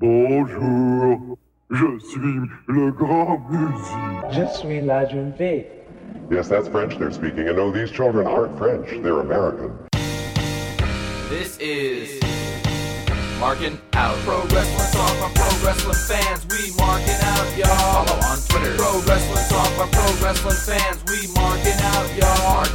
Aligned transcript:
Bonjour, 0.00 1.36
je 1.68 1.98
suis 1.98 2.40
le 2.68 2.90
grand 2.90 3.38
musique. 3.50 4.32
Je 4.32 4.58
suis 4.58 4.80
la 4.80 5.06
jeune 5.06 5.34
fille. 5.36 5.66
Yes, 6.30 6.48
that's 6.48 6.68
French 6.68 6.96
they're 6.96 7.10
speaking. 7.10 7.46
And 7.48 7.58
no, 7.58 7.70
these 7.70 7.90
children 7.90 8.26
aren't 8.26 8.56
French. 8.56 8.88
They're 9.02 9.20
American. 9.20 9.72
This 11.28 11.58
is 11.58 12.18
Marking 13.38 13.78
Out. 13.92 14.16
Pro 14.24 14.40
Wrestling 14.44 14.90
Talk 14.90 15.20
by 15.20 15.30
Pro 15.34 15.66
Wrestling 15.66 16.00
fans. 16.08 16.46
We 16.48 16.74
marking 16.78 17.20
out, 17.20 17.58
y'all. 17.58 18.06
Follow 18.06 18.20
on 18.24 18.38
Twitter. 18.48 18.76
Pro 18.78 19.00
Wrestling 19.00 19.48
Talk 19.50 19.68
by 19.76 19.86
Pro 19.92 20.08
Wrestling 20.24 20.56
fans. 20.64 21.04
We 21.12 21.28
marking 21.34 21.76
out, 21.76 22.08
y'all. 22.16 22.69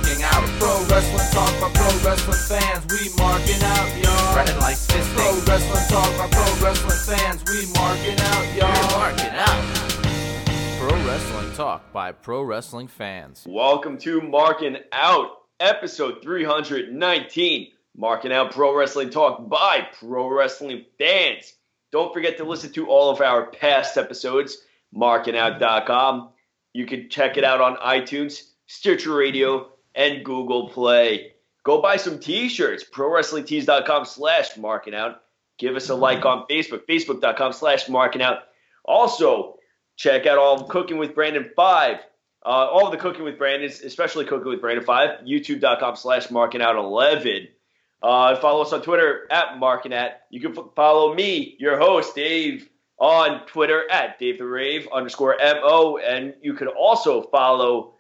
Marking 0.60 0.86
Out. 0.86 0.88
Pro 0.88 0.96
Wrestling 0.96 1.32
Talk 1.32 1.62
by 1.62 1.70
Pro 1.74 2.10
Wrestling 2.10 2.60
fans. 2.60 2.86
We 2.90 3.10
marking 3.18 3.62
out, 3.62 4.04
y'all. 4.04 4.36
Running 4.36 4.60
like 4.60 4.76
fisting. 4.78 5.16
Pro 5.16 5.54
Wrestling 5.54 5.88
Talk 5.90 6.18
by 6.18 6.28
Pro 6.32 6.66
Wrestling 6.66 7.18
fans. 7.18 7.44
We 7.50 7.74
marking 7.74 8.20
out, 8.20 8.56
y'all. 8.56 8.72
We're 8.74 8.98
marking 8.98 9.34
out. 9.34 9.76
Pro 10.80 11.06
Wrestling 11.06 11.54
Talk 11.54 11.92
by 11.92 12.12
Pro 12.12 12.44
Wrestling 12.44 12.88
fans. 12.88 13.44
Welcome 13.48 13.98
to 14.00 14.22
Marking 14.22 14.78
Out, 14.92 15.32
episode 15.60 16.22
319. 16.22 17.72
Marking 17.98 18.32
Out 18.34 18.52
Pro 18.52 18.76
Wrestling 18.76 19.10
Talk 19.10 19.50
by 19.50 19.88
Pro 20.00 20.28
Wrestling 20.30 20.86
fans. 20.98 21.54
Don't 21.92 22.14
forget 22.14 22.38
to 22.38 22.44
listen 22.44 22.72
to 22.74 22.88
all 22.88 23.10
of 23.10 23.22
our 23.22 23.48
past 23.52 23.98
episodes, 23.98 24.58
markingout.com. 24.94 26.30
You 26.74 26.86
can 26.86 27.10
check 27.10 27.38
it 27.38 27.44
out 27.46 27.62
on 27.62 27.78
iTunes, 27.78 28.42
Stitcher 28.68 29.16
Radio, 29.16 29.70
and 29.96 30.24
Google 30.24 30.70
Play. 30.70 31.34
Go 31.64 31.82
buy 31.82 31.98
some 31.98 32.20
t-shirts, 32.20 32.84
prowrestlingtees.com 32.84 34.06
slash 34.06 34.56
marking 34.58 34.94
out. 34.94 35.22
Give 35.58 35.76
us 35.76 35.90
a 35.90 35.96
like 35.96 36.26
on 36.26 36.46
Facebook, 36.50 36.86
facebook.com 36.88 37.54
slash 37.54 37.90
marking 37.90 38.22
out. 38.22 38.40
Also, 38.84 39.56
check 39.96 40.26
out 40.26 40.38
all 40.38 40.62
of 40.62 40.70
Cooking 40.70 40.98
with 40.98 41.16
Brandon 41.16 41.50
5. 41.56 41.98
Uh, 42.46 42.48
all 42.48 42.86
of 42.86 42.92
the 42.92 42.98
Cooking 42.98 43.24
with 43.24 43.40
Brandon, 43.40 43.70
especially 43.70 44.26
Cooking 44.26 44.50
with 44.50 44.62
Brandon 44.62 44.86
5, 44.86 45.22
youtube.com 45.26 45.96
slash 45.96 46.30
marking 46.30 46.62
out 46.62 46.76
11. 46.76 47.48
Uh, 48.04 48.36
follow 48.36 48.62
us 48.62 48.72
on 48.72 48.84
Twitter 48.84 49.28
at 49.32 49.58
marking. 49.58 49.94
You 50.30 50.40
can 50.40 50.56
f- 50.56 50.66
follow 50.76 51.16
me, 51.16 51.56
your 51.58 51.80
host, 51.80 52.14
Dave, 52.14 52.70
on 53.00 53.48
Twitter 53.48 53.90
at 53.90 54.20
Dave 54.20 54.38
the 54.38 54.46
Rave 54.46 54.88
underscore 54.94 55.36
MO. 55.40 55.98
And 55.98 56.36
you 56.42 56.54
can 56.54 56.68
also 56.68 57.24
follow 57.24 57.95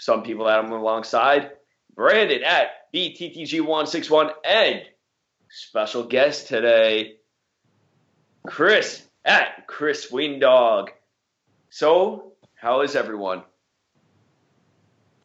some 0.00 0.22
people 0.22 0.46
that 0.46 0.58
I'm 0.58 0.72
alongside, 0.72 1.50
Brandon 1.94 2.42
at 2.42 2.92
BTTG161 2.94 4.32
and 4.44 4.82
special 5.50 6.04
guest 6.04 6.48
today, 6.48 7.16
Chris 8.46 9.06
at 9.24 9.66
Chris 9.66 10.10
Wingdog. 10.10 10.88
So, 11.68 12.32
how 12.54 12.80
is 12.80 12.96
everyone? 12.96 13.42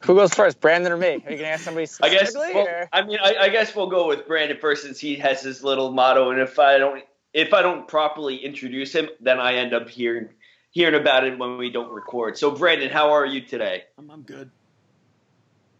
Who 0.04 0.14
goes 0.14 0.34
first, 0.34 0.60
Brandon 0.60 0.92
or 0.92 0.98
me? 0.98 1.22
Are 1.26 1.32
you 1.32 1.38
gonna 1.38 1.48
ask 1.48 1.64
somebody 1.64 1.88
I 2.02 2.10
guess. 2.10 2.30
specifically? 2.30 2.62
Well, 2.62 2.86
I 2.92 3.02
mean, 3.02 3.18
I, 3.20 3.36
I 3.40 3.48
guess 3.48 3.74
we'll 3.74 3.88
go 3.88 4.06
with 4.06 4.28
Brandon 4.28 4.58
first 4.60 4.82
since 4.82 5.00
he 5.00 5.16
has 5.16 5.42
his 5.42 5.64
little 5.64 5.90
motto, 5.90 6.30
and 6.30 6.40
if 6.40 6.58
I 6.58 6.76
don't, 6.76 7.02
if 7.32 7.54
I 7.54 7.62
don't 7.62 7.88
properly 7.88 8.36
introduce 8.36 8.94
him, 8.94 9.08
then 9.20 9.40
I 9.40 9.54
end 9.54 9.72
up 9.72 9.88
hearing 9.88 10.28
hearing 10.70 10.94
about 10.94 11.24
it 11.24 11.38
when 11.38 11.56
we 11.56 11.70
don't 11.70 11.90
record. 11.90 12.36
So, 12.36 12.50
Brandon, 12.50 12.90
how 12.90 13.12
are 13.12 13.24
you 13.24 13.40
today? 13.40 13.84
I'm, 13.98 14.10
I'm 14.10 14.22
good. 14.22 14.50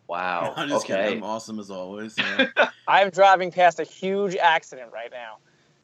Wow. 0.08 0.52
I'm 0.56 0.68
just 0.68 0.84
okay. 0.84 1.04
kidding. 1.04 1.18
I'm 1.18 1.24
awesome 1.24 1.58
as 1.58 1.70
always. 1.70 2.14
Yeah. 2.18 2.48
I'm 2.88 3.10
driving 3.10 3.50
past 3.50 3.80
a 3.80 3.84
huge 3.84 4.36
accident 4.36 4.92
right 4.92 5.10
now. 5.10 5.38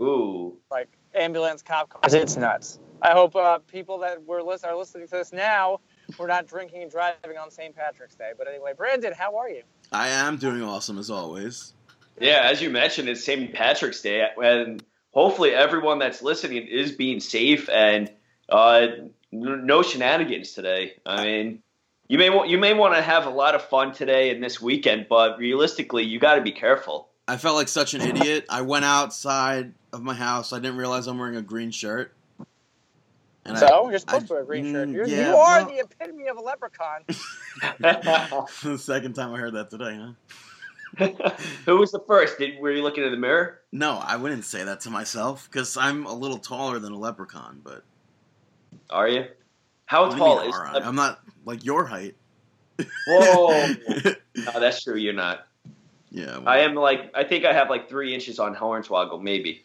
Ooh. 0.05 0.56
Like 0.70 0.89
ambulance, 1.15 1.62
cop 1.62 1.91
cars. 1.91 2.15
It's 2.15 2.37
nuts. 2.37 2.78
I 3.03 3.11
hope 3.12 3.34
uh, 3.34 3.59
people 3.59 3.98
that 3.98 4.25
were 4.25 4.43
list- 4.43 4.65
are 4.65 4.77
listening 4.77 5.09
to 5.09 5.17
this 5.17 5.33
now 5.33 5.81
were 6.19 6.28
not 6.28 6.47
drinking 6.47 6.83
and 6.83 6.91
driving 6.91 7.37
on 7.37 7.50
St. 7.50 7.75
Patrick's 7.75 8.15
Day. 8.15 8.31
But 8.37 8.48
anyway, 8.48 8.73
Brandon, 8.77 9.12
how 9.12 9.37
are 9.37 9.50
you? 9.50 9.62
I 9.91 10.09
am 10.09 10.37
doing 10.37 10.62
awesome 10.62 10.99
as 10.99 11.10
always. 11.10 11.75
Yeah, 12.21 12.43
as 12.44 12.62
you 12.62 12.71
mentioned, 12.71 13.09
it's 13.09 13.25
St. 13.25 13.53
Patrick's 13.53 14.00
Day, 14.00 14.28
and 14.43 14.84
hopefully 15.12 15.53
everyone 15.54 15.99
that's 15.99 16.22
listening 16.22 16.66
is 16.66 16.93
being 16.93 17.21
safe 17.21 17.69
and 17.69 18.10
uh, 18.49 18.87
no 19.33 19.83
shenanigans 19.83 20.53
today. 20.53 20.93
I 21.04 21.25
mean, 21.25 21.62
you 22.12 22.19
may 22.19 22.28
want 22.28 22.50
you 22.50 22.59
may 22.59 22.75
want 22.75 22.95
to 22.95 23.00
have 23.00 23.25
a 23.25 23.31
lot 23.31 23.55
of 23.55 23.62
fun 23.62 23.91
today 23.91 24.28
and 24.28 24.45
this 24.45 24.61
weekend, 24.61 25.06
but 25.09 25.39
realistically, 25.39 26.05
you 26.05 26.19
got 26.19 26.34
to 26.34 26.43
be 26.43 26.53
careful. 26.53 27.09
I 27.27 27.39
felt 27.39 27.56
like 27.56 27.69
such 27.69 27.95
an 27.95 28.03
idiot. 28.03 28.45
I 28.50 28.61
went 28.61 28.84
outside 28.84 29.73
of 29.95 30.03
my 30.03 30.12
house. 30.12 30.53
I 30.53 30.59
didn't 30.59 30.77
realize 30.77 31.06
I'm 31.06 31.19
wearing 31.19 31.37
a 31.37 31.43
green 31.43 31.71
shirt. 31.71 32.12
And 33.47 33.56
so 33.56 33.89
you're 33.89 33.99
supposed 33.99 34.25
I- 34.25 34.27
to 34.27 34.33
wear 34.34 34.43
a 34.43 34.45
green 34.47 34.72
shirt. 34.75 34.89
mm, 34.91 34.93
You're, 34.93 35.06
yeah, 35.06 35.31
you 35.31 35.37
are 35.37 35.65
well- 35.65 35.67
the 35.71 35.78
epitome 35.78 36.28
of 36.28 36.37
a 36.37 36.41
leprechaun. 36.43 37.01
the 37.81 38.77
second 38.78 39.15
time 39.15 39.33
I 39.33 39.39
heard 39.39 39.55
that 39.55 39.71
today, 39.71 39.99
huh? 40.99 41.09
Who 41.65 41.78
was 41.78 41.93
the 41.93 42.01
first? 42.06 42.37
Did 42.39 42.61
were 42.61 42.72
you 42.72 42.83
looking 42.83 43.05
in 43.05 43.11
the 43.11 43.17
mirror? 43.17 43.61
No, 43.72 44.03
I 44.05 44.17
wouldn't 44.17 44.45
say 44.45 44.62
that 44.65 44.81
to 44.81 44.91
myself 44.91 45.49
because 45.51 45.78
I'm 45.78 46.05
a 46.05 46.12
little 46.12 46.37
taller 46.39 46.78
than 46.78 46.93
a 46.93 46.99
leprechaun. 46.99 47.62
But 47.65 47.84
Are 48.91 49.09
you? 49.09 49.28
How 49.87 50.03
What 50.03 50.11
do 50.11 50.17
you 50.17 50.22
tall 50.22 50.41
mean, 50.41 50.51
is? 50.51 50.55
all 50.55 50.62
right? 50.62 50.83
I'm 50.84 50.95
not 50.95 51.22
like 51.44 51.64
your 51.64 51.84
height. 51.84 52.14
Whoa! 53.06 53.69
no, 54.36 54.60
that's 54.60 54.82
true. 54.82 54.97
You're 54.97 55.12
not. 55.12 55.47
yeah, 56.10 56.38
well, 56.38 56.48
I 56.48 56.58
am 56.58 56.75
like 56.75 57.10
I 57.14 57.25
think 57.25 57.44
I 57.44 57.53
have 57.53 57.70
like 57.70 57.88
three 57.88 58.14
inches 58.14 58.38
on 58.38 58.54
Hornswoggle, 58.54 59.22
maybe. 59.22 59.62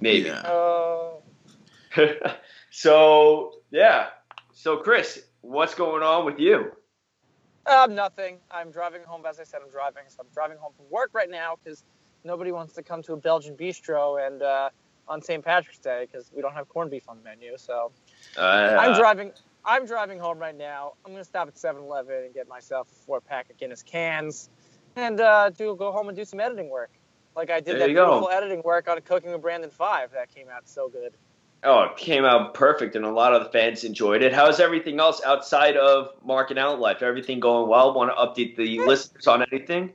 Maybe. 0.00 0.28
Yeah. 0.28 0.40
Uh, 0.40 1.10
so 2.70 3.54
yeah. 3.70 4.08
So 4.52 4.76
Chris, 4.78 5.22
what's 5.40 5.74
going 5.74 6.02
on 6.02 6.24
with 6.24 6.38
you? 6.38 6.72
um, 7.66 7.94
nothing. 7.94 8.38
I'm 8.50 8.70
driving 8.70 9.02
home. 9.02 9.24
As 9.28 9.38
I 9.40 9.44
said, 9.44 9.60
I'm 9.64 9.70
driving. 9.70 10.04
So 10.08 10.16
I'm 10.20 10.28
driving 10.32 10.56
home 10.58 10.72
from 10.76 10.86
work 10.90 11.10
right 11.12 11.30
now 11.30 11.56
because 11.62 11.84
nobody 12.24 12.50
wants 12.50 12.72
to 12.74 12.82
come 12.82 13.02
to 13.04 13.12
a 13.12 13.16
Belgian 13.16 13.56
bistro 13.56 14.26
and 14.26 14.42
uh, 14.42 14.70
on 15.06 15.20
St. 15.22 15.44
Patrick's 15.44 15.78
Day 15.78 16.06
because 16.10 16.30
we 16.34 16.40
don't 16.42 16.54
have 16.54 16.68
corned 16.68 16.90
beef 16.90 17.08
on 17.08 17.18
the 17.18 17.24
menu. 17.24 17.56
So 17.56 17.92
Uh, 18.36 18.76
I'm 18.80 18.94
driving. 18.96 19.32
I'm 19.68 19.84
driving 19.84 20.18
home 20.18 20.38
right 20.38 20.56
now. 20.56 20.94
I'm 21.04 21.12
gonna 21.12 21.24
stop 21.24 21.46
at 21.46 21.54
7-Eleven 21.56 22.24
and 22.24 22.32
get 22.34 22.48
myself 22.48 22.88
a 22.90 22.94
four 23.04 23.20
pack 23.20 23.50
of 23.50 23.58
Guinness 23.58 23.82
cans, 23.82 24.48
and 24.96 25.20
uh, 25.20 25.50
do 25.50 25.76
go 25.76 25.92
home 25.92 26.08
and 26.08 26.16
do 26.16 26.24
some 26.24 26.40
editing 26.40 26.70
work. 26.70 26.90
Like 27.36 27.50
I 27.50 27.60
did 27.60 27.74
There 27.74 27.80
that 27.80 27.88
you 27.90 27.94
go. 27.94 28.06
beautiful 28.06 28.30
editing 28.30 28.62
work 28.64 28.88
on 28.88 28.98
Cooking 29.02 29.30
with 29.30 29.42
Brandon 29.42 29.68
Five. 29.70 30.12
That 30.12 30.34
came 30.34 30.48
out 30.48 30.66
so 30.66 30.88
good. 30.88 31.12
Oh, 31.64 31.82
it 31.82 31.96
came 31.98 32.24
out 32.24 32.54
perfect, 32.54 32.96
and 32.96 33.04
a 33.04 33.10
lot 33.10 33.34
of 33.34 33.44
the 33.44 33.50
fans 33.50 33.84
enjoyed 33.84 34.22
it. 34.22 34.32
How's 34.32 34.58
everything 34.58 35.00
else 35.00 35.20
outside 35.26 35.76
of 35.76 36.12
marking 36.24 36.56
out 36.56 36.80
life? 36.80 37.02
Everything 37.02 37.38
going 37.38 37.68
well? 37.68 37.92
Want 37.92 38.10
to 38.10 38.16
update 38.16 38.56
the 38.56 38.78
listeners 38.80 39.26
on 39.26 39.44
anything? 39.52 39.92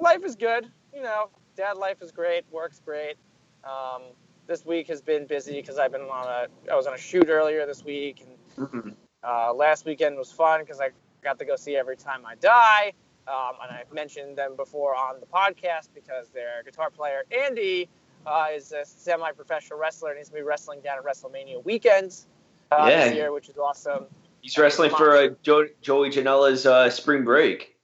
Life 0.00 0.24
is 0.24 0.34
good. 0.34 0.68
You 0.92 1.02
know, 1.02 1.28
dad 1.56 1.76
life 1.76 2.02
is 2.02 2.10
great. 2.10 2.44
Work's 2.50 2.80
great. 2.80 3.14
Um, 3.62 4.02
this 4.48 4.64
week 4.66 4.88
has 4.88 5.00
been 5.00 5.26
busy 5.26 5.60
because 5.60 5.78
I've 5.78 5.92
been 5.92 6.00
on 6.00 6.26
a. 6.26 6.72
I 6.72 6.74
was 6.74 6.86
on 6.88 6.94
a 6.94 6.98
shoot 6.98 7.28
earlier 7.28 7.66
this 7.66 7.84
week, 7.84 8.20
and 8.22 8.30
Mhm. 8.60 8.94
Uh, 9.22 9.52
last 9.54 9.84
weekend 9.86 10.16
was 10.18 10.30
fun 10.30 10.60
because 10.60 10.80
I 10.80 10.90
got 11.22 11.38
to 11.38 11.44
go 11.44 11.56
see 11.56 11.76
Every 11.76 11.96
Time 11.96 12.24
I 12.26 12.34
Die. 12.36 12.92
Um, 13.28 13.52
and 13.62 13.70
I've 13.76 13.92
mentioned 13.92 14.36
them 14.36 14.56
before 14.56 14.94
on 14.94 15.20
the 15.20 15.26
podcast 15.26 15.88
because 15.94 16.28
their 16.30 16.62
guitar 16.64 16.90
player, 16.90 17.22
Andy, 17.30 17.88
uh, 18.26 18.48
is 18.52 18.72
a 18.72 18.84
semi 18.84 19.30
professional 19.32 19.78
wrestler 19.78 20.10
and 20.10 20.18
he's 20.18 20.28
going 20.28 20.40
to 20.40 20.44
be 20.44 20.48
wrestling 20.48 20.80
down 20.80 20.98
at 20.98 21.04
WrestleMania 21.04 21.64
weekends 21.64 22.26
uh, 22.72 22.86
Yeah. 22.88 23.04
this 23.06 23.14
year, 23.14 23.32
which 23.32 23.48
is 23.48 23.56
awesome. 23.56 24.06
He's 24.40 24.56
wrestling 24.58 24.90
for 24.90 25.16
uh, 25.16 25.28
jo- 25.42 25.68
Joey 25.82 26.10
Janela's 26.10 26.66
uh, 26.66 26.88
spring 26.90 27.24
break. 27.24 27.76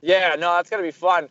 Yeah, 0.00 0.34
no, 0.38 0.54
that's 0.56 0.70
going 0.70 0.82
to 0.82 0.86
be 0.86 0.92
fun. 0.92 1.28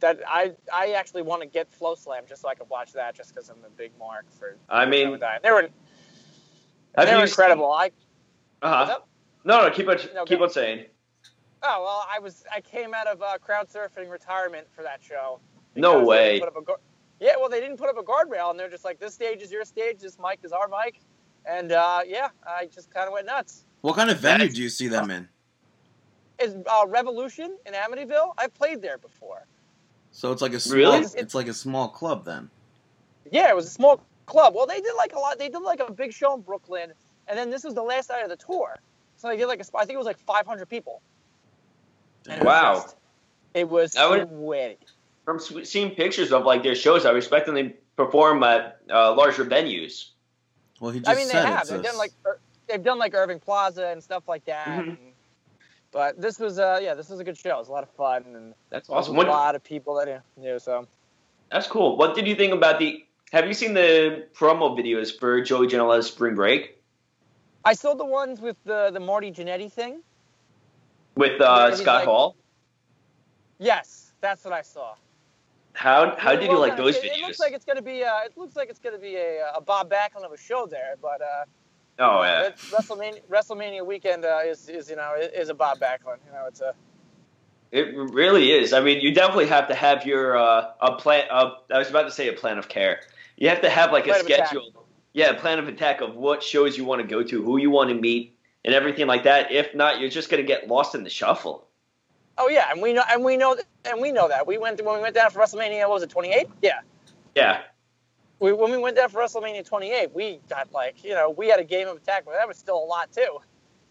That 0.00 0.20
I 0.26 0.52
I 0.72 0.92
actually 0.92 1.22
want 1.22 1.42
to 1.42 1.48
get 1.48 1.68
FloSlam 1.70 2.28
just 2.28 2.42
so 2.42 2.48
I 2.48 2.54
can 2.54 2.66
watch 2.68 2.92
that 2.94 3.14
just 3.14 3.32
because 3.34 3.48
I'm 3.48 3.64
a 3.64 3.70
big 3.70 3.92
mark 3.98 4.26
for 4.32 4.56
I 4.68 4.84
mean, 4.84 5.18
They 5.42 5.50
were, 5.50 5.68
they 6.96 7.04
were 7.12 7.18
you 7.18 7.22
incredible. 7.22 7.70
I 7.70 7.88
Seen, 7.88 7.92
uh-huh. 8.62 8.98
No, 9.44 9.62
no, 9.62 9.70
keep 9.70 9.88
on, 9.88 9.98
No, 10.14 10.24
keep 10.24 10.40
on 10.40 10.50
saying. 10.50 10.86
Oh 11.64 11.82
well, 11.84 12.06
I 12.12 12.18
was 12.18 12.44
I 12.54 12.60
came 12.60 12.94
out 12.94 13.06
of 13.06 13.22
uh, 13.22 13.38
crowd 13.38 13.68
surfing 13.68 14.10
retirement 14.10 14.66
for 14.74 14.82
that 14.82 15.02
show. 15.02 15.40
No 15.76 16.04
way. 16.04 16.34
didn't 16.40 16.40
put 16.40 16.48
up 16.56 16.62
a 16.62 16.64
guard- 16.64 16.80
yeah, 17.20 17.34
well, 17.38 17.48
they 17.48 17.60
didn't 17.60 17.76
put 17.76 17.88
up 17.88 17.96
a 17.98 18.02
guardrail, 18.02 18.50
and 18.50 18.58
they're 18.58 18.68
just 18.70 18.84
like, 18.84 18.98
"This 18.98 19.14
stage 19.14 19.42
is 19.42 19.52
your 19.52 19.64
stage, 19.64 19.98
this 20.00 20.18
mic 20.18 20.40
is 20.42 20.50
our 20.52 20.68
mic," 20.68 21.00
and 21.46 21.70
uh, 21.72 22.00
yeah, 22.06 22.28
I 22.46 22.66
just 22.66 22.90
kind 22.92 23.06
of 23.06 23.12
went 23.12 23.26
nuts. 23.26 23.64
what 23.82 23.94
kind 23.96 24.10
of 24.10 24.18
venue 24.18 24.38
That's- 24.38 24.56
do 24.56 24.62
you 24.62 24.68
see 24.68 24.88
them 24.88 25.10
in? 25.10 25.28
Is 26.40 26.56
uh, 26.66 26.86
Revolution 26.88 27.56
in 27.66 27.74
Amityville? 27.74 28.32
I've 28.38 28.52
played 28.54 28.82
there 28.82 28.98
before. 28.98 29.46
So 30.10 30.32
it's 30.32 30.42
like 30.42 30.52
a 30.54 30.60
small, 30.60 30.76
Really? 30.76 31.06
it's 31.16 31.34
like 31.34 31.46
a 31.48 31.54
small 31.54 31.88
club 31.88 32.24
then. 32.24 32.50
Yeah, 33.30 33.48
it 33.48 33.54
was 33.56 33.66
a 33.66 33.70
small 33.70 34.04
club. 34.26 34.54
Well, 34.54 34.66
they 34.66 34.80
did 34.80 34.94
like 34.96 35.14
a 35.14 35.18
lot. 35.18 35.38
They 35.38 35.48
did 35.48 35.62
like 35.62 35.80
a 35.80 35.92
big 35.92 36.12
show 36.12 36.34
in 36.34 36.40
Brooklyn, 36.40 36.92
and 37.28 37.38
then 37.38 37.50
this 37.50 37.64
was 37.64 37.74
the 37.74 37.82
last 37.82 38.08
night 38.10 38.22
of 38.22 38.28
the 38.30 38.36
tour. 38.36 38.76
So 39.16 39.28
they 39.28 39.36
did 39.36 39.46
like 39.46 39.60
a, 39.60 39.64
sp- 39.64 39.76
I 39.76 39.84
think 39.84 39.94
it 39.94 39.98
was 39.98 40.06
like 40.06 40.18
500 40.18 40.68
people. 40.68 41.00
And 42.28 42.34
it 42.34 42.38
was 42.40 42.46
Wow. 42.46 42.74
just- 42.74 42.96
it 43.54 43.68
was 43.68 43.92
That 43.92 44.10
would- 44.10 44.28
sweaty. 44.28 44.78
from 45.24 45.38
seeing 45.38 45.94
pictures 45.94 46.32
of 46.32 46.44
like 46.44 46.62
their 46.62 46.74
shows, 46.74 47.04
I 47.06 47.12
was 47.12 47.24
expecting 47.24 47.54
them 47.54 47.70
to 47.70 47.76
perform 47.96 48.42
at 48.42 48.78
uh, 48.90 49.14
larger 49.14 49.44
venues. 49.44 50.08
Well, 50.80 50.90
he 50.90 50.98
just 51.00 51.10
I 51.10 51.14
mean, 51.14 51.28
they 51.28 51.34
have. 51.34 51.60
it's 51.62 51.70
They've 51.70 51.82
done 51.82 51.96
like 51.98 52.12
Ir- 52.26 52.40
they've 52.68 52.82
done 52.82 52.98
like 52.98 53.14
Irving 53.14 53.38
Plaza 53.38 53.86
and 53.88 54.02
stuff 54.02 54.26
like 54.28 54.44
that. 54.46 54.66
Mhm. 54.66 54.88
and- 54.88 54.98
but 55.92 56.18
this 56.20 56.38
was, 56.38 56.58
uh, 56.58 56.80
yeah, 56.82 56.94
this 56.94 57.08
was 57.10 57.20
a 57.20 57.24
good 57.24 57.36
show. 57.36 57.50
It 57.56 57.58
was 57.58 57.68
a 57.68 57.72
lot 57.72 57.82
of 57.82 57.90
fun 57.90 58.24
and 58.34 58.54
That's 58.70 58.88
there 58.88 58.96
was 58.96 59.04
awesome. 59.06 59.14
a 59.14 59.18
What, 59.18 59.28
lot 59.28 59.54
of 59.54 59.62
people 59.62 59.94
that 59.96 60.08
I 60.08 60.20
knew. 60.40 60.58
So 60.58 60.86
that's 61.50 61.66
cool. 61.68 61.96
What 61.98 62.14
did 62.14 62.26
you 62.26 62.34
think 62.34 62.52
about 62.54 62.78
the? 62.78 63.04
Have 63.32 63.46
you 63.46 63.54
seen 63.54 63.74
the 63.74 64.26
promo 64.34 64.76
videos 64.76 65.16
for 65.16 65.40
Joey 65.42 65.66
Janela's 65.68 66.06
Spring 66.08 66.34
Break 66.34 66.78
I 67.64 67.74
saw 67.74 67.94
the 67.94 68.04
ones 68.04 68.40
with 68.40 68.56
the 68.64 68.90
the 68.92 69.00
Marty 69.00 69.30
Jannetty 69.30 69.70
thing. 69.70 70.02
with 71.16 71.40
uh, 71.40 71.74
Scott 71.74 72.00
like- 72.00 72.04
Hall? 72.06 72.36
Yes, 73.58 74.12
that's 74.20 74.44
what 74.44 74.52
I 74.52 74.62
saw. 74.62 74.94
How 75.74 76.14
how 76.18 76.36
did 76.36 76.50
you 76.50 76.58
like 76.58 76.76
those 76.76 76.96
it, 76.96 77.04
videos? 77.04 77.16
It 77.16 77.22
looks 77.22 77.40
like 77.40 77.52
it's 77.52 77.64
gonna 77.64 77.82
be. 77.82 78.04
Uh, 78.04 78.24
it 78.24 78.36
looks 78.36 78.56
like 78.56 78.68
it's 78.68 78.78
gonna 78.78 78.98
be 78.98 79.16
a, 79.16 79.52
a 79.56 79.60
Bob 79.60 79.90
Backlund 79.90 80.24
of 80.24 80.32
a 80.32 80.36
show 80.36 80.66
there, 80.66 80.96
but 81.00 81.22
uh, 81.22 81.44
oh 82.00 82.22
yeah. 82.22 82.50
WrestleMania 82.70 83.22
WrestleMania 83.30 83.86
weekend 83.86 84.24
uh, 84.24 84.40
is 84.44 84.68
is 84.68 84.90
you 84.90 84.96
know 84.96 85.14
is 85.16 85.48
a 85.48 85.54
Bob 85.54 85.78
Backlund. 85.78 86.18
You 86.26 86.32
know, 86.32 86.44
it's 86.46 86.60
a 86.60 86.74
It 87.70 87.94
really 87.96 88.52
is. 88.52 88.74
I 88.74 88.80
mean, 88.80 89.00
you 89.00 89.14
definitely 89.14 89.46
have 89.46 89.66
to 89.68 89.74
have 89.74 90.04
your 90.04 90.36
uh, 90.36 90.72
a 90.82 90.96
plan. 90.96 91.24
Uh, 91.30 91.52
I 91.72 91.78
was 91.78 91.88
about 91.88 92.02
to 92.02 92.10
say 92.10 92.28
a 92.28 92.34
plan 92.34 92.58
of 92.58 92.68
care. 92.68 93.00
You 93.36 93.48
have 93.48 93.62
to 93.62 93.70
have 93.70 93.92
like 93.92 94.06
a 94.06 94.18
schedule. 94.18 94.68
attack. 94.68 94.81
Yeah, 95.14 95.30
a 95.30 95.34
plan 95.38 95.58
of 95.58 95.68
attack 95.68 96.00
of 96.00 96.14
what 96.14 96.42
shows 96.42 96.76
you 96.78 96.84
want 96.84 97.02
to 97.02 97.06
go 97.06 97.22
to, 97.22 97.42
who 97.42 97.58
you 97.58 97.70
want 97.70 97.90
to 97.90 97.94
meet, 97.94 98.36
and 98.64 98.74
everything 98.74 99.06
like 99.06 99.24
that. 99.24 99.52
If 99.52 99.74
not, 99.74 100.00
you're 100.00 100.08
just 100.10 100.30
gonna 100.30 100.42
get 100.42 100.68
lost 100.68 100.94
in 100.94 101.04
the 101.04 101.10
shuffle. 101.10 101.66
oh 102.38 102.48
yeah, 102.48 102.70
and 102.70 102.80
we 102.80 102.92
know 102.94 103.02
and 103.10 103.22
we 103.22 103.36
know 103.36 103.56
and 103.84 104.00
we 104.00 104.10
know 104.12 104.28
that 104.28 104.46
we 104.46 104.56
went 104.58 104.82
when 104.84 104.94
we 104.96 105.02
went 105.02 105.14
down 105.14 105.30
for 105.30 105.40
WrestleMania. 105.40 105.80
What 105.80 105.94
was 105.94 106.02
it 106.02 106.10
28? 106.10 106.48
Yeah. 106.62 106.80
Yeah, 107.34 107.62
We, 108.40 108.52
when 108.52 108.70
we 108.70 108.76
went 108.78 108.96
down 108.96 109.08
for 109.08 109.20
WrestleMania 109.22 109.64
28, 109.66 110.14
we 110.14 110.38
got 110.50 110.70
like, 110.72 111.02
you 111.02 111.14
know, 111.14 111.30
we 111.30 111.48
had 111.48 111.60
a 111.60 111.64
game 111.64 111.88
of 111.88 111.96
attack, 111.96 112.24
but 112.26 112.32
that 112.34 112.46
was 112.46 112.58
still 112.58 112.76
a 112.76 112.84
lot 112.84 113.10
too. 113.12 113.38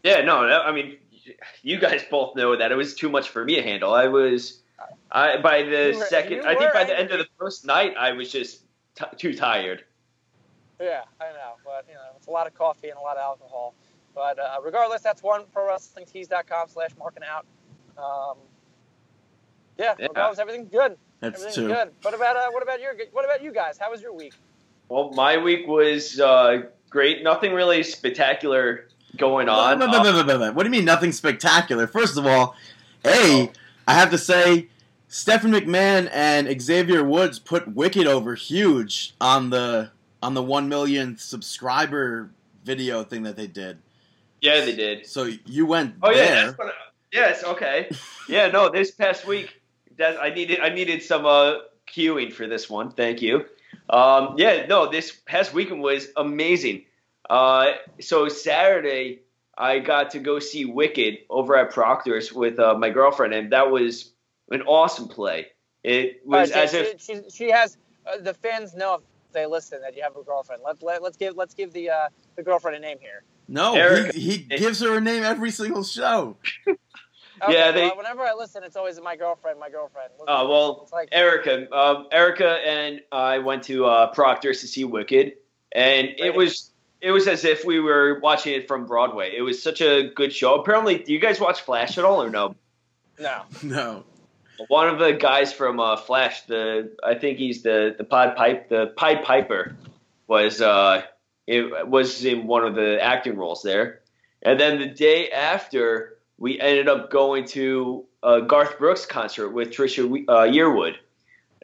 yeah. 0.03 0.21
No, 0.21 0.47
that- 0.47 0.61
I 0.61 0.71
mean, 0.71 0.97
you 1.63 1.79
guys 1.79 2.03
both 2.09 2.35
know 2.35 2.55
that 2.55 2.71
it 2.71 2.75
was 2.75 2.93
too 2.95 3.09
much 3.09 3.29
for 3.29 3.43
me 3.45 3.55
to 3.55 3.61
handle. 3.63 3.93
I 3.93 4.07
was, 4.07 4.61
I 5.11 5.37
by 5.37 5.63
the 5.63 5.93
You 5.93 6.05
second, 6.05 6.45
I 6.45 6.55
think 6.55 6.73
by 6.73 6.83
the 6.83 6.97
end 6.97 7.11
of 7.11 7.19
the 7.19 7.27
first 7.37 7.65
night, 7.65 7.95
I 7.97 8.11
was 8.13 8.31
just 8.31 8.63
t- 8.95 9.05
too 9.17 9.33
tired. 9.35 9.83
Yeah, 10.81 11.01
I 11.19 11.25
know, 11.33 11.53
but 11.63 11.85
you 11.87 11.93
know, 11.93 11.99
it's 12.17 12.27
a 12.27 12.31
lot 12.31 12.47
of 12.47 12.53
coffee 12.55 12.89
and 12.89 12.97
a 12.97 13.01
lot 13.01 13.17
of 13.17 13.21
alcohol. 13.21 13.75
But 14.15 14.39
uh, 14.39 14.57
regardless, 14.63 15.01
that's 15.01 15.21
one 15.23 15.43
pro 15.53 15.67
wrestling 15.67 16.05
tees.com 16.05 16.67
slash 16.69 16.89
marking 16.97 17.23
out. 17.23 17.45
Um, 17.97 18.37
yeah, 19.77 19.93
Yeah. 19.99 20.07
regardless, 20.07 20.39
everything's 20.39 20.69
good. 20.69 20.97
That's 21.19 21.35
Everything's 21.41 21.55
two. 21.55 21.67
good. 21.67 21.91
What 22.01 22.13
about 22.15 22.35
uh, 22.35 22.49
what 22.51 22.63
about 22.63 22.81
your 22.81 22.93
what 23.11 23.25
about 23.25 23.43
you 23.43 23.53
guys? 23.53 23.77
How 23.77 23.91
was 23.91 24.01
your 24.01 24.13
week? 24.13 24.33
Well, 24.89 25.11
my 25.11 25.37
week 25.37 25.67
was 25.67 26.19
uh, 26.19 26.63
great. 26.89 27.23
Nothing 27.23 27.53
really 27.53 27.83
spectacular 27.83 28.87
going 29.17 29.47
on. 29.49 29.77
Blah, 29.77 29.89
blah, 30.01 30.23
blah. 30.23 30.51
What 30.51 30.63
do 30.63 30.67
you 30.67 30.71
mean 30.71 30.83
nothing 30.85 31.11
spectacular? 31.11 31.85
First 31.87 32.17
of 32.17 32.25
all, 32.25 32.55
A, 33.05 33.51
I 33.87 33.93
have 33.93 34.09
to 34.11 34.17
say, 34.17 34.67
Stephen 35.07 35.51
McMahon 35.51 36.09
and 36.11 36.61
Xavier 36.61 37.03
Woods 37.03 37.39
put 37.39 37.67
Wicked 37.73 38.07
over 38.07 38.35
huge 38.35 39.13
on 39.21 39.49
the 39.51 39.91
on 40.21 40.33
the 40.33 40.43
one 40.43 40.69
million 40.69 41.17
subscriber 41.17 42.31
video 42.63 43.03
thing 43.03 43.23
that 43.23 43.35
they 43.35 43.47
did. 43.47 43.79
yeah, 44.41 44.63
they 44.65 44.75
did. 44.75 45.05
So 45.05 45.29
you 45.45 45.65
went 45.65 45.95
Oh 46.03 46.11
yeah, 46.11 46.15
there. 46.17 46.45
that's 46.45 46.57
what 46.57 46.67
I, 46.67 46.71
yes, 47.11 47.43
okay. 47.43 47.89
Yeah, 48.29 48.47
no, 48.47 48.69
this 48.69 48.91
past 48.91 49.25
week 49.27 49.61
that 49.97 50.21
I 50.21 50.29
needed 50.29 50.59
I 50.59 50.69
needed 50.69 51.03
some 51.03 51.25
uh 51.25 51.55
queuing 51.87 52.31
for 52.31 52.47
this 52.47 52.69
one. 52.69 52.91
Thank 52.91 53.21
you. 53.21 53.45
Um 53.89 54.35
yeah, 54.37 54.65
no, 54.67 54.89
this 54.89 55.11
past 55.25 55.53
weekend 55.53 55.81
was 55.81 56.07
amazing. 56.17 56.85
Uh 57.29 57.71
so 57.99 58.29
Saturday 58.29 59.21
I 59.57 59.79
got 59.79 60.11
to 60.11 60.19
go 60.19 60.39
see 60.39 60.65
Wicked 60.65 61.19
over 61.29 61.55
at 61.57 61.71
Proctor's 61.71 62.31
with 62.31 62.57
uh, 62.57 62.73
my 62.75 62.89
girlfriend 62.89 63.33
and 63.33 63.51
that 63.51 63.69
was 63.69 64.13
an 64.49 64.61
awesome 64.63 65.07
play. 65.07 65.47
It 65.83 66.21
was 66.25 66.51
All 66.51 66.57
right, 66.57 66.63
as 66.65 66.71
she, 66.71 66.77
if 66.77 67.01
she, 67.01 67.21
she 67.29 67.49
has 67.51 67.77
uh, 68.07 68.17
the 68.21 68.33
fans 68.33 68.73
know 68.75 69.01
if 69.31 69.33
they 69.33 69.45
listen 69.45 69.79
that 69.81 69.95
you 69.95 70.03
have 70.03 70.17
a 70.17 70.23
girlfriend. 70.23 70.61
Let, 70.65 70.83
let 70.83 71.01
let's 71.01 71.15
give 71.15 71.35
let's 71.37 71.53
give 71.53 71.71
the 71.71 71.89
uh, 71.89 72.09
the 72.35 72.43
girlfriend 72.43 72.75
a 72.75 72.79
name 72.81 72.97
here. 72.99 73.23
no, 73.47 73.75
Eric- 73.75 74.13
he, 74.13 74.31
he 74.49 74.57
gives 74.57 74.81
her 74.81 74.97
a 74.97 75.01
name 75.01 75.23
every 75.23 75.51
single 75.51 75.83
show. 75.83 76.37
Okay, 77.43 77.53
Yeah, 77.53 77.71
they- 77.71 77.81
well, 77.87 77.97
whenever 77.97 78.21
I 78.21 78.33
listen, 78.37 78.61
it's 78.63 78.75
always 78.75 79.01
my 79.01 79.15
girlfriend, 79.15 79.59
my 79.59 79.69
girlfriend. 79.71 80.09
Oh 80.27 80.47
well, 80.47 80.89
like- 80.93 81.09
Erica, 81.11 81.73
um, 81.75 82.07
Erica 82.11 82.47
and 82.63 83.01
I 83.11 83.39
went 83.39 83.63
to 83.63 83.85
uh, 83.85 84.11
Proctor's 84.13 84.61
to 84.61 84.67
see 84.67 84.83
Wicked, 84.83 85.33
and 85.71 86.09
it 86.19 86.35
was 86.35 86.69
it 86.99 87.09
was 87.09 87.27
as 87.27 87.43
if 87.43 87.65
we 87.65 87.79
were 87.79 88.19
watching 88.19 88.53
it 88.53 88.67
from 88.67 88.85
Broadway. 88.85 89.33
It 89.35 89.41
was 89.41 89.59
such 89.63 89.81
a 89.81 90.11
good 90.13 90.31
show. 90.33 90.53
Apparently, 90.55 90.99
do 90.99 91.11
you 91.13 91.19
guys 91.19 91.39
watch 91.39 91.61
Flash 91.61 91.97
at 91.97 92.05
all 92.05 92.21
or 92.21 92.29
no? 92.29 92.55
no. 93.17 93.41
No. 93.63 94.03
One 94.67 94.87
of 94.89 94.99
the 94.99 95.13
guys 95.13 95.53
from 95.53 95.79
uh, 95.79 95.97
Flash, 95.97 96.41
the 96.43 96.95
I 97.03 97.15
think 97.15 97.37
he's 97.37 97.61
the 97.63 97.95
the 97.97 98.03
Pod 98.03 98.35
Pipe, 98.35 98.69
the 98.69 98.87
Pied 98.97 99.23
Piper, 99.23 99.75
was 100.27 100.61
uh, 100.61 101.03
it 101.47 101.87
was 101.87 102.23
in 102.25 102.47
one 102.47 102.65
of 102.65 102.75
the 102.75 103.01
acting 103.01 103.35
roles 103.37 103.63
there. 103.63 104.01
And 104.43 104.59
then 104.59 104.79
the 104.79 104.87
day 104.87 105.29
after, 105.29 106.17
we 106.37 106.59
ended 106.59 106.87
up 106.89 107.11
going 107.11 107.45
to 107.49 108.05
a 108.23 108.41
Garth 108.41 108.77
Brooks 108.79 109.05
concert 109.05 109.49
with 109.49 109.69
Trisha 109.69 110.03
uh, 110.27 110.33
Yearwood, 110.47 110.95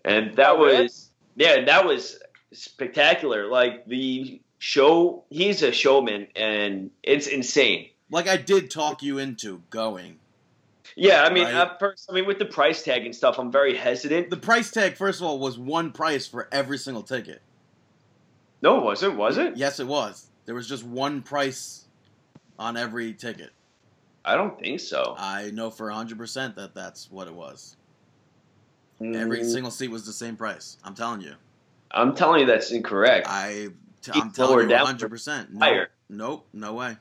and 0.06 0.36
that 0.36 0.52
Oh, 0.52 0.66
really? 0.66 0.84
was 0.84 1.10
yeah, 1.36 1.66
that 1.66 1.86
was 1.86 2.20
spectacular. 2.54 3.48
Like 3.48 3.86
the 3.88 4.42
show, 4.60 5.24
he's 5.30 5.62
a 5.64 5.72
showman, 5.72 6.28
and 6.36 6.92
it's 7.04 7.28
insane. 7.28 7.90
Like 8.10 8.28
I 8.28 8.38
did 8.38 8.72
talk 8.72 9.04
you 9.04 9.18
into 9.18 9.62
going. 9.70 10.20
Yeah, 10.98 11.24
I 11.24 11.30
mean, 11.32 11.44
Right. 11.46 11.54
at 11.54 11.80
first, 11.80 12.08
I 12.10 12.14
mean, 12.14 12.26
with 12.26 12.40
the 12.40 12.46
price 12.46 12.82
tag 12.84 13.06
and 13.06 13.16
stuff, 13.16 13.38
I'm 13.38 13.52
very 13.52 13.78
hesitant. 13.78 14.32
The 14.32 14.38
price 14.38 14.72
tag, 14.72 14.98
first 14.98 15.22
of 15.22 15.28
all, 15.28 15.38
was 15.38 15.58
one 15.60 15.92
price 15.92 16.26
for 16.28 16.50
every 16.52 16.80
single 16.80 17.04
ticket. 17.04 17.44
No, 18.64 18.80
it 18.80 18.84
wasn't. 18.84 19.16
Was 19.18 19.38
it? 19.38 19.56
Yes, 19.56 19.80
it 19.80 19.86
was. 19.88 20.32
There 20.48 20.56
was 20.56 20.68
just 20.68 20.84
one 20.84 21.22
price 21.22 21.86
on 22.58 22.76
every 22.78 23.14
ticket. 23.14 23.52
I 24.26 24.34
don't 24.36 24.60
think 24.60 24.80
so. 24.80 25.16
I 25.18 25.52
know 25.52 25.70
for 25.70 25.90
100% 25.90 26.56
that 26.56 26.74
that's 26.74 27.12
what 27.12 27.28
it 27.28 27.36
was. 27.36 27.78
Every 29.00 29.42
Mm, 29.42 29.52
single 29.54 29.72
seat 29.72 29.90
was 29.92 30.06
the 30.08 30.14
same 30.14 30.36
price. 30.36 30.78
I'm 30.84 30.96
telling 30.96 31.22
you. 31.22 31.36
I'm 31.92 32.16
telling 32.16 32.42
you 32.42 32.46
that's 32.48 32.72
incorrect. 32.72 33.28
I, 33.30 33.68
Keep 34.02 34.16
I'm 34.16 34.32
telling 34.32 34.62
you 34.62 34.68
down 34.76 34.98
100%. 34.98 35.52
No, 35.52 35.60
higher. 35.66 35.90
nope, 36.10 36.48
no 36.54 36.74
way. 36.74 36.98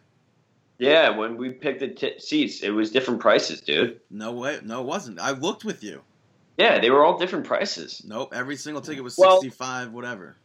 Yeah, 0.79 1.11
when 1.11 1.37
we 1.37 1.51
picked 1.51 1.81
the 1.81 1.89
t- 1.89 2.19
seats, 2.19 2.63
it 2.63 2.71
was 2.71 2.91
different 2.91 3.21
prices, 3.21 3.61
dude. 3.61 4.01
No 4.11 4.33
way. 4.33 4.59
No, 4.63 4.81
it 4.81 4.87
wasn't. 4.87 5.19
I 5.21 5.31
looked 5.33 5.65
with 5.65 5.83
you. 5.83 6.03
Yeah, 6.59 6.79
they 6.81 6.91
were 6.91 7.05
all 7.05 7.19
different 7.19 7.45
prices. 7.47 8.03
Nope, 8.07 8.33
every 8.35 8.57
single 8.57 8.81
ticket 8.83 9.05
was 9.05 9.17
Well- 9.19 9.41
65, 9.41 9.93
whatever. 9.93 10.37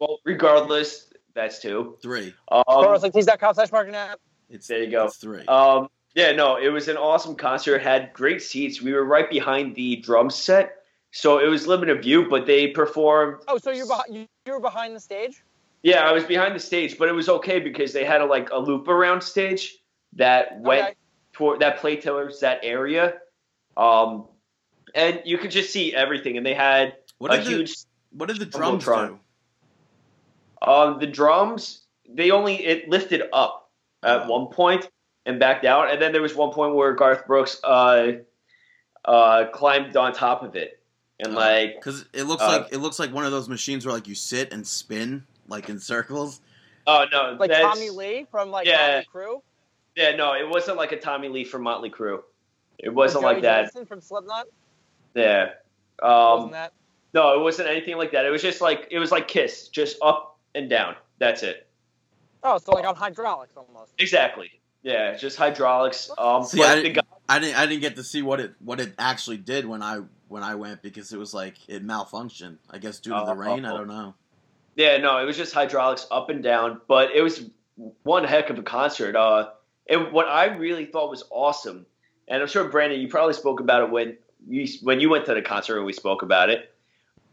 Well, 0.00 0.18
regardless, 0.24 1.12
that's 1.34 1.60
two. 1.60 1.98
Three. 2.02 2.34
Pro 2.50 2.62
Um, 2.66 2.90
wrestling 2.90 3.12
slash 3.12 3.70
marking 3.70 3.94
out. 3.94 4.18
It's, 4.48 4.66
There 4.66 4.82
you 4.82 4.90
go. 4.90 5.04
It's 5.04 5.16
three. 5.18 5.44
um, 5.46 5.88
yeah, 6.14 6.32
no, 6.32 6.56
it 6.56 6.68
was 6.70 6.88
an 6.88 6.96
awesome 6.96 7.36
concert. 7.36 7.80
Had 7.82 8.12
great 8.14 8.42
seats. 8.42 8.80
We 8.82 8.92
were 8.94 9.04
right 9.04 9.28
behind 9.30 9.76
the 9.76 9.96
drum 9.96 10.28
set, 10.30 10.82
so 11.12 11.38
it 11.38 11.46
was 11.48 11.66
limited 11.66 12.02
view. 12.02 12.28
But 12.28 12.46
they 12.46 12.68
performed. 12.68 13.42
Oh, 13.46 13.58
so 13.58 13.70
you're 13.70 13.86
behind, 13.86 14.14
you, 14.14 14.26
you 14.46 14.52
were 14.54 14.60
behind 14.60 14.96
the 14.96 15.00
stage? 15.00 15.42
Yeah, 15.82 16.06
I 16.08 16.12
was 16.12 16.24
behind 16.24 16.54
the 16.54 16.60
stage, 16.60 16.98
but 16.98 17.08
it 17.08 17.12
was 17.12 17.28
okay 17.28 17.58
because 17.58 17.92
they 17.92 18.04
had 18.04 18.20
a 18.20 18.26
like 18.26 18.50
a 18.50 18.58
loop 18.58 18.88
around 18.88 19.22
stage 19.22 19.78
that 20.14 20.60
went 20.60 20.82
Okay. 20.84 20.94
toward 21.32 21.60
that 21.60 21.78
played 21.78 22.02
towards 22.02 22.40
that 22.40 22.60
area. 22.62 23.18
Um, 23.76 24.26
and 24.94 25.22
you 25.24 25.38
could 25.38 25.50
just 25.50 25.72
see 25.72 25.94
everything, 25.94 26.36
and 26.36 26.44
they 26.44 26.54
had 26.54 26.96
what, 27.18 27.32
a 27.32 27.38
did 27.38 27.46
the, 27.46 27.50
huge. 27.50 27.74
what 28.12 28.26
did 28.28 28.38
the 28.38 28.46
drums 28.46 28.84
Jumbotron. 28.84 29.18
do? 30.62 30.70
Um, 30.70 30.98
the 30.98 31.06
drums 31.06 31.82
they 32.12 32.30
only 32.30 32.56
it 32.66 32.88
lifted 32.88 33.22
up 33.32 33.70
at 34.02 34.22
Oh. 34.22 34.26
one 34.28 34.46
point 34.52 34.90
and 35.24 35.38
backed 35.38 35.62
down, 35.62 35.88
and 35.88 36.02
then 36.02 36.12
there 36.12 36.20
was 36.22 36.34
one 36.34 36.50
point 36.52 36.74
where 36.74 36.92
Garth 36.92 37.26
Brooks 37.26 37.58
uh, 37.64 38.12
uh, 39.04 39.44
climbed 39.52 39.96
on 39.96 40.12
top 40.12 40.42
of 40.42 40.56
it, 40.56 40.82
and 41.20 41.32
Oh. 41.34 41.36
like 41.38 41.76
Because 41.76 42.04
it 42.12 42.24
looks 42.24 42.42
Uh, 42.42 42.48
like 42.48 42.72
it 42.72 42.78
looks 42.78 42.98
like 42.98 43.14
one 43.14 43.24
of 43.24 43.30
those 43.30 43.48
machines 43.48 43.86
where 43.86 43.94
like 43.94 44.08
you 44.08 44.14
sit 44.14 44.52
and 44.52 44.66
spin 44.66 45.24
like 45.50 45.68
in 45.68 45.78
circles. 45.78 46.40
oh 46.86 47.04
no, 47.12 47.36
Like 47.38 47.50
that's- 47.50 47.74
Tommy 47.74 47.90
Lee 47.90 48.26
from 48.30 48.50
like 48.50 48.66
Yeah. 48.66 49.02
Motley 49.04 49.06
Crue? 49.12 49.42
Yeah, 49.96 50.16
no, 50.16 50.32
it 50.34 50.48
wasn't 50.48 50.76
like 50.78 50.92
a 50.92 50.98
Tommy 50.98 51.28
Lee 51.28 51.44
from 51.44 51.62
Motley 51.62 51.90
Crue. 51.90 52.22
It 52.78 52.88
wasn't 52.94 53.24
like 53.24 53.42
that. 53.42 53.64
Jansen 53.64 53.84
from 53.84 54.00
Slipknot? 54.00 54.46
Yeah. 55.14 55.50
Wasn't 56.02 56.46
Um, 56.46 56.50
that? 56.52 56.72
no, 57.12 57.38
it 57.38 57.42
wasn't 57.42 57.68
anything 57.68 57.98
like 57.98 58.12
that. 58.12 58.24
It 58.24 58.30
was 58.30 58.40
just 58.40 58.60
like 58.62 58.88
it 58.90 58.98
was 58.98 59.10
like 59.12 59.28
Kiss, 59.28 59.68
just 59.68 59.98
up 60.00 60.38
and 60.54 60.70
down. 60.70 60.96
That's 61.18 61.42
it. 61.42 61.66
Oh, 62.42 62.56
so 62.56 62.72
like 62.72 62.86
on 62.86 62.94
hydraulics 62.94 63.52
almost. 63.56 63.92
Exactly. 63.98 64.50
Yeah, 64.82 65.14
just 65.16 65.36
hydraulics. 65.36 66.10
Um, 66.16 66.42
See, 66.42 66.62
I 66.62 66.76
didn't, 66.76 66.94
guy, 66.94 67.02
I 67.28 67.38
didn't 67.38 67.58
I 67.58 67.66
didn't 67.66 67.82
get 67.82 67.96
to 67.96 68.04
see 68.04 68.22
what 68.22 68.40
it 68.40 68.54
what 68.60 68.80
it 68.80 68.94
actually 68.98 69.36
did 69.36 69.66
when 69.66 69.82
I 69.82 70.00
when 70.28 70.42
I 70.42 70.54
went 70.54 70.80
because 70.80 71.12
it 71.12 71.18
was 71.18 71.34
like 71.34 71.56
it 71.68 71.86
malfunctioned. 71.86 72.56
I 72.70 72.78
guess 72.78 72.98
due 73.00 73.10
to 73.10 73.22
Oh, 73.22 73.26
the 73.26 73.34
rain. 73.34 73.66
I 73.66 73.72
oh, 73.72 73.78
don't 73.78 73.88
know. 73.88 74.14
Yeah, 74.76 74.96
no, 74.98 75.18
it 75.18 75.24
was 75.24 75.36
just 75.36 75.52
hydraulics 75.52 76.06
up 76.10 76.30
and 76.30 76.42
down, 76.42 76.80
but 76.86 77.10
it 77.14 77.22
was 77.22 77.44
one 78.02 78.24
heck 78.24 78.50
of 78.50 78.58
a 78.58 78.62
concert. 78.62 79.16
Uh, 79.16 79.50
and 79.88 80.12
what 80.12 80.26
I 80.26 80.46
really 80.46 80.86
thought 80.86 81.10
was 81.10 81.24
awesome, 81.30 81.86
and 82.28 82.40
I'm 82.40 82.48
sure 82.48 82.64
Brandon, 82.68 83.00
you 83.00 83.08
probably 83.08 83.34
spoke 83.34 83.60
about 83.60 83.82
it 83.82 83.90
when 83.90 84.16
you 84.48 84.66
when 84.82 85.00
you 85.00 85.10
went 85.10 85.26
to 85.26 85.34
the 85.34 85.42
concert 85.42 85.76
and 85.76 85.86
we 85.86 85.92
spoke 85.92 86.22
about 86.22 86.50
it. 86.50 86.72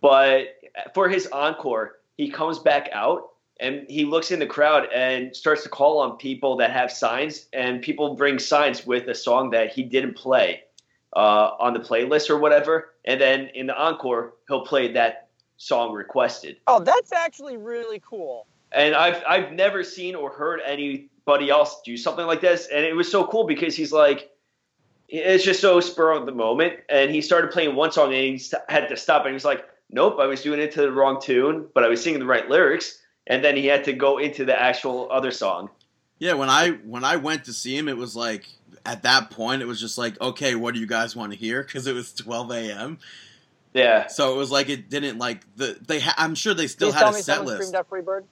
But 0.02 0.60
for 0.94 1.08
his 1.10 1.28
encore, 1.28 2.00
he 2.18 2.30
comes 2.30 2.60
back 2.60 2.90
out 2.92 3.30
and 3.60 3.90
he 3.90 4.06
looks 4.06 4.32
in 4.32 4.40
the 4.40 4.46
crowd 4.46 4.88
and 4.94 5.36
starts 5.36 5.64
to 5.64 5.70
call 5.70 6.00
on 6.00 6.18
people 6.18 6.58
that 6.58 6.72
have 6.72 6.92
signs, 6.92 7.48
and 7.54 7.82
people 7.82 8.16
bring 8.16 8.40
signs 8.40 8.86
with 8.86 9.08
a 9.08 9.16
song 9.16 9.52
that 9.52 9.72
he 9.72 9.84
didn't 9.84 10.16
play 10.16 10.64
uh, 11.16 11.52
on 11.60 11.74
the 11.74 11.80
playlist 11.80 12.30
or 12.30 12.38
whatever. 12.38 12.94
And 13.06 13.22
then 13.22 13.50
in 13.54 13.68
the 13.68 13.78
encore, 13.78 14.34
he'll 14.48 14.66
play 14.66 14.92
that 14.94 15.27
song 15.58 15.94
requested. 15.94 16.58
Oh, 16.68 16.80
that's 16.80 17.12
actually 17.12 17.58
really 17.58 18.02
cool. 18.06 18.48
And 18.72 18.96
I've 18.96 19.24
I've 19.28 19.52
never 19.54 19.84
seen 19.84 20.16
or 20.16 20.30
heard 20.30 20.62
anybody 20.66 21.50
else 21.50 21.82
do 21.86 21.98
something 21.98 22.26
like 22.26 22.42
this, 22.42 22.68
and 22.68 22.86
it 22.86 22.96
was 22.96 23.10
so 23.10 23.26
cool 23.26 23.46
because 23.46 23.76
he's 23.76 23.92
like, 23.92 24.30
it's 25.08 25.44
just 25.44 25.62
so 25.62 25.80
spur 25.80 26.12
of 26.12 26.26
the 26.26 26.32
moment, 26.32 26.74
and 26.90 27.12
he 27.12 27.22
started 27.22 27.52
playing 27.52 27.76
one 27.76 27.92
song 27.92 28.14
and 28.14 28.24
he 28.24 28.38
st- 28.38 28.64
had 28.70 28.88
to 28.90 28.98
stop, 28.98 29.22
and 29.22 29.30
he 29.30 29.34
was 29.34 29.46
like, 29.46 29.66
nope, 29.90 30.18
I 30.20 30.26
was 30.26 30.42
doing 30.42 30.60
it 30.60 30.72
to 30.74 30.82
the 30.82 30.92
wrong 30.92 31.22
tune, 31.22 31.68
but 31.74 31.84
I 31.84 31.88
was 31.88 32.04
singing 32.04 32.20
the 32.20 32.26
right 32.26 32.48
lyrics, 32.50 33.02
and 33.26 33.44
then 33.44 33.56
he 33.56 33.68
had 33.68 33.86
to 33.86 33.94
go 33.94 34.18
into 34.18 34.46
the 34.46 34.60
actual 34.60 35.08
other 35.12 35.32
song. 35.32 35.70
Yeah, 36.20 36.34
when 36.34 36.50
I 36.50 36.72
when 36.72 37.04
I 37.04 37.18
went 37.18 37.46
to 37.46 37.54
see 37.54 37.78
him, 37.78 37.88
it 37.88 37.98
was 37.98 38.16
like 38.16 38.48
at 38.86 39.04
that 39.04 39.30
point 39.30 39.62
it 39.62 39.66
was 39.66 39.80
just 39.80 39.98
like, 39.98 40.20
okay, 40.20 40.56
what 40.56 40.74
do 40.74 40.80
you 40.80 40.88
guys 40.88 41.16
want 41.16 41.32
to 41.32 41.38
hear? 41.38 41.64
Because 41.64 41.88
it 41.88 41.94
was 41.94 42.14
12 42.14 42.52
a.m. 42.52 43.00
Yeah, 43.78 44.08
So 44.08 44.34
it 44.34 44.38
was 44.38 44.50
like 44.52 44.70
it 44.70 44.90
didn't 44.90 45.20
like 45.20 45.42
the 45.56 45.78
they. 45.86 46.00
Ha- 46.00 46.16
I'm 46.18 46.34
sure 46.36 46.54
they 46.54 46.68
still 46.68 46.90
Please 46.90 46.94
had 46.96 47.00
tell 47.02 47.10
a 47.10 47.14
me 47.14 47.22
set 47.22 47.36
someone 47.38 47.54
list. 47.58 47.68
screamed 47.70 47.76
out 47.76 47.90
Freebird. 47.90 48.24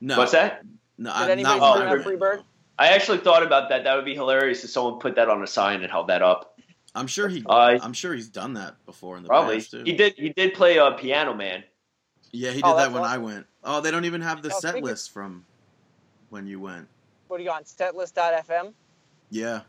No, 0.00 0.18
what's 0.18 0.32
that? 0.32 0.64
No, 0.96 1.10
Did 1.10 1.16
I'm 1.16 1.30
anybody 1.30 1.60
not. 1.60 1.74
scream 1.76 1.88
Oh, 1.88 1.92
out 1.92 2.06
Freebird? 2.06 2.42
I 2.78 2.88
actually 2.88 3.18
thought 3.18 3.42
about 3.42 3.68
that. 3.68 3.84
That 3.84 3.94
would 3.96 4.04
be 4.06 4.14
hilarious 4.14 4.64
if 4.64 4.70
someone 4.70 4.98
put 4.98 5.16
that 5.16 5.28
on 5.28 5.42
a 5.42 5.46
sign 5.46 5.82
and 5.82 5.90
held 5.90 6.08
that 6.08 6.22
up. 6.22 6.58
I'm 6.94 7.06
sure 7.06 7.28
he. 7.28 7.44
Uh, 7.44 7.78
I'm 7.82 7.92
sure 7.92 8.14
he's 8.14 8.28
done 8.28 8.54
that 8.54 8.76
before 8.86 9.16
in 9.18 9.22
the 9.22 9.28
probably 9.28 9.56
past 9.56 9.70
too. 9.72 9.82
he 9.84 9.92
did. 9.92 10.14
He 10.16 10.30
did 10.30 10.54
play 10.54 10.78
uh, 10.78 10.92
Piano 10.92 11.34
Man. 11.34 11.62
Yeah, 12.32 12.50
he 12.50 12.56
did 12.56 12.64
Oh, 12.64 12.70
that 12.76 12.84
that's 12.84 12.94
when 12.94 13.04
I 13.04 13.18
went. 13.18 13.46
Oh, 13.64 13.80
they 13.82 13.90
don't 13.90 14.04
even 14.06 14.22
have 14.22 14.40
the 14.42 14.52
Oh, 14.54 14.58
set 14.60 14.82
list 14.82 15.12
from 15.12 15.44
when 16.30 16.46
you 16.46 16.58
went. 16.60 16.88
What 17.28 17.36
do 17.38 17.42
you 17.42 17.48
got 17.50 17.58
on 17.58 17.64
setlist.fm? 17.64 18.72
Yeah, 19.30 19.60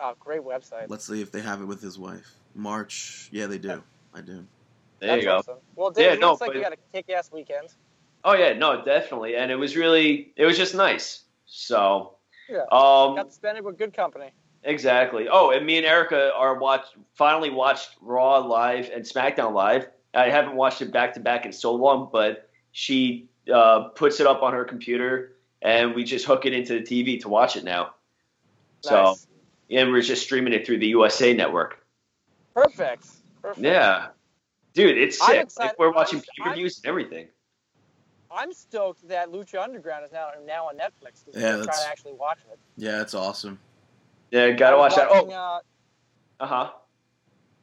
Oh, 0.00 0.14
great 0.20 0.42
website. 0.42 0.86
let's 0.88 1.06
see 1.06 1.22
if 1.22 1.30
they 1.32 1.40
have 1.40 1.60
it 1.62 1.64
with 1.64 1.80
his 1.80 1.98
wife. 1.98 2.34
March. 2.54 3.28
Yeah, 3.32 3.46
they 3.46 3.58
do. 3.58 3.82
I 4.14 4.20
do. 4.20 4.46
There 5.00 5.10
That's 5.10 5.22
you 5.22 5.28
go. 5.28 5.36
Awesome. 5.36 5.56
Well, 5.76 5.92
Yeah, 5.96 6.10
Dave, 6.10 6.20
no, 6.20 6.30
looks 6.30 6.40
like 6.40 6.48
but- 6.50 6.56
you 6.56 6.62
got 6.62 6.72
a 6.72 6.76
kick-ass 6.92 7.30
weekend. 7.32 7.68
Oh 8.24 8.34
yeah, 8.34 8.52
no, 8.52 8.84
definitely, 8.84 9.36
and 9.36 9.50
it 9.52 9.54
was 9.56 9.76
really, 9.76 10.32
it 10.36 10.44
was 10.44 10.56
just 10.56 10.74
nice. 10.74 11.22
So, 11.46 12.14
Yeah. 12.48 12.62
um, 12.72 13.14
Got 13.14 13.26
to 13.28 13.32
spend 13.32 13.56
it 13.58 13.64
with 13.64 13.78
good 13.78 13.94
company. 13.94 14.30
exactly. 14.64 15.28
Oh, 15.30 15.50
and 15.50 15.64
me 15.64 15.76
and 15.76 15.86
Erica 15.86 16.32
are 16.34 16.58
watch 16.58 16.84
finally 17.14 17.48
watched 17.50 17.90
Raw 18.00 18.38
live 18.38 18.90
and 18.92 19.04
SmackDown 19.04 19.52
live. 19.54 19.86
I 20.14 20.30
haven't 20.30 20.56
watched 20.56 20.82
it 20.82 20.92
back 20.92 21.14
to 21.14 21.20
back 21.20 21.46
in 21.46 21.52
so 21.52 21.72
long, 21.74 22.08
but 22.12 22.50
she 22.72 23.28
uh, 23.52 23.84
puts 23.90 24.18
it 24.18 24.26
up 24.26 24.42
on 24.42 24.52
her 24.52 24.64
computer, 24.64 25.36
and 25.62 25.94
we 25.94 26.02
just 26.02 26.24
hook 26.26 26.44
it 26.44 26.52
into 26.52 26.74
the 26.74 26.80
TV 26.82 27.20
to 27.20 27.28
watch 27.28 27.56
it 27.56 27.62
now. 27.62 27.94
So, 28.80 29.14
and 29.70 29.90
we're 29.92 30.02
just 30.02 30.22
streaming 30.24 30.52
it 30.54 30.66
through 30.66 30.78
the 30.78 30.88
USA 30.88 31.32
Network. 31.34 31.84
Perfect. 32.52 33.06
Perfect. 33.48 33.64
Yeah, 33.64 34.08
dude, 34.74 34.98
it's 34.98 35.18
I'm 35.22 35.48
sick. 35.48 35.58
Like, 35.58 35.78
we're 35.78 35.90
watching 35.92 36.18
I'm- 36.18 36.44
pay 36.44 36.50
per 36.50 36.54
views 36.54 36.76
and 36.78 36.86
everything. 36.86 37.28
I'm 38.30 38.52
stoked 38.52 39.08
that 39.08 39.30
Lucha 39.32 39.62
Underground 39.62 40.04
is 40.04 40.12
now 40.12 40.28
now 40.44 40.66
on 40.66 40.76
Netflix. 40.76 41.24
Yeah, 41.32 41.32
I'm 41.32 41.40
trying 41.40 41.60
that's- 41.62 41.82
to 41.84 41.88
actually 41.90 42.12
watch 42.12 42.38
it. 42.52 42.58
Yeah, 42.76 43.00
it's 43.00 43.14
awesome. 43.14 43.58
Yeah, 44.30 44.50
gotta 44.50 44.76
watch 44.76 44.90
was 44.92 44.96
that. 44.96 45.08
Oh, 45.10 45.30
uh, 45.30 45.60
uh 46.40 46.46
huh. 46.46 46.70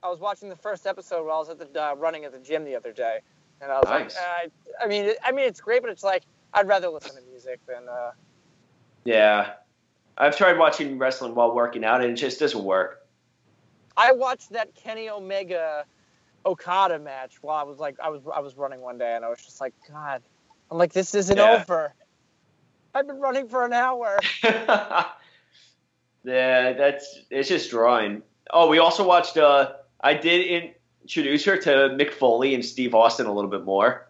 I 0.01 0.09
was 0.09 0.19
watching 0.19 0.49
the 0.49 0.55
first 0.55 0.87
episode 0.87 1.25
while 1.25 1.35
I 1.35 1.39
was 1.39 1.49
at 1.49 1.59
the 1.73 1.83
uh, 1.83 1.93
running 1.95 2.25
at 2.25 2.31
the 2.31 2.39
gym 2.39 2.63
the 2.65 2.75
other 2.75 2.91
day, 2.91 3.19
and 3.61 3.71
I 3.71 3.77
was 3.79 3.85
Nice. 3.89 4.15
like, 4.15 4.51
uh, 4.81 4.83
I 4.83 4.87
mean, 4.87 5.13
I 5.23 5.31
mean, 5.31 5.45
it's 5.45 5.61
great, 5.61 5.81
but 5.83 5.91
it's 5.91 6.03
like 6.03 6.23
I'd 6.53 6.67
rather 6.67 6.89
listen 6.89 7.15
to 7.15 7.21
music 7.29 7.59
than. 7.67 7.87
Uh, 7.87 8.11
Yeah. 9.03 9.53
I've 10.17 10.35
tried 10.37 10.57
watching 10.57 10.97
wrestling 10.97 11.35
while 11.35 11.53
working 11.53 11.83
out 11.83 12.01
and 12.01 12.11
it 12.11 12.15
just 12.15 12.39
doesn't 12.39 12.63
work. 12.63 13.04
I 13.97 14.11
watched 14.11 14.51
that 14.51 14.75
Kenny 14.75 15.09
Omega 15.09 15.85
Okada 16.45 16.99
match 16.99 17.41
while 17.41 17.57
I 17.57 17.63
was 17.63 17.79
like, 17.79 17.99
I 17.99 18.09
was 18.09 18.21
I 18.33 18.39
was 18.39 18.55
running 18.55 18.81
one 18.81 18.97
day, 18.97 19.15
and 19.15 19.25
I 19.25 19.29
was 19.29 19.43
just 19.43 19.59
like, 19.61 19.73
God, 19.89 20.21
I'm 20.69 20.77
like, 20.77 20.93
this 20.93 21.15
isn't 21.15 21.37
Yeah. 21.37 21.61
over. 21.61 21.93
I've 22.93 23.07
been 23.07 23.19
running 23.19 23.49
for 23.49 23.65
an 23.65 23.73
hour. 23.73 24.19
yeah, 24.43 25.07
that's 26.23 27.19
it's 27.29 27.49
just 27.49 27.69
drawing. 27.69 28.21
Oh, 28.51 28.67
we 28.69 28.79
also 28.79 29.05
watched 29.05 29.37
uh 29.37 29.73
I 30.01 30.13
did 30.13 30.71
introduce 31.03 31.45
her 31.45 31.57
to 31.57 31.69
Mick 31.89 32.11
Foley 32.11 32.53
and 32.53 32.63
Steve 32.63 32.95
Austin 32.95 33.25
a 33.25 33.33
little 33.33 33.49
bit 33.49 33.63
more. 33.63 34.07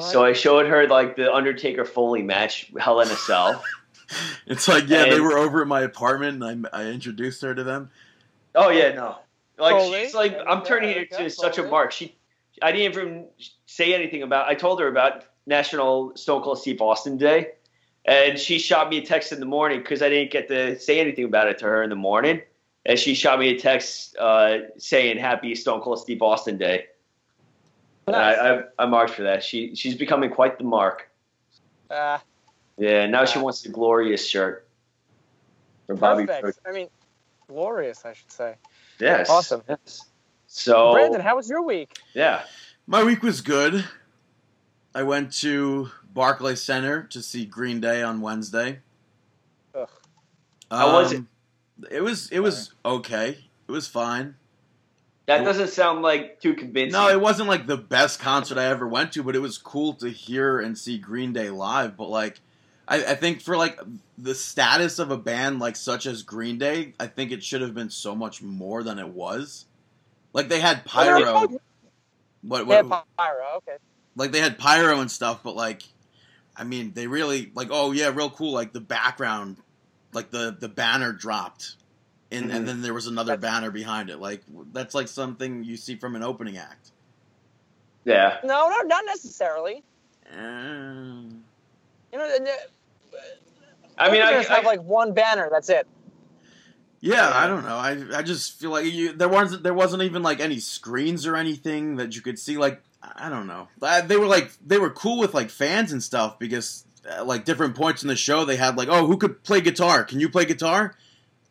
So 0.00 0.24
I 0.24 0.32
showed 0.32 0.66
her 0.66 0.88
like 0.88 1.14
the 1.14 1.32
Undertaker 1.32 1.84
Foley 1.84 2.22
match, 2.22 2.72
Hell 2.78 3.00
in 3.00 3.08
a 3.08 3.16
Cell. 3.16 3.62
It's 4.46 4.68
like 4.68 4.86
yeah, 4.88 5.06
they 5.06 5.18
were 5.18 5.38
over 5.38 5.62
at 5.62 5.66
my 5.66 5.80
apartment, 5.80 6.42
and 6.42 6.68
I, 6.70 6.82
I 6.82 6.84
introduced 6.88 7.40
her 7.40 7.54
to 7.54 7.64
them. 7.64 7.90
Oh 8.54 8.70
yeah, 8.70 8.92
no. 8.92 9.16
Like 9.58 9.76
Foley? 9.76 10.04
she's 10.04 10.14
like 10.14 10.38
I'm 10.46 10.64
turning 10.64 10.90
it 10.90 11.12
okay, 11.12 11.24
to 11.24 11.30
such 11.30 11.58
a 11.58 11.64
mark. 11.64 11.92
She 11.92 12.16
I 12.62 12.72
didn't 12.72 12.92
even 12.92 13.26
say 13.66 13.94
anything 13.94 14.22
about 14.22 14.48
I 14.48 14.54
told 14.54 14.80
her 14.80 14.88
about 14.88 15.24
National 15.46 16.16
Stone 16.16 16.42
Cold 16.42 16.58
Steve 16.58 16.80
Austin 16.80 17.16
Day. 17.16 17.52
And 18.06 18.38
she 18.38 18.58
shot 18.58 18.90
me 18.90 18.98
a 18.98 19.04
text 19.04 19.32
in 19.32 19.40
the 19.40 19.46
morning 19.46 19.78
because 19.80 20.02
I 20.02 20.10
didn't 20.10 20.30
get 20.30 20.48
to 20.48 20.78
say 20.78 21.00
anything 21.00 21.24
about 21.24 21.48
it 21.48 21.58
to 21.58 21.64
her 21.64 21.82
in 21.82 21.88
the 21.88 21.96
morning. 21.96 22.42
And 22.84 22.98
she 22.98 23.14
shot 23.14 23.38
me 23.38 23.48
a 23.48 23.58
text 23.58 24.14
uh, 24.18 24.58
saying 24.76 25.16
Happy 25.16 25.54
Stone 25.54 25.80
Cold 25.80 26.00
Steve 26.00 26.20
Austin 26.20 26.58
Day. 26.58 26.86
Nice. 28.06 28.38
I, 28.38 28.54
I, 28.54 28.62
I 28.80 28.86
marked 28.86 29.14
for 29.14 29.22
that. 29.22 29.42
She 29.42 29.74
she's 29.74 29.94
becoming 29.94 30.28
quite 30.28 30.58
the 30.58 30.64
mark. 30.64 31.10
Uh, 31.88 32.18
Yeah, 32.76 33.06
now 33.06 33.24
she 33.24 33.38
wants 33.38 33.62
the 33.62 33.70
glorious 33.70 34.26
shirt. 34.26 34.68
For 35.86 35.94
Bobby 35.94 36.26
perfect. 36.26 36.58
I 36.66 36.72
mean, 36.72 36.88
glorious, 37.54 38.04
I 38.04 38.12
should 38.12 38.32
say. 38.32 38.54
Yes. 38.98 39.30
Awesome. 39.30 39.62
Yes. 39.68 40.06
So 40.46 40.92
Brandon, 40.92 41.20
how 41.20 41.36
was 41.36 41.48
your 41.48 41.62
week? 41.62 41.98
yeah. 42.14 42.42
My 42.86 43.02
week 43.02 43.22
was 43.22 43.40
good. 43.40 43.84
I 44.94 45.02
went 45.04 45.32
to 45.40 45.90
Barclay 46.12 46.54
Center 46.54 47.02
to 47.04 47.22
see 47.22 47.46
Green 47.46 47.80
Day 47.80 48.02
on 48.02 48.20
Wednesday. 48.20 48.80
Ugh. 49.74 49.88
How 50.70 50.92
was 50.92 51.12
it? 51.12 51.18
Um, 51.18 51.28
It 51.90 52.02
was 52.02 52.28
it 52.30 52.40
was 52.40 52.72
okay. 52.84 53.38
It 53.68 53.72
was 53.72 53.88
fine. 53.88 54.34
That 55.26 55.42
doesn't 55.44 55.68
sound 55.68 56.02
like 56.02 56.40
too 56.40 56.52
convincing. 56.52 56.92
No, 56.92 57.08
it 57.08 57.18
wasn't 57.20 57.48
like 57.48 57.66
the 57.66 57.78
best 57.78 58.20
concert 58.20 58.58
I 58.58 58.66
ever 58.66 58.86
went 58.86 59.12
to, 59.12 59.22
but 59.22 59.34
it 59.34 59.38
was 59.38 59.56
cool 59.56 59.94
to 59.94 60.10
hear 60.10 60.60
and 60.60 60.76
see 60.76 60.98
Green 60.98 61.32
Day 61.32 61.48
live. 61.48 61.96
But 61.96 62.10
like, 62.10 62.40
I, 62.86 62.96
I 63.04 63.14
think 63.14 63.40
for 63.40 63.56
like 63.56 63.80
the 64.18 64.34
status 64.34 64.98
of 64.98 65.10
a 65.10 65.16
band 65.16 65.58
like 65.58 65.76
such 65.76 66.06
as 66.06 66.22
Green 66.22 66.58
Day, 66.58 66.92
I 67.00 67.06
think 67.06 67.32
it 67.32 67.42
should 67.42 67.62
have 67.62 67.74
been 67.74 67.90
so 67.90 68.14
much 68.14 68.42
more 68.42 68.82
than 68.82 68.98
it 68.98 69.08
was. 69.08 69.66
Like 70.32 70.48
they 70.48 70.60
had 70.60 70.84
pyro, 70.84 71.48
what, 72.42 72.66
Yeah, 72.66 72.82
what 72.82 73.06
Pyro. 73.16 73.44
Okay. 73.56 73.76
like 74.16 74.32
they 74.32 74.40
had 74.40 74.58
pyro 74.58 75.00
and 75.00 75.10
stuff, 75.10 75.42
but 75.42 75.56
like, 75.56 75.82
I 76.56 76.64
mean, 76.64 76.92
they 76.92 77.06
really 77.06 77.50
like, 77.54 77.68
oh 77.70 77.92
yeah, 77.92 78.10
real 78.14 78.30
cool. 78.30 78.52
Like 78.52 78.72
the 78.72 78.80
background, 78.80 79.56
like 80.12 80.30
the 80.30 80.54
the 80.58 80.68
banner 80.68 81.12
dropped, 81.12 81.76
and 82.30 82.50
Mhm. 82.50 82.54
and 82.54 82.68
then 82.68 82.82
there 82.82 82.92
was 82.94 83.06
another 83.06 83.36
That's- 83.36 83.52
banner 83.60 83.70
behind 83.70 84.10
it. 84.10 84.18
Like 84.18 84.42
that's 84.72 84.94
like 84.94 85.08
something 85.08 85.64
you 85.64 85.76
see 85.76 85.96
from 85.96 86.16
an 86.16 86.22
opening 86.22 86.58
act. 86.58 86.90
Yeah. 88.04 88.38
No, 88.44 88.68
no, 88.68 88.80
not 88.82 89.04
necessarily. 89.06 89.82
Um, 90.36 91.44
You 92.12 92.18
know, 92.18 92.28
the- 92.28 92.58
I 93.96 94.10
mean, 94.10 94.22
I, 94.22 94.30
openers 94.30 94.48
have 94.48 94.64
like 94.64 94.82
one 94.82 95.12
banner. 95.14 95.48
That's 95.50 95.68
it. 95.68 95.86
yeah, 97.00 97.30
I 97.32 97.46
don't 97.46 97.64
know. 97.64 97.76
I 97.76 98.18
I 98.18 98.22
just 98.22 98.58
feel 98.58 98.70
like 98.70 98.86
you, 98.86 99.12
there 99.12 99.28
wasn't 99.28 99.62
there 99.62 99.74
wasn't 99.74 100.02
even 100.02 100.22
like 100.22 100.40
any 100.40 100.58
screens 100.58 101.26
or 101.26 101.36
anything 101.36 101.96
that 101.96 102.16
you 102.16 102.22
could 102.22 102.38
see. 102.38 102.56
Like 102.56 102.82
I 103.16 103.28
don't 103.28 103.46
know. 103.46 103.68
They 104.06 104.16
were 104.16 104.26
like 104.26 104.50
they 104.64 104.78
were 104.78 104.90
cool 104.90 105.18
with 105.18 105.34
like 105.34 105.50
fans 105.50 105.92
and 105.92 106.02
stuff 106.02 106.38
because 106.38 106.84
uh, 107.08 107.24
like 107.24 107.44
different 107.44 107.76
points 107.76 108.02
in 108.02 108.08
the 108.08 108.16
show 108.16 108.44
they 108.44 108.56
had 108.56 108.76
like 108.76 108.88
oh 108.88 109.06
who 109.06 109.16
could 109.16 109.42
play 109.42 109.60
guitar? 109.60 110.04
Can 110.04 110.20
you 110.20 110.28
play 110.28 110.44
guitar? 110.44 110.94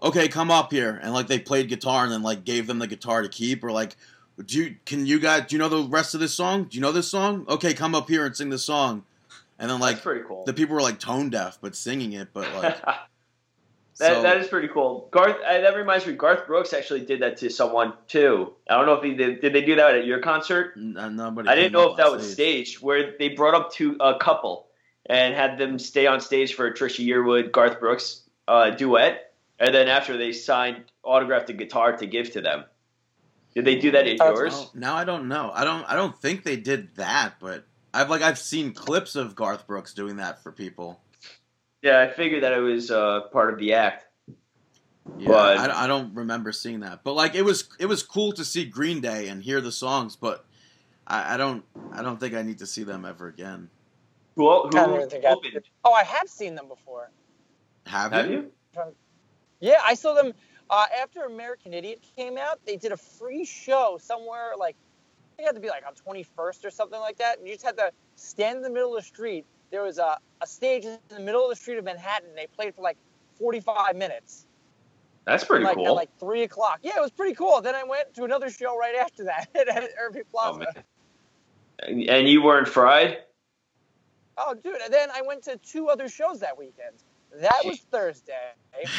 Okay, 0.01 0.27
come 0.27 0.51
up 0.51 0.72
here 0.72 1.00
and 1.01 1.13
like 1.13 1.27
they 1.27 1.39
played 1.39 1.70
guitar 1.70 2.03
and 2.03 2.12
then 2.12 2.24
like 2.24 2.43
gave 2.43 2.67
them 2.67 2.79
the 2.79 2.88
guitar 2.88 3.22
to 3.22 3.29
keep 3.29 3.63
or 3.63 3.72
like 3.72 3.96
do 4.43 4.58
you 4.58 4.75
can 4.86 5.05
you 5.05 5.20
guys 5.20 5.46
do 5.48 5.55
you 5.55 5.60
know 5.60 5.70
the 5.70 5.84
rest 5.84 6.13
of 6.13 6.20
this 6.20 6.34
song? 6.34 6.65
Do 6.65 6.75
you 6.75 6.82
know 6.82 6.91
this 6.91 7.10
song? 7.10 7.46
Okay, 7.48 7.74
come 7.74 7.96
up 7.96 8.10
here 8.10 8.25
and 8.25 8.36
sing 8.36 8.50
this 8.50 8.65
song. 8.65 9.05
And 9.60 9.70
then 9.70 9.80
like 9.80 9.96
that's 9.96 10.06
like 10.06 10.14
pretty 10.16 10.28
cool. 10.28 10.44
the 10.46 10.54
people 10.54 10.76
were 10.76 10.82
like 10.82 11.00
tone 11.00 11.30
deaf 11.30 11.60
but 11.62 11.76
singing 11.76 12.14
it, 12.14 12.30
but 12.34 12.52
like 12.56 12.78
That, 14.00 14.16
So- 14.16 14.22
that 14.24 14.38
is 14.38 14.48
pretty 14.48 14.70
cool. 14.70 15.08
Garth, 15.12 15.38
uh, 15.46 15.62
that 15.62 15.76
reminds 15.76 16.08
me, 16.08 16.14
Garth 16.14 16.48
Brooks 16.48 16.74
actually 16.74 17.06
did 17.06 17.22
that 17.22 17.38
to 17.38 17.50
someone 17.50 17.94
too. 18.08 18.54
I 18.68 18.76
don't 18.76 18.88
know 18.88 18.94
if 18.96 19.04
he 19.04 19.14
did. 19.14 19.40
Did 19.40 19.54
they 19.54 19.62
do 19.62 19.76
that 19.76 19.96
at 19.96 20.06
your 20.06 20.20
concert? 20.20 20.74
N- 20.76 20.96
uh, 20.98 21.10
nobody 21.10 21.48
I 21.48 21.54
didn't 21.56 21.74
know 21.74 21.92
if 21.92 21.98
that 21.98 22.08
on 22.08 22.14
was 22.18 22.32
staged, 22.32 22.82
where 22.82 23.14
they 23.20 23.30
brought 23.30 23.54
up 23.54 23.72
to 23.74 23.96
a 24.00 24.18
couple 24.18 24.68
and 25.06 25.36
had 25.36 25.60
them 25.60 25.78
stay 25.78 26.08
on 26.08 26.22
stage 26.22 26.56
for 26.56 26.66
a 26.66 26.74
Trisha 26.74 27.06
Yearwood 27.06 27.52
Garth 27.52 27.80
Brooks 27.80 28.24
uh, 28.48 28.72
duet, 28.72 29.32
and 29.60 29.76
then 29.76 29.88
after 29.88 30.18
they 30.18 30.32
signed 30.32 30.86
autographed 31.04 31.52
a 31.52 31.54
guitar 31.54 31.96
to 31.98 32.08
give 32.08 32.32
to 32.32 32.42
them. 32.42 32.64
Did 33.54 33.66
they 33.66 33.76
do 33.76 33.92
that 33.92 34.08
at 34.08 34.18
yours? 34.18 34.54
Oh, 34.56 34.72
now 34.74 34.96
I 34.96 35.04
don't 35.04 35.28
know. 35.28 35.52
I 35.54 35.64
don't. 35.66 35.84
I 35.88 35.96
don't 35.96 36.18
think 36.20 36.42
they 36.44 36.58
did 36.58 36.96
that, 36.96 37.36
but 37.40 37.64
I've 37.94 38.10
like 38.10 38.22
I've 38.22 38.40
seen 38.40 38.74
clips 38.74 39.16
of 39.16 39.36
Garth 39.36 39.68
Brooks 39.68 39.94
doing 39.94 40.18
that 40.18 40.42
for 40.42 40.52
people. 40.52 41.00
Yeah, 41.82 42.00
I 42.02 42.10
figured 42.10 42.44
that 42.44 42.54
it 42.54 42.60
was 42.62 42.90
uh, 42.92 43.22
part 43.32 43.54
of 43.54 43.60
the 43.60 43.74
act. 43.74 44.06
Yeah, 45.18 45.28
But- 45.28 45.58
I, 45.58 45.84
I 45.84 45.88
don't 45.88 46.14
remember 46.16 46.52
seeing 46.52 46.80
that. 46.82 47.04
But 47.04 47.14
like 47.14 47.36
it 47.36 47.44
was 47.44 47.70
it 47.80 47.86
was 47.86 48.04
cool 48.04 48.32
to 48.34 48.46
see 48.46 48.66
Green 48.66 49.02
Day 49.02 49.28
and 49.28 49.44
hear 49.44 49.62
the 49.62 49.72
songs, 49.72 50.16
but 50.16 50.46
I, 51.06 51.34
I 51.36 51.38
don't 51.38 51.64
I 51.92 52.02
don't 52.02 52.20
think 52.20 52.34
I 52.36 52.42
need 52.42 52.60
to 52.60 52.66
see 52.66 52.84
them 52.84 53.06
ever 53.06 53.28
again. 53.28 53.70
Who, 54.36 54.50
who 54.50 54.68
I 54.70 54.86
don't 54.88 55.12
think 55.12 55.26
I- 55.26 55.32
opened? 55.32 55.60
Oh, 55.84 55.94
I 55.94 56.04
have 56.04 56.28
seen 56.30 56.56
them 56.56 56.68
before. 56.68 57.12
Have, 57.86 58.14
Have 58.14 58.32
you? 58.32 58.50
you? 58.76 58.96
Yeah, 59.60 59.80
I 59.86 59.94
saw 59.94 60.14
them 60.14 60.34
uh, 60.70 60.86
after 61.02 61.24
American 61.26 61.74
Idiot 61.74 62.02
came 62.16 62.38
out. 62.38 62.60
They 62.66 62.78
did 62.78 62.92
a 62.94 62.98
free 62.98 63.44
show 63.46 63.98
somewhere 64.02 64.54
like 64.58 64.76
I 64.76 64.93
think 65.36 65.46
it 65.48 65.50
had 65.50 65.56
to 65.56 65.62
be 65.62 65.70
like 65.70 65.84
on 65.86 65.94
21st 65.94 66.66
or 66.66 66.72
something 66.72 67.00
like 67.00 67.18
that. 67.18 67.40
And 67.40 67.48
you 67.48 67.54
just 67.54 67.66
had 67.66 67.78
to 67.78 67.92
stand 68.16 68.58
in 68.58 68.63
the 68.63 68.70
middle 68.70 68.96
of 68.96 69.04
the 69.04 69.08
street. 69.08 69.46
There 69.72 69.84
was 69.84 69.98
a, 69.98 70.18
a 70.42 70.48
stage 70.48 70.86
in 70.86 70.98
the 71.10 71.20
middle 71.20 71.44
of 71.44 71.50
the 71.50 71.56
street 71.56 71.78
of 71.78 71.86
Manhattan. 71.86 72.30
They 72.36 72.48
played 72.48 72.75
for 72.75 72.82
like 72.82 72.98
45 73.40 73.96
minutes. 73.96 74.46
That's 75.25 75.44
pretty 75.44 75.66
like 75.66 75.75
cool. 75.75 75.88
at 75.88 75.92
like 75.92 76.10
three 76.20 76.44
o'clock. 76.44 76.80
Yeah, 76.84 76.98
it 76.98 77.02
was 77.02 77.12
pretty 77.12 77.34
cool. 77.34 77.62
Then 77.62 77.75
I 77.75 77.84
went 77.84 78.13
to 78.16 78.24
another 78.24 78.50
show 78.50 78.78
right 78.78 78.96
after 78.96 79.24
that 79.25 79.50
at 79.56 79.90
Irving 80.00 80.24
Oh, 80.36 80.58
Plaza. 80.58 80.84
And 81.80 82.04
and 82.10 82.28
you 82.28 82.42
weren't 82.44 82.68
fried? 82.68 83.20
Oh, 84.38 84.54
dude. 84.54 84.75
And 84.84 84.94
then 84.94 85.10
I 85.12 85.22
went 85.22 85.44
to 85.44 85.58
two 85.58 85.90
other 85.90 86.10
shows 86.10 86.40
that 86.40 86.58
weekend. 86.58 87.04
That 87.40 87.62
was 87.66 87.80
Thursday. 87.80 88.34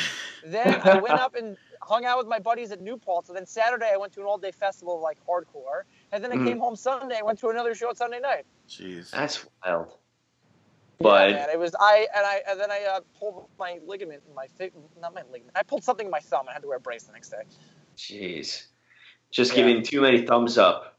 Then 0.47 0.79
I 0.85 0.99
went 0.99 1.15
up 1.15 1.35
and 1.37 1.57
hung 1.81 2.05
out 2.05 2.19
with 2.19 2.27
my 2.27 2.39
buddies 2.39 2.71
at 2.71 2.83
New 2.83 2.99
Paltz. 2.99 3.31
And 3.31 3.37
then 3.37 3.47
Saturday 3.47 3.91
I 3.91 3.97
went 3.97 4.13
to 4.13 4.21
an 4.21 4.27
all 4.27 4.37
day 4.37 4.51
festival 4.51 4.97
of 4.97 5.01
like 5.01 5.19
hardcore. 5.27 5.85
And 6.15 6.23
then 6.23 6.31
I 6.31 6.37
Mhm. 6.37 6.47
came 6.47 6.59
home 6.61 6.77
Sunday. 6.77 7.19
I 7.19 7.23
went 7.23 7.41
to 7.41 7.49
another 7.49 7.75
show 7.75 7.89
on 7.89 7.97
Sunday 7.97 8.21
night. 8.21 8.47
Jeez. 8.69 9.11
That's 9.11 9.45
wild. 9.65 9.89
Yeah, 9.89 9.97
But 11.01 11.31
man, 11.33 11.51
it 11.51 11.59
was 11.59 11.75
I 11.79 12.07
and 12.15 12.25
I 12.25 12.41
and 12.49 12.61
then 12.61 12.71
I 12.71 12.85
uh, 12.85 13.01
pulled 13.19 13.49
my 13.59 13.81
ligament 13.85 14.23
in 14.29 14.33
my 14.33 14.47
fi- 14.47 14.71
not 15.01 15.13
my 15.13 15.23
ligament. 15.23 15.51
I 15.57 15.65
pulled 15.65 15.83
something 15.83 16.07
in 16.07 16.11
my 16.13 16.21
thumb. 16.21 16.47
I 16.49 16.53
had 16.53 16.63
to 16.63 16.69
wear 16.69 16.77
a 16.77 16.81
brace 16.81 17.03
the 17.03 17.13
next 17.13 17.31
day. 17.31 17.43
jeez, 17.97 18.67
just 19.33 19.51
Yeah. 19.51 19.57
giving 19.67 19.83
too 19.83 20.01
many 20.01 20.25
thumbs 20.25 20.57
up, 20.57 20.97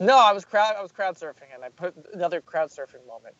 No, 0.00 0.18
I 0.18 0.32
was 0.32 0.44
crowd 0.44 0.74
I 0.76 0.82
was 0.82 0.90
crowd 0.90 1.14
surfing 1.14 1.54
and 1.54 1.62
I 1.64 1.68
put 1.68 1.94
another 2.12 2.40
crowd 2.40 2.70
surfing 2.70 3.06
moment. 3.06 3.36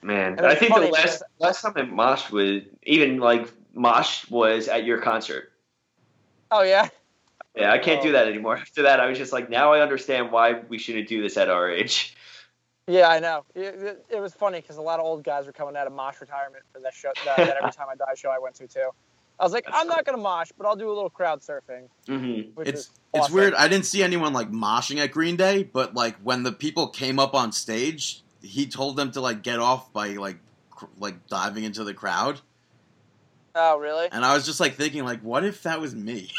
man. 0.00 0.42
I 0.42 0.54
think 0.54 0.74
the 0.74 0.86
last 0.88 1.22
last 1.38 1.60
time 1.60 1.74
I 1.76 1.82
moshed 1.82 2.30
was 2.30 2.62
even 2.84 3.18
like 3.18 3.46
mosh 3.74 4.26
was 4.30 4.68
at 4.68 4.84
your 4.84 5.02
concert. 5.02 5.52
Oh 6.50 6.62
yeah. 6.62 6.88
Yeah, 7.56 7.72
I 7.72 7.78
can't 7.78 8.00
Oh. 8.00 8.04
do 8.04 8.12
that 8.12 8.28
anymore. 8.28 8.56
After 8.58 8.82
that, 8.82 9.00
I 9.00 9.06
was 9.06 9.18
just 9.18 9.32
like, 9.32 9.48
now 9.50 9.72
I 9.72 9.80
understand 9.80 10.30
why 10.30 10.60
we 10.68 10.78
shouldn't 10.78 11.08
do 11.08 11.22
this 11.22 11.36
at 11.36 11.48
our 11.48 11.70
age. 11.70 12.14
Yeah, 12.88 13.08
I 13.08 13.18
know. 13.18 13.44
It, 13.56 13.62
it, 13.82 14.06
it 14.10 14.20
was 14.20 14.32
funny 14.32 14.60
because 14.60 14.76
a 14.76 14.80
lot 14.80 15.00
of 15.00 15.06
old 15.06 15.24
guys 15.24 15.44
were 15.44 15.52
coming 15.52 15.74
out 15.76 15.88
of 15.88 15.92
mosh 15.92 16.20
retirement 16.20 16.62
for 16.72 16.78
that 16.82 16.94
show, 16.94 17.10
that, 17.24 17.36
that 17.36 17.56
every 17.60 17.72
time 17.76 17.88
I 17.90 17.96
die 17.96 18.14
show 18.14 18.30
I 18.30 18.38
went 18.38 18.54
to 18.54 18.68
too. 18.68 18.90
I 19.40 19.42
was 19.42 19.52
like, 19.52 19.64
That's 19.64 19.76
I'm 19.76 19.88
not 19.88 20.04
gonna 20.04 20.18
mosh, 20.18 20.50
but 20.56 20.68
I'll 20.68 20.76
do 20.76 20.88
a 20.88 20.94
little 20.94 21.10
crowd 21.10 21.40
surfing, 21.40 21.88
Mm-hmm. 22.06 22.50
which 22.54 22.68
It's 22.68 22.80
is 22.82 22.90
it's 23.12 23.28
weird. 23.30 23.54
I 23.54 23.66
didn't 23.66 23.86
see 23.86 24.04
anyone 24.04 24.32
like 24.32 24.52
moshing 24.52 24.98
at 25.02 25.10
Green 25.10 25.34
Day, 25.34 25.64
but 25.64 25.94
like 25.94 26.14
when 26.22 26.44
the 26.44 26.52
people 26.52 26.86
came 26.86 27.18
up 27.18 27.34
on 27.34 27.50
stage, 27.50 28.22
he 28.40 28.68
told 28.68 28.94
them 28.96 29.10
to 29.10 29.20
like 29.20 29.42
get 29.42 29.58
off 29.58 29.92
by 29.92 30.10
like 30.10 30.36
cr- 30.70 30.84
like 30.96 31.26
diving 31.26 31.64
into 31.64 31.82
the 31.82 31.92
crowd, 31.92 32.40
Oh, 33.56 33.78
really? 33.78 34.06
and 34.12 34.24
I 34.24 34.32
was 34.32 34.46
just 34.46 34.60
like 34.60 34.74
thinking 34.76 35.02
like, 35.04 35.22
what 35.22 35.42
if 35.44 35.64
that 35.64 35.80
was 35.80 35.92
me? 35.92 36.30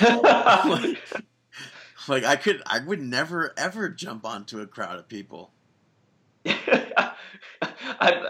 like, 0.24 0.98
like 2.08 2.24
I 2.24 2.36
could, 2.36 2.62
I 2.66 2.80
would 2.80 3.00
never 3.00 3.52
ever 3.56 3.88
jump 3.88 4.24
onto 4.24 4.60
a 4.60 4.66
crowd 4.66 4.98
of 4.98 5.08
people. 5.08 5.52
I, 6.46 7.12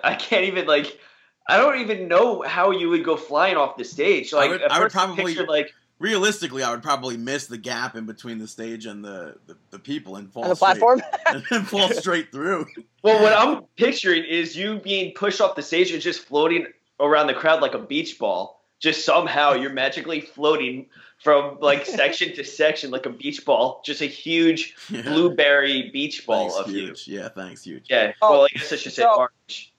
I 0.03 0.15
can't 0.15 0.45
even 0.45 0.67
like. 0.67 0.99
I 1.47 1.59
don't 1.59 1.79
even 1.81 2.09
know 2.09 2.41
how 2.43 2.71
you 2.71 2.89
would 2.89 3.05
go 3.05 3.17
flying 3.17 3.57
off 3.57 3.77
the 3.77 3.85
stage. 3.85 4.33
Like 4.33 4.51
would- 4.51 4.63
I 4.63 4.81
would 4.81 4.93
probably- 4.93 5.25
pictured, 5.27 5.49
like 5.49 5.73
Realistically, 6.01 6.63
I 6.65 6.71
would 6.73 6.83
probably 6.83 7.17
miss 7.17 7.47
the 7.47 7.57
gap 7.57 7.95
in 7.95 8.05
between 8.05 8.39
the 8.39 8.49
stage 8.49 8.85
and 8.85 9.05
the 9.05 9.37
the, 9.47 9.57
the 9.71 9.79
people 9.79 10.17
and 10.17 10.31
fall 10.33 10.43
On 10.45 10.49
the 10.51 10.57
straight- 10.57 10.81
platform? 10.81 11.03
and 11.51 11.69
fall 11.69 11.89
straight 11.91 12.33
through. 12.33 12.67
Well, 13.03 13.23
what 13.23 13.33
I'm 13.33 13.63
picturing 13.77 14.25
is 14.25 14.57
you 14.57 14.81
being 14.81 15.15
pushed 15.15 15.41
off 15.41 15.55
the 15.55 15.63
stage 15.63 15.93
and 15.93 16.03
just 16.03 16.21
floating 16.21 16.67
around 16.99 17.29
the 17.29 17.35
crowd 17.35 17.63
like 17.63 17.75
a 17.75 17.79
beach 17.79 18.19
ball. 18.19 18.64
Just 18.85 19.07
somehow 19.07 19.55
you're 19.55 19.73
magically 19.73 20.21
floating 20.21 20.85
from 21.19 21.57
like 21.63 21.87
section 22.01 22.35
to 22.37 22.45
section 22.45 22.91
like 22.91 23.07
a 23.07 23.11
beach 23.11 23.43
ball. 23.47 23.81
Just 23.83 24.03
a 24.03 24.07
huge 24.07 24.77
Yeah. 24.91 25.01
blueberry 25.01 25.89
beach 25.91 26.27
ball 26.27 26.51
Thanks, 26.51 26.69
of 26.69 26.75
you. 26.75 26.95
Yeah, 27.07 27.31
thanks, 27.31 27.65
huge. 27.65 27.87
Yeah. 27.89 28.13
Oh, 28.21 28.31
well, 28.31 28.43
I 28.45 28.49
guess 28.49 28.71
I 28.75 28.77
should 28.77 28.93
say 28.93 29.01
so- 29.01 29.17
orange. 29.17 29.73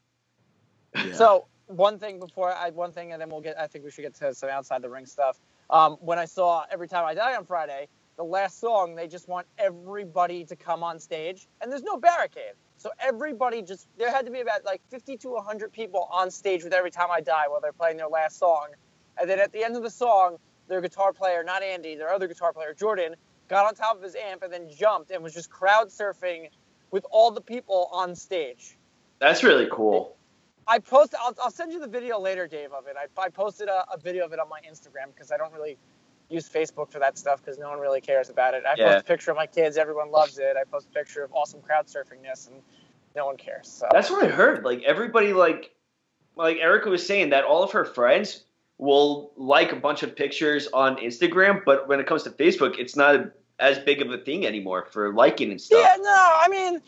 Yeah. 0.96 1.14
So 1.14 1.46
one 1.68 2.00
thing 2.00 2.18
before 2.20 2.52
I 2.52 2.72
one 2.72 2.92
thing, 2.92 3.12
and 3.14 3.22
then 3.22 3.30
we'll 3.30 3.42
get. 3.42 3.60
I 3.60 3.68
think 3.68 3.86
we 3.86 3.92
should 3.92 4.02
get 4.02 4.16
to 4.16 4.34
some 4.34 4.50
outside 4.50 4.82
the 4.82 4.90
ring 4.90 5.06
stuff. 5.06 5.40
Um, 5.70 5.98
when 6.02 6.18
I 6.18 6.26
saw 6.26 6.64
every 6.72 6.88
time 6.88 7.06
I 7.06 7.14
die 7.14 7.36
on 7.36 7.46
Friday, 7.46 7.88
the 8.18 8.24
last 8.24 8.60
song, 8.60 8.96
they 8.96 9.08
just 9.08 9.28
want 9.28 9.46
everybody 9.60 10.46
to 10.46 10.56
come 10.56 10.84
on 10.84 10.98
stage, 10.98 11.48
and 11.62 11.72
there's 11.72 11.84
no 11.84 11.98
barricade. 11.98 12.54
So 12.78 12.90
everybody 13.00 13.62
just 13.62 13.88
there 14.00 14.10
had 14.10 14.26
to 14.26 14.32
be 14.32 14.40
about 14.40 14.66
like 14.66 14.82
50 14.90 15.16
to 15.18 15.30
100 15.30 15.72
people 15.72 16.08
on 16.12 16.32
stage 16.32 16.64
with 16.64 16.74
every 16.74 16.90
time 16.90 17.10
I 17.12 17.22
die 17.22 17.44
while 17.50 17.62
they're 17.62 17.72
playing 17.72 17.98
their 17.98 18.08
last 18.08 18.40
song, 18.40 18.70
and 19.20 19.30
then 19.30 19.40
at 19.40 19.52
the 19.52 19.64
end 19.64 19.76
of 19.76 19.84
the 19.84 19.90
song, 19.90 20.38
their 20.68 20.82
guitar 20.82 21.14
player, 21.14 21.44
not 21.44 21.64
Andy, 21.64 21.96
their 21.96 22.10
other 22.12 22.28
guitar 22.28 22.54
player, 22.54 22.74
Jordan, 22.74 23.16
got 23.48 23.66
on 23.66 23.76
top 23.76 23.98
of 23.98 24.04
his 24.04 24.16
amp 24.16 24.44
and 24.44 24.52
then 24.52 24.70
jumped 24.70 25.12
and 25.12 25.24
was 25.24 25.34
just 25.34 25.50
crowd 25.50 25.90
surfing 25.90 26.50
with 26.92 27.06
all 27.12 27.32
the 27.32 27.42
people 27.42 27.90
on 27.92 28.16
stage. 28.16 28.78
That's 29.20 29.44
really 29.44 29.68
cool. 29.72 30.18
I 30.68 30.80
posted. 30.80 31.20
I'll, 31.22 31.36
I'll 31.44 31.52
send 31.52 31.72
you 31.72 31.80
the 31.80 31.88
video 31.88 32.20
later, 32.20 32.48
Dave, 32.48 32.74
of 32.74 32.88
it. 32.88 32.96
I, 32.98 33.22
I 33.22 33.30
posted 33.30 33.68
a, 33.68 33.86
a 33.94 33.98
video 33.98 34.26
of 34.26 34.34
it 34.34 34.40
on 34.40 34.50
my 34.50 34.60
Instagram 34.70 35.14
because 35.14 35.32
I 35.32 35.38
don't 35.38 35.54
really 35.54 35.78
use 36.30 36.50
Facebook 36.50 36.90
for 36.92 36.98
that 37.00 37.18
stuff 37.20 37.44
because 37.44 37.60
no 37.60 37.70
one 37.70 37.80
really 37.80 38.02
cares 38.02 38.30
about 38.30 38.56
it. 38.56 38.64
I 38.66 38.74
Yeah. 38.76 38.94
post 38.94 39.02
a 39.02 39.08
picture 39.08 39.32
of 39.32 39.38
my 39.38 39.46
kids. 39.46 39.78
Everyone 39.78 40.10
loves 40.10 40.40
it. 40.40 40.56
I 40.60 40.64
post 40.64 40.88
a 40.88 40.94
picture 40.94 41.24
of 41.24 41.32
awesome 41.34 41.62
crowd 41.62 41.88
surfingness, 41.88 42.48
and 42.48 42.62
no 43.16 43.28
one 43.28 43.38
cares. 43.38 43.68
So 43.68 43.88
That's 43.92 44.10
what 44.10 44.24
I 44.24 44.28
heard. 44.28 44.66
Like 44.66 44.82
everybody, 44.84 45.34
like 45.34 45.72
like 46.36 46.58
Erica 46.58 46.90
was 46.90 47.06
saying 47.06 47.30
that 47.30 47.44
all 47.44 47.64
of 47.64 47.72
her 47.72 47.86
friends 47.86 48.44
will 48.78 49.32
like 49.38 49.72
a 49.72 49.76
bunch 49.78 50.04
of 50.04 50.16
pictures 50.16 50.68
on 50.74 50.98
Instagram, 50.98 51.62
but 51.66 51.88
when 51.88 52.00
it 52.00 52.08
comes 52.08 52.24
to 52.24 52.30
Facebook, 52.30 52.78
it's 52.78 52.96
not 52.96 53.32
as 53.60 53.80
big 53.80 54.02
of 54.02 54.12
a 54.12 54.18
thing 54.18 54.46
anymore 54.46 54.88
for 54.92 55.14
liking 55.14 55.52
and 55.52 55.62
stuff. 55.62 55.80
yeah, 55.82 55.96
no, 56.02 56.12
I 56.42 56.48
mean, 56.50 56.82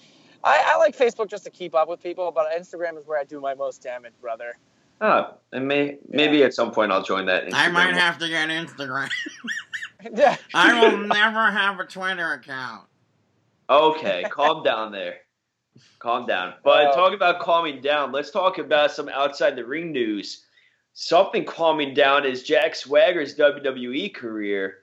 I, 0.44 0.74
I 0.74 0.78
like 0.78 0.98
Facebook 0.98 1.30
just 1.30 1.46
to 1.46 1.50
keep 1.50 1.74
up 1.74 1.88
with 1.88 2.04
people, 2.04 2.32
but 2.32 2.48
Instagram 2.60 2.98
is 2.98 3.06
where 3.06 3.20
I 3.20 3.24
do 3.24 3.40
my 3.40 3.54
most 3.54 3.82
damage, 3.82 4.14
brother. 4.22 4.58
Oh, 5.00 5.36
and 5.54 5.68
may, 5.68 5.98
maybe 6.10 6.44
at 6.44 6.54
some 6.54 6.72
point 6.72 6.92
I'll 6.92 7.04
join 7.04 7.26
that. 7.28 7.54
I 7.54 7.70
might 7.70 7.94
Instagram. 7.94 7.98
have 7.98 8.18
to 8.20 8.28
get 8.28 8.50
Instagram. 8.50 9.10
Yeah. 10.14 10.38
I 10.54 10.80
will 10.80 10.98
never 11.00 11.50
have 11.50 11.80
a 11.80 11.84
Twitter 11.86 12.34
account. 12.34 12.86
Okay, 13.68 14.24
calm 14.30 14.64
down 14.64 14.92
there. 14.92 15.16
Calm 16.00 16.28
down. 16.28 16.54
But 16.64 16.88
Uh, 16.88 16.94
talk 16.96 17.14
about 17.14 17.40
calming 17.40 17.82
down. 17.82 18.12
Let's 18.12 18.30
talk 18.30 18.60
about 18.60 18.92
some 18.92 19.10
outside 19.10 19.56
the 19.56 19.66
ring 19.66 19.92
news. 19.92 20.46
Something 21.00 21.46
calming 21.46 21.94
down 21.94 22.26
is 22.26 22.42
Jack 22.42 22.74
Swagger's 22.74 23.36
WWE 23.36 24.12
career. 24.16 24.80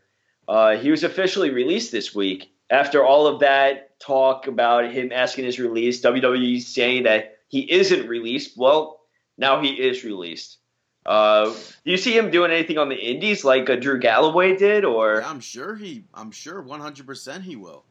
Uh, 0.46 0.77
he 0.77 0.92
was 0.92 1.03
officially 1.03 1.50
released 1.50 1.90
this 1.90 2.14
week 2.14 2.55
after 2.70 3.05
all 3.05 3.27
of 3.27 3.40
that 3.40 3.98
talk 3.98 4.46
about 4.46 4.92
him 4.92 5.11
asking 5.12 5.44
his 5.44 5.59
release. 5.59 6.00
WWE 6.03 6.62
saying 6.62 7.03
that 7.03 7.38
he 7.48 7.68
isn't 7.68 8.07
released. 8.07 8.57
Well, 8.57 9.00
now 9.38 9.61
he 9.61 9.70
is 9.70 10.05
released. 10.05 10.59
Uh, 11.05 11.46
do 11.85 11.90
you 11.90 11.96
see 11.96 12.16
him 12.16 12.31
doing 12.31 12.53
anything 12.53 12.79
on 12.79 12.88
the 12.90 12.94
Indies 12.96 13.44
like 13.44 13.68
uh, 13.68 13.74
Drew 13.74 13.98
Galloway 13.98 14.57
did, 14.57 14.85
or 14.85 15.16
Yeah, 15.16 15.29
I'm 15.29 15.40
sure 15.40 15.74
he. 15.74 16.05
I'm 16.14 16.31
sure 16.31 16.62
100 16.62 17.09
percent 17.09 17.42
he 17.42 17.57
will. 17.57 17.83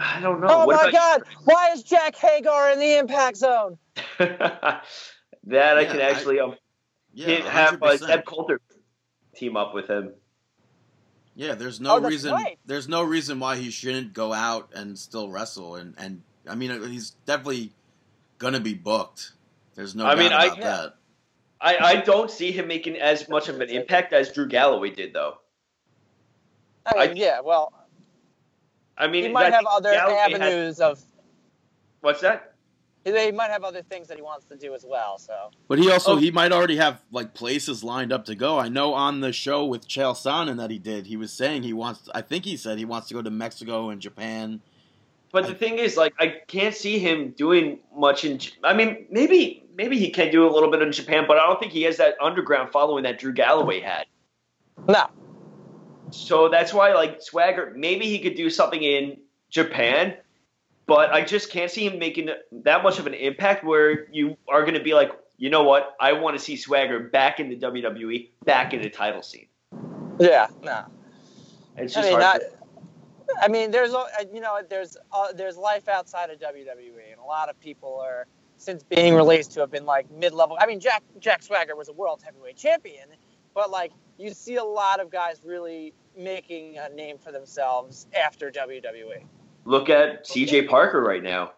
I 0.00 0.18
don't 0.22 0.40
know. 0.40 0.46
Oh 0.48 0.66
What 0.66 0.82
my 0.82 0.88
about- 0.88 1.24
God! 1.26 1.34
Why 1.44 1.72
is 1.74 1.82
Jake 1.82 2.16
Hager 2.16 2.70
in 2.72 2.78
the 2.78 2.96
Impact 2.96 3.36
Zone? 3.36 3.76
that 4.18 4.82
I 5.78 5.84
can 5.84 6.00
actually 6.00 6.40
um, 6.40 6.54
Yeah, 7.16 7.26
hit- 7.26 7.44
have 7.46 7.82
uh, 7.82 7.86
100%. 7.86 7.98
Zeb 8.06 8.24
Colter 8.26 8.60
team 9.34 9.56
up 9.56 9.74
with 9.74 9.88
him. 9.88 10.12
Yeah, 11.34 11.54
there's 11.54 11.80
no 11.80 11.96
Oh, 11.96 12.00
reason. 12.00 12.32
right. 12.32 12.58
There's 12.66 12.88
no 12.88 13.02
reason 13.02 13.40
why 13.40 13.56
he 13.56 13.70
shouldn't 13.70 14.12
go 14.12 14.32
out 14.32 14.70
and 14.74 14.98
still 14.98 15.30
wrestle. 15.30 15.76
And 15.76 15.94
and 15.98 16.22
I 16.48 16.54
mean, 16.54 16.70
he's 16.90 17.10
definitely 17.26 17.72
gonna 18.38 18.60
be 18.60 18.74
booked. 18.74 19.32
There's 19.74 19.94
no 19.94 20.06
I 20.06 20.10
doubt 20.14 20.18
mean, 20.18 20.32
I- 20.32 20.44
about 20.46 20.58
Yeah. 20.58 20.64
that. 20.64 20.96
I, 21.58 21.76
I 21.78 21.96
don't 21.96 22.30
see 22.30 22.52
him 22.52 22.68
making 22.68 22.96
as 22.96 23.30
much 23.30 23.48
of 23.48 23.60
an 23.62 23.70
impact 23.70 24.12
as 24.12 24.30
Drew 24.30 24.46
Galloway 24.46 24.90
did, 24.90 25.14
though. 25.14 25.38
I 26.84 27.08
mean, 27.08 27.16
I- 27.16 27.18
yeah, 27.18 27.40
well, 27.40 27.72
I 28.98 29.06
mean, 29.06 29.24
he 29.24 29.30
might 29.30 29.52
I 29.52 29.56
have 29.56 29.64
other 29.66 29.90
Galloway 29.92 30.16
had- 30.16 30.32
avenues 30.42 30.80
of. 30.80 31.02
what's 32.02 32.20
that? 32.20 32.52
He 33.06 33.30
might 33.30 33.50
have 33.50 33.62
other 33.62 33.82
things 33.82 34.08
that 34.08 34.16
he 34.16 34.22
wants 34.22 34.46
to 34.46 34.56
do 34.56 34.74
as 34.74 34.84
well. 34.86 35.16
So 35.18 35.50
But 35.68 35.78
he 35.78 35.90
also 35.90 36.14
Oh. 36.14 36.16
he 36.16 36.32
might 36.32 36.50
already 36.50 36.76
have 36.76 37.02
like 37.12 37.34
places 37.34 37.84
lined 37.84 38.12
up 38.12 38.24
to 38.24 38.34
go. 38.34 38.58
I 38.58 38.68
know 38.68 38.94
on 38.94 39.20
the 39.20 39.32
show 39.32 39.64
with 39.64 39.86
Chael 39.86 40.14
Sonnen 40.14 40.56
that 40.56 40.70
he 40.70 40.78
did, 40.78 41.06
he 41.06 41.16
was 41.16 41.32
saying 41.32 41.62
he 41.62 41.72
wants. 41.72 42.08
I 42.14 42.22
think 42.22 42.44
he 42.44 42.56
said 42.56 42.78
he 42.78 42.84
wants 42.84 43.08
to 43.08 43.14
go 43.14 43.22
to 43.22 43.30
Mexico 43.30 43.90
and 43.90 44.00
Japan. 44.00 44.60
But 45.32 45.46
the 45.46 45.54
thing 45.54 45.78
is, 45.78 45.96
like, 45.96 46.14
I 46.18 46.40
can't 46.46 46.74
see 46.74 46.98
him 46.98 47.30
doing 47.36 47.80
much 47.94 48.24
in. 48.24 48.40
I 48.64 48.72
mean, 48.74 49.06
maybe 49.10 49.64
maybe 49.74 49.98
he 49.98 50.10
can 50.10 50.32
do 50.32 50.48
a 50.48 50.50
little 50.50 50.70
bit 50.70 50.82
in 50.82 50.90
Japan, 50.90 51.26
but 51.28 51.36
I 51.36 51.46
don't 51.46 51.60
think 51.60 51.72
he 51.72 51.82
has 51.82 51.98
that 51.98 52.14
underground 52.22 52.72
following 52.72 53.04
that 53.04 53.18
Drew 53.18 53.32
Galloway 53.32 53.80
had. 53.80 54.06
no, 54.88 55.06
So 56.10 56.48
that's 56.48 56.72
why, 56.72 56.94
like, 56.94 57.20
Swagger, 57.20 57.72
maybe 57.76 58.06
he 58.06 58.18
could 58.18 58.34
do 58.34 58.48
something 58.48 58.82
in 58.82 59.18
Japan, 59.50 60.16
but 60.86 61.12
I 61.12 61.22
just 61.24 61.50
can't 61.50 61.70
see 61.70 61.86
him 61.86 61.98
making 61.98 62.30
that 62.52 62.82
much 62.82 62.98
of 62.98 63.06
an 63.06 63.14
impact 63.14 63.64
where 63.64 64.06
you 64.12 64.36
are 64.48 64.62
going 64.62 64.74
to 64.74 64.82
be 64.82 64.94
like, 64.94 65.12
you 65.36 65.50
know 65.50 65.62
what? 65.64 65.96
I 66.00 66.12
want 66.12 66.36
to 66.38 66.42
see 66.42 66.56
Swagger 66.56 67.00
back 67.00 67.40
in 67.40 67.48
the 67.48 67.56
WWE, 67.56 68.30
back 68.44 68.72
in 68.72 68.80
the 68.82 68.88
title 68.88 69.22
scene. 69.22 69.48
yeah, 70.18 70.46
no. 70.62 70.84
It's 71.76 71.96
I 71.96 72.00
just 72.00 72.10
mean, 72.10 72.20
hard. 72.20 72.40
not, 72.40 72.40
to- 72.40 72.56
I 73.42 73.48
mean, 73.48 73.70
there's 73.70 73.92
uh, 73.92 74.06
you 74.32 74.40
know, 74.40 74.60
there's 74.68 74.96
uh, 75.12 75.32
there's 75.32 75.56
life 75.56 75.88
outside 75.88 76.30
of 76.30 76.38
WWE, 76.38 77.10
and 77.10 77.20
a 77.20 77.24
lot 77.24 77.48
of 77.50 77.58
people 77.60 77.98
are 78.00 78.26
since 78.56 78.82
being 78.82 79.14
released 79.14 79.52
to 79.52 79.60
have 79.60 79.70
been 79.70 79.84
like 79.84 80.10
mid-level. 80.10 80.56
I 80.58 80.66
mean, 80.66 80.80
Jack 80.80 81.02
Jack 81.18 81.42
Swagger 81.42 81.76
was 81.76 81.88
a 81.88 81.92
world 81.92 82.22
heavyweight 82.24 82.56
champion, 82.56 83.08
but 83.52 83.70
like 83.70 83.92
you 84.16 84.30
see 84.32 84.56
a 84.56 84.64
lot 84.64 85.00
of 85.00 85.10
guys 85.10 85.40
really 85.44 85.92
making 86.16 86.78
a 86.78 86.88
name 86.88 87.18
for 87.18 87.32
themselves 87.32 88.06
after 88.18 88.50
WWE. 88.50 89.24
Look 89.66 89.90
at 89.90 90.24
CJ 90.24 90.68
Parker 90.68 91.02
right 91.02 91.22
now. 91.22 91.52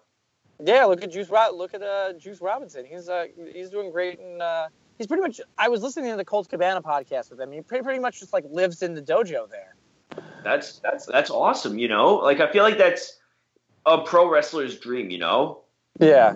Yeah, 0.64 0.86
look 0.86 1.04
at 1.04 1.12
Juice. 1.12 1.30
Look 1.30 1.74
at 1.74 1.82
uh, 1.82 2.14
Juice 2.14 2.40
Robinson. 2.40 2.84
He's 2.84 3.08
uh, 3.08 3.26
he's 3.52 3.70
doing 3.70 3.92
great, 3.92 4.18
and 4.18 4.42
uh, 4.42 4.68
he's 4.96 5.06
pretty 5.06 5.20
much. 5.22 5.40
I 5.56 5.68
was 5.68 5.82
listening 5.82 6.10
to 6.10 6.16
the 6.16 6.24
Colt 6.24 6.48
Cabana 6.48 6.82
podcast 6.82 7.30
with 7.30 7.40
him. 7.40 7.52
He 7.52 7.60
pretty, 7.60 7.84
pretty 7.84 8.00
much 8.00 8.18
just 8.18 8.32
like 8.32 8.44
lives 8.50 8.82
in 8.82 8.94
the 8.94 9.02
dojo 9.02 9.48
there. 9.48 9.76
That's 10.42 10.80
that's 10.80 11.06
that's 11.06 11.30
awesome. 11.30 11.78
You 11.78 11.86
know, 11.88 12.16
like 12.16 12.40
I 12.40 12.50
feel 12.50 12.64
like 12.64 12.78
that's 12.78 13.18
a 13.86 13.98
pro 13.98 14.28
wrestler's 14.28 14.78
dream. 14.80 15.10
You 15.10 15.18
know, 15.18 15.60
Yeah. 16.00 16.34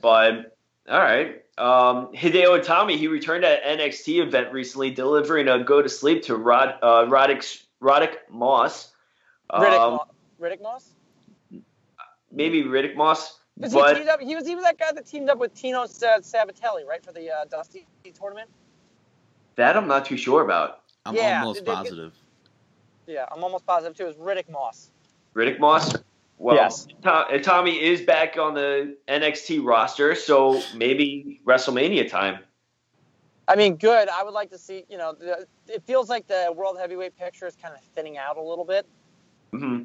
but 0.00 0.56
all 0.90 0.98
right. 0.98 1.38
Um, 1.58 2.08
Hideo 2.14 2.60
Itami 2.60 2.96
he 2.96 3.08
returned 3.08 3.44
at 3.44 3.62
NXT 3.62 4.26
event 4.26 4.52
recently, 4.52 4.90
delivering 4.90 5.48
a 5.48 5.62
go 5.62 5.80
to 5.80 5.88
sleep 5.88 6.22
to 6.24 6.36
Rod 6.36 6.74
uh, 6.82 7.04
Roddick 7.06 7.62
Roddick 7.80 8.16
Moss. 8.30 8.92
Riddick, 9.52 9.78
Um, 9.78 9.92
Mo- 9.94 10.06
Riddick 10.42 10.60
Moss. 10.60 10.94
maybe 12.30 12.64
Riddick 12.64 12.96
Moss, 12.96 13.38
Was 13.58 13.72
he, 13.72 13.78
but 13.78 13.94
teamed 13.94 14.08
up, 14.08 14.20
he 14.20 14.34
was 14.34 14.48
even 14.48 14.62
that 14.64 14.76
guy 14.78 14.90
that 14.92 15.06
teamed 15.06 15.30
up 15.30 15.38
with 15.38 15.54
Tino 15.54 15.86
Sa- 15.86 16.18
Sabbatelli, 16.18 16.84
right, 16.86 17.02
for 17.04 17.12
the 17.12 17.30
uh, 17.30 17.44
Dusty 17.48 17.86
tournament. 18.18 18.50
that 19.56 19.76
I'm 19.76 19.86
not 19.86 20.04
too 20.04 20.16
sure 20.16 20.42
about. 20.42 20.80
I'm 21.06 21.14
Yeah, 21.14 21.40
almost 21.40 21.60
they- 21.64 21.70
they- 21.70 21.76
positive. 21.76 22.12
Yeah, 23.06 23.26
I'm 23.32 23.42
almost 23.42 23.66
positive 23.66 23.96
too. 23.96 24.04
It 24.04 24.06
was 24.08 24.16
Riddick 24.16 24.48
Moss. 24.50 24.90
Riddick 25.34 25.58
Moss. 25.58 25.94
Well, 26.38 26.56
Yes. 26.56 26.86
To- 27.02 27.26
Itami 27.30 27.80
is 27.80 28.00
back 28.02 28.36
on 28.38 28.54
the 28.54 28.96
NXT 29.08 29.60
roster, 29.64 30.14
so 30.14 30.60
maybe 30.74 31.40
WrestleMania 31.44 32.08
time. 32.08 32.38
I 33.48 33.56
mean, 33.56 33.76
good. 33.76 34.08
I 34.08 34.22
would 34.22 34.32
like 34.34 34.50
to 34.50 34.58
see. 34.58 34.84
You 34.88 34.98
know, 34.98 35.12
the, 35.12 35.46
it 35.66 35.82
feels 35.84 36.08
like 36.08 36.26
the 36.28 36.52
world 36.56 36.78
heavyweight 36.78 37.16
picture 37.18 37.46
is 37.46 37.56
kind 37.56 37.74
of 37.74 37.80
thinning 37.94 38.16
out 38.18 38.36
a 38.38 38.42
little 38.42 38.64
bit. 38.64 38.86
hmm 39.52 39.82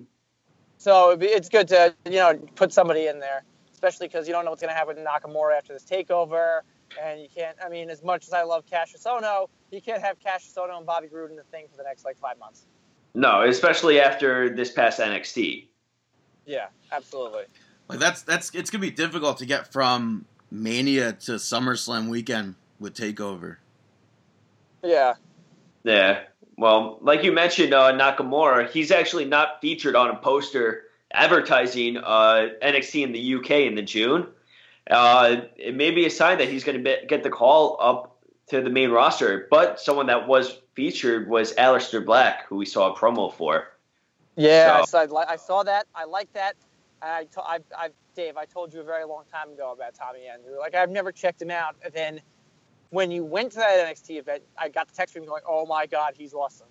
So 0.77 1.15
be, 1.17 1.27
it's 1.27 1.49
good 1.49 1.67
to 1.69 1.95
you 2.05 2.17
know 2.17 2.37
put 2.55 2.71
somebody 2.71 3.07
in 3.07 3.19
there, 3.19 3.43
especially 3.73 4.07
because 4.07 4.27
you 4.27 4.33
don't 4.33 4.45
know 4.45 4.51
what's 4.51 4.61
going 4.61 4.73
to 4.73 4.77
happen 4.77 4.95
with 4.95 5.05
Nakamura 5.05 5.57
after 5.57 5.73
this 5.73 5.83
takeover, 5.83 6.61
and 7.01 7.21
you 7.21 7.27
can't. 7.33 7.57
I 7.63 7.69
mean, 7.69 7.89
as 7.89 8.03
much 8.03 8.27
as 8.27 8.33
I 8.33 8.43
love 8.43 8.65
Cassius 8.65 9.03
Ohno, 9.03 9.47
you 9.71 9.81
can't 9.81 10.01
have 10.01 10.19
Cassius 10.19 10.53
Ohno 10.57 10.77
and 10.77 10.85
Bobby 10.85 11.07
Roode 11.11 11.31
in 11.31 11.35
the 11.35 11.43
thing 11.43 11.65
for 11.69 11.77
the 11.77 11.83
next 11.83 12.05
like 12.05 12.17
five 12.17 12.37
months. 12.39 12.65
No, 13.13 13.41
especially 13.43 13.99
after 13.99 14.49
this 14.55 14.71
past 14.71 14.99
NXT. 14.99 15.67
Yeah, 16.45 16.67
absolutely. 16.91 17.43
Like 17.89 17.99
that's 17.99 18.21
that's 18.21 18.51
it's 18.53 18.69
gonna 18.69 18.81
be 18.81 18.91
difficult 18.91 19.37
to 19.39 19.45
get 19.45 19.71
from 19.71 20.25
Mania 20.51 21.13
to 21.13 21.33
SummerSlam 21.33 22.09
weekend 22.09 22.55
with 22.79 22.93
Takeover. 22.93 23.57
Yeah, 24.83 25.15
Yeah. 25.83 26.23
Well, 26.57 26.97
like 27.01 27.23
you 27.23 27.31
mentioned, 27.31 27.73
uh, 27.73 27.93
Nakamura, 27.93 28.69
he's 28.69 28.91
actually 28.91 29.25
not 29.25 29.61
featured 29.61 29.95
on 29.95 30.09
a 30.09 30.15
poster 30.15 30.83
advertising 31.13 31.97
uh, 31.97 32.49
NXT 32.63 33.03
in 33.03 33.11
the 33.11 33.35
UK 33.35 33.51
in 33.51 33.75
the 33.75 33.81
June. 33.83 34.27
Uh, 34.89 35.41
it 35.55 35.75
may 35.75 35.91
be 35.91 36.05
a 36.05 36.09
sign 36.09 36.37
that 36.39 36.49
he's 36.49 36.63
going 36.63 36.83
to 36.83 36.97
get 37.07 37.23
the 37.23 37.29
call 37.29 37.77
up 37.79 38.17
to 38.47 38.61
the 38.61 38.69
main 38.69 38.89
roster. 38.89 39.47
But 39.51 39.79
someone 39.79 40.07
that 40.07 40.27
was 40.27 40.59
featured 40.73 41.29
was 41.29 41.53
Aleister 41.55 42.03
Black, 42.03 42.47
who 42.47 42.55
we 42.55 42.65
saw 42.65 42.93
a 42.93 42.97
promo 42.97 43.31
for. 43.31 43.67
yeah. 44.35 44.83
So- 44.85 44.97
I, 44.99 45.07
saw, 45.07 45.25
I 45.27 45.35
saw 45.35 45.63
that. 45.63 45.85
I 45.93 46.05
like 46.05 46.31
that. 46.33 46.55
I, 47.01 47.25
to, 47.33 47.41
I, 47.41 47.59
I, 47.77 47.89
Dave, 48.15 48.37
I 48.37 48.45
told 48.45 48.73
you 48.73 48.79
a 48.79 48.83
very 48.83 49.05
long 49.05 49.23
time 49.31 49.51
ago 49.51 49.71
about 49.71 49.93
Tommy 49.93 50.21
End. 50.27 50.41
Like 50.59 50.73
I've 50.73 50.89
never 50.89 51.11
checked 51.11 51.39
him 51.39 51.51
out. 51.51 51.75
And 51.85 51.93
then 51.93 52.21
when 52.89 53.11
you 53.11 53.23
went 53.25 53.51
to 53.53 53.57
that 53.57 53.87
NXT 53.87 54.19
event, 54.19 54.43
I 54.57 54.69
got 54.69 54.87
the 54.87 54.95
text 54.95 55.13
from 55.13 55.23
him 55.23 55.29
going, 55.29 55.43
"Oh 55.47 55.65
my 55.65 55.85
God, 55.85 56.13
he's 56.17 56.33
awesome." 56.33 56.67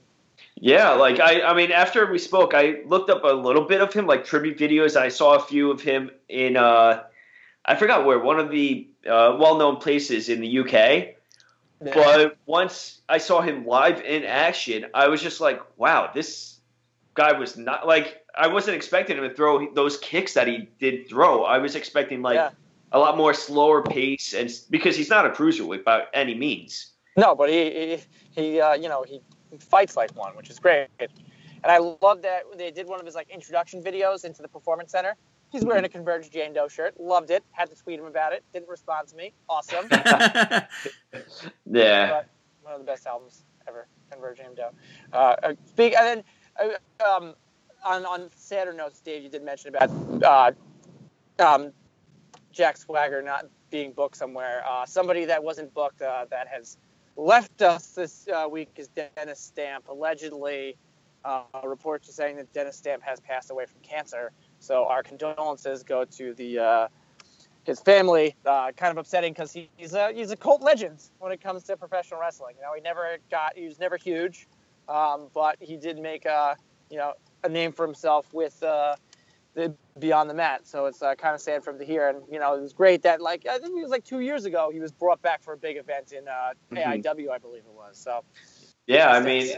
Yeah, 0.57 0.93
like 0.93 1.21
I, 1.21 1.43
I 1.43 1.55
mean, 1.55 1.73
after 1.73 2.11
we 2.11 2.19
spoke, 2.19 2.55
I 2.55 2.83
looked 2.87 3.11
up 3.11 3.25
a 3.25 3.29
little 3.29 3.65
bit 3.65 3.81
of 3.81 3.93
him, 3.93 4.07
like 4.07 4.25
tribute 4.25 4.59
videos. 4.59 4.97
I 4.97 5.09
saw 5.09 5.37
a 5.37 5.41
few 5.41 5.71
of 5.71 5.81
him 5.81 6.11
in, 6.29 6.57
uh, 6.57 7.05
I 7.65 7.77
forgot 7.77 8.05
where, 8.05 8.19
one 8.19 8.39
of 8.39 8.51
the 8.51 8.89
uh, 9.07 9.37
well-known 9.39 9.77
places 9.77 10.29
in 10.29 10.41
the 10.41 10.59
UK. 10.61 11.17
But 11.81 12.39
once 12.47 13.03
I 13.09 13.19
saw 13.19 13.43
him 13.43 13.67
live 13.67 14.01
in 14.01 14.25
action, 14.25 14.87
I 14.95 15.09
was 15.09 15.21
just 15.23 15.41
like, 15.41 15.61
wow, 15.77 16.11
this 16.13 16.59
guy 17.15 17.33
was 17.33 17.57
not 17.57 17.87
like 17.87 18.25
I 18.35 18.49
wasn't 18.49 18.77
expecting 18.77 19.19
him 19.19 19.25
to 19.25 19.35
throw 19.35 19.73
those 19.75 19.99
kicks 19.99 20.35
that 20.35 20.47
he 20.47 20.69
did 20.79 21.09
throw. 21.09 21.45
I 21.45 21.59
was 21.59 21.75
expecting 21.75 22.23
like 22.23 22.37
Yeah. 22.37 22.51
A 22.93 22.99
lot 22.99 23.17
more 23.17 23.35
slower 23.35 23.83
pace, 23.83 24.35
and 24.35 24.51
because 24.71 24.97
he's 24.97 25.11
not 25.11 25.27
a 25.27 25.31
cruiserweight 25.31 25.85
by 25.85 26.05
any 26.15 26.35
means. 26.35 26.93
No, 27.17 27.35
but 27.35 27.49
he 27.49 27.99
he, 28.35 28.41
he 28.41 28.61
uh, 28.61 28.75
you 28.75 28.89
know 28.89 29.05
he 29.07 29.21
fights 29.59 29.97
like 29.97 30.15
one, 30.17 30.37
which 30.37 30.51
is 30.51 30.59
great. 30.59 30.89
And 30.99 31.73
I 31.73 31.79
love 31.79 32.23
that 32.23 32.45
they 32.57 32.71
did 32.71 32.87
one 32.87 33.01
of 33.01 33.07
his 33.07 33.15
like 33.15 33.29
introduction 33.31 33.83
videos 33.83 34.25
into 34.25 34.43
the 34.43 34.49
performance 34.49 34.93
center. 34.93 35.17
He's 35.51 35.65
wearing 35.65 35.85
a 35.85 35.89
Converge 35.89 36.31
Jane 36.31 36.53
Doe 36.53 36.69
shirt. 36.69 36.99
Loved 37.01 37.31
it. 37.31 37.43
Had 37.53 37.71
to 37.71 37.77
tweet 37.77 37.99
him 37.99 38.07
about 38.07 38.33
it. 38.33 38.45
Didn't 38.53 38.69
respond 38.69 39.09
to 39.09 39.17
me. 39.17 39.33
Awesome. 39.49 39.89
Yeah, 41.69 42.09
but 42.09 42.29
one 42.63 42.75
of 42.75 42.81
the 42.81 42.87
best 42.87 43.07
albums 43.07 43.45
ever, 43.67 43.87
Converge 44.11 44.39
Jane 44.39 44.55
Doe. 44.55 44.71
Uh, 45.13 45.37
uh, 45.43 45.55
speak 45.67 45.95
and 45.97 46.25
then 46.59 46.77
uh, 47.01 47.05
um, 47.05 47.35
on 47.85 48.05
on 48.05 48.31
sadder 48.35 48.73
notes, 48.73 49.01
Dave, 49.01 49.23
you 49.23 49.29
did 49.29 49.43
mention 49.43 49.75
about 49.75 49.91
uh, 50.23 50.53
um, 51.45 51.73
Jack 52.57 52.79
Swagger 52.79 53.21
not 53.21 53.45
being 53.71 53.93
booked 53.93 54.17
somewhere. 54.17 54.65
Uh, 54.67 54.87
somebody 54.87 55.27
that 55.27 55.45
wasn't 55.45 55.73
booked 55.75 56.01
uh, 56.01 56.25
that 56.31 56.49
has 56.49 56.79
left 57.15 57.61
us 57.61 57.89
this 57.89 58.27
uh, 58.29 58.49
week 58.51 58.71
is 58.77 58.89
Dennis 58.89 59.39
Stamp. 59.39 59.89
Allegedly, 59.89 60.77
uh, 61.25 61.43
reports 61.65 62.09
are 62.09 62.13
saying 62.13 62.37
that 62.37 62.51
Dennis 62.55 62.77
Stamp 62.77 63.03
has 63.03 63.21
passed 63.21 63.51
away 63.51 63.67
from 63.67 63.81
cancer. 63.83 64.33
So 64.59 64.87
our 64.87 65.03
condolences 65.03 65.83
go 65.83 66.07
to 66.07 66.33
the 66.33 66.59
uh, 66.59 66.89
his 67.65 67.79
family. 67.81 68.35
Uh, 68.47 68.73
kind 68.73 68.91
of 68.91 68.97
upsetting 68.97 69.35
because 69.35 69.53
he, 69.53 69.69
he's 69.77 69.93
a 69.93 70.13
he's 70.15 70.31
a 70.31 70.37
cult 70.37 70.63
legend 70.63 71.03
when 71.19 71.33
it 71.33 71.43
comes 71.43 71.65
to 71.65 71.77
professional 71.77 72.21
wrestling. 72.21 72.55
You 72.57 72.63
know, 72.63 72.73
he 72.75 72.81
never 72.81 73.19
got 73.31 73.55
he 73.55 73.67
was 73.67 73.79
never 73.79 73.99
huge, 73.99 74.49
um, 74.89 75.27
but 75.35 75.57
he 75.61 75.77
did 75.77 75.99
make 75.99 76.25
a 76.25 76.57
you 76.89 76.97
know 76.97 77.13
a 77.45 77.51
name 77.51 77.73
for 77.73 77.85
himself 77.85 78.33
with. 78.33 78.63
Beyond 79.99 80.29
the 80.29 80.35
mat. 80.35 80.67
So 80.67 80.85
it's 80.87 81.03
uh, 81.03 81.15
kind 81.15 81.35
of 81.35 81.41
sad 81.41 81.65
for 81.65 81.71
him 81.71 81.79
to 81.79 81.85
hear. 81.85 82.09
And 82.09 82.23
you 82.31 82.39
know, 82.39 82.55
it 82.55 82.61
was 82.61 82.73
great 82.73 83.03
that 83.03 83.23
like 83.23 83.47
I 83.47 83.59
think 83.59 83.79
it 83.79 83.83
was 83.83 83.91
like 83.91 84.05
two 84.05 84.21
years 84.21 84.45
ago 84.45 84.71
he 84.73 84.81
was 84.81 84.93
brought 84.93 85.23
back 85.23 85.43
for 85.43 85.55
a 85.55 85.57
big 85.57 85.77
event 85.77 86.13
in 86.13 86.29
uh. 86.29 86.53
AIW, 86.73 87.31
I 87.31 87.39
believe 87.39 87.63
it 87.63 87.75
was. 87.75 87.97
So 87.97 88.23
yeah. 88.87 89.11
I 89.11 89.21
mean, 89.21 89.49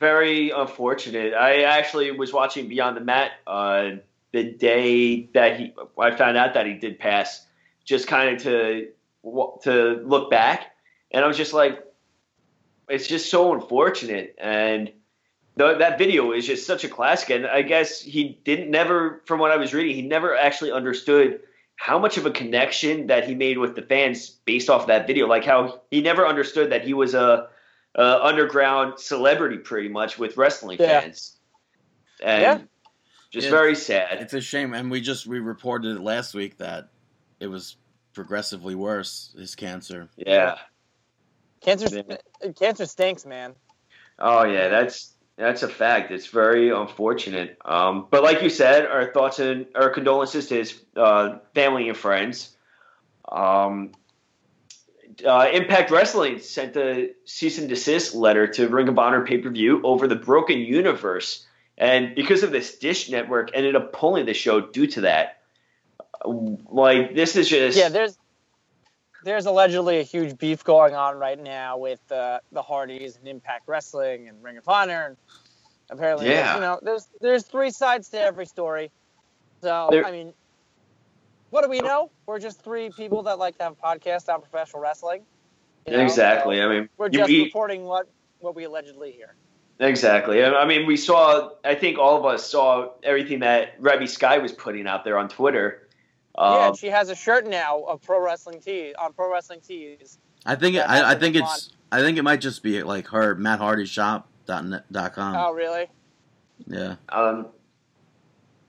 very 0.00 0.50
unfortunate. 0.50 1.34
I 1.34 1.62
actually 1.62 2.10
was 2.10 2.32
watching 2.32 2.68
Beyond 2.68 2.96
the 2.96 3.00
Mat 3.00 3.32
uh, 3.46 3.90
the 4.32 4.52
day 4.52 5.26
that 5.34 5.58
he 5.58 5.74
I 5.98 6.14
found 6.14 6.36
out 6.36 6.54
that 6.54 6.66
he 6.66 6.74
did 6.74 6.98
pass, 6.98 7.46
just 7.84 8.06
kind 8.06 8.34
of 8.34 8.42
to 8.42 8.88
to 9.62 10.02
look 10.04 10.30
back, 10.30 10.72
and 11.10 11.24
I 11.24 11.28
was 11.28 11.36
just 11.36 11.52
like, 11.52 11.84
it's 12.88 13.06
just 13.06 13.30
so 13.30 13.54
unfortunate. 13.54 14.34
And 14.38 14.92
the, 15.58 15.74
that 15.74 15.98
video 15.98 16.32
is 16.32 16.46
just 16.46 16.66
such 16.66 16.84
a 16.84 16.88
classic, 16.88 17.30
and 17.30 17.46
I 17.46 17.62
guess 17.62 18.00
he 18.00 18.40
didn't 18.44 18.70
never, 18.70 19.22
from 19.26 19.40
what 19.40 19.50
I 19.50 19.56
was 19.56 19.74
reading, 19.74 19.96
he 19.96 20.02
never 20.02 20.36
actually 20.36 20.70
understood 20.70 21.40
how 21.76 21.98
much 21.98 22.16
of 22.16 22.26
a 22.26 22.30
connection 22.30 23.08
that 23.08 23.26
he 23.26 23.34
made 23.34 23.58
with 23.58 23.74
the 23.74 23.82
fans 23.82 24.30
based 24.44 24.70
off 24.70 24.86
that 24.86 25.06
video. 25.08 25.26
Like 25.26 25.44
how 25.44 25.82
he 25.90 26.00
never 26.00 26.26
understood 26.26 26.70
that 26.70 26.84
he 26.84 26.94
was 26.94 27.14
a, 27.14 27.48
a 27.96 28.24
underground 28.24 29.00
celebrity, 29.00 29.58
pretty 29.58 29.88
much 29.88 30.16
with 30.18 30.36
wrestling 30.36 30.78
Yeah. 30.80 31.00
fans, 31.00 31.36
and 32.22 32.42
Yeah. 32.42 32.58
just 33.30 33.46
Yeah. 33.46 33.50
very 33.50 33.74
sad. 33.74 34.22
It's 34.22 34.34
a 34.34 34.40
shame, 34.40 34.74
and 34.74 34.90
we 34.90 35.00
just 35.00 35.26
we 35.26 35.40
reported 35.40 35.96
it 35.96 36.00
last 36.00 36.34
week 36.34 36.58
that 36.58 36.88
it 37.40 37.48
was 37.48 37.76
progressively 38.14 38.76
worse. 38.76 39.34
His 39.36 39.56
cancer. 39.56 40.08
Yeah. 40.16 40.58
Cancer, 41.60 42.04
cancer 42.56 42.86
stinks, 42.86 43.26
man. 43.26 43.56
Oh 44.20 44.44
yeah, 44.44 44.68
that's 44.68 45.14
that's 45.38 45.62
a 45.62 45.68
fact. 45.68 46.10
It's 46.10 46.26
very 46.26 46.70
unfortunate. 46.70 47.58
Um, 47.64 48.08
but 48.10 48.24
like 48.24 48.42
you 48.42 48.50
said, 48.50 48.86
our 48.86 49.12
thoughts 49.12 49.38
and 49.38 49.66
our 49.76 49.88
condolences 49.90 50.48
to 50.48 50.56
his 50.56 50.82
uh, 50.96 51.38
family 51.54 51.88
and 51.88 51.96
friends. 51.96 52.56
Um, 53.30 53.92
uh, 55.24 55.48
Impact 55.52 55.90
Wrestling 55.90 56.40
sent 56.40 56.76
a 56.76 57.12
cease 57.24 57.58
and 57.58 57.68
desist 57.68 58.14
letter 58.14 58.48
to 58.48 58.68
Ring 58.68 58.88
of 58.88 58.98
Honor 58.98 59.24
pay 59.24 59.38
per 59.38 59.50
view 59.50 59.80
over 59.84 60.08
the 60.08 60.16
Broken 60.16 60.58
Universe, 60.58 61.46
and 61.76 62.14
because 62.14 62.42
of 62.42 62.50
this, 62.50 62.78
Dish 62.78 63.08
Network 63.08 63.50
ended 63.54 63.76
up 63.76 63.92
pulling 63.92 64.26
the 64.26 64.34
show 64.34 64.60
due 64.60 64.86
to 64.88 65.02
that. 65.02 65.40
Like 66.24 67.14
this 67.14 67.36
is 67.36 67.48
just 67.48 67.78
Yeah, 67.78 67.88
there's 67.88 68.17
there's 69.24 69.46
allegedly 69.46 69.98
a 70.00 70.02
huge 70.02 70.38
beef 70.38 70.62
going 70.64 70.94
on 70.94 71.16
right 71.18 71.38
now 71.42 71.76
with 71.76 72.00
uh, 72.12 72.38
the 72.52 72.62
Hardys 72.62 73.16
and 73.16 73.26
Impact 73.28 73.64
Wrestling 73.66 74.28
and 74.28 74.42
Ring 74.42 74.56
of 74.56 74.68
Honor. 74.68 75.06
And 75.06 75.16
apparently, 75.90 76.26
there's, 76.26 76.38
Yeah. 76.38 76.54
you 76.54 76.60
know, 76.60 76.78
there's 76.82 77.08
there's 77.20 77.44
three 77.44 77.70
sides 77.70 78.08
to 78.10 78.20
every 78.20 78.46
story. 78.46 78.90
So 79.62 79.88
There- 79.90 80.04
I 80.06 80.10
mean, 80.12 80.32
what 81.50 81.62
do 81.64 81.70
we 81.70 81.80
know? 81.80 82.10
We're 82.26 82.38
just 82.38 82.62
three 82.62 82.90
people 82.90 83.22
that 83.24 83.38
like 83.38 83.56
to 83.58 83.64
have 83.64 83.72
a 83.72 83.76
podcast 83.76 84.32
on 84.32 84.40
professional 84.40 84.82
wrestling. 84.82 85.22
you 85.86 85.96
know? 85.96 86.02
exactly. 86.02 86.58
So 86.58 86.68
I 86.68 86.68
mean, 86.80 86.88
we're 86.98 87.08
just 87.08 87.28
we- 87.30 87.44
reporting 87.44 87.84
what 87.84 88.06
what 88.40 88.54
we 88.54 88.64
allegedly 88.64 89.10
hear. 89.12 89.34
Exactly. 89.80 90.44
I 90.44 90.52
I 90.52 90.64
mean, 90.64 90.86
we 90.86 90.96
saw. 90.96 91.50
I 91.64 91.74
think 91.74 91.98
all 91.98 92.16
of 92.18 92.24
us 92.26 92.44
saw 92.48 92.90
everything 93.02 93.38
that 93.40 93.80
Reby 93.80 94.08
Sky 94.08 94.38
was 94.38 94.52
putting 94.52 94.86
out 94.86 95.04
there 95.04 95.16
on 95.18 95.28
Twitter. 95.28 95.87
Yeah, 96.38 96.68
Um, 96.68 96.76
she 96.76 96.88
has 96.88 97.08
a 97.10 97.14
shirt 97.14 97.46
now 97.46 97.82
of 97.82 98.00
Pro 98.02 98.22
Wrestling 98.24 98.60
Tees 98.60 98.94
on 98.98 99.12
Pro 99.12 99.32
Wrestling 99.32 99.60
Tees. 99.60 100.18
I 100.46 100.54
think 100.54 100.76
it, 100.76 100.80
I, 100.80 101.12
I 101.12 101.14
think 101.16 101.34
what 101.36 101.44
it's 101.56 101.70
I 101.90 102.00
think 102.00 102.18
it 102.18 102.22
might 102.22 102.40
just 102.40 102.62
be 102.62 102.82
like 102.82 103.08
her 103.08 103.34
Matt 103.34 103.58
Hardy 103.58 103.86
shop 103.86 104.28
dot 104.46 104.64
net 104.66 104.84
dot 104.92 105.14
com. 105.14 105.34
oh, 105.36 105.52
really? 105.52 105.86
Yeah, 106.66 106.96
um, 107.08 107.46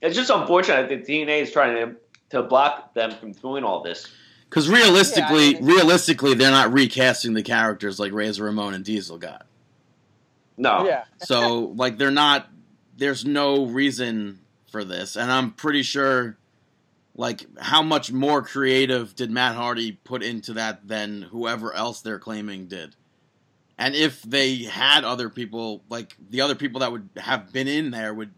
it's 0.00 0.16
just 0.16 0.30
unfortunate 0.30 0.88
that 0.88 1.06
TNA 1.06 1.42
is 1.42 1.52
trying 1.52 1.74
to 1.76 1.96
to 2.30 2.42
block 2.42 2.94
them 2.94 3.10
from 3.12 3.32
doing 3.32 3.64
all 3.64 3.82
this. 3.82 4.06
because 4.48 4.68
realistically, 4.68 5.50
Yeah, 5.50 5.58
I 5.58 5.60
mean, 5.60 5.64
realistically, 5.76 6.34
they're 6.34 6.50
not 6.50 6.72
recasting 6.72 7.34
the 7.34 7.42
characters 7.42 7.98
like 8.00 8.12
Razor 8.12 8.44
Ramon 8.44 8.74
and 8.74 8.84
Diesel 8.84 9.18
got. 9.18 9.46
No. 10.56 10.86
Yeah. 10.86 11.04
So 11.24 11.72
like 11.76 11.98
they're 11.98 12.10
not. 12.10 12.48
There's 12.96 13.24
no 13.24 13.64
reason 13.66 14.40
for 14.70 14.84
this, 14.84 15.16
and 15.16 15.30
I'm 15.32 15.52
pretty 15.52 15.82
sure. 15.82 16.36
Like 17.20 17.44
how 17.58 17.82
much 17.82 18.10
more 18.10 18.40
creative 18.40 19.14
did 19.14 19.30
Matt 19.30 19.54
Hardy 19.54 19.92
put 19.92 20.22
into 20.22 20.54
that 20.54 20.88
than 20.88 21.20
whoever 21.20 21.74
else 21.74 22.00
they're 22.00 22.18
claiming 22.18 22.66
did? 22.66 22.96
And 23.76 23.94
if 23.94 24.22
they 24.22 24.56
had 24.64 25.04
other 25.04 25.28
people, 25.28 25.84
like 25.90 26.16
the 26.30 26.40
other 26.40 26.54
people 26.54 26.80
that 26.80 26.90
would 26.90 27.10
have 27.18 27.52
been 27.52 27.68
in 27.68 27.90
there, 27.90 28.14
would 28.14 28.32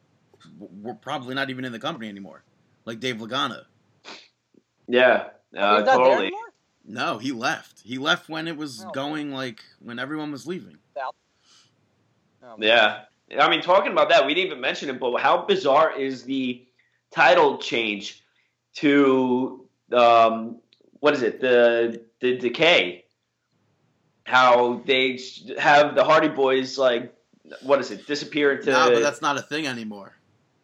were 0.59 0.95
probably 0.95 1.37
not 1.37 1.49
even 1.49 1.65
in 1.65 1.71
the 1.71 1.79
company 1.79 2.09
anymore, 2.09 2.43
like 2.85 2.99
Dave 2.99 3.19
Lagana. 3.19 3.67
Yeah. 4.89 5.29
Uh, 5.57 5.77
He's 5.77 5.87
not 5.87 5.99
totally. 5.99 6.27
anymore? 6.27 6.41
No, 6.85 7.19
he 7.19 7.31
left. 7.31 7.83
He 7.85 7.99
left 7.99 8.29
when 8.29 8.49
it 8.49 8.57
was 8.57 8.81
Oh, 8.83 8.89
okay. 8.89 8.95
going 8.95 9.31
like 9.31 9.61
when 9.79 10.01
everyone 10.01 10.33
was 10.33 10.45
leaving. 10.45 10.79
Oh, 10.97 12.57
Yeah. 12.59 13.03
I 13.39 13.49
mean, 13.49 13.63
talking 13.63 13.93
about 13.93 14.09
that, 14.09 14.27
we 14.27 14.35
didn't 14.35 14.49
even 14.49 14.61
mention 14.61 14.91
it, 14.91 14.99
but 14.99 15.17
how 15.21 15.47
bizarre 15.47 15.97
is 15.97 16.25
the 16.25 16.67
title 17.13 17.59
change 17.59 18.22
to 18.77 19.67
um, 19.93 20.61
what 21.01 21.15
is 21.15 21.23
it? 21.23 21.41
The 21.41 22.05
the 22.21 22.39
decay. 22.39 23.05
How 24.25 24.83
they 24.87 25.19
have 25.59 25.95
the 25.95 26.05
Hardy 26.05 26.29
Boys 26.29 26.79
like 26.79 27.15
what 27.63 27.81
is 27.81 27.91
it? 27.91 28.07
Disappear 28.07 28.53
into. 28.53 28.71
no, 28.71 28.91
but 28.91 29.03
that's 29.03 29.21
not 29.21 29.37
a 29.37 29.43
thing 29.43 29.67
anymore. 29.67 30.15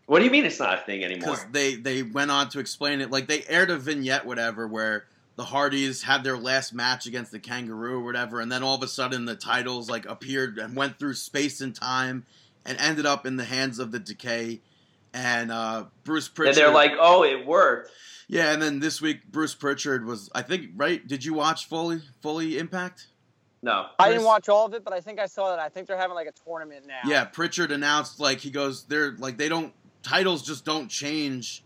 what 0.06 0.20
do 0.20 0.24
you 0.24 0.30
mean 0.30 0.44
it's 0.44 0.60
not 0.60 0.78
a 0.78 0.82
thing 0.82 1.04
anymore? 1.04 1.30
because 1.30 1.46
they 1.50 1.74
they 1.74 2.02
went 2.02 2.30
on 2.30 2.48
to 2.50 2.60
explain 2.60 3.00
it 3.00 3.10
like 3.10 3.26
they 3.26 3.44
aired 3.48 3.70
a 3.70 3.76
vignette 3.76 4.24
whatever 4.24 4.66
where 4.66 5.06
the 5.36 5.44
hardys 5.44 6.02
had 6.02 6.24
their 6.24 6.38
last 6.38 6.72
match 6.72 7.06
against 7.06 7.32
the 7.32 7.38
kangaroo 7.38 7.96
or 7.96 8.04
whatever 8.04 8.40
and 8.40 8.50
then 8.50 8.62
all 8.62 8.76
of 8.76 8.82
a 8.82 8.88
sudden 8.88 9.24
the 9.24 9.36
titles 9.36 9.90
like 9.90 10.06
appeared 10.06 10.58
and 10.58 10.74
went 10.76 10.98
through 10.98 11.14
space 11.14 11.60
and 11.60 11.74
time 11.74 12.24
and 12.64 12.78
ended 12.78 13.06
up 13.06 13.26
in 13.26 13.36
the 13.36 13.44
hands 13.44 13.78
of 13.78 13.90
the 13.90 13.98
decay 13.98 14.60
and 15.14 15.50
uh 15.50 15.84
bruce 16.04 16.28
pritchard 16.28 16.56
and 16.56 16.66
they're 16.66 16.74
like, 16.74 16.92
oh, 17.00 17.24
it 17.24 17.46
worked. 17.46 17.90
yeah 18.28 18.52
and 18.52 18.60
then 18.62 18.78
this 18.80 19.00
week 19.00 19.26
bruce 19.30 19.54
pritchard 19.54 20.04
was 20.04 20.28
i 20.34 20.42
think 20.42 20.70
right 20.76 21.06
did 21.06 21.24
you 21.24 21.32
watch 21.34 21.66
fully 21.66 22.00
fully 22.20 22.58
impact 22.58 23.06
No. 23.62 23.86
I 23.98 24.10
didn't 24.10 24.24
watch 24.24 24.48
all 24.48 24.66
of 24.66 24.74
it, 24.74 24.84
but 24.84 24.92
I 24.92 25.00
think 25.00 25.18
I 25.18 25.26
saw 25.26 25.50
that. 25.50 25.58
I 25.58 25.68
think 25.68 25.88
they're 25.88 25.96
having 25.98 26.14
like 26.14 26.28
a 26.28 26.32
tournament 26.46 26.86
now. 26.86 27.00
yeah 27.04 27.24
pritchard 27.24 27.72
announced 27.72 28.20
like 28.20 28.38
he 28.40 28.50
goes 28.50 28.84
they're 28.84 29.12
like 29.18 29.36
they 29.38 29.48
don't 29.48 29.72
titles 30.02 30.42
just 30.42 30.64
don't 30.64 30.88
change 30.88 31.64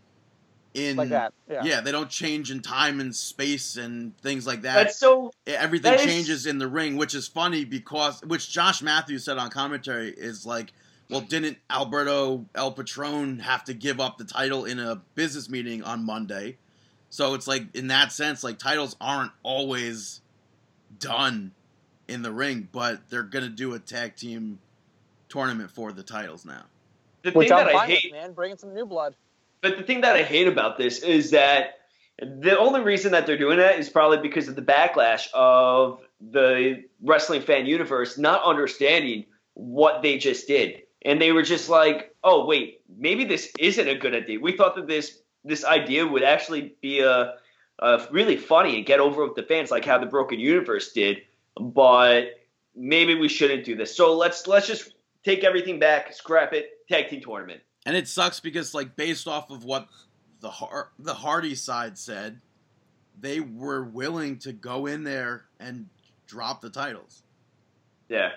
in 0.73 0.95
like 0.97 1.09
that. 1.09 1.33
Yeah. 1.47 1.63
yeah, 1.63 1.81
they 1.81 1.91
don't 1.91 2.09
change 2.09 2.49
in 2.49 2.61
time 2.63 2.99
and 2.99 3.15
space 3.15 3.77
and 3.77 4.17
things 4.21 4.47
like 4.47 4.63
that. 4.63 4.73
That's 4.73 4.97
so. 4.97 5.31
Everything 5.45 5.91
that 5.91 5.99
is- 5.99 6.05
changes 6.07 6.45
in 6.47 6.57
the 6.57 6.67
ring, 6.67 6.97
which 6.97 7.13
is 7.13 7.27
funny 7.27 7.63
because 7.63 8.23
which 8.23 8.49
Josh 8.51 8.81
Matthews 8.81 9.23
said 9.25 9.37
on 9.37 9.51
commentary 9.51 10.09
is 10.09 10.47
like, 10.47 10.73
well, 11.13 11.21
didn't 11.21 11.57
Alberto 11.69 12.45
El 12.55 12.71
Patron 12.71 13.39
have 13.39 13.63
to 13.65 13.73
give 13.73 13.99
up 13.99 14.17
the 14.17 14.25
title 14.25 14.65
in 14.65 14.79
a 14.79 15.01
business 15.15 15.49
meeting 15.49 15.83
on 15.83 16.05
Monday? 16.05 16.57
So 17.09 17.35
it's 17.35 17.47
like 17.47 17.75
in 17.75 17.87
that 17.87 18.11
sense, 18.11 18.43
like 18.43 18.57
titles 18.57 18.95
aren't 18.99 19.31
always 19.43 20.21
done 20.99 21.51
in 22.07 22.23
the 22.23 22.31
ring, 22.31 22.67
but 22.71 23.09
they're 23.09 23.23
gonna 23.23 23.49
do 23.49 23.75
a 23.75 23.79
tag 23.79 24.15
team 24.15 24.59
tournament 25.29 25.69
for 25.69 25.91
the 25.91 26.03
titles 26.03 26.45
now. 26.45 26.63
The 27.21 27.31
Which 27.31 27.49
thing 27.49 27.57
I'm 27.57 27.65
that 27.67 27.75
I 27.75 27.79
fine 27.79 27.89
hate. 27.89 28.11
with, 28.11 28.13
man. 28.13 28.33
Bringing 28.33 28.57
some 28.57 28.73
new 28.73 28.85
blood. 28.85 29.15
But 29.61 29.77
the 29.77 29.83
thing 29.83 30.01
that 30.01 30.15
I 30.15 30.23
hate 30.23 30.47
about 30.47 30.77
this 30.77 30.99
is 31.03 31.31
that 31.31 31.79
the 32.19 32.57
only 32.57 32.81
reason 32.81 33.11
that 33.13 33.25
they're 33.25 33.37
doing 33.37 33.57
that 33.57 33.79
is 33.79 33.89
probably 33.89 34.17
because 34.17 34.47
of 34.47 34.55
the 34.55 34.61
backlash 34.61 35.27
of 35.33 36.01
the 36.19 36.83
wrestling 37.01 37.41
fan 37.41 37.65
universe 37.65 38.17
not 38.17 38.43
understanding 38.43 39.25
what 39.53 40.01
they 40.01 40.17
just 40.17 40.47
did. 40.47 40.82
And 41.05 41.21
they 41.21 41.31
were 41.31 41.43
just 41.43 41.69
like, 41.69 42.15
"Oh, 42.23 42.45
wait, 42.45 42.81
maybe 42.97 43.25
this 43.25 43.51
isn't 43.59 43.87
a 43.87 43.95
good 43.95 44.15
idea. 44.15 44.39
We 44.39 44.55
thought 44.55 44.75
that 44.75 44.87
this 44.87 45.19
this 45.43 45.65
idea 45.65 46.07
would 46.07 46.23
actually 46.23 46.75
be 46.81 47.01
a, 47.01 47.35
a 47.79 48.07
really 48.11 48.37
funny 48.37 48.77
and 48.77 48.85
get 48.85 48.99
over 48.99 49.25
with 49.25 49.35
the 49.35 49.43
fans 49.43 49.71
like 49.71 49.83
how 49.83 49.97
the 49.97 50.05
Broken 50.05 50.39
Universe 50.39 50.93
did, 50.93 51.17
but 51.59 52.39
maybe 52.75 53.15
we 53.15 53.27
shouldn't 53.27 53.65
do 53.65 53.75
this. 53.75 53.95
So 53.95 54.15
let's 54.15 54.47
let's 54.47 54.67
just 54.67 54.93
take 55.23 55.43
everything 55.43 55.79
back, 55.79 56.13
scrap 56.13 56.53
it, 56.53 56.87
tag 56.87 57.09
team 57.09 57.21
tournament." 57.21 57.61
And 57.85 57.97
it 57.97 58.07
sucks 58.07 58.39
because, 58.39 58.73
like, 58.73 58.95
based 58.95 59.27
off 59.27 59.49
of 59.49 59.65
what 59.65 59.87
the 60.39 60.49
Har- 60.49 60.91
the 60.99 61.13
Hardy 61.13 61.55
side 61.55 61.97
said, 61.97 62.39
they 63.19 63.39
were 63.39 63.83
willing 63.83 64.39
to 64.39 64.53
go 64.53 64.85
in 64.85 65.03
there 65.03 65.45
and 65.59 65.89
drop 66.27 66.61
the 66.61 66.69
titles. 66.69 67.23
Yeah. 68.09 68.31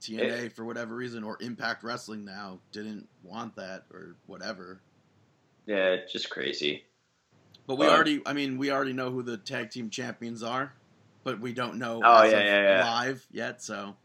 But 0.00 0.14
TNA, 0.14 0.52
for 0.52 0.64
whatever 0.64 0.94
reason, 0.94 1.24
or 1.24 1.36
Impact 1.40 1.82
Wrestling 1.82 2.24
now, 2.24 2.58
didn't 2.72 3.08
want 3.22 3.56
that 3.56 3.84
or 3.92 4.16
whatever. 4.26 4.80
Yeah, 5.66 5.88
it's 5.90 6.12
just 6.12 6.30
crazy. 6.30 6.84
But 7.66 7.76
we 7.76 7.86
Uh, 7.86 7.90
already, 7.90 8.22
I 8.24 8.32
mean, 8.32 8.58
we 8.58 8.70
already 8.70 8.92
know 8.92 9.10
who 9.10 9.22
the 9.22 9.36
tag 9.36 9.70
team 9.70 9.90
champions 9.90 10.42
are, 10.42 10.72
but 11.24 11.40
we 11.40 11.52
don't 11.52 11.76
know 11.76 12.00
Oh, 12.04 12.22
as 12.22 12.32
yeah, 12.32 12.38
of 12.38 12.46
yeah, 12.46 12.62
yeah. 12.78 12.84
live 12.84 13.26
yet. 13.30 13.62
So 13.62 13.96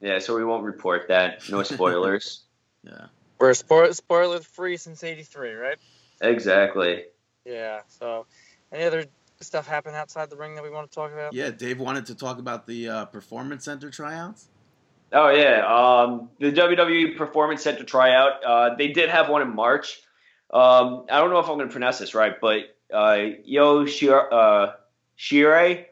Yeah, 0.00 0.18
so 0.18 0.34
we 0.36 0.44
won't 0.44 0.64
report 0.64 1.08
that. 1.08 1.48
No 1.50 1.62
spoilers. 1.62 2.44
yeah, 2.82 3.06
We're 3.38 3.54
spoil- 3.54 3.92
spoiler 3.92 4.40
free 4.40 4.76
since 4.76 5.02
'83, 5.04 5.52
right? 5.54 5.78
exactly. 6.20 7.04
Yeah. 7.44 7.80
So, 7.88 8.26
any 8.72 8.84
other 8.84 9.04
stuff 9.40 9.66
happen 9.66 9.94
outside 9.94 10.30
the 10.30 10.36
ring 10.36 10.54
that 10.54 10.64
we 10.64 10.70
want 10.70 10.90
to 10.90 10.94
talk 10.94 11.12
about? 11.12 11.34
yeah. 11.34 11.50
Dave 11.50 11.78
wanted 11.80 12.06
to 12.06 12.14
talk 12.14 12.38
about 12.38 12.66
the 12.66 12.88
uh, 12.88 13.04
Performance 13.06 13.64
Center 13.64 13.90
tryouts. 13.90 14.48
Oh 15.14 15.30
yeah, 15.30 15.64
um, 15.64 16.28
the 16.40 16.50
WWE 16.50 17.16
Performance 17.16 17.62
Center 17.62 17.84
tryout. 17.84 18.42
Uh, 18.44 18.74
they 18.74 18.88
did 18.88 19.08
have 19.10 19.28
one 19.28 19.42
in 19.42 19.54
March. 19.54 20.00
Um, 20.52 21.06
I 21.08 21.20
don't 21.20 21.30
know 21.30 21.38
if 21.38 21.48
I'm 21.48 21.56
going 21.56 21.68
to 21.68 21.72
pronounce 21.72 21.98
this 21.98 22.14
right, 22.16 22.34
but 22.40 22.76
uh, 22.92 23.26
Yo 23.44 23.86
Shir- 23.86 24.32
uh, 24.32 24.72
Shire, 25.14 25.86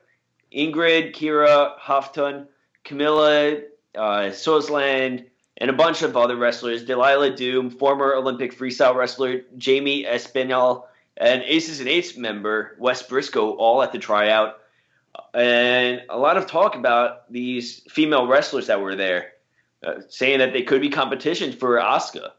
Ingrid, 0.53 1.15
Kira, 1.15 1.79
Houghton, 1.79 2.49
Camilla, 2.83 3.59
uh, 3.95 4.31
Sosland, 4.31 5.27
and 5.57 5.71
a 5.71 5.73
bunch 5.73 6.03
of 6.03 6.17
other 6.17 6.37
wrestlers. 6.37 6.85
Delilah 6.85 7.37
Doom, 7.37 7.71
former 7.71 8.15
Olympic 8.15 8.59
freestyle 8.59 8.97
wrestler 8.97 9.43
Jamie 9.57 10.05
Espinal, 10.05 10.85
and 11.17 11.43
Aces 11.43 11.79
and 11.79 11.89
Eights 11.89 12.17
member 12.17 12.75
Wes 12.79 13.05
Briscoe 13.05 13.53
all 13.53 13.83
at 13.83 13.93
the 13.93 13.99
tryout, 13.99 14.59
and 15.35 16.03
a 16.09 16.19
lot 16.19 16.37
of 16.37 16.47
talk 16.47 16.75
about 16.75 17.31
these 17.31 17.81
female 17.91 18.27
wrestlers 18.27 18.67
that 18.69 18.81
were 18.81 18.97
there, 18.97 19.33
uh, 19.87 19.95
saying 20.09 20.39
that 20.39 20.53
they 20.53 20.63
could 20.63 20.81
be 20.81 20.91
competition 20.91 21.53
for 21.53 21.79
Asuka. 21.79 22.31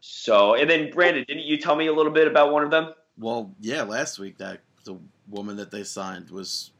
So, 0.00 0.54
and 0.54 0.68
then 0.68 0.90
Brandon, 0.90 1.24
didn't 1.28 1.44
you 1.44 1.58
tell 1.58 1.76
me 1.76 1.86
a 1.86 1.92
little 1.92 2.12
bit 2.12 2.26
about 2.26 2.52
one 2.52 2.64
of 2.64 2.70
them? 2.70 2.94
Well, 3.18 3.54
yeah, 3.60 3.82
last 3.82 4.18
week 4.18 4.38
that 4.38 4.60
the 4.84 4.96
woman 5.28 5.56
that 5.56 5.70
they 5.70 5.84
signed 5.84 6.30
was 6.30 6.70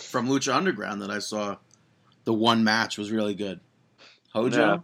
from 0.00 0.28
Lucha 0.28 0.54
Underground 0.54 1.02
that 1.02 1.10
I 1.10 1.18
saw. 1.18 1.56
The 2.24 2.32
one 2.32 2.62
match 2.64 2.98
was 2.98 3.10
really 3.10 3.34
good. 3.34 3.60
Hojo 4.32 4.56
Yeah. 4.58 4.74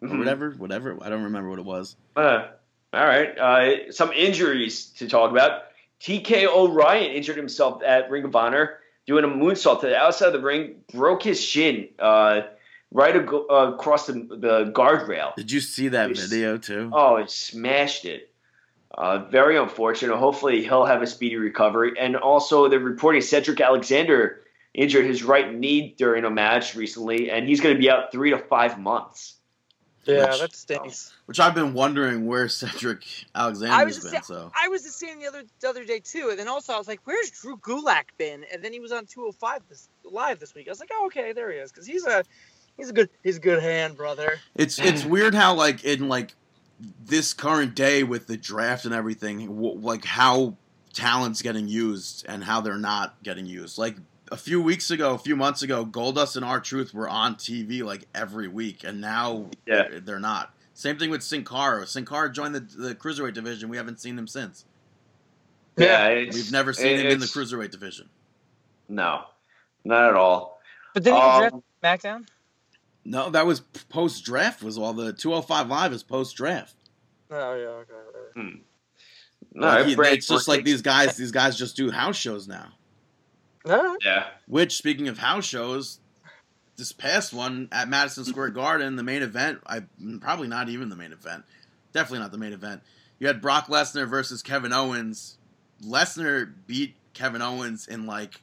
or 0.00 0.08
Mhm. 0.08 0.18
whatever, 0.18 0.50
whatever. 0.52 0.96
I 1.02 1.08
don't 1.10 1.24
remember 1.24 1.50
what 1.50 1.58
it 1.58 1.64
was. 1.64 1.96
Uh, 2.16 2.46
all 2.94 3.04
right. 3.04 3.36
Uh, 3.38 3.92
some 3.92 4.12
injuries 4.12 4.86
to 4.98 5.08
talk 5.08 5.30
about. 5.30 5.64
TK 6.00 6.46
O'Ryan 6.46 7.10
injured 7.12 7.36
himself 7.36 7.82
at 7.82 8.08
Ring 8.08 8.24
of 8.24 8.34
Honor 8.36 8.78
doing 9.06 9.24
a 9.24 9.28
moonsault 9.28 9.80
to 9.80 9.86
the 9.86 9.96
outside 9.96 10.28
of 10.28 10.32
the 10.32 10.40
ring, 10.40 10.76
broke 10.92 11.22
his 11.22 11.42
shin 11.42 11.88
uh, 11.98 12.42
right 12.90 13.16
ag- 13.16 13.32
uh, 13.32 13.72
across 13.74 14.06
the, 14.06 14.14
the 14.14 14.72
guardrail. 14.74 15.34
Did 15.36 15.50
you 15.50 15.60
see 15.60 15.88
that 15.88 16.16
video 16.16 16.56
too? 16.58 16.90
Oh, 16.92 17.16
it 17.16 17.30
smashed 17.30 18.04
it. 18.04 18.30
Uh, 18.96 19.24
very 19.30 19.56
unfortunate. 19.56 20.16
Hopefully, 20.16 20.62
he'll 20.62 20.84
have 20.84 21.02
a 21.02 21.06
speedy 21.06 21.36
recovery. 21.36 21.94
And 21.98 22.16
also, 22.16 22.68
they're 22.68 22.78
reporting 22.78 23.22
Cedric 23.22 23.60
Alexander 23.60 24.40
injured 24.72 25.04
his 25.04 25.22
right 25.22 25.52
knee 25.52 25.94
during 25.98 26.24
a 26.24 26.30
match 26.30 26.74
recently, 26.76 27.30
and 27.30 27.48
he's 27.48 27.60
going 27.60 27.74
to 27.74 27.80
be 27.80 27.90
out 27.90 28.12
three 28.12 28.30
to 28.30 28.38
five 28.38 28.78
months. 28.78 29.34
Yeah, 30.06 30.30
Which- 30.30 30.40
that 30.40 30.54
stinks. 30.56 31.08
Uh, 31.08 31.10
which 31.26 31.40
I've 31.40 31.54
been 31.54 31.72
wondering 31.74 32.26
where 32.26 32.48
Cedric 32.60 33.04
Alexander's 33.34 33.98
been. 34.00 34.12
sa- 34.12 34.20
So 34.20 34.52
I 34.54 34.68
was 34.68 34.82
just 34.82 34.98
saying 34.98 35.18
the 35.20 35.26
other 35.26 35.42
the 35.60 35.68
other 35.68 35.84
day 35.84 36.00
too, 36.00 36.28
and 36.30 36.38
then 36.38 36.48
also 36.48 36.72
I 36.74 36.78
was 36.78 36.88
like, 36.88 37.00
"Where's 37.04 37.30
Drew 37.30 37.56
Gulak 37.58 38.04
been?" 38.18 38.44
And 38.52 38.62
then 38.62 38.72
he 38.72 38.80
was 38.80 38.92
on 38.92 39.06
205 39.06 39.62
this 39.68 39.88
live 40.04 40.38
this 40.40 40.54
week. 40.54 40.68
I 40.68 40.70
was 40.70 40.80
like, 40.80 40.90
"Oh, 40.92 41.06
okay, 41.06 41.32
there 41.32 41.50
he 41.50 41.58
is," 41.58 41.72
because 41.72 41.86
he's 41.86 42.06
a 42.06 42.24
he's 42.76 42.90
a 42.90 42.92
good 42.92 43.08
he's 43.22 43.36
a 43.36 43.40
good 43.40 43.62
hand, 43.62 43.96
brother. 43.96 44.38
it's 44.54 44.78
it's 44.78 45.04
weird 45.06 45.34
how 45.34 45.54
like 45.54 45.84
in 45.84 46.08
like 46.08 46.34
this 47.04 47.32
current 47.32 47.74
day 47.74 48.02
with 48.02 48.26
the 48.26 48.36
draft 48.36 48.84
and 48.84 48.92
everything, 48.92 49.46
w- 49.46 49.78
like 49.78 50.04
how 50.04 50.56
talent's 50.92 51.40
getting 51.42 51.66
used 51.68 52.24
and 52.28 52.42
how 52.44 52.60
they're 52.60 52.76
not 52.78 53.14
getting 53.22 53.46
used. 53.46 53.78
Like 53.78 53.96
a 54.34 54.36
few 54.36 54.60
weeks 54.60 54.90
ago, 54.90 55.14
a 55.14 55.18
few 55.18 55.36
months 55.36 55.62
ago, 55.62 55.86
Goldust 55.86 56.34
and 56.36 56.44
R 56.44 56.58
Truth 56.60 56.92
were 56.92 57.08
on 57.08 57.36
TV 57.36 57.82
like 57.84 58.06
every 58.14 58.48
week, 58.48 58.82
and 58.84 59.00
now 59.00 59.46
Yeah. 59.66 59.88
they're, 59.88 60.00
they're 60.00 60.20
not. 60.20 60.52
Same 60.74 60.98
thing 60.98 61.08
with 61.10 61.22
Sin 61.22 61.44
Cara. 61.44 61.86
Sin 61.86 62.04
Cara 62.04 62.32
joined 62.32 62.54
the, 62.56 62.60
the 62.60 62.94
cruiserweight 62.96 63.34
division. 63.34 63.68
We 63.68 63.76
haven't 63.76 64.00
seen 64.00 64.18
him 64.18 64.26
since. 64.26 64.64
Yeah, 65.76 66.08
it's- 66.08 66.34
We've 66.34 66.50
never 66.52 66.72
seen 66.72 66.98
him 66.98 67.06
in 67.06 67.20
the 67.20 67.26
cruiserweight 67.26 67.70
division. 67.70 68.08
No, 68.88 69.22
not 69.84 70.08
at 70.10 70.16
all. 70.16 70.60
But 70.94 71.04
then 71.04 71.14
he 71.14 71.20
Um, 71.20 71.62
draft 71.82 72.02
SmackDown. 72.04 72.26
No, 73.04 73.30
that 73.30 73.46
was 73.46 73.60
post 73.60 74.24
draft. 74.24 74.62
Was 74.62 74.78
all 74.78 74.92
the 74.94 75.12
205 75.12 75.68
live 75.68 75.92
is 75.92 76.02
post 76.02 76.36
draft. 76.36 76.74
Oh 77.30 77.54
yeah, 77.54 77.66
okay. 77.66 77.92
whatever. 78.34 78.58
No, 79.56 79.94
Brandon, 79.94 80.16
it's 80.18 80.26
just 80.26 80.48
like 80.48 80.64
these 80.64 80.82
guys. 80.82 81.16
These 81.16 81.30
guys 81.30 81.56
just 81.56 81.76
do 81.76 81.90
house 81.90 82.16
shows 82.16 82.48
now. 82.48 82.72
No, 83.64 83.96
Yeah, 84.04 84.26
Which, 84.46 84.76
speaking 84.76 85.08
of 85.08 85.18
house 85.18 85.44
shows, 85.44 86.00
this 86.76 86.92
past 86.92 87.32
one 87.32 87.68
at 87.72 87.88
Madison 87.88 88.24
Square 88.24 88.50
Garden, 88.50 88.96
the 88.96 89.02
main 89.02 89.22
event, 89.22 89.60
I 89.66 89.82
probably 90.20 90.48
not 90.48 90.68
even 90.68 90.88
the 90.88 90.96
main 90.96 91.12
event, 91.12 91.44
definitely 91.92 92.18
not 92.18 92.32
the 92.32 92.38
main 92.38 92.52
event. 92.52 92.82
You 93.18 93.26
had 93.26 93.40
Brock 93.40 93.68
Lesnar 93.68 94.08
versus 94.08 94.42
Kevin 94.42 94.72
Owens. 94.72 95.38
Lesnar 95.82 96.52
beat 96.66 96.94
Kevin 97.14 97.42
Owens 97.42 97.86
in 97.86 98.06
like 98.06 98.40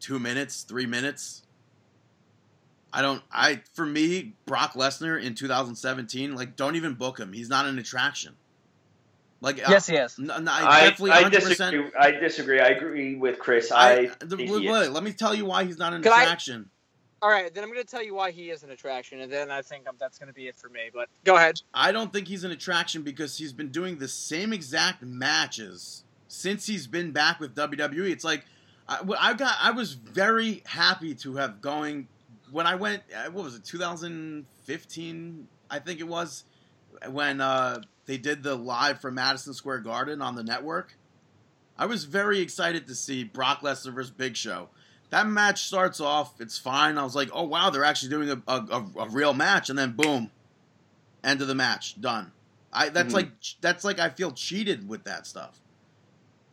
two 0.00 0.18
minutes, 0.18 0.62
three 0.62 0.86
minutes. 0.86 1.42
I 2.92 3.02
don't. 3.02 3.22
I 3.32 3.62
for 3.72 3.86
me, 3.86 4.34
Brock 4.46 4.74
Lesnar 4.74 5.20
in 5.20 5.34
2017, 5.34 6.34
like 6.34 6.56
don't 6.56 6.76
even 6.76 6.94
book 6.94 7.18
him. 7.18 7.32
He's 7.32 7.48
not 7.48 7.66
an 7.66 7.78
attraction. 7.78 8.34
Like 9.44 9.58
yes, 9.58 9.86
he 9.86 9.96
is. 9.96 10.18
uh, 10.18 10.22
n- 10.22 10.30
n- 10.30 10.48
I 10.48 10.66
I, 10.66 10.80
definitely 10.88 11.10
I 11.12 11.22
100%. 11.24 11.30
disagree. 11.30 11.90
I 11.98 12.10
disagree. 12.12 12.60
I 12.60 12.68
agree 12.68 13.14
with 13.14 13.38
Chris. 13.38 13.70
I, 13.70 13.92
I, 13.92 14.10
the, 14.20 14.36
think 14.36 14.50
wait, 14.50 14.62
he 14.62 14.66
is. 14.68 14.72
wait, 14.72 14.90
let 14.90 15.02
me 15.04 15.12
tell 15.12 15.34
you 15.34 15.44
why 15.44 15.64
he's 15.64 15.78
not 15.78 15.92
an 15.92 16.02
Can 16.02 16.12
I- 16.12 16.22
attraction. 16.22 16.70
All 17.22 17.30
right, 17.30 17.54
then 17.54 17.64
I'm 17.64 17.70
going 17.70 17.82
to 17.82 17.90
tell 17.90 18.02
you 18.04 18.14
why 18.14 18.32
he 18.32 18.50
is 18.50 18.64
an 18.64 18.70
attraction, 18.70 19.20
and 19.20 19.32
then 19.32 19.50
I 19.50 19.62
think 19.62 19.88
um, 19.88 19.96
that's 19.98 20.18
going 20.18 20.26
to 20.26 20.34
be 20.34 20.46
it 20.46 20.56
for 20.56 20.68
me. 20.68 20.90
But 20.92 21.08
go 21.24 21.36
ahead. 21.36 21.58
I 21.72 21.90
don't 21.90 22.12
think 22.12 22.28
he's 22.28 22.44
an 22.44 22.50
attraction 22.50 23.00
because 23.00 23.38
he's 23.38 23.52
been 23.54 23.70
doing 23.70 23.96
the 23.96 24.08
same 24.08 24.52
exact 24.52 25.02
matches 25.02 26.04
since 26.28 26.66
he's 26.66 26.86
been 26.86 27.12
back 27.12 27.40
with 27.40 27.54
WWE. 27.54 28.10
It's 28.10 28.24
like 28.24 28.44
I, 28.88 28.98
I 29.18 29.32
got 29.32 29.56
I 29.62 29.70
was 29.70 29.94
very 29.94 30.62
happy 30.66 31.14
to 31.16 31.36
have 31.36 31.62
going 31.62 32.08
when 32.50 32.66
I 32.66 32.74
went. 32.74 33.02
uh, 33.16 33.30
What 33.30 33.44
was 33.44 33.54
it? 33.54 33.64
2015, 33.64 35.48
I 35.70 35.78
think 35.78 36.00
it 36.00 36.08
was 36.08 36.44
when 37.10 37.40
uh, 37.40 37.80
they 38.06 38.18
did 38.18 38.42
the 38.42 38.54
live 38.54 39.00
from 39.00 39.14
Madison 39.14 39.54
Square 39.54 39.80
Garden 39.80 40.20
on 40.20 40.34
the 40.34 40.42
network. 40.44 40.96
I 41.76 41.86
was 41.86 42.04
very 42.04 42.40
excited 42.40 42.86
to 42.86 42.94
see 42.94 43.24
Brock 43.24 43.60
Lesnar 43.62 43.92
versus 43.94 44.10
Big 44.10 44.36
Show. 44.36 44.68
That 45.10 45.26
match 45.26 45.64
starts 45.64 46.00
off, 46.00 46.40
it's 46.40 46.58
fine. 46.58 46.98
I 46.98 47.04
was 47.04 47.14
like, 47.16 47.30
oh 47.32 47.44
wow, 47.44 47.70
they're 47.70 47.84
actually 47.84 48.10
doing 48.10 48.30
a, 48.30 48.42
a, 48.52 48.84
a, 48.98 49.08
real 49.08 49.32
match, 49.34 49.70
and 49.70 49.78
then 49.78 49.92
boom, 49.92 50.30
end 51.22 51.40
of 51.40 51.48
the 51.48 51.54
match, 51.54 52.00
done. 52.00 52.32
I 52.72 52.88
that's 52.88 53.12
Mhm. 53.12 53.16
like 53.16 53.28
that's 53.60 53.84
like 53.84 53.98
I 53.98 54.08
feel 54.10 54.32
cheated 54.32 54.88
with 54.88 55.04
that 55.04 55.26
stuff. 55.26 55.60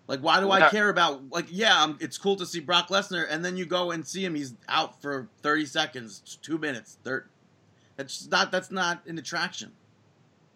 Like, 0.07 0.19
why 0.19 0.39
do 0.41 0.51
I 0.51 0.59
Yeah. 0.59 0.69
care 0.69 0.89
about 0.89 1.31
like 1.31 1.47
yeah, 1.49 1.81
um, 1.81 1.97
it's 2.01 2.17
cool 2.17 2.35
to 2.35 2.45
see 2.45 2.59
Brock 2.59 2.89
Lesnar, 2.89 3.25
and 3.29 3.43
then 3.43 3.57
you 3.57 3.65
go 3.65 3.91
and 3.91 4.05
see 4.05 4.23
him, 4.25 4.35
he's 4.35 4.53
out 4.67 5.01
for 5.01 5.29
thirty 5.41 5.65
seconds, 5.65 6.37
two 6.41 6.57
minutes. 6.57 6.97
Thir- 7.03 7.27
that's 7.95 8.27
not 8.27 8.51
that's 8.51 8.69
not 8.71 9.05
an 9.07 9.17
attraction. 9.17 9.71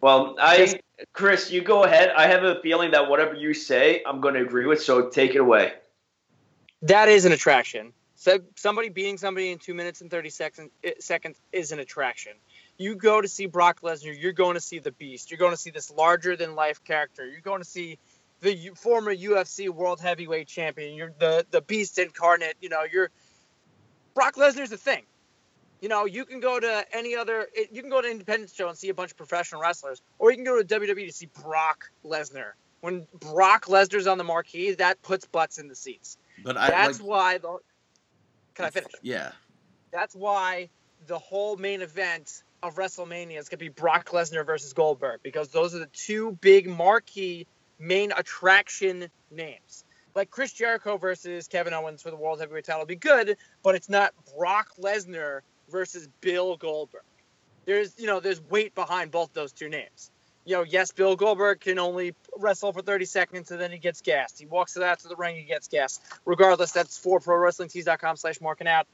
Well, 0.06 0.36
I, 0.40 0.80
Chris, 1.14 1.50
you 1.50 1.64
go 1.64 1.84
ahead. 1.84 2.12
I 2.16 2.28
have 2.28 2.44
a 2.44 2.62
feeling 2.62 2.92
that 2.92 3.10
whatever 3.10 3.34
you 3.34 3.56
say, 3.56 4.04
I'm 4.06 4.22
going 4.22 4.36
to 4.36 4.42
agree 4.42 4.68
with. 4.68 4.84
So 4.84 5.10
take 5.10 5.34
it 5.34 5.40
away. 5.40 5.74
That 6.84 7.10
is 7.10 7.26
an 7.26 7.32
attraction. 7.32 7.92
So 8.14 8.38
somebody 8.56 8.90
beating 8.90 9.18
somebody 9.18 9.50
in 9.50 9.58
two 9.58 9.74
minutes 9.74 10.02
and 10.02 10.12
thirty 10.12 10.30
seconds 10.30 10.70
eh, 10.84 10.92
seconds 11.00 11.42
is 11.52 11.72
an 11.72 11.80
attraction. 11.80 12.34
You 12.78 12.94
go 12.94 13.20
to 13.20 13.28
see 13.28 13.48
Brock 13.48 13.82
Lesnar, 13.82 14.16
you're 14.16 14.32
going 14.32 14.54
to 14.54 14.62
see 14.62 14.78
the 14.78 14.92
Beast. 14.92 15.32
You're 15.32 15.40
going 15.40 15.54
to 15.54 15.58
see 15.58 15.72
this 15.72 15.90
larger 15.90 16.36
than 16.36 16.54
life 16.54 16.84
character. 16.84 17.28
You're 17.28 17.42
going 17.42 17.64
to 17.64 17.68
see 17.68 17.98
the 18.42 18.74
former 18.76 19.16
UFC 19.16 19.70
World 19.70 20.00
Heavyweight 20.02 20.48
Champion. 20.48 20.94
You're 20.94 21.14
the 21.18 21.48
the 21.50 21.62
Beast 21.62 21.98
incarnate. 21.98 22.58
You 22.62 22.70
know, 22.70 22.84
you're 22.84 23.10
Brock 24.14 24.36
Lesnar's 24.36 24.72
a 24.72 24.78
thing. 24.78 25.02
You 25.82 25.90
know, 25.90 26.06
you 26.06 26.26
can 26.26 26.40
go 26.40 26.60
to 26.60 26.86
any 26.94 27.16
other, 27.16 27.48
you 27.72 27.82
can 27.82 27.90
go 27.90 28.02
to 28.02 28.08
an 28.08 28.14
independent 28.14 28.52
show 28.52 28.70
and 28.70 28.78
see 28.78 28.90
a 28.90 28.94
bunch 28.94 29.12
of 29.12 29.18
professional 29.18 29.62
wrestlers, 29.62 30.02
or 30.20 30.32
you 30.32 30.38
can 30.38 30.46
go 30.46 30.62
to 30.62 30.80
WWE 30.80 31.08
to 31.08 31.14
see 31.14 31.28
Brock 31.44 31.92
Lesnar. 32.04 32.52
When 32.82 33.06
Brock 33.20 33.66
Lesnar's 33.66 34.08
on 34.08 34.18
the 34.18 34.24
marquee, 34.24 34.74
that 34.74 35.02
puts 35.02 35.26
butts 35.26 35.58
in 35.58 35.68
the 35.68 35.76
seats. 35.76 36.18
But 36.44 36.58
I 36.58 36.70
That's 36.70 37.00
like, 37.00 37.08
why 37.08 37.38
the. 37.40 37.58
Can 38.54 38.66
I 38.66 38.70
finish? 38.70 38.92
Yeah, 39.02 39.32
That's 39.92 40.16
why 40.16 40.70
the 41.08 41.20
whole 41.20 41.58
main 41.58 41.82
event 41.82 42.44
of 42.64 42.76
WrestleMania 42.76 43.38
is 43.38 43.50
going 43.50 43.58
to 43.60 43.66
be 43.66 43.70
Brock 43.70 44.10
Lesnar 44.10 44.46
versus 44.46 44.74
Goldberg 44.74 45.22
because 45.24 45.50
those 45.50 45.76
are 45.76 45.80
the 45.80 45.90
two 45.94 46.38
big 46.42 46.68
marquee 46.68 47.48
main 47.80 48.12
attraction 48.12 49.10
names. 49.32 49.84
Like 50.16 50.30
Chris 50.30 50.54
Jericho 50.54 50.98
versus 50.98 51.48
Kevin 51.48 51.74
Owens 51.74 52.02
for 52.02 52.10
the 52.10 52.16
World 52.16 52.40
Heavyweight 52.40 52.66
title 52.66 52.82
would 52.82 52.88
be 52.88 52.96
good, 52.96 53.38
but 53.64 53.76
it's 53.76 53.90
not 53.90 54.14
Brock 54.38 54.70
Lesnar 54.80 55.42
versus 55.70 56.08
Bill 56.22 56.58
Goldberg. 56.58 57.04
There's, 57.66 57.94
you 57.98 58.06
know, 58.06 58.20
there's 58.20 58.42
weight 58.42 58.76
behind 58.76 59.12
both 59.12 59.34
those 59.34 59.52
two 59.52 59.70
names. 59.70 60.12
You 60.46 60.58
know, 60.58 60.64
yes, 60.64 60.92
Bill 60.92 61.16
Goldberg 61.16 61.60
can 61.60 61.80
only 61.80 62.14
wrestle 62.38 62.72
for 62.72 62.84
30 62.84 63.06
seconds 63.06 63.50
and 63.50 63.60
then 63.60 63.72
he 63.72 63.80
gets 63.80 64.02
gassed. 64.02 64.38
He 64.40 64.46
walks 64.46 64.78
out 64.78 65.00
to 65.00 65.08
the 65.08 65.16
ring, 65.16 65.36
he 65.36 65.44
gets 65.44 65.68
gassed. 65.68 66.04
Regardless, 66.24 66.72
that's 66.72 66.98
for 67.00 67.20
ProWrestlingTees.com 67.20 68.18
slash 68.18 68.40
marking 68.40 68.68
out 68.68 68.88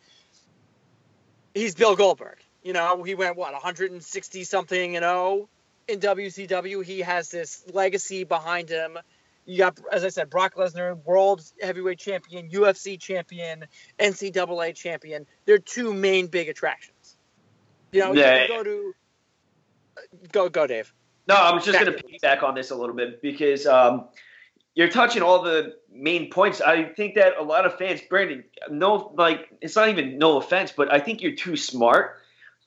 he's 1.54 1.76
Bill 1.76 1.96
Goldberg. 1.96 2.38
You 2.64 2.74
know, 2.74 3.04
he 3.04 3.16
went 3.16 3.38
what 3.38 3.54
160 3.54 4.44
something 4.44 4.96
and 4.96 5.04
0 5.04 5.50
in 5.88 6.00
WCW. 6.00 6.84
He 6.84 7.00
has 7.00 7.30
this 7.30 7.64
legacy 7.74 8.24
behind 8.24 8.70
him. 8.70 8.98
You 9.52 9.58
got, 9.58 9.78
as 9.92 10.06
I 10.06 10.10
said, 10.10 10.30
Brock 10.30 10.56
Lesnar, 10.56 11.04
World 11.04 11.44
Heavyweight 11.62 12.00
Champion, 12.00 12.50
UFC 12.50 12.98
Champion, 12.98 13.66
NCAA 14.00 14.74
Champion. 14.74 15.26
They're 15.46 15.58
two 15.58 15.94
main 15.94 16.28
big 16.28 16.48
attractions. 16.48 17.18
You 17.92 18.00
know, 18.00 18.14
Yeah. 18.14 18.44
you 18.44 18.48
go 18.48 18.64
to 18.64 18.96
go 20.32 20.48
go 20.48 20.68
Dave. 20.68 20.94
No, 21.28 21.36
I'm 21.36 21.62
just 21.62 21.78
going 21.78 21.92
to 21.92 22.02
piggyback 22.02 22.44
on 22.44 22.56
this 22.56 22.72
a 22.72 22.76
little 22.76 22.96
bit 22.96 23.22
because 23.22 23.68
um, 23.68 24.06
you're 24.74 24.88
touching 24.88 25.22
all 25.22 25.42
the 25.42 25.76
main 25.92 26.30
points. 26.30 26.62
I 26.62 26.86
think 26.86 27.16
that 27.16 27.34
a 27.38 27.44
lot 27.44 27.66
of 27.66 27.78
fans, 27.78 28.00
Brandon, 28.10 28.46
no, 28.70 29.14
like 29.18 29.50
it's 29.60 29.76
not 29.76 29.90
even 29.90 30.18
no 30.18 30.38
offense, 30.38 30.72
but 30.72 30.94
I 30.94 31.00
think 31.02 31.22
you're 31.22 31.36
too 31.36 31.58
smart 31.58 32.22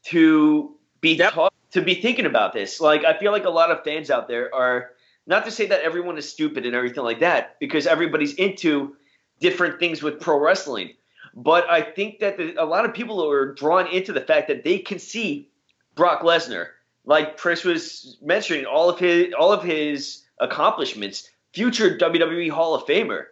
to 0.08 0.76
be 1.00 1.14
Yep. 1.14 1.32
taught 1.32 1.54
to 1.70 1.80
be 1.80 1.94
thinking 1.94 2.26
about 2.26 2.52
this. 2.52 2.78
Like 2.78 3.06
I 3.06 3.18
feel 3.18 3.32
like 3.32 3.46
a 3.46 3.50
lot 3.50 3.70
of 3.70 3.82
fans 3.84 4.10
out 4.10 4.28
there 4.28 4.54
are 4.54 4.90
Not 5.26 5.44
to 5.46 5.50
say 5.50 5.66
that 5.66 5.80
everyone 5.80 6.18
is 6.18 6.30
stupid 6.30 6.66
and 6.66 6.74
everything 6.74 7.04
like 7.04 7.20
that, 7.20 7.58
because 7.58 7.86
everybody's 7.86 8.34
into 8.34 8.96
different 9.40 9.78
things 9.80 10.02
with 10.02 10.20
pro 10.20 10.38
wrestling. 10.38 10.90
But 11.34 11.68
I 11.68 11.82
think 11.82 12.20
that 12.20 12.36
the, 12.36 12.62
a 12.62 12.64
lot 12.64 12.84
of 12.84 12.94
people 12.94 13.28
are 13.28 13.54
drawn 13.54 13.86
into 13.88 14.12
the 14.12 14.20
fact 14.20 14.48
that 14.48 14.64
they 14.64 14.78
can 14.78 14.98
see 14.98 15.48
Brock 15.94 16.22
Lesnar, 16.22 16.68
like 17.04 17.36
Chris 17.36 17.64
was 17.64 18.18
mentioning, 18.22 18.66
all 18.66 18.88
of 18.88 18.98
his 18.98 19.32
all 19.38 19.52
of 19.52 19.62
his 19.62 20.22
accomplishments, 20.38 21.28
future 21.52 21.96
WWE 21.98 22.50
Hall 22.50 22.74
of 22.74 22.86
Famer. 22.86 23.24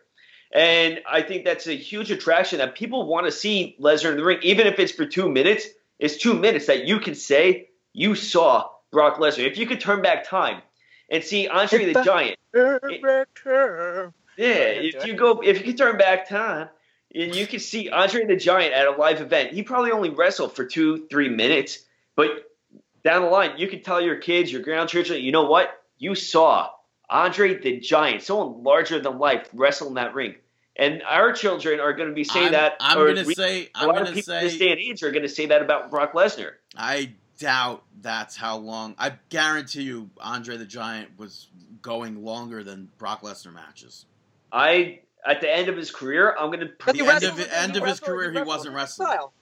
And 0.52 1.00
I 1.10 1.22
think 1.22 1.44
that's 1.44 1.66
a 1.66 1.76
huge 1.76 2.10
attraction 2.10 2.58
that 2.58 2.74
people 2.74 3.06
want 3.06 3.26
to 3.26 3.32
see 3.32 3.76
Lesnar 3.80 4.10
in 4.10 4.16
the 4.16 4.24
ring, 4.24 4.38
even 4.42 4.66
if 4.66 4.78
it's 4.78 4.92
for 4.92 5.06
two 5.06 5.28
minutes. 5.28 5.66
It's 5.98 6.16
two 6.16 6.34
minutes 6.34 6.66
that 6.66 6.86
you 6.86 6.98
can 6.98 7.14
say 7.14 7.68
you 7.92 8.14
saw 8.14 8.68
Brock 8.90 9.18
Lesnar. 9.18 9.46
If 9.46 9.56
you 9.56 9.66
could 9.66 9.80
turn 9.80 10.02
back 10.02 10.28
time 10.28 10.62
and 11.12 11.22
see 11.22 11.46
Andre 11.46 11.92
the 11.92 12.02
Giant, 12.02 12.38
yeah, 12.54 12.78
if 14.38 15.06
you 15.06 15.14
go, 15.14 15.40
if 15.42 15.58
you 15.58 15.64
could 15.64 15.78
turn 15.78 15.98
back 15.98 16.28
time 16.28 16.70
and 17.14 17.34
you 17.34 17.46
can 17.46 17.60
see 17.60 17.90
Andre 17.90 18.24
the 18.24 18.36
Giant 18.36 18.74
at 18.74 18.86
a 18.86 18.92
live 18.92 19.20
event, 19.20 19.52
he 19.52 19.62
probably 19.62 19.92
only 19.92 20.10
wrestled 20.10 20.56
for 20.56 20.64
two, 20.64 21.06
three 21.08 21.28
minutes, 21.28 21.80
but 22.16 22.50
down 23.04 23.22
the 23.22 23.28
line, 23.28 23.58
you 23.58 23.68
can 23.68 23.82
tell 23.82 24.00
your 24.00 24.16
kids, 24.16 24.50
your 24.50 24.62
grandchildren, 24.62 25.22
you 25.22 25.32
know 25.32 25.44
what? 25.44 25.82
You 25.98 26.14
saw 26.14 26.70
Andre 27.10 27.60
the 27.60 27.78
Giant, 27.78 28.22
someone 28.22 28.64
larger 28.64 28.98
than 28.98 29.18
life, 29.18 29.48
wrestle 29.52 29.88
in 29.88 29.94
that 29.94 30.14
ring. 30.14 30.36
And 30.74 31.02
our 31.02 31.34
children 31.34 31.80
are 31.80 31.92
going 31.92 32.08
to 32.08 32.14
be 32.14 32.24
saying 32.24 32.46
I'm, 32.46 32.52
that. 32.52 32.76
I'm 32.80 32.96
gonna 32.96 33.26
say. 33.26 33.64
a 33.64 33.68
I'm 33.74 33.88
lot 33.88 34.02
of 34.02 34.14
people 34.14 34.22
say. 34.22 34.38
in 34.38 34.44
this 34.44 34.56
day 34.56 34.70
and 34.70 34.80
age 34.80 35.02
are 35.02 35.10
going 35.10 35.22
to 35.22 35.28
say 35.28 35.46
that 35.46 35.60
about 35.60 35.90
Brock 35.90 36.14
Lesnar. 36.14 36.52
I 36.74 37.12
doubt 37.42 37.82
that's 38.00 38.36
how 38.36 38.56
long. 38.56 38.94
I 38.98 39.14
guarantee 39.28 39.82
you, 39.82 40.10
Andre 40.20 40.56
the 40.56 40.64
Giant 40.64 41.18
was 41.18 41.48
going 41.82 42.22
longer 42.24 42.62
than 42.62 42.88
Brock 42.98 43.22
Lesnar 43.22 43.52
matches. 43.52 44.06
I 44.52 45.00
at 45.26 45.40
the 45.40 45.52
end 45.52 45.68
of 45.68 45.76
his 45.76 45.90
career, 45.90 46.36
I'm 46.38 46.46
going 46.48 46.60
to 46.60 46.70
But 46.84 46.96
The 46.96 47.04
he 47.04 47.10
end 47.10 47.24
of- 47.24 47.38
he 47.38 47.44
end 47.50 47.76
of 47.76 47.84
his 47.84 47.98
career, 48.00 48.30
he 48.30 48.38
wrestled 48.38 48.46
wasn't 48.46 48.74
wrestling. 48.76 49.08
style. 49.08 49.32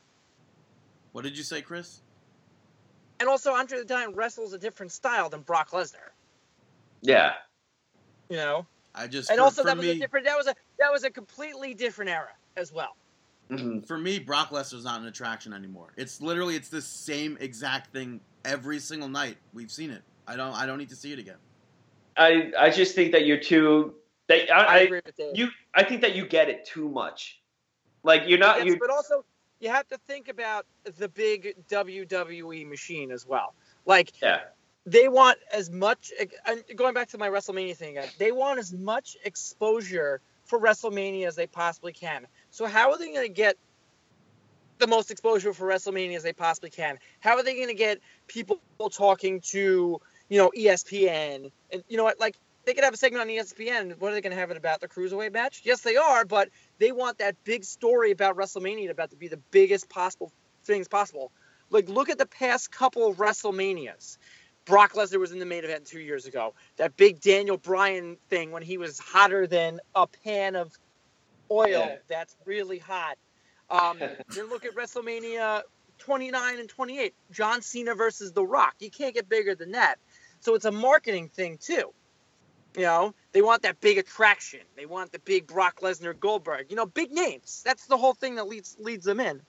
What 1.12 1.22
did 1.24 1.36
you 1.36 1.44
say, 1.44 1.60
Chris? 1.60 2.00
And 3.18 3.28
also, 3.28 3.52
Andre 3.52 3.78
the 3.80 3.84
Giant 3.84 4.16
wrestles 4.16 4.54
a 4.54 4.58
different 4.58 4.92
style 4.92 5.28
than 5.28 5.42
Brock 5.42 5.70
Lesnar. 5.70 6.10
yeah. 7.02 7.34
You 8.30 8.36
know, 8.36 8.66
I 8.94 9.08
just 9.08 9.28
and 9.28 9.38
for, 9.38 9.42
also 9.44 9.62
for 9.62 9.66
that 9.66 9.76
was 9.76 9.86
a 9.86 9.98
different. 9.98 10.24
That 10.24 10.36
was 10.38 10.46
a 10.46 10.54
that 10.78 10.90
was 10.92 11.02
a 11.04 11.10
completely 11.10 11.74
different 11.74 12.10
era 12.10 12.32
as 12.56 12.72
well. 12.72 12.96
Mhm. 13.50 13.86
for 13.86 13.98
me, 13.98 14.18
Brock 14.18 14.50
Lesnar's 14.50 14.84
not 14.84 15.00
an 15.00 15.06
attraction 15.06 15.52
anymore. 15.52 15.92
It's 15.96 16.20
literally 16.20 16.54
it's 16.56 16.68
the 16.68 16.80
same 16.82 17.36
exact 17.40 17.92
thing 17.92 18.20
every 18.44 18.78
single 18.78 19.08
night. 19.08 19.36
We've 19.52 19.70
seen 19.70 19.90
it. 19.90 20.02
I 20.26 20.36
don't. 20.36 20.54
I 20.54 20.66
don't 20.66 20.78
need 20.78 20.90
to 20.90 20.96
see 20.96 21.12
it 21.12 21.18
again. 21.18 21.36
I 22.16 22.52
I 22.58 22.70
just 22.70 22.94
think 22.94 23.12
that 23.12 23.26
you're 23.26 23.40
too. 23.40 23.94
That 24.28 24.50
I, 24.52 24.60
I, 24.62 24.74
I 24.74 24.78
agree 24.80 25.00
with 25.04 25.16
Dave. 25.16 25.36
you 25.36 25.48
I 25.74 25.82
think 25.82 26.00
that 26.02 26.14
you 26.14 26.26
get 26.26 26.48
it 26.48 26.64
too 26.64 26.88
much. 26.88 27.40
Like 28.04 28.22
you're 28.26 28.38
not 28.38 28.58
Yes, 28.58 28.66
you. 28.66 28.78
but 28.78 28.90
also 28.90 29.24
you 29.58 29.68
have 29.68 29.88
to 29.88 29.98
think 30.06 30.28
about 30.28 30.66
the 30.96 31.08
big 31.08 31.56
WWE 31.68 32.66
machine 32.68 33.10
as 33.10 33.26
well. 33.26 33.54
Like 33.84 34.12
Yeah. 34.22 34.42
they 34.86 35.08
want 35.08 35.38
as 35.52 35.70
much. 35.70 36.12
And 36.46 36.62
going 36.76 36.94
back 36.94 37.08
to 37.08 37.18
my 37.18 37.28
WrestleMania 37.28 37.76
thing 37.76 37.98
again, 37.98 38.08
they 38.18 38.30
want 38.32 38.58
as 38.60 38.72
much 38.72 39.16
exposure 39.24 40.20
for 40.44 40.58
WrestleMania 40.60 41.26
as 41.26 41.36
they 41.36 41.46
possibly 41.46 41.92
can. 41.92 42.26
So 42.50 42.66
how 42.66 42.90
are 42.90 42.98
they 42.98 43.12
going 43.12 43.26
to 43.26 43.32
get 43.32 43.56
the 44.78 44.86
most 44.86 45.10
exposure 45.10 45.52
for 45.52 45.66
WrestleMania 45.66 46.16
as 46.16 46.22
they 46.22 46.32
possibly 46.32 46.70
can? 46.70 46.98
How 47.20 47.36
are 47.36 47.42
they 47.42 47.54
going 47.54 47.68
to 47.68 47.74
get 47.74 48.00
people 48.26 48.60
talking 48.90 49.40
to 49.40 50.00
you 50.28 50.38
know 50.38 50.50
ESPN 50.56 51.50
and 51.70 51.84
you 51.88 51.96
know 51.96 52.04
what 52.04 52.18
like 52.18 52.36
they 52.64 52.74
could 52.74 52.84
have 52.84 52.94
a 52.94 52.96
segment 52.96 53.22
on 53.22 53.28
ESPN. 53.28 53.98
What 53.98 54.12
are 54.12 54.14
they 54.14 54.20
going 54.20 54.34
to 54.34 54.38
have 54.38 54.50
it 54.50 54.56
about 54.56 54.80
the 54.80 54.88
cruiserweight 54.88 55.32
match? 55.32 55.62
Yes, 55.64 55.80
they 55.80 55.96
are, 55.96 56.26
but 56.26 56.50
they 56.78 56.92
want 56.92 57.18
that 57.18 57.42
big 57.42 57.64
story 57.64 58.10
about 58.10 58.36
WrestleMania 58.36 58.90
about 58.90 59.10
to 59.10 59.16
be 59.16 59.28
the 59.28 59.38
biggest 59.50 59.88
possible 59.88 60.30
things 60.64 60.86
possible. 60.86 61.32
Like 61.70 61.88
look 61.88 62.10
at 62.10 62.18
the 62.18 62.26
past 62.26 62.70
couple 62.70 63.08
of 63.08 63.16
WrestleManias. 63.16 64.18
Brock 64.66 64.92
Lesnar 64.92 65.18
was 65.18 65.32
in 65.32 65.38
the 65.38 65.46
main 65.46 65.64
event 65.64 65.86
two 65.86 66.00
years 66.00 66.26
ago. 66.26 66.54
That 66.76 66.96
big 66.96 67.20
Daniel 67.20 67.56
Bryan 67.56 68.18
thing 68.28 68.50
when 68.50 68.62
he 68.62 68.76
was 68.76 68.98
hotter 68.98 69.46
than 69.46 69.80
a 69.94 70.06
pan 70.06 70.54
of 70.54 70.72
oil 71.50 71.68
Yeah. 71.68 71.96
that's 72.08 72.36
really 72.44 72.78
hot. 72.78 73.16
Um, 73.68 73.98
then 74.34 74.48
look 74.48 74.64
at 74.64 74.74
WrestleMania 74.74 75.62
29 75.98 76.58
and 76.58 76.68
28. 76.68 77.14
John 77.30 77.62
Cena 77.62 77.94
versus 77.94 78.32
The 78.32 78.44
Rock. 78.44 78.74
You 78.80 78.90
can't 78.90 79.14
get 79.14 79.28
bigger 79.28 79.54
than 79.54 79.72
that. 79.72 79.96
So 80.40 80.54
it's 80.54 80.64
a 80.64 80.72
marketing 80.72 81.28
thing 81.28 81.58
too. 81.58 81.92
You 82.76 82.82
know, 82.82 83.14
they 83.32 83.42
want 83.42 83.62
that 83.62 83.80
big 83.80 83.98
attraction. 83.98 84.60
They 84.76 84.86
want 84.86 85.12
the 85.12 85.18
big 85.18 85.46
Brock 85.46 85.80
Lesnar 85.80 86.18
Goldberg. 86.18 86.66
You 86.70 86.76
know, 86.76 86.86
big 86.86 87.10
names. 87.10 87.62
That's 87.64 87.86
the 87.86 87.96
whole 87.96 88.14
thing 88.14 88.36
that 88.36 88.46
leads 88.46 88.76
leads 88.78 89.04
them 89.04 89.18
in. 89.18 89.42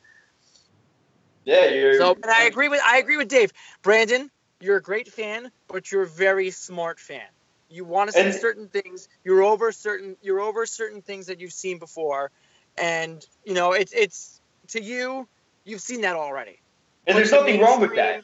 Yeah, 1.45 1.65
you're. 1.65 1.97
So, 1.99 2.13
and 2.13 2.31
I 2.31 2.43
agree 2.43 2.67
with 2.67 2.81
I 2.83 2.97
agree 2.97 3.17
with 3.17 3.27
Dave. 3.27 3.51
Brandon, 3.83 4.29
you're 4.59 4.77
a 4.77 4.81
great 4.81 5.07
fan, 5.07 5.51
but 5.67 5.91
you're 5.91 6.03
a 6.03 6.07
very 6.07 6.49
smart 6.49 6.99
fan. 6.99 7.27
You 7.71 7.85
want 7.85 8.09
to 8.09 8.13
see 8.13 8.19
And- 8.21 8.33
certain 8.35 8.67
things. 8.67 9.07
You're 9.23 9.43
over 9.43 9.71
certain. 9.71 10.17
You're 10.21 10.41
over 10.41 10.65
certain 10.65 11.01
things 11.01 11.27
that 11.27 11.39
you've 11.39 11.53
seen 11.53 11.79
before, 11.79 12.31
and 12.77 13.25
you 13.45 13.53
know 13.53 13.71
it's 13.73 13.93
it's 13.93 14.41
to 14.69 14.81
you. 14.81 15.27
You've 15.63 15.81
seen 15.81 16.01
that 16.01 16.15
already. 16.15 16.59
and 17.07 17.17
there's 17.17 17.31
But 17.31 17.45
the 17.45 17.53
nothing 17.53 17.61
wrong 17.61 17.81
with 17.81 17.95
that. 17.95 18.23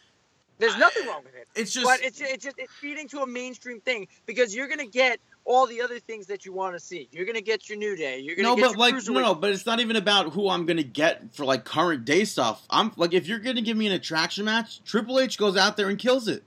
There's 0.59 0.77
nothing 0.77 1.05
wrong 1.07 1.21
with 1.23 1.35
it. 1.35 1.47
It's 1.55 1.71
just. 1.71 1.85
but 1.85 2.01
it's 2.03 2.19
it's 2.19 2.43
just 2.43 2.57
it's 2.59 2.73
feeding 2.73 3.07
to 3.09 3.21
a 3.21 3.27
mainstream 3.27 3.79
thing 3.79 4.07
because 4.25 4.55
you're 4.55 4.67
gonna 4.67 4.87
get 4.87 5.19
all 5.45 5.65
the 5.67 5.81
other 5.81 5.99
things 5.99 6.27
that 6.27 6.45
you 6.45 6.51
want 6.51 6.75
to 6.75 6.79
see. 6.79 7.07
You're 7.11 7.25
gonna 7.25 7.41
get 7.41 7.69
your 7.69 7.77
new 7.77 7.95
day. 7.95 8.19
You're 8.19 8.35
gonna 8.35 8.49
no, 8.49 8.55
get 8.55 8.63
but 8.63 8.71
your 8.71 8.77
like 8.79 9.07
no, 9.07 9.19
no, 9.21 9.35
but 9.35 9.51
it's 9.51 9.65
not 9.67 9.79
even 9.79 9.95
about 9.95 10.33
who 10.33 10.49
I'm 10.49 10.65
gonna 10.65 10.81
get 10.83 11.33
for 11.35 11.45
like 11.45 11.63
current 11.63 12.05
day 12.05 12.25
stuff. 12.25 12.63
I'm 12.71 12.91
like, 12.97 13.13
if 13.13 13.27
you're 13.27 13.39
gonna 13.39 13.61
give 13.61 13.77
me 13.77 13.85
an 13.87 13.93
attraction 13.93 14.45
match, 14.45 14.83
Triple 14.83 15.19
H 15.19 15.37
goes 15.37 15.55
out 15.55 15.77
there 15.77 15.89
and 15.89 15.97
kills 15.99 16.27
it. 16.27 16.43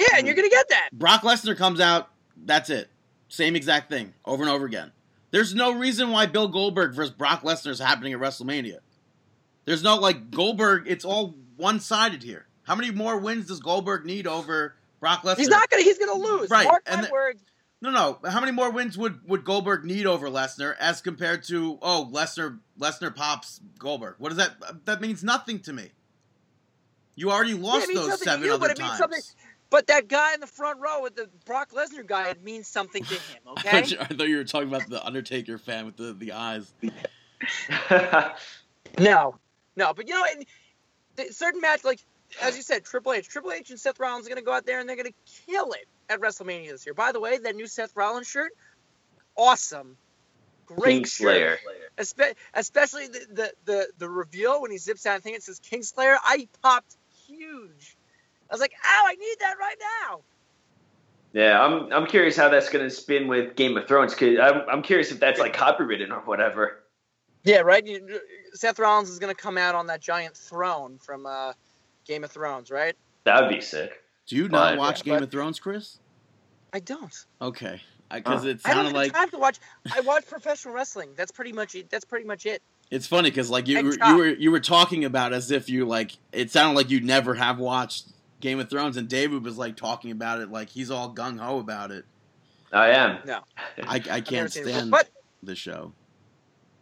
Yeah, 0.00 0.18
and 0.18 0.26
you're 0.26 0.36
gonna 0.36 0.48
get 0.48 0.68
that. 0.70 0.88
Brock 0.92 1.22
Lesnar 1.22 1.56
comes 1.56 1.80
out, 1.80 2.10
that's 2.36 2.70
it. 2.70 2.88
Same 3.28 3.54
exact 3.54 3.90
thing 3.90 4.14
over 4.24 4.42
and 4.42 4.50
over 4.50 4.66
again. 4.66 4.92
There's 5.30 5.54
no 5.54 5.72
reason 5.72 6.10
why 6.10 6.26
Bill 6.26 6.48
Goldberg 6.48 6.94
versus 6.94 7.14
Brock 7.14 7.42
Lesnar 7.42 7.68
is 7.70 7.78
happening 7.78 8.12
at 8.12 8.18
WrestleMania. 8.18 8.78
There's 9.64 9.82
no 9.82 9.96
like 9.96 10.30
Goldberg. 10.30 10.84
It's 10.88 11.04
all 11.04 11.36
one 11.56 11.78
sided 11.80 12.22
here. 12.22 12.46
How 12.64 12.74
many 12.74 12.90
more 12.90 13.18
wins 13.18 13.46
does 13.46 13.60
Goldberg 13.60 14.04
need 14.04 14.26
over 14.26 14.74
Brock 15.00 15.22
Lesnar? 15.22 15.36
He's 15.36 15.48
not 15.48 15.68
gonna. 15.70 15.82
He's 15.82 15.98
gonna 15.98 16.14
lose. 16.14 16.50
Right, 16.50 16.66
Mark 16.66 16.82
and 16.86 17.02
my 17.02 17.06
the- 17.06 17.12
words. 17.12 17.42
No, 17.82 17.90
no. 17.90 18.18
How 18.28 18.40
many 18.40 18.52
more 18.52 18.70
wins 18.70 18.98
would, 18.98 19.26
would 19.26 19.42
Goldberg 19.42 19.86
need 19.86 20.06
over 20.06 20.28
Lesnar 20.28 20.76
as 20.78 21.00
compared 21.00 21.44
to 21.44 21.78
oh 21.80 22.10
Lesnar 22.12 22.58
Lesnar 22.78 23.14
pops 23.14 23.60
Goldberg? 23.78 24.16
What 24.18 24.28
does 24.30 24.38
that 24.38 24.84
that 24.84 25.00
means 25.00 25.24
nothing 25.24 25.60
to 25.60 25.72
me. 25.72 25.90
You 27.14 27.30
already 27.30 27.54
lost 27.54 27.88
means 27.88 28.00
those 28.00 28.22
seven 28.22 28.46
you, 28.46 28.54
other 28.54 28.68
but 28.68 28.70
it 28.72 28.78
means 28.78 28.98
times. 28.98 29.34
Something- 29.70 29.76
But 29.78 29.86
that 29.88 30.08
guy 30.08 30.34
in 30.34 30.40
the 30.40 30.46
front 30.46 30.80
row 30.80 31.02
with 31.02 31.16
the 31.16 31.28
Brock 31.46 31.70
Lesnar 31.72 32.06
guy, 32.06 32.28
it 32.30 32.42
means 32.42 32.66
something 32.68 33.04
to 33.04 33.14
him. 33.14 33.38
I, 33.46 33.50
Okay. 33.52 33.70
thought 33.70 33.90
you, 33.90 33.96
I 34.00 34.04
thought 34.06 34.28
you 34.28 34.36
were 34.36 34.44
talking 34.44 34.68
about 34.68 34.88
the 34.88 35.04
Undertaker 35.04 35.58
fan 35.58 35.86
with 35.86 35.96
the, 35.96 36.12
the 36.12 36.32
eyes. 36.32 36.72
No, 38.98 39.36
no, 39.76 39.94
but 39.94 40.08
you 40.08 40.14
know, 40.14 40.24
in 40.36 40.44
the 41.16 41.32
certain 41.32 41.60
match, 41.60 41.84
like 41.84 42.00
as 42.42 42.56
you 42.56 42.62
said, 42.62 42.84
Triple 42.84 43.12
H, 43.12 43.28
Triple 43.28 43.52
H 43.52 43.70
and 43.70 43.78
Seth 43.78 43.98
Rollins 44.00 44.26
are 44.26 44.30
going 44.30 44.38
to 44.40 44.44
go 44.44 44.52
out 44.52 44.66
there 44.66 44.80
and 44.80 44.88
they're 44.88 44.96
going 44.96 45.06
to 45.12 45.32
kill 45.46 45.72
it 45.72 45.86
at 46.08 46.20
WrestleMania 46.20 46.70
this 46.70 46.84
year. 46.86 46.94
By 46.94 47.12
the 47.12 47.20
way, 47.20 47.38
that 47.38 47.54
new 47.54 47.66
Seth 47.66 47.94
Rollins 47.94 48.26
shirt, 48.26 48.50
awesome, 49.36 49.96
great 50.66 51.06
shirt. 51.06 51.28
Kingslayer. 51.28 51.56
Espe- 51.98 52.34
especially 52.54 53.06
the, 53.08 53.20
the 53.32 53.52
the 53.64 53.88
the 53.98 54.08
reveal 54.08 54.60
when 54.62 54.70
he 54.70 54.78
zips 54.78 55.06
out. 55.06 55.16
I 55.16 55.20
think 55.20 55.36
it 55.36 55.42
says 55.44 55.60
Kingslayer. 55.60 56.16
I 56.22 56.48
popped 56.62 56.96
huge. 57.28 57.96
I 58.50 58.54
was 58.54 58.60
like, 58.60 58.72
"Ow! 58.84 59.04
I 59.06 59.14
need 59.14 59.36
that 59.40 59.54
right 59.58 59.76
now." 60.08 60.20
Yeah, 61.32 61.64
I'm 61.64 61.92
I'm 61.92 62.06
curious 62.06 62.36
how 62.36 62.48
that's 62.48 62.68
going 62.68 62.84
to 62.84 62.90
spin 62.90 63.28
with 63.28 63.54
Game 63.56 63.76
of 63.76 63.86
Thrones 63.86 64.14
because 64.14 64.38
I'm 64.40 64.62
I'm 64.68 64.82
curious 64.82 65.12
if 65.12 65.20
that's 65.20 65.38
like 65.38 65.54
copywritten 65.56 66.10
or 66.10 66.20
whatever. 66.20 66.80
Yeah, 67.44 67.60
right. 67.60 67.86
You, 67.86 68.20
Seth 68.52 68.78
Rollins 68.78 69.08
is 69.08 69.18
going 69.18 69.34
to 69.34 69.40
come 69.40 69.56
out 69.56 69.74
on 69.74 69.86
that 69.86 70.00
giant 70.00 70.36
throne 70.36 70.98
from 70.98 71.24
uh, 71.24 71.52
Game 72.06 72.22
of 72.24 72.30
Thrones, 72.30 72.70
right? 72.70 72.94
That 73.24 73.40
would 73.40 73.48
be 73.50 73.60
sick. 73.62 74.02
Do 74.26 74.36
you 74.36 74.48
not 74.48 74.72
But- 74.72 74.78
watch 74.78 74.98
Yeah, 74.98 75.04
Game 75.04 75.14
but- 75.14 75.22
of 75.24 75.30
Thrones, 75.30 75.58
Chris? 75.60 75.98
I 76.72 76.80
don't. 76.80 77.14
Okay, 77.40 77.80
because 78.12 78.44
it 78.44 78.60
sounded 78.60 78.70
I 78.70 78.74
don't 78.74 78.84
have 78.86 78.94
like 78.94 79.12
time 79.12 79.30
to 79.30 79.38
watch. 79.38 79.58
I 79.94 80.00
watch 80.00 80.26
professional 80.26 80.74
wrestling. 80.74 81.10
That's 81.16 81.32
pretty 81.32 81.52
much 81.52 81.74
it. 81.74 81.88
That's 81.90 82.04
pretty 82.04 82.26
much 82.26 82.44
it. 82.46 82.62
it's 82.90 83.06
funny 83.06 83.30
because 83.30 83.50
like 83.50 83.66
you 83.68 83.82
were, 83.84 83.94
you 84.06 84.16
were 84.16 84.26
you 84.28 84.50
were 84.52 84.60
talking 84.60 85.04
about 85.04 85.32
as 85.32 85.50
if 85.50 85.68
you 85.70 85.84
like 85.86 86.12
it 86.32 86.50
sounded 86.50 86.76
like 86.76 86.90
you 86.90 87.00
never 87.00 87.34
have 87.34 87.58
watched 87.58 88.06
Game 88.40 88.58
of 88.60 88.68
Thrones, 88.70 88.96
and 88.96 89.08
David 89.08 89.44
was 89.44 89.56
like 89.58 89.76
talking 89.76 90.10
about 90.10 90.40
it 90.40 90.50
like 90.50 90.68
he's 90.70 90.90
all 90.90 91.14
gung 91.14 91.38
ho 91.38 91.58
about 91.58 91.90
it. 91.90 92.04
I 92.72 92.90
am. 92.90 93.18
No, 93.24 93.40
I, 93.82 93.96
I 94.10 94.20
can't 94.20 94.50
seen 94.52 94.66
it. 94.66 94.72
stand 94.72 94.90
But 94.90 95.08
the 95.42 95.54
show. 95.54 95.92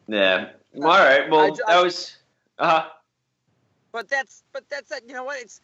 Yeah. 0.06 0.50
All 0.76 0.82
right. 0.82 1.28
Well, 1.30 1.40
I 1.40 1.50
ju- 1.50 1.62
that 1.66 1.82
was. 1.84 2.16
Uh 2.58 2.68
huh. 2.68 2.88
but 3.92 4.08
that's 4.08 4.42
but 4.52 4.64
that's 4.68 4.88
that. 4.90 5.02
You 5.06 5.14
know 5.14 5.24
what? 5.24 5.40
It's 5.40 5.60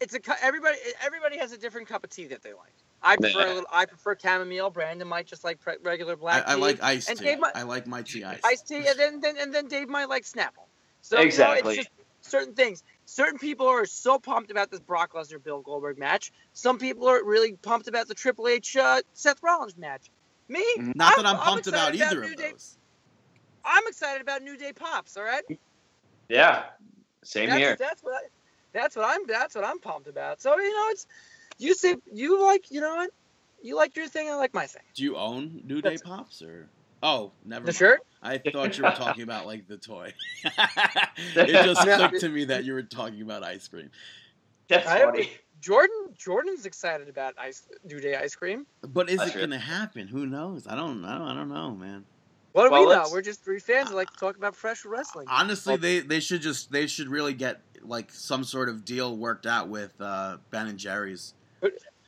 it's 0.00 0.14
a 0.14 0.20
cu- 0.20 0.32
everybody 0.42 0.76
everybody 1.04 1.38
has 1.38 1.52
a 1.52 1.58
different 1.58 1.88
cup 1.88 2.04
of 2.04 2.10
tea 2.10 2.26
that 2.28 2.42
they 2.42 2.52
like. 2.52 2.72
I 3.02 3.16
prefer 3.16 3.38
Nah. 3.40 3.46
a 3.46 3.48
little, 3.54 3.68
I 3.72 3.86
prefer 3.86 4.14
chamomile. 4.16 4.70
Brandon 4.70 5.08
might 5.08 5.26
just 5.26 5.42
like 5.42 5.58
pre- 5.60 5.76
regular 5.82 6.12
I, 6.12 6.16
black 6.16 6.46
tea. 6.46 6.52
I 6.52 6.54
like 6.56 6.82
iced 6.82 7.08
and 7.08 7.18
tea. 7.18 7.24
Dave 7.24 7.40
might- 7.40 7.56
I 7.56 7.62
like 7.62 7.86
my 7.86 8.02
tea 8.02 8.24
iced. 8.24 8.44
iced 8.44 8.68
tea, 8.68 8.86
and 8.86 8.98
then, 8.98 9.20
then 9.20 9.36
and 9.38 9.54
then 9.54 9.68
Dave 9.68 9.88
might 9.88 10.08
like 10.08 10.24
Snapple. 10.24 10.66
So 11.00 11.16
you 11.16 11.22
know, 11.22 11.26
Exactly. 11.26 11.76
it's 11.78 11.88
just 11.88 11.90
certain 12.20 12.54
things. 12.54 12.82
Certain 13.12 13.40
people 13.40 13.66
are 13.66 13.86
so 13.86 14.20
pumped 14.20 14.52
about 14.52 14.70
this 14.70 14.78
Brock 14.78 15.14
Lesnar 15.14 15.42
Bill 15.42 15.62
Goldberg 15.62 15.98
match. 15.98 16.30
Some 16.52 16.78
people 16.78 17.08
are 17.08 17.24
really 17.24 17.54
pumped 17.54 17.88
about 17.88 18.06
the 18.06 18.14
Triple 18.14 18.46
H 18.46 18.76
uh, 18.76 19.00
Seth 19.14 19.42
Rollins 19.42 19.76
match. 19.76 20.08
Me, 20.46 20.64
Not 20.94 21.16
that 21.16 21.26
I'm 21.26 21.36
pumped 21.36 21.66
about 21.66 21.92
excited 21.92 22.06
either 22.16 22.20
New 22.24 22.30
of 22.32 22.36
Day- 22.36 22.50
those. 22.52 22.76
I'm 23.64 23.82
excited 23.88 24.22
about 24.22 24.42
New 24.42 24.56
Day 24.56 24.72
pops. 24.72 25.16
All 25.16 25.24
right, 25.24 25.42
Yeah, 26.28 26.66
same 27.24 27.48
that's, 27.48 27.58
here. 27.58 27.76
That's 27.76 28.00
what 28.04 28.14
I, 28.14 28.20
that's 28.72 28.94
what 28.94 29.04
I'm 29.08 29.26
that's 29.26 29.56
what 29.56 29.64
I'm 29.64 29.80
pumped 29.80 30.06
about. 30.06 30.40
So 30.40 30.56
you 30.56 30.72
know, 30.72 30.86
it's 30.90 31.08
you 31.58 31.74
say 31.74 31.96
you 32.12 32.40
like 32.40 32.70
you 32.70 32.80
know 32.80 32.94
what 32.94 33.10
you 33.60 33.74
like 33.74 33.96
your 33.96 34.06
thing, 34.06 34.28
I 34.30 34.36
like 34.36 34.54
my 34.54 34.66
thing. 34.66 34.82
Do 34.94 35.02
you 35.02 35.16
own 35.16 35.62
New 35.66 35.82
Day 35.82 35.96
That's- 35.96 36.02
Pops 36.02 36.42
or? 36.42 36.68
Oh, 37.02 37.32
never. 37.46 37.64
The 37.64 37.68
mind. 37.72 37.76
shirt. 37.76 38.00
I 38.22 38.36
thought 38.38 38.76
you 38.76 38.84
were 38.84 38.90
talking 38.90 39.22
about 39.22 39.46
like 39.46 39.66
the 39.66 39.78
toy. 39.78 40.12
it 41.36 41.46
just 41.64 41.86
No. 41.86 41.96
clicked 41.96 42.20
to 42.20 42.28
me 42.28 42.44
that 42.46 42.64
you 42.64 42.72
were 42.72 42.82
talking 42.82 43.22
about 43.22 43.42
ice 43.44 43.68
cream. 43.68 43.90
That's 44.68 44.86
I- 44.86 45.04
funny. 45.04 45.30
Jordan 45.60 46.14
Jordan's 46.16 46.64
excited 46.64 47.08
about 47.10 47.34
ice 47.38 47.62
New 47.84 48.00
Day 48.00 48.16
ice 48.16 48.34
cream. 48.34 48.66
But 48.80 49.10
is 49.10 49.18
That's 49.18 49.30
it 49.30 49.32
true. 49.34 49.42
gonna 49.42 49.58
happen? 49.58 50.08
Who 50.08 50.24
knows? 50.24 50.66
I 50.66 50.74
don't 50.74 51.02
know. 51.02 51.08
I 51.26 51.34
don't 51.34 51.50
know, 51.50 51.72
man. 51.72 52.06
What 52.52 52.64
do 52.64 52.70
Well, 52.70 52.88
we 52.88 52.94
know? 52.94 53.06
We're 53.12 53.20
just 53.20 53.44
three 53.44 53.60
fans 53.60 53.90
who 53.90 53.94
like 53.94 54.10
to 54.10 54.16
talk 54.18 54.36
about 54.38 54.54
professional 54.54 54.94
wrestling. 54.94 55.26
Honestly, 55.28 55.72
Well- 55.72 55.78
they 55.78 56.00
they 56.00 56.18
should 56.20 56.40
just 56.40 56.72
they 56.72 56.86
should 56.86 57.08
really 57.08 57.34
get 57.34 57.60
like 57.82 58.10
some 58.10 58.42
sort 58.42 58.70
of 58.70 58.86
deal 58.86 59.14
worked 59.16 59.44
out 59.46 59.68
with 59.68 59.92
uh, 60.00 60.38
Ben 60.50 60.66
and 60.66 60.78
Jerry's. 60.78 61.34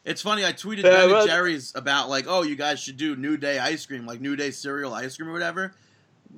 It's 0.05 0.23
funny. 0.23 0.45
I 0.47 0.53
tweeted 0.53 0.83
Ben 0.85 1.11
and 1.11 1.29
Jerry's 1.29 1.73
about 1.75 2.09
like, 2.09 2.25
oh, 2.27 2.43
you 2.43 2.57
guys 2.57 2.81
should 2.81 2.97
do 2.97 3.17
New 3.17 3.37
Day 3.37 3.59
ice 3.59 3.85
cream, 3.87 4.07
like 4.07 4.21
New 4.23 4.35
Day 4.35 4.51
cereal 4.51 4.95
ice 4.95 5.17
cream 5.17 5.29
or 5.29 5.33
whatever. 5.33 5.75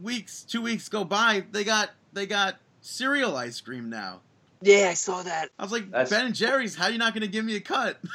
Weeks, 0.02 0.42
two 0.42 0.60
weeks 0.62 0.88
go 0.88 1.04
by, 1.04 1.44
they 1.52 1.62
got 1.62 1.90
they 2.12 2.26
got 2.26 2.56
cereal 2.84 3.36
ice 3.36 3.60
cream 3.60 3.88
now. 3.88 4.20
Yeah, 4.60 4.88
I 4.90 4.94
saw 4.94 5.22
that. 5.22 5.50
I 5.58 5.62
was 5.62 5.72
like, 5.72 5.90
That's- 5.90 6.10
Ben 6.10 6.26
and 6.26 6.34
Jerry's, 6.34 6.74
how 6.74 6.84
are 6.84 6.90
you 6.90 6.98
not 6.98 7.14
gonna 7.14 7.26
give 7.26 7.44
me 7.44 7.56
a 7.56 7.60
cut? 7.60 7.98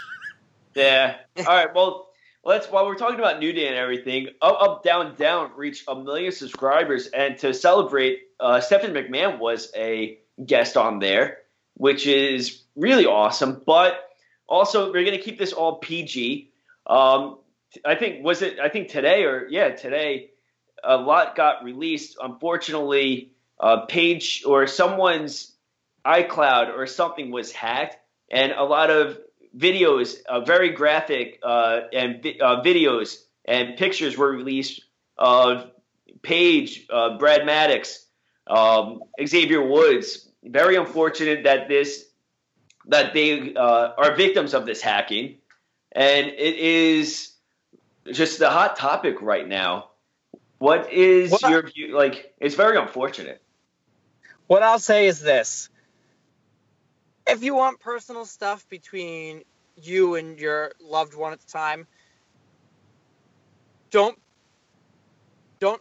Yeah. 0.76 1.18
All 1.40 1.46
right. 1.46 1.74
Well, 1.74 2.10
let's 2.46 2.68
while 2.68 2.86
we're 2.86 2.96
talking 2.96 3.18
about 3.20 3.40
New 3.40 3.52
Day 3.52 3.68
and 3.68 3.76
everything, 3.76 4.28
up, 4.40 4.62
up, 4.62 4.84
down, 4.84 5.16
down 5.16 5.52
reached 5.58 5.84
a 5.88 5.96
million 5.96 6.32
subscribers, 6.32 7.08
and 7.08 7.38
to 7.40 7.54
celebrate, 7.56 8.20
uh, 8.40 8.62
Stephen 8.62 8.94
McMahon 8.94 9.40
was 9.40 9.72
a 9.76 10.20
guest 10.46 10.78
on 10.78 11.00
there, 11.00 11.40
which 11.74 12.06
is 12.06 12.62
really 12.76 13.08
awesome. 13.08 13.62
But 13.66 14.10
also, 14.48 14.94
we're 14.94 15.04
gonna 15.04 15.18
keep 15.18 15.40
this 15.40 15.52
all 15.52 15.78
PG. 15.80 16.52
Um, 16.86 17.40
I 17.84 17.96
think 17.96 18.24
was 18.24 18.44
it? 18.44 18.60
I 18.60 18.70
think 18.70 18.90
today 18.90 19.24
or 19.26 19.48
yeah, 19.50 19.70
today, 19.72 20.30
a 20.84 20.96
lot 20.96 21.36
got 21.36 21.64
released. 21.64 22.16
Unfortunately, 22.22 23.32
uh, 23.60 23.86
Paige 23.86 24.44
or 24.46 24.68
someone's 24.68 25.54
iCloud 26.06 26.76
or 26.78 26.88
something 26.88 27.32
was 27.32 27.52
hacked, 27.52 27.98
and 28.32 28.52
a 28.52 28.64
lot 28.64 28.90
of 28.90 29.20
videos, 29.58 30.24
uh, 30.26 30.42
very 30.42 30.70
graphic, 30.70 31.40
uh, 31.44 31.82
and 31.92 32.24
vi- 32.24 32.40
uh, 32.40 32.62
videos 32.62 33.18
and 33.46 33.78
pictures 33.78 34.18
were 34.18 34.32
released 34.32 34.82
of 35.18 35.72
Paige, 36.22 36.86
uh, 36.90 37.18
Brad 37.18 37.46
Maddox, 37.46 38.06
um, 38.48 39.02
Xavier 39.24 39.62
Woods. 39.62 40.30
Very 40.44 40.76
unfortunate 40.76 41.44
that 41.44 41.68
this 41.68 42.06
that 42.88 43.14
they 43.14 43.54
uh, 43.54 43.92
are 43.98 44.16
victims 44.16 44.54
of 44.54 44.66
this 44.66 44.82
hacking, 44.82 45.38
and 45.92 46.28
it 46.28 46.56
is 46.56 47.34
just 48.12 48.40
the 48.40 48.50
hot 48.50 48.78
topic 48.78 49.22
right 49.22 49.48
now. 49.48 49.90
What 50.60 50.92
is 50.92 51.42
your 51.42 51.64
view? 51.64 51.96
Like, 51.96 52.34
it's 52.40 52.56
very 52.56 52.78
unfortunate. 52.78 53.42
What 54.50 54.64
I'll 54.64 54.80
say 54.80 55.06
is 55.06 55.22
this: 55.22 55.70
if 57.28 57.44
you 57.44 57.54
want 57.54 57.80
personal 57.80 58.26
stuff 58.26 58.68
between 58.68 59.44
you 59.76 60.16
and 60.16 60.40
your 60.40 60.72
loved 60.82 61.14
one 61.14 61.34
at 61.34 61.40
the 61.40 61.52
time, 61.52 61.86
don't, 63.92 64.18
don't, 65.60 65.80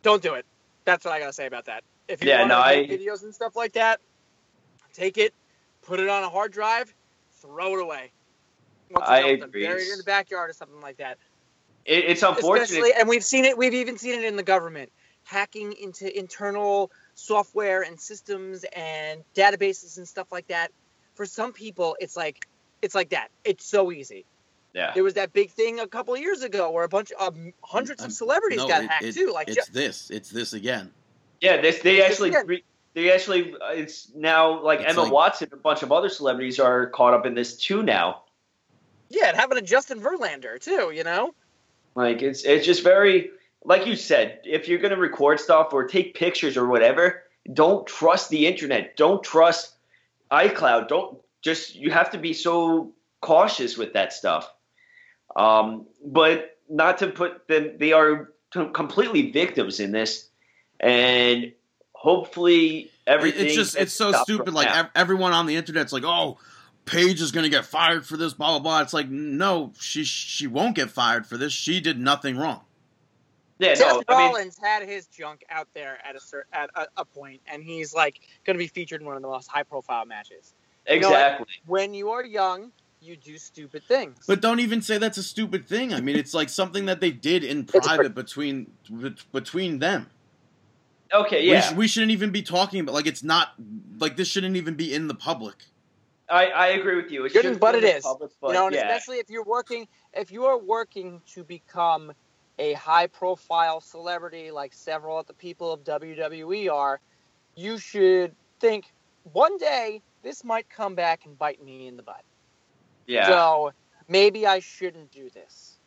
don't 0.00 0.22
do 0.22 0.32
it. 0.32 0.46
That's 0.86 1.04
what 1.04 1.12
I 1.12 1.20
gotta 1.20 1.34
say 1.34 1.46
about 1.46 1.66
that. 1.66 1.84
If 2.08 2.22
you 2.22 2.30
Yeah, 2.30 2.38
want 2.38 2.48
no, 2.48 2.58
I- 2.58 2.86
videos 2.86 3.22
and 3.22 3.34
stuff 3.34 3.54
like 3.54 3.74
that, 3.74 4.00
take 4.94 5.18
it, 5.18 5.34
put 5.84 6.00
it 6.00 6.08
on 6.08 6.24
a 6.24 6.30
hard 6.30 6.52
drive, 6.52 6.94
throw 7.42 7.78
it 7.78 7.82
away. 7.82 8.12
I 8.98 9.18
you're 9.18 9.28
done 9.28 9.40
with 9.40 9.42
it, 9.42 9.48
agree. 9.50 9.62
Bury 9.66 9.82
it 9.82 9.92
in 9.92 9.98
the 9.98 10.04
backyard 10.04 10.48
or 10.48 10.54
something 10.54 10.80
like 10.80 10.96
that. 10.96 11.18
It, 11.84 12.04
it's 12.06 12.22
unfortunate. 12.22 12.70
Especially, 12.70 12.92
and 12.98 13.06
we've 13.06 13.22
seen 13.24 13.44
it. 13.44 13.58
We've 13.58 13.74
even 13.74 13.98
seen 13.98 14.14
it 14.18 14.24
in 14.24 14.36
the 14.36 14.42
government, 14.42 14.90
hacking 15.24 15.74
into 15.74 16.18
internal 16.18 16.90
software 17.16 17.82
and 17.82 17.98
systems 17.98 18.64
and 18.76 19.24
databases 19.34 19.96
and 19.96 20.06
stuff 20.06 20.30
like 20.30 20.46
that. 20.48 20.70
For 21.14 21.26
some 21.26 21.52
people, 21.52 21.96
it's 21.98 22.16
like 22.16 22.46
it's 22.82 22.94
like 22.94 23.08
that. 23.10 23.28
It's 23.44 23.64
so 23.66 23.90
easy. 23.90 24.26
yeah. 24.74 24.92
There 24.94 25.02
was 25.02 25.14
that 25.14 25.32
big 25.32 25.50
thing 25.50 25.80
a 25.80 25.86
couple 25.86 26.12
of 26.14 26.20
years 26.20 26.42
ago 26.42 26.70
where 26.70 26.84
a 26.84 26.88
bunch 26.88 27.10
of 27.12 27.34
um, 27.34 27.52
hundreds 27.62 28.02
Um, 28.02 28.06
of 28.08 28.12
celebrities 28.12 28.58
No, 28.58 28.68
got 28.68 28.84
it- 28.84 28.90
hacked 28.90 29.04
it- 29.04 29.14
too. 29.14 29.32
Like 29.32 29.48
it's 29.48 29.68
this, 29.70 30.10
it's 30.10 30.28
this 30.30 30.52
again. 30.52 30.92
Yeah, 31.40 31.60
this 31.60 31.80
they 31.80 31.96
Yes, 31.96 32.12
actually 32.12 32.62
they 32.94 33.10
actually 33.12 33.54
uh, 33.54 33.68
it's 33.72 34.12
now 34.14 34.62
like 34.62 34.80
It's 34.80 34.90
Emma 34.92 35.02
like- 35.04 35.12
Watson, 35.12 35.48
a 35.52 35.56
bunch 35.56 35.82
of 35.82 35.90
other 35.92 36.08
celebrities 36.10 36.60
are 36.60 36.86
caught 36.90 37.14
up 37.14 37.24
in 37.26 37.34
this 37.34 37.56
too 37.56 37.82
now. 37.82 38.22
yeah, 39.08 39.30
it 39.30 39.36
happened 39.36 39.58
to 39.60 39.64
Justin 39.64 40.00
Verlander 40.00 40.60
too. 40.60 40.90
You 40.94 41.02
know. 41.04 41.34
Like 41.94 42.20
it's 42.20 42.44
it's 42.44 42.66
just 42.66 42.82
very 42.84 43.30
like 43.66 43.86
you 43.86 43.96
said, 43.96 44.40
if 44.44 44.68
you're 44.68 44.78
gonna 44.78 44.96
record 44.96 45.40
stuff 45.40 45.72
or 45.72 45.86
take 45.86 46.14
pictures 46.14 46.56
or 46.56 46.66
whatever, 46.66 47.24
don't 47.52 47.86
trust 47.86 48.30
the 48.30 48.46
internet. 48.46 48.96
Don't 48.96 49.22
trust 49.22 49.74
iCloud. 50.30 50.88
Don't 50.88 51.18
just 51.42 51.74
you 51.74 51.90
have 51.90 52.10
to 52.10 52.18
be 52.18 52.32
so 52.32 52.92
cautious 53.20 53.76
with 53.76 53.92
that 53.94 54.12
stuff. 54.12 54.48
Um, 55.34 55.86
but 56.04 56.56
not 56.70 56.98
to 56.98 57.08
put 57.08 57.48
them 57.48 57.72
they 57.78 57.92
are 57.92 58.30
t- 58.52 58.68
completely 58.72 59.30
victims 59.32 59.80
in 59.80 59.90
this 59.92 60.28
and 60.80 61.52
hopefully 61.92 62.90
everything 63.06 63.46
it's 63.46 63.54
just 63.54 63.76
it's 63.76 63.92
so 63.92 64.12
stupid. 64.12 64.54
Like 64.54 64.68
now. 64.68 64.90
everyone 64.94 65.32
on 65.32 65.46
the 65.46 65.56
internet's 65.56 65.92
like, 65.92 66.04
oh, 66.04 66.38
Paige 66.84 67.20
is 67.20 67.32
gonna 67.32 67.48
get 67.48 67.64
fired 67.64 68.06
for 68.06 68.16
this, 68.16 68.32
blah 68.32 68.50
blah 68.50 68.58
blah. 68.60 68.82
It's 68.82 68.94
like, 68.94 69.08
no, 69.08 69.72
she 69.80 70.04
she 70.04 70.46
won't 70.46 70.76
get 70.76 70.88
fired 70.90 71.26
for 71.26 71.36
this. 71.36 71.52
She 71.52 71.80
did 71.80 71.98
nothing 71.98 72.36
wrong. 72.36 72.60
Yeah, 73.58 73.74
Seth 73.74 73.92
no, 73.92 74.02
I 74.08 74.18
mean, 74.18 74.32
Rollins 74.32 74.58
had 74.62 74.82
his 74.88 75.06
junk 75.06 75.44
out 75.50 75.68
there 75.74 75.98
at 76.08 76.14
a 76.16 76.20
cer- 76.20 76.46
at 76.52 76.70
a, 76.74 76.86
a 76.98 77.04
point, 77.04 77.40
and 77.46 77.62
he's 77.62 77.94
like 77.94 78.20
going 78.44 78.54
to 78.54 78.58
be 78.58 78.66
featured 78.68 79.00
in 79.00 79.06
one 79.06 79.16
of 79.16 79.22
the 79.22 79.28
most 79.28 79.48
high 79.48 79.62
profile 79.62 80.04
matches. 80.04 80.54
You 80.88 81.00
know 81.00 81.08
exactly. 81.08 81.46
When 81.66 81.94
you 81.94 82.10
are 82.10 82.24
young, 82.24 82.70
you 83.00 83.16
do 83.16 83.38
stupid 83.38 83.82
things. 83.88 84.18
But 84.26 84.40
don't 84.40 84.60
even 84.60 84.82
say 84.82 84.98
that's 84.98 85.18
a 85.18 85.22
stupid 85.22 85.66
thing. 85.66 85.92
I 85.94 86.00
mean, 86.00 86.16
it's 86.16 86.34
like 86.34 86.48
something 86.48 86.86
that 86.86 87.00
they 87.00 87.10
did 87.10 87.44
in 87.44 87.60
It's 87.60 87.74
a- 87.74 87.80
private 87.80 88.14
between 88.14 88.70
between 89.32 89.78
them. 89.78 90.10
Okay, 91.12 91.42
We, 91.42 91.52
yeah. 91.52 91.60
sh- 91.60 91.72
we 91.74 91.86
shouldn't 91.86 92.10
even 92.12 92.30
be 92.30 92.42
talking 92.42 92.80
about 92.80 92.94
like 92.94 93.06
it's 93.06 93.22
not 93.22 93.54
like 94.00 94.16
this 94.16 94.26
shouldn't 94.28 94.56
even 94.56 94.74
be 94.74 94.92
in 94.92 95.06
the 95.08 95.14
public. 95.14 95.54
I, 96.28 96.46
I 96.48 96.66
agree 96.68 96.96
with 96.96 97.12
you. 97.12 97.24
It 97.24 97.28
Shouldn't, 97.28 97.44
shouldn't 97.44 97.60
but 97.60 97.72
be 97.72 97.78
it 97.78 97.84
in 97.84 97.90
the 97.90 97.96
is. 97.98 98.02
public, 98.04 98.30
but 98.40 98.48
you 98.48 98.54
know, 98.54 98.66
and 98.66 98.74
yeah. 98.74 98.88
especially 98.88 99.18
if 99.18 99.30
you're 99.30 99.44
working, 99.44 99.86
if 100.12 100.32
you 100.32 100.44
are 100.46 100.58
working 100.58 101.20
to 101.34 101.44
become 101.44 102.12
a 102.58 102.72
high-profile 102.74 103.80
celebrity 103.80 104.50
like 104.50 104.72
several 104.74 105.18
of 105.18 105.26
the 105.26 105.34
people 105.34 105.72
of 105.72 105.84
WWE 105.84 106.68
are, 106.72 107.00
you 107.54 107.78
should 107.78 108.34
think 108.60 108.84
one 109.24 109.56
day 109.58 110.02
this 110.22 110.44
might 110.44 110.68
come 110.68 110.94
back 110.94 111.26
and 111.26 111.38
bite 111.38 111.62
me 111.62 111.86
in 111.86 111.96
the 111.96 112.02
butt. 112.02 112.22
yeah, 113.06 113.26
So 113.26 113.72
maybe 114.08 114.46
I 114.46 114.60
shouldn't 114.60 115.10
do 115.10 115.30
this. 115.30 115.78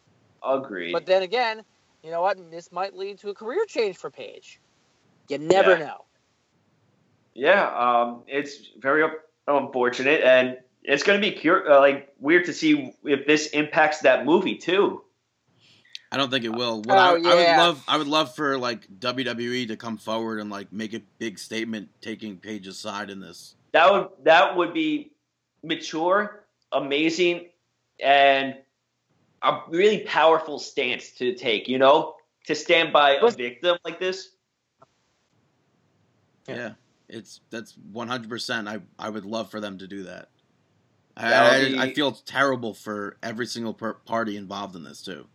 agreed. 0.43 0.93
But 0.93 1.05
then 1.05 1.23
again, 1.23 1.63
you 2.03 2.11
know 2.11 2.21
what? 2.21 2.37
This 2.51 2.71
might 2.71 2.93
lead 2.95 3.19
to 3.19 3.29
a 3.29 3.35
career 3.35 3.65
change 3.67 3.97
for 3.97 4.11
Paige. 4.11 4.61
You 5.29 5.37
never 5.37 5.71
Yeah. 5.71 5.85
know. 5.85 6.05
yeah, 7.33 7.67
um, 7.67 8.23
it's 8.27 8.71
very 8.79 9.07
unfortunate, 9.47 10.21
and 10.23 10.57
it's 10.83 11.03
going 11.03 11.21
to 11.21 11.29
be 11.29 11.35
cur- 11.35 11.69
uh, 11.69 11.79
like 11.79 12.09
weird 12.19 12.45
to 12.45 12.53
see 12.53 12.93
if 13.03 13.25
this 13.27 13.47
impacts 13.47 13.99
that 14.01 14.25
movie 14.25 14.55
too. 14.55 15.03
I 16.11 16.17
don't 16.17 16.31
think 16.31 16.43
it 16.43 16.49
will. 16.49 16.77
What 16.77 16.97
Oh, 16.97 16.99
I, 16.99 17.09
I 17.09 17.13
would 17.13 17.23
love, 17.57 17.83
I 17.87 17.97
would 17.97 18.07
love 18.07 18.35
for 18.35 18.57
like 18.57 18.87
WWE 18.99 19.67
to 19.67 19.77
come 19.77 19.97
forward 19.97 20.39
and 20.39 20.49
like 20.49 20.73
make 20.73 20.93
a 20.93 21.01
big 21.19 21.37
statement 21.37 21.89
taking 22.01 22.37
Paige's 22.37 22.79
side 22.79 23.09
in 23.09 23.19
this. 23.19 23.55
That 23.73 23.91
would 23.91 24.07
that 24.23 24.57
would 24.57 24.73
be 24.73 25.11
mature, 25.63 26.45
amazing, 26.71 27.49
and 27.99 28.55
a 29.43 29.59
really 29.69 29.99
powerful 29.99 30.57
stance 30.57 31.11
to 31.11 31.35
take. 31.35 31.67
You 31.67 31.77
know, 31.77 32.15
to 32.47 32.55
stand 32.55 32.91
by 32.91 33.17
a 33.21 33.29
victim 33.31 33.77
like 33.85 33.99
this. 33.99 34.31
Yeah. 36.47 36.55
Yeah, 36.55 36.71
it's 37.07 37.41
that's 37.51 37.75
one 37.91 38.07
hundred 38.07 38.29
percent. 38.29 38.67
I 38.67 38.79
I 38.97 39.09
would 39.09 39.25
love 39.25 39.51
for 39.51 39.59
them 39.59 39.77
to 39.77 39.87
do 39.87 40.03
that. 40.03 40.29
I, 41.15 41.29
That'll 41.29 41.79
I, 41.79 41.83
I 41.83 41.93
feel 41.93 42.13
terrible 42.13 42.73
for 42.73 43.17
every 43.21 43.45
single 43.45 43.73
per- 43.75 43.93
party 43.93 44.37
involved 44.37 44.75
in 44.75 44.83
this 44.83 45.03
too. 45.03 45.27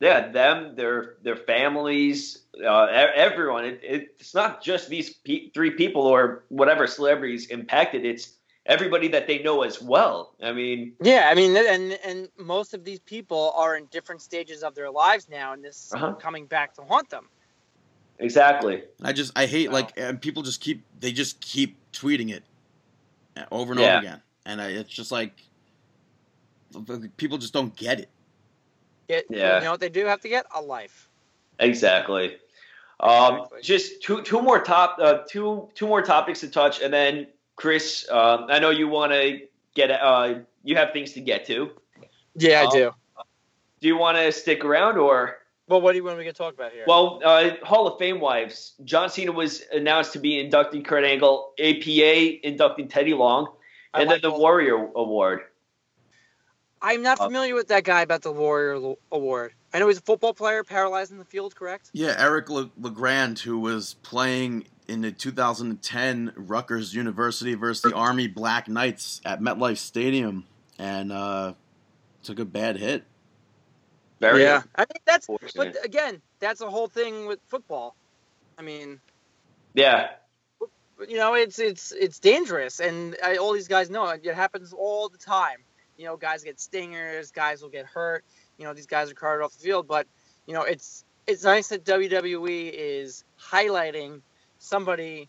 Yeah, 0.00 0.28
them, 0.30 0.76
their 0.76 1.14
their 1.22 1.36
families, 1.36 2.44
uh, 2.62 2.84
everyone. 2.84 3.64
It, 3.64 3.80
it's 3.82 4.34
not 4.34 4.62
just 4.62 4.90
these 4.90 5.14
pe- 5.14 5.48
three 5.50 5.70
people 5.70 6.02
or 6.02 6.44
whatever 6.48 6.86
celebrities 6.86 7.46
impacted. 7.46 8.04
It's 8.04 8.34
everybody 8.66 9.08
that 9.08 9.26
they 9.26 9.38
know 9.38 9.62
as 9.62 9.80
well. 9.80 10.34
I 10.42 10.52
mean, 10.52 10.92
Yeah, 11.00 11.28
I 11.30 11.34
mean, 11.34 11.56
and 11.56 11.98
and 12.04 12.28
most 12.36 12.74
of 12.74 12.84
these 12.84 13.00
people 13.00 13.52
are 13.56 13.76
in 13.76 13.86
different 13.86 14.20
stages 14.20 14.62
of 14.62 14.74
their 14.74 14.90
lives 14.90 15.28
now, 15.30 15.54
and 15.54 15.64
this 15.64 15.90
Uh-huh. 15.94 16.12
coming 16.14 16.46
back 16.46 16.74
to 16.74 16.82
haunt 16.82 17.08
them. 17.08 17.30
exactly. 18.18 18.82
I 19.02 19.12
just 19.14 19.32
I 19.38 19.46
hate 19.46 19.68
No. 19.70 19.76
like 19.78 19.92
and 19.96 20.20
people 20.20 20.42
just 20.42 20.60
keep 20.60 20.84
they 21.00 21.12
just 21.12 21.40
keep 21.40 21.78
tweeting 21.92 22.30
it 22.30 22.44
over 23.50 23.72
and 23.72 23.80
Yeah. 23.80 23.86
over 23.96 23.98
again, 23.98 24.22
and 24.44 24.60
I, 24.60 24.68
it's 24.68 24.90
just 24.92 25.10
like 25.10 25.32
people 27.16 27.38
just 27.38 27.54
don't 27.54 27.74
get 27.76 28.00
it. 28.00 28.10
Get, 29.08 29.26
Yeah. 29.30 29.58
You 29.58 29.64
know 29.64 29.70
what 29.72 29.80
they 29.80 29.88
do 29.88 30.04
have 30.06 30.20
to 30.22 30.28
get? 30.28 30.46
A 30.54 30.60
life. 30.60 31.08
Exactly. 31.58 32.36
Um, 33.00 33.34
Exactly. 33.36 33.62
just 33.62 34.02
two 34.02 34.22
two 34.22 34.40
more 34.40 34.60
top 34.60 34.98
uh, 35.00 35.18
two 35.28 35.68
two 35.74 35.86
more 35.86 36.02
topics 36.02 36.40
to 36.40 36.48
touch, 36.48 36.80
and 36.80 36.92
then 36.92 37.26
Chris, 37.56 38.06
um, 38.10 38.46
I 38.48 38.58
know 38.58 38.70
you 38.70 38.88
want 38.88 39.12
to 39.12 39.40
get 39.74 39.90
uh, 39.90 40.34
you 40.64 40.76
have 40.76 40.92
things 40.92 41.12
to 41.12 41.20
get 41.20 41.46
to. 41.46 41.70
Yeah, 42.34 42.64
Oh. 42.64 42.68
I 42.68 42.72
do. 42.72 42.90
Do 43.80 43.88
you 43.88 43.96
want 43.98 44.16
to 44.18 44.32
stick 44.32 44.64
around 44.64 44.96
or? 44.98 45.38
Well, 45.68 45.80
what 45.80 45.92
do 45.92 45.98
you 45.98 46.04
want 46.04 46.18
me 46.18 46.24
to 46.24 46.32
talk 46.32 46.54
about 46.54 46.72
here? 46.72 46.84
Well, 46.86 47.20
uh, 47.24 47.50
Hall 47.64 47.86
of 47.88 47.98
Fame 47.98 48.20
wives. 48.20 48.74
John 48.84 49.10
Cena 49.10 49.32
was 49.32 49.62
announced 49.72 50.12
to 50.12 50.18
be 50.20 50.38
inducting 50.38 50.82
Kurt 50.84 51.04
Angle, 51.04 51.52
APA 51.58 52.46
inducting 52.46 52.88
Teddy 52.88 53.14
Long, 53.14 53.48
and 53.92 54.08
like 54.08 54.22
then 54.22 54.30
the. 54.30 54.38
Warrior 54.38 54.76
Award. 54.94 55.40
I'm 56.82 57.02
not 57.02 57.20
uh, 57.20 57.26
familiar 57.26 57.54
with 57.54 57.68
that 57.68 57.84
guy 57.84 58.02
about 58.02 58.22
the 58.22 58.32
Warrior 58.32 58.94
Award. 59.10 59.52
I 59.72 59.78
know 59.78 59.88
he's 59.88 59.98
a 59.98 60.02
football 60.02 60.34
player 60.34 60.64
paralyzed 60.64 61.12
in 61.12 61.18
the 61.18 61.24
field, 61.24 61.54
correct? 61.54 61.90
Yeah, 61.92 62.14
Eric 62.18 62.48
Le- 62.50 62.70
Legrand, 62.78 63.38
who 63.38 63.58
was 63.58 63.94
playing 64.02 64.66
in 64.88 65.00
the 65.00 65.12
2010 65.12 66.32
Rutgers 66.36 66.94
University 66.94 67.54
versus 67.54 67.82
the 67.82 67.94
Army 67.96 68.28
Black 68.28 68.68
Knights 68.68 69.20
at 69.24 69.40
MetLife 69.40 69.78
Stadium, 69.78 70.44
and 70.78 71.12
uh, 71.12 71.54
took 72.22 72.38
a 72.38 72.44
bad 72.44 72.76
hit. 72.76 73.04
Very 74.20 74.42
yeah. 74.42 74.62
I 74.74 74.82
mean, 74.82 75.02
that's. 75.04 75.26
But 75.54 75.84
again, 75.84 76.22
that's 76.40 76.60
a 76.60 76.70
whole 76.70 76.88
thing 76.88 77.26
with 77.26 77.40
football. 77.48 77.96
I 78.58 78.62
mean, 78.62 79.00
yeah, 79.74 80.08
you 81.08 81.16
know, 81.16 81.34
it's 81.34 81.58
it's 81.58 81.92
it's 81.92 82.18
dangerous, 82.18 82.80
and 82.80 83.16
I, 83.22 83.36
all 83.36 83.52
these 83.52 83.68
guys 83.68 83.90
know 83.90 84.08
it. 84.08 84.22
It 84.24 84.34
happens 84.34 84.72
all 84.72 85.08
the 85.08 85.18
time. 85.18 85.58
You 85.96 86.04
know, 86.04 86.16
guys 86.16 86.44
get 86.44 86.60
stingers, 86.60 87.30
guys 87.30 87.62
will 87.62 87.68
get 87.70 87.86
hurt. 87.86 88.24
You 88.58 88.64
know, 88.64 88.74
these 88.74 88.86
guys 88.86 89.10
are 89.10 89.14
carted 89.14 89.44
off 89.44 89.52
the 89.56 89.62
field, 89.64 89.86
but 89.88 90.06
you 90.46 90.54
know, 90.54 90.62
it's 90.62 91.04
it's 91.26 91.44
nice 91.44 91.68
that 91.68 91.84
WWE 91.84 92.70
is 92.72 93.24
highlighting 93.40 94.20
somebody 94.58 95.28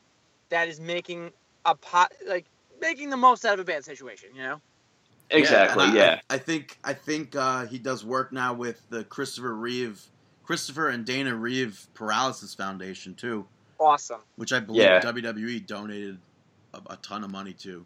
that 0.50 0.68
is 0.68 0.80
making 0.80 1.32
a 1.66 1.76
pot 1.76 2.12
like 2.28 2.46
making 2.82 3.10
the 3.10 3.18
most 3.18 3.46
out 3.46 3.54
of 3.56 3.60
a 3.60 3.64
bad 3.64 3.84
situation. 3.86 4.30
You 4.36 4.44
know. 4.44 4.62
exactly. 5.30 5.86
and 5.86 5.94
I- 5.94 5.96
Yeah, 5.96 6.20
I, 6.30 6.36
I 6.36 6.38
think 6.38 6.78
I 6.84 6.94
think 6.94 7.36
uh, 7.36 7.66
he 7.66 7.78
does 7.80 8.06
work 8.06 8.32
now 8.32 8.54
with 8.54 8.82
the 8.90 9.04
Christopher 9.04 9.56
Reeve, 9.56 10.02
Christopher 10.44 10.90
and 10.90 11.06
Dana 11.06 11.36
Reeve 11.36 11.88
Paralysis 11.94 12.54
Foundation 12.54 13.14
too, 13.16 13.46
Awesome. 13.80 14.22
which 14.36 14.54
I 14.54 14.60
believe 14.60 14.84
Yeah. 14.84 15.02
WWE 15.02 15.66
donated 15.66 16.18
a, 16.74 16.82
a 16.92 16.98
ton 16.98 17.24
of 17.24 17.32
money 17.32 17.54
to, 17.54 17.86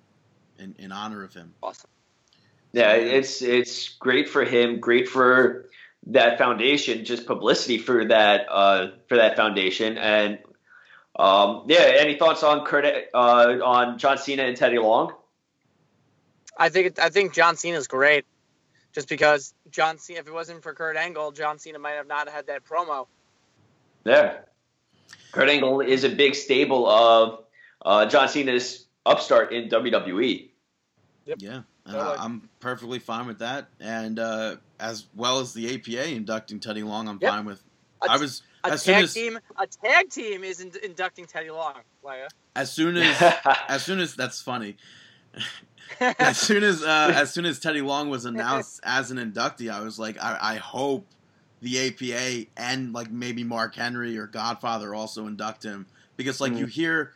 in, 0.60 0.76
in 0.78 0.92
honor 0.92 1.24
of 1.24 1.34
him. 1.34 1.54
Awesome. 1.64 1.90
Yeah. 2.74 2.94
It's 2.94 3.42
it's 3.42 3.90
great 3.90 4.30
for 4.30 4.44
him. 4.44 4.80
Great 4.80 5.08
for 5.08 5.70
that 6.08 6.38
foundation. 6.38 7.06
Just 7.06 7.26
publicity 7.26 7.78
for 7.78 8.06
that 8.06 8.48
uh, 8.50 8.92
for 9.08 9.18
that 9.18 9.36
foundation. 9.36 9.98
And 9.98 10.40
um, 11.16 11.64
yeah, 11.68 11.94
any 12.00 12.18
thoughts 12.18 12.44
on 12.44 12.66
Kurt 12.66 12.86
uh, 13.14 13.18
on 13.64 13.98
John 13.98 14.18
Cena 14.18 14.44
and 14.44 14.58
Teddy 14.58 14.78
Long? 14.78 15.14
I 16.58 16.70
think 16.70 16.88
it, 16.88 17.00
I 17.00 17.10
think 17.10 17.34
John 17.34 17.58
Cena's 17.58 17.88
great, 17.88 18.26
just 18.94 19.10
because 19.10 19.54
John 19.70 19.98
Cena. 19.98 20.20
If 20.20 20.28
it 20.28 20.34
wasn't 20.34 20.64
for 20.64 20.74
Kurt 20.74 20.98
Angle, 20.98 21.32
John 21.32 21.60
Cena 21.60 21.80
might 21.80 21.92
have 21.92 22.08
not 22.08 22.30
had 22.30 22.48
that 22.48 22.66
promo. 22.66 23.08
Yeah. 24.06 24.38
Kurt 25.32 25.50
Angle 25.50 25.82
is 25.82 26.04
a 26.04 26.10
big 26.10 26.36
staple 26.36 26.88
of 26.88 27.44
uh, 27.86 28.06
John 28.08 28.28
Cena's 28.28 28.86
upstart 29.06 29.54
in. 29.54 29.70
WWE. 29.70 30.50
Yeah, 31.26 31.62
and 31.86 31.98
I, 31.98 32.16
I'm 32.24 32.50
perfectly 32.60 33.00
fine 33.00 33.28
with 33.28 33.40
that, 33.40 33.68
and 33.80 34.20
uh, 34.20 34.58
as 34.80 35.08
well 35.16 35.40
as 35.40 35.54
the 35.54 35.74
APA 35.76 36.10
inducting 36.14 36.60
Teddy 36.60 36.84
Long, 36.84 37.08
I'm 37.08 37.20
Yep. 37.22 37.32
fine 37.32 37.46
with. 37.46 37.64
A, 38.04 38.12
I 38.12 38.18
was 38.18 38.42
a 38.64 38.72
as 38.72 38.84
soon 38.84 38.96
tag 38.96 39.04
as 39.04 39.14
team. 39.14 39.40
A 39.58 39.68
tag 39.68 40.10
team 40.10 40.44
is 40.44 40.60
in, 40.62 40.72
inducting 40.84 41.26
Teddy 41.26 41.50
Long. 41.52 41.76
Leia. 42.04 42.28
as 42.56 42.72
soon 42.72 42.98
as 42.98 43.22
as 43.68 43.84
soon 43.84 44.00
as 44.00 44.16
that's 44.16 44.42
funny. 44.42 44.78
as 46.20 46.38
soon 46.38 46.64
as 46.64 46.84
uh, 46.84 47.12
as 47.16 47.34
soon 47.34 47.46
as 47.46 47.60
Teddy 47.60 47.82
Long 47.82 48.10
was 48.10 48.26
announced 48.26 48.80
as 48.84 49.12
an 49.12 49.18
inductee, 49.18 49.72
I 49.72 49.82
was 49.82 49.98
like, 50.00 50.22
I, 50.22 50.38
I 50.42 50.56
hope 50.56 51.06
the 51.62 51.88
APA 51.88 52.48
and 52.58 52.94
like 52.94 53.12
maybe 53.12 53.44
Mark 53.44 53.76
Henry 53.76 54.18
or 54.18 54.26
Godfather 54.28 54.96
also 54.96 55.28
induct 55.28 55.64
him 55.64 55.86
because 56.18 56.42
like 56.42 56.54
Mhm. 56.54 56.58
you 56.60 56.66
hear, 56.66 57.14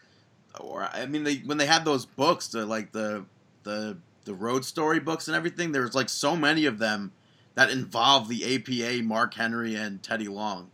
or 0.60 0.84
I 0.84 1.06
mean 1.08 1.24
they 1.24 1.38
when 1.38 1.58
they 1.58 1.66
had 1.66 1.84
those 1.86 2.06
books, 2.06 2.48
the 2.50 2.66
like 2.66 2.92
the 2.92 3.26
the 3.64 3.98
the 4.26 4.34
road 4.34 4.66
story 4.66 5.00
books 5.00 5.28
and 5.28 5.36
everything, 5.36 5.72
there's 5.72 5.96
like 5.96 6.10
so 6.10 6.36
many 6.36 6.66
of 6.66 6.80
them 6.80 7.12
that 7.56 7.70
involve 7.70 8.28
the 8.28 8.56
APA, 8.56 9.04
Mark 9.04 9.34
Henry, 9.34 9.76
and 9.76 10.04
Teddy 10.04 10.28
Long. 10.28 10.70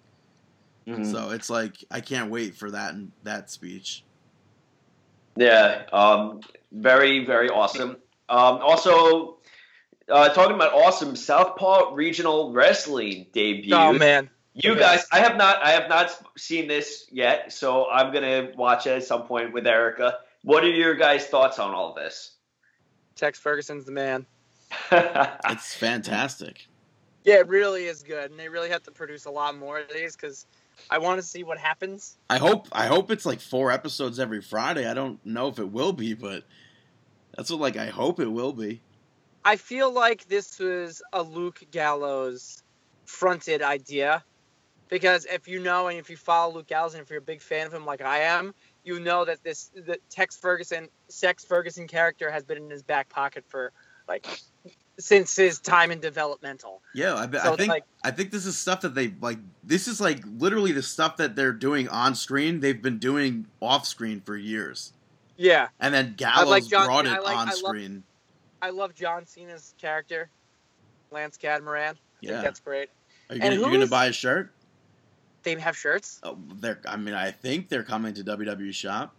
Mhm. 0.88 1.12
So 1.12 1.30
it's 1.30 1.50
like 1.50 1.76
I 1.92 2.02
can't 2.02 2.32
wait 2.32 2.56
for 2.56 2.72
that 2.72 2.96
that 3.24 3.52
speech. 3.52 4.04
Yeah, 5.36 5.84
um, 5.94 6.42
very, 6.72 7.26
very 7.26 7.50
awesome. 7.50 7.98
Um, 8.28 8.60
also, 8.60 9.38
uh, 10.10 10.30
talking 10.30 10.56
about 10.56 10.74
awesome, 10.74 11.16
Southpaw 11.16 11.94
Regional 11.94 12.52
Wrestling 12.52 13.28
debuted. 13.34 13.74
Oh 13.74 13.94
man. 13.94 14.30
You 14.54 14.76
guys, 14.76 15.06
I 15.14 15.20
have 15.20 15.38
not, 15.38 15.64
I 15.64 15.72
have 15.72 15.88
not 15.88 16.12
seen 16.38 16.68
this 16.68 17.08
yet, 17.10 17.54
so 17.54 17.90
I'm 17.90 18.12
gonna 18.14 18.52
watch 18.58 18.86
it 18.86 18.98
at 18.98 19.04
some 19.06 19.24
point 19.24 19.54
with 19.54 19.66
Erica. 19.66 20.18
What 20.44 20.66
are 20.66 20.70
your 20.70 20.96
guys' 20.96 21.26
thoughts 21.26 21.58
on 21.58 21.74
all 21.74 21.94
this? 21.94 22.32
Tex 23.16 23.40
Ferguson's 23.40 23.86
the 23.86 23.92
man. 23.92 24.26
It's 24.92 25.74
fantastic. 25.76 26.68
Yeah, 27.24 27.36
it 27.36 27.48
really 27.48 27.86
is 27.86 28.04
good, 28.04 28.32
and 28.32 28.40
they 28.40 28.50
really 28.50 28.70
have 28.70 28.84
to 28.84 28.92
produce 28.92 29.26
a 29.26 29.32
lot 29.32 29.58
more 29.58 29.80
of 29.80 29.90
these 29.94 30.16
because 30.16 30.48
I 30.90 30.98
want 30.98 31.20
to 31.22 31.28
see 31.28 31.44
what 31.44 31.58
happens. 31.58 32.18
I 32.30 32.38
hope 32.38 32.68
I 32.72 32.88
hope 32.88 33.12
it's 33.12 33.26
like 33.26 33.40
four 33.40 33.72
episodes 33.72 34.20
every 34.20 34.42
Friday. 34.42 34.90
I 34.90 34.94
don't 34.94 35.24
know 35.26 35.48
if 35.48 35.60
it 35.60 35.72
will 35.72 35.94
be, 35.94 36.14
but 36.14 36.44
that's 37.36 37.52
what 37.52 37.60
like 37.60 37.78
I 37.78 37.88
hope 37.88 38.20
it 38.20 38.28
will 38.28 38.54
be. 38.54 38.82
I 39.44 39.56
feel 39.56 39.92
like 39.92 40.28
this 40.28 40.60
was 40.60 41.02
a 41.14 41.22
Luke 41.22 41.64
Gallows 41.72 42.64
fronted 43.06 43.62
idea 43.62 44.24
because 44.88 45.26
if 45.26 45.48
you 45.48 45.60
know 45.60 45.88
and 45.88 45.98
if 45.98 46.10
you 46.10 46.18
follow 46.18 46.54
Luke 46.56 46.68
Gallows 46.68 46.94
and 46.94 47.02
if 47.02 47.10
you're 47.10 47.20
a 47.20 47.24
big 47.24 47.42
fan 47.42 47.68
of 47.68 47.74
him 47.74 47.86
like 47.86 48.02
I 48.02 48.20
am, 48.20 48.54
you 48.84 49.00
know 49.00 49.26
that 49.26 49.44
this 49.44 49.72
the 49.76 49.98
Tex 50.10 50.36
Ferguson 50.38 50.90
Sex 51.08 51.44
Ferguson 51.46 51.88
character 51.88 52.32
has 52.32 52.44
been 52.44 52.58
in 52.58 52.70
his 52.70 52.84
back 52.84 53.10
pocket 53.10 53.44
for 53.48 53.72
like 54.08 54.26
since 55.00 55.36
his 55.36 55.60
time 55.60 55.90
in 55.92 56.00
developmental. 56.00 56.82
Yeah, 56.94 57.16
I, 57.16 57.30
So 57.32 57.54
I 57.54 57.56
think 57.56 57.70
like- 57.70 57.84
I 58.04 58.12
think 58.12 58.32
this 58.32 58.46
is 58.46 58.58
stuff 58.58 58.82
that 58.82 58.94
they 58.96 59.14
like. 59.22 59.40
This 59.64 59.88
is 59.88 60.00
like 60.02 60.20
literally 60.38 60.72
the 60.72 60.84
stuff 60.84 61.18
that 61.18 61.36
they're 61.36 61.54
doing 61.54 61.88
on 61.90 62.16
screen. 62.16 62.60
They've 62.60 62.82
been 62.82 62.98
doing 63.00 63.48
off 63.62 63.88
screen 63.88 64.22
for 64.22 64.36
years, 64.36 64.94
Yeah, 65.38 65.70
and 65.80 65.94
then 65.94 66.14
Gallows 66.18 66.50
like 66.50 66.68
John 66.68 66.86
brought 66.88 67.06
it 67.06 67.12
like- 67.24 67.36
on 67.38 67.48
I 67.48 67.52
love- 67.52 67.58
screen. 67.58 68.04
I 68.64 68.70
love 68.70 68.94
John 68.94 69.26
Cena's 69.26 69.74
character, 69.82 70.30
Lance 71.10 71.38
Cadmoran. 71.38 71.80
I 71.82 71.94
think 71.94 71.98
Yeah, 72.22 72.42
that's 72.42 72.60
great. 72.60 72.90
are 73.30 73.36
you 73.36 73.42
gonna, 73.42 73.56
you 73.56 73.62
gonna 73.62 73.88
buy 73.88 74.06
a 74.08 74.12
shirt? 74.12 74.52
They 75.44 75.56
have 75.60 75.78
shirts. 75.78 76.20
Oh, 76.24 76.38
they're. 76.56 76.80
I 76.88 76.98
mean, 76.98 77.16
I 77.16 77.32
think 77.32 77.70
they're 77.70 77.84
coming 77.84 78.14
to 78.16 78.24
WWE 78.24 78.74
shop. 78.74 79.16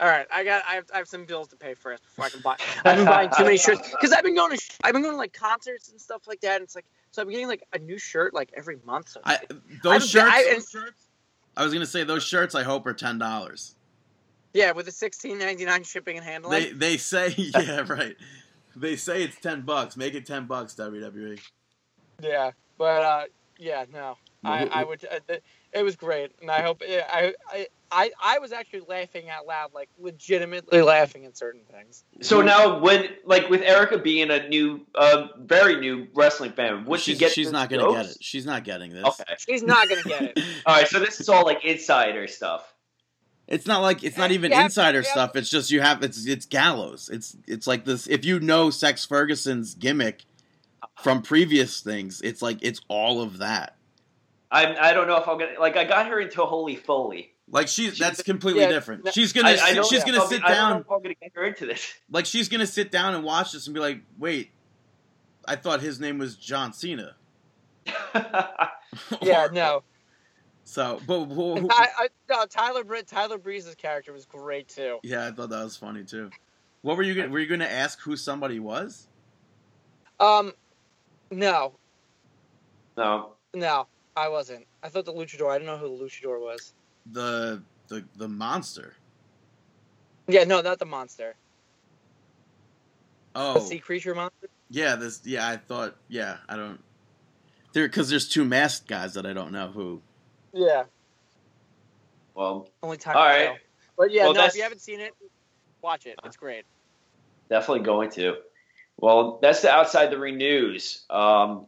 All 0.00 0.08
right, 0.08 0.26
I 0.32 0.42
got. 0.44 0.62
I 0.68 0.74
have, 0.74 0.84
I 0.92 0.98
have 0.98 1.08
some 1.08 1.24
bills 1.24 1.48
to 1.48 1.56
pay 1.56 1.74
first 1.74 2.02
before 2.02 2.24
I 2.24 2.28
can 2.30 2.40
buy. 2.40 2.56
I've 2.84 2.96
been 2.96 3.06
buying 3.06 3.30
too 3.36 3.44
many 3.44 3.56
shirts 3.58 3.90
because 3.90 4.12
I've 4.12 4.24
been 4.24 4.34
going 4.34 4.56
to. 4.56 4.62
I've 4.82 4.92
been 4.92 5.02
going 5.02 5.14
to 5.14 5.18
like 5.18 5.32
concerts 5.32 5.90
and 5.90 6.00
stuff 6.00 6.26
like 6.26 6.40
that. 6.40 6.56
And 6.56 6.64
it's 6.64 6.74
like 6.74 6.86
so 7.12 7.22
I'm 7.22 7.30
getting 7.30 7.46
like 7.46 7.62
a 7.72 7.78
new 7.78 7.96
shirt 7.98 8.34
like 8.34 8.50
every 8.56 8.78
month. 8.84 9.10
So 9.10 9.20
I 9.24 9.38
I've 9.48 9.82
those 9.82 10.10
shirts. 10.10 10.30
I- 10.32 10.52
and- 10.54 10.92
I 11.56 11.62
was 11.62 11.72
gonna 11.72 11.86
say 11.86 12.02
those 12.02 12.24
shirts. 12.24 12.56
I 12.56 12.64
hope 12.64 12.84
are 12.86 12.92
ten 12.92 13.16
dollars. 13.18 13.76
yeah, 14.52 14.72
with 14.72 14.86
the 14.86 14.92
sixteen 14.92 15.38
ninety 15.38 15.64
nine 15.64 15.84
shipping 15.84 16.16
and 16.16 16.26
handling. 16.26 16.60
They 16.60 16.72
they 16.72 16.96
say 16.96 17.32
yeah 17.36 17.84
right. 17.88 18.16
They 18.74 18.96
say 18.96 19.22
it's 19.22 19.38
ten 19.38 19.60
bucks. 19.62 19.96
Make 19.96 20.14
it 20.14 20.26
ten 20.26 20.46
bucks, 20.46 20.74
WWE. 20.74 21.38
yeah, 22.20 22.50
but 22.76 23.02
uh, 23.04 23.24
yeah, 23.56 23.84
no, 23.92 24.16
I, 24.44 24.66
I 24.66 24.84
would. 24.84 25.04
Uh, 25.04 25.36
It 25.72 25.82
was 25.82 25.96
great, 25.96 26.32
and 26.40 26.50
I 26.50 26.62
hope 26.62 26.82
I 26.86 27.34
I 27.50 27.66
I, 27.90 28.10
I 28.20 28.38
was 28.40 28.52
actually 28.52 28.82
laughing 28.88 29.30
out 29.30 29.46
loud, 29.46 29.72
like 29.72 29.88
legitimately 29.98 30.82
laughing 30.82 31.26
at 31.26 31.36
certain 31.36 31.62
things. 31.70 32.04
So 32.20 32.42
now, 32.42 32.80
when 32.80 33.08
like 33.24 33.48
with 33.48 33.62
Erica 33.62 33.98
being 33.98 34.30
a 34.30 34.48
new, 34.48 34.84
uh, 34.94 35.28
very 35.38 35.76
new 35.80 36.08
wrestling 36.14 36.52
fan, 36.52 36.84
would 36.86 37.00
she's, 37.00 37.16
she 37.16 37.20
get? 37.20 37.32
she's 37.32 37.52
not 37.52 37.70
gonna 37.70 37.92
get 37.92 38.06
it. 38.06 38.16
She's 38.20 38.46
not 38.46 38.64
getting 38.64 38.92
this. 38.92 39.04
Okay. 39.04 39.34
She's 39.38 39.62
not 39.62 39.88
gonna 39.88 40.02
get 40.02 40.22
it. 40.24 40.40
All 40.66 40.74
right. 40.74 40.88
So 40.88 40.98
this 40.98 41.20
is 41.20 41.28
all 41.28 41.44
like 41.44 41.64
insider 41.64 42.26
stuff. 42.26 42.74
It's 43.46 43.66
not 43.66 43.82
like 43.82 44.02
it's 44.02 44.16
not 44.16 44.30
even 44.30 44.50
Yeah, 44.50 44.64
insider 44.64 45.02
yeah. 45.02 45.10
stuff. 45.10 45.36
It's 45.36 45.50
just 45.50 45.70
you 45.70 45.80
have 45.80 46.02
it's 46.02 46.26
it's 46.26 46.46
gallows. 46.46 47.10
It's 47.12 47.36
it's 47.46 47.66
like 47.66 47.84
this. 47.84 48.06
If 48.06 48.24
you 48.24 48.40
know 48.40 48.70
Sex 48.70 49.04
Ferguson's 49.04 49.74
gimmick 49.74 50.24
from 51.02 51.22
previous 51.22 51.80
things, 51.80 52.20
it's 52.22 52.40
like 52.40 52.58
it's 52.62 52.80
all 52.88 53.20
of 53.20 53.38
that. 53.38 53.76
I 54.54 54.90
I 54.90 54.92
don't 54.94 55.06
know 55.08 55.16
if 55.16 55.26
I'm 55.28 55.38
gonna 55.38 55.58
like. 55.58 55.76
I 55.76 55.84
got 55.84 56.06
her 56.06 56.20
into 56.20 56.44
Holy 56.44 56.76
Foley. 56.76 57.32
Like 57.50 57.68
she's 57.68 57.98
that's 57.98 58.22
completely 58.22 58.62
Yeah, 58.62 58.68
different. 58.68 59.12
She's 59.12 59.32
gonna 59.32 59.48
I, 59.48 59.52
I 59.52 59.56
sit- 59.74 59.86
she's 59.86 60.04
gonna 60.04 60.18
I 60.18 60.20
mean, 60.20 60.28
sit 60.28 60.44
I 60.44 60.48
don't 60.48 60.56
know 60.56 60.62
down 60.70 60.80
if 60.82 60.90
I'm 60.90 61.02
gonna 61.02 61.14
get 61.20 61.32
her 61.34 61.44
into 61.44 61.66
this. 61.66 61.92
like 62.10 62.24
she's 62.26 62.48
gonna 62.48 62.66
sit 62.66 62.90
down 62.90 63.14
and 63.14 63.24
watch 63.24 63.52
this 63.52 63.66
and 63.66 63.74
be 63.74 63.80
like, 63.80 64.00
wait, 64.18 64.52
I 65.46 65.56
thought 65.56 65.80
his 65.82 66.00
name 66.00 66.18
was 66.18 66.36
John 66.36 66.72
Cena. 66.72 67.16
Yeah, 69.20 69.46
Or- 69.46 69.50
no. 69.52 69.82
So, 70.66 71.00
but 71.06 71.24
who, 71.26 71.52
And 71.56 71.60
who- 71.62 71.68
Ty, 71.68 71.88
I, 71.98 72.08
no, 72.30 72.46
Tyler 72.46 72.84
Britt, 72.84 73.06
Tyler 73.08 73.36
Breeze's 73.38 73.74
character 73.74 74.12
was 74.12 74.24
great 74.24 74.68
too. 74.68 74.98
yeah, 75.02 75.26
I 75.26 75.30
thought 75.32 75.50
that 75.50 75.62
was 75.64 75.76
funny 75.76 76.04
too. 76.04 76.30
What 76.82 76.96
were 76.96 77.02
you 77.02 77.14
gonna, 77.14 77.28
were 77.28 77.38
you 77.40 77.46
gonna 77.48 77.64
ask 77.66 78.00
who 78.00 78.16
somebody 78.16 78.60
was? 78.60 79.08
Um, 80.20 80.52
no, 81.30 81.74
no. 82.96 83.32
no, 83.52 83.86
I 84.16 84.28
wasn't. 84.28 84.66
I 84.82 84.88
thought 84.88 85.04
the 85.04 85.12
Luchador. 85.12 85.50
I 85.50 85.58
didn't 85.58 85.66
know 85.66 85.76
who 85.78 85.96
the 85.98 86.04
Luchador 86.04 86.40
was. 86.40 86.74
The 87.12 87.62
the 87.88 88.04
the 88.16 88.28
monster. 88.28 88.94
Yeah, 90.28 90.44
no, 90.44 90.60
not 90.60 90.78
the 90.78 90.86
monster. 90.86 91.34
The 93.34 93.40
Oh, 93.40 93.58
sea 93.58 93.78
creature 93.80 94.14
monster. 94.14 94.48
yeah. 94.70 94.96
This 94.96 95.20
yeah. 95.24 95.48
I 95.48 95.56
thought 95.56 95.96
yeah. 96.08 96.36
I 96.48 96.56
don't. 96.56 96.80
There 97.72 97.88
because 97.88 98.08
there's 98.08 98.28
two 98.28 98.44
masked 98.44 98.86
guys 98.86 99.14
that 99.14 99.26
I 99.26 99.32
don't 99.32 99.50
know 99.52 99.68
who. 99.68 100.00
Yeah, 100.52 100.84
Well, 102.36 102.68
only 102.80 102.96
time. 102.96 103.16
All 103.16 103.24
will 103.24 103.56
But 103.98 104.12
yeah, 104.12 104.22
Well, 104.24 104.34
no, 104.34 104.44
if 104.44 104.54
you 104.54 104.62
haven't 104.62 104.80
seen 104.80 105.00
it, 105.00 105.12
watch 105.82 106.06
it. 106.06 106.16
It's 106.24 106.36
great. 106.36 106.64
definitely 107.50 107.82
going 107.84 108.10
to. 108.12 108.36
Well, 108.96 109.40
that's 109.42 109.62
the 109.62 109.70
outside 109.72 110.10
the 110.12 110.18
ring 110.18 110.36
news. 110.36 111.04
Um, 111.10 111.66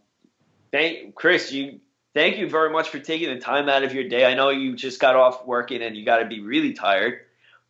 thank 0.70 1.16
Chris. 1.16 1.50
You 1.50 1.80
thank 2.16 2.38
you 2.38 2.48
very 2.48 2.70
much 2.70 2.88
for 2.88 2.98
taking 2.98 3.28
the 3.28 3.38
time 3.38 3.68
out 3.68 3.84
of 3.84 3.92
your 3.92 4.08
day. 4.08 4.24
I 4.24 4.32
know 4.32 4.48
you 4.48 4.74
just 4.74 4.98
got 5.00 5.16
off 5.16 5.44
working 5.46 5.82
and 5.82 5.94
you 5.94 6.02
got 6.02 6.18
to 6.20 6.24
be 6.24 6.40
really 6.40 6.72
tired. 6.72 7.20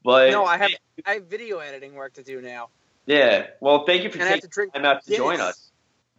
But 0.04 0.30
No, 0.30 0.44
I 0.44 0.56
have 0.56 0.70
I 1.04 1.14
have 1.14 1.24
video 1.26 1.58
editing 1.58 1.94
work 1.94 2.14
to 2.14 2.22
do 2.22 2.40
now, 2.40 2.68
Yeah. 3.06 3.48
Well, 3.60 3.84
thank 3.84 4.04
you 4.04 4.10
for 4.10 4.18
and 4.20 4.28
I 4.28 4.28
to 4.28 4.34
taking 4.36 4.50
drink. 4.50 4.72
time 4.74 4.84
out 4.84 5.02
to 5.02 5.10
Guinness. 5.10 5.18
join 5.18 5.40
us. 5.40 5.70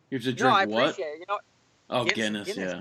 You 0.10 0.18
have 0.18 0.26
to 0.26 0.34
drink 0.34 0.40
No, 0.54 0.56
drink 0.58 0.58
I 0.58 0.66
what? 0.76 0.90
appreciate 0.90 1.06
it. 1.14 1.20
You 1.20 1.26
know, 1.30 1.40
Oh, 1.90 2.04
Guinness- 2.04 2.14
Guinness. 2.16 2.54
Guinness. 2.54 2.74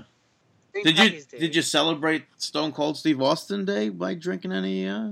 Yeah. 0.75 0.81
Did 0.83 0.97
you 0.97 1.03
Patty's 1.05 1.25
did 1.25 1.55
you 1.55 1.61
celebrate 1.61 2.25
Stone 2.37 2.73
Cold 2.73 2.97
Steve 2.97 3.21
Austin 3.21 3.63
Day 3.63 3.87
by 3.89 4.13
drinking 4.15 4.51
any? 4.51 4.85
Uh, 4.87 5.11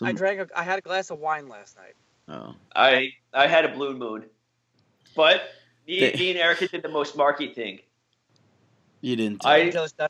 I 0.00 0.12
drank. 0.12 0.40
A, 0.40 0.58
I 0.58 0.62
had 0.62 0.78
a 0.78 0.82
glass 0.82 1.10
of 1.10 1.18
wine 1.18 1.48
last 1.48 1.76
night. 1.76 1.94
oh, 2.28 2.54
I 2.74 3.10
I 3.32 3.46
had 3.48 3.64
a 3.64 3.68
blue 3.74 3.94
moon, 3.96 4.24
but 5.16 5.42
me, 5.88 6.00
They- 6.00 6.12
me 6.14 6.30
and 6.30 6.38
Erica 6.38 6.68
did 6.68 6.82
the 6.82 6.88
most 6.88 7.16
marky 7.16 7.52
thing. 7.52 7.80
You 9.04 9.16
didn't. 9.16 9.40
do 9.42 9.48
I- 9.48 9.56
it. 9.58 9.72
Just, 9.72 10.00
uh, 10.00 10.08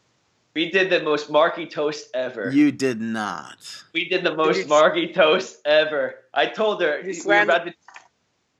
We 0.54 0.70
did 0.70 0.88
the 0.88 1.02
most 1.02 1.30
marky 1.30 1.66
toast 1.66 2.10
ever. 2.14 2.50
you 2.52 2.70
did 2.70 3.00
not. 3.00 3.58
we 3.92 4.08
did 4.08 4.22
the 4.24 4.30
you- 4.30 4.36
most 4.36 4.68
marky 4.68 5.12
toast 5.12 5.60
ever. 5.64 6.20
I 6.32 6.46
told 6.46 6.80
her 6.80 6.98
You 6.98 7.02
we 7.02 7.08
were 7.08 7.14
slammed- 7.14 7.50
about 7.50 7.66
to. 7.66 7.74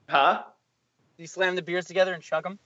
Huh? 0.09 0.43
you 1.17 1.25
slam 1.27 1.55
the 1.55 1.61
beers 1.61 1.85
together 1.85 2.13
and 2.13 2.21
chug 2.21 2.43
them. 2.43 2.59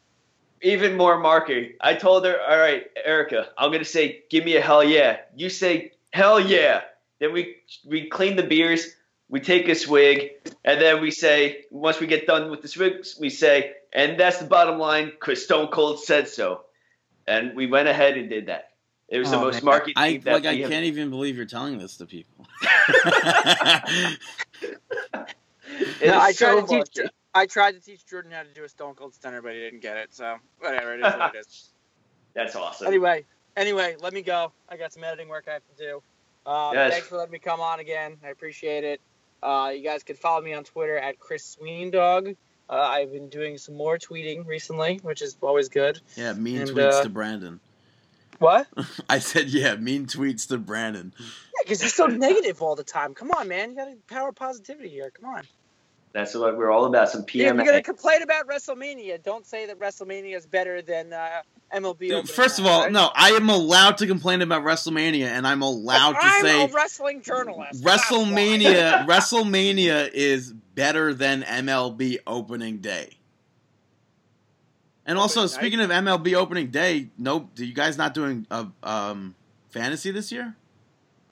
even 0.61 0.97
more 0.97 1.17
marky. 1.19 1.75
I 1.79 1.93
told 1.93 2.25
her, 2.25 2.35
all 2.41 2.57
right, 2.57 2.83
Erica, 3.05 3.49
I'm 3.57 3.71
gonna 3.71 3.85
say, 3.85 4.23
give 4.29 4.43
me 4.43 4.57
a 4.57 4.61
hell 4.61 4.83
yeah. 4.83 5.19
You 5.35 5.49
say 5.49 5.93
hell 6.11 6.37
yeah. 6.39 6.81
Then 7.19 7.31
we 7.31 7.57
we 7.85 8.09
clean 8.09 8.35
the 8.35 8.43
beers, 8.43 8.81
we 9.29 9.39
take 9.39 9.69
a 9.69 9.75
swig, 9.75 10.31
and 10.65 10.81
then 10.81 10.99
we 11.01 11.11
say, 11.11 11.63
once 11.71 11.99
we 12.01 12.07
get 12.07 12.25
done 12.27 12.49
with 12.51 12.61
the 12.61 12.67
swigs, 12.67 13.15
we 13.19 13.29
say, 13.29 13.73
and 13.93 14.19
that's 14.19 14.39
the 14.39 14.47
bottom 14.47 14.79
line, 14.79 15.05
because 15.11 15.43
Stone 15.43 15.67
Cold 15.67 16.03
said 16.03 16.27
so. 16.27 16.65
And 17.29 17.55
we 17.55 17.67
went 17.67 17.87
ahead 17.87 18.17
and 18.17 18.29
did 18.29 18.47
that. 18.47 18.71
It 19.07 19.19
was 19.19 19.31
the 19.31 19.37
Oh, 19.37 19.41
most 19.41 19.55
man. 19.63 19.65
marky 19.65 19.93
I 19.95 20.17
that 20.17 20.33
like. 20.33 20.45
I 20.45 20.55
have- 20.55 20.69
can't 20.69 20.85
even 20.85 21.09
believe 21.09 21.35
you're 21.37 21.45
telling 21.45 21.77
this 21.77 21.97
to 21.97 22.05
people. 22.05 22.45
No, 25.11 25.25
is 26.01 26.11
I 26.11 26.31
so 26.31 26.45
tried 26.45 26.55
to 26.55 26.67
teach. 26.67 26.97
marky. 26.97 27.09
I 27.33 27.45
tried 27.45 27.71
to 27.73 27.79
teach 27.79 28.05
Jordan 28.05 28.31
how 28.31 28.41
to 28.43 28.49
do 28.53 28.63
a 28.63 28.69
Stone 28.69 28.95
Cold 28.95 29.13
Stunner, 29.13 29.41
but 29.41 29.53
he 29.53 29.59
didn't 29.59 29.81
get 29.81 29.97
it. 29.97 30.13
So 30.13 30.37
whatever, 30.59 30.95
it 30.95 30.99
is 30.99 31.03
what 31.13 31.35
it 31.35 31.39
is. 31.39 31.69
That's 32.33 32.55
awesome. 32.55 32.87
Anyway, 32.87 33.25
anyway, 33.55 33.95
let 34.01 34.13
me 34.13 34.21
go. 34.21 34.51
I 34.67 34.77
got 34.77 34.91
some 34.93 35.03
editing 35.03 35.29
work 35.29 35.45
I 35.47 35.53
have 35.53 35.61
to 35.77 35.83
do. 35.83 36.01
Um, 36.51 36.73
Yes. 36.73 36.91
Thanks 36.93 37.07
for 37.07 37.17
letting 37.17 37.31
me 37.31 37.39
come 37.39 37.59
on 37.61 37.79
again. 37.79 38.17
I 38.25 38.29
appreciate 38.29 38.83
it. 38.83 38.99
Uh, 39.43 39.71
you 39.75 39.83
guys 39.83 40.03
can 40.03 40.15
follow 40.15 40.41
me 40.41 40.53
on 40.53 40.63
Twitter 40.63 40.97
at 40.97 41.19
Chris 41.19 41.55
Sweendog. 41.61 42.35
Uh, 42.69 42.75
I've 42.75 43.11
been 43.11 43.29
doing 43.29 43.57
some 43.57 43.75
more 43.75 43.97
tweeting 43.97 44.45
recently, 44.45 44.99
which 45.01 45.21
is 45.21 45.35
always 45.41 45.69
good. 45.69 45.99
yeah, 46.15 46.33
mean 46.33 46.61
And, 46.61 46.69
tweets 46.69 46.99
uh, 46.99 47.03
to 47.03 47.09
Brandon. 47.09 47.59
What? 48.37 48.67
I 49.09 49.19
said, 49.19 49.49
yeah, 49.49 49.75
mean 49.75 50.05
tweets 50.05 50.47
to 50.49 50.57
Brandon. 50.57 51.13
Yeah, 51.19 51.25
because 51.63 51.81
you're 51.81 51.89
so 51.89 52.05
negative 52.27 52.61
all 52.61 52.75
the 52.75 52.83
time. 52.83 53.13
Come 53.13 53.31
on, 53.31 53.47
man. 53.47 53.71
You 53.71 53.75
got 53.75 53.85
to 53.85 53.95
power 54.07 54.31
positivity 54.31 54.89
here. 54.89 55.11
Come 55.11 55.29
on. 55.33 55.43
That's 56.11 56.33
what 56.33 56.57
we're 56.57 56.71
all 56.71 56.85
about. 56.85 57.09
Some 57.09 57.23
Yeah, 57.33 57.51
PMA. 57.51 57.57
you're 57.57 57.65
gonna 57.65 57.83
complain 57.83 58.23
about 58.23 58.47
WrestleMania. 58.47 59.21
Don't 59.21 59.45
say 59.45 59.67
that 59.67 59.79
WrestleMania 59.79 60.35
is 60.35 60.47
better 60.47 60.81
than 60.81 61.13
uh, 61.13 61.41
MLB. 61.73 61.99
Dude, 61.99 62.11
opening 62.11 62.33
first 62.33 62.57
of 62.57 62.65
night, 62.65 62.71
all, 62.71 62.81
right? 62.83 62.91
no, 62.91 63.11
I 63.13 63.31
am 63.31 63.49
allowed 63.49 63.97
to 63.99 64.07
complain 64.07 64.41
about 64.41 64.63
WrestleMania, 64.63 65.27
and 65.27 65.45
I'm 65.45 65.61
allowed 65.61 66.13
to 66.13 66.19
I'm 66.21 66.41
say 66.41 66.63
a 66.65 66.67
wrestling 66.67 67.21
journalist. 67.21 67.83
WrestleMania. 67.83 69.05
WrestleMania 69.07 70.09
is 70.11 70.51
better 70.51 71.13
than 71.13 71.43
MLB 71.43 72.17
opening 72.25 72.77
day. 72.79 73.11
And 75.05 75.17
also, 75.17 75.41
night? 75.41 75.49
speaking 75.51 75.79
of 75.79 75.89
MLB 75.89 76.33
opening 76.35 76.71
day, 76.71 77.09
no, 77.17 77.49
do 77.53 77.65
you 77.65 77.73
guys 77.73 77.97
not 77.97 78.13
doing 78.13 78.47
a 78.49 78.67
um, 78.83 79.35
fantasy 79.69 80.11
this 80.11 80.31
year? 80.31 80.55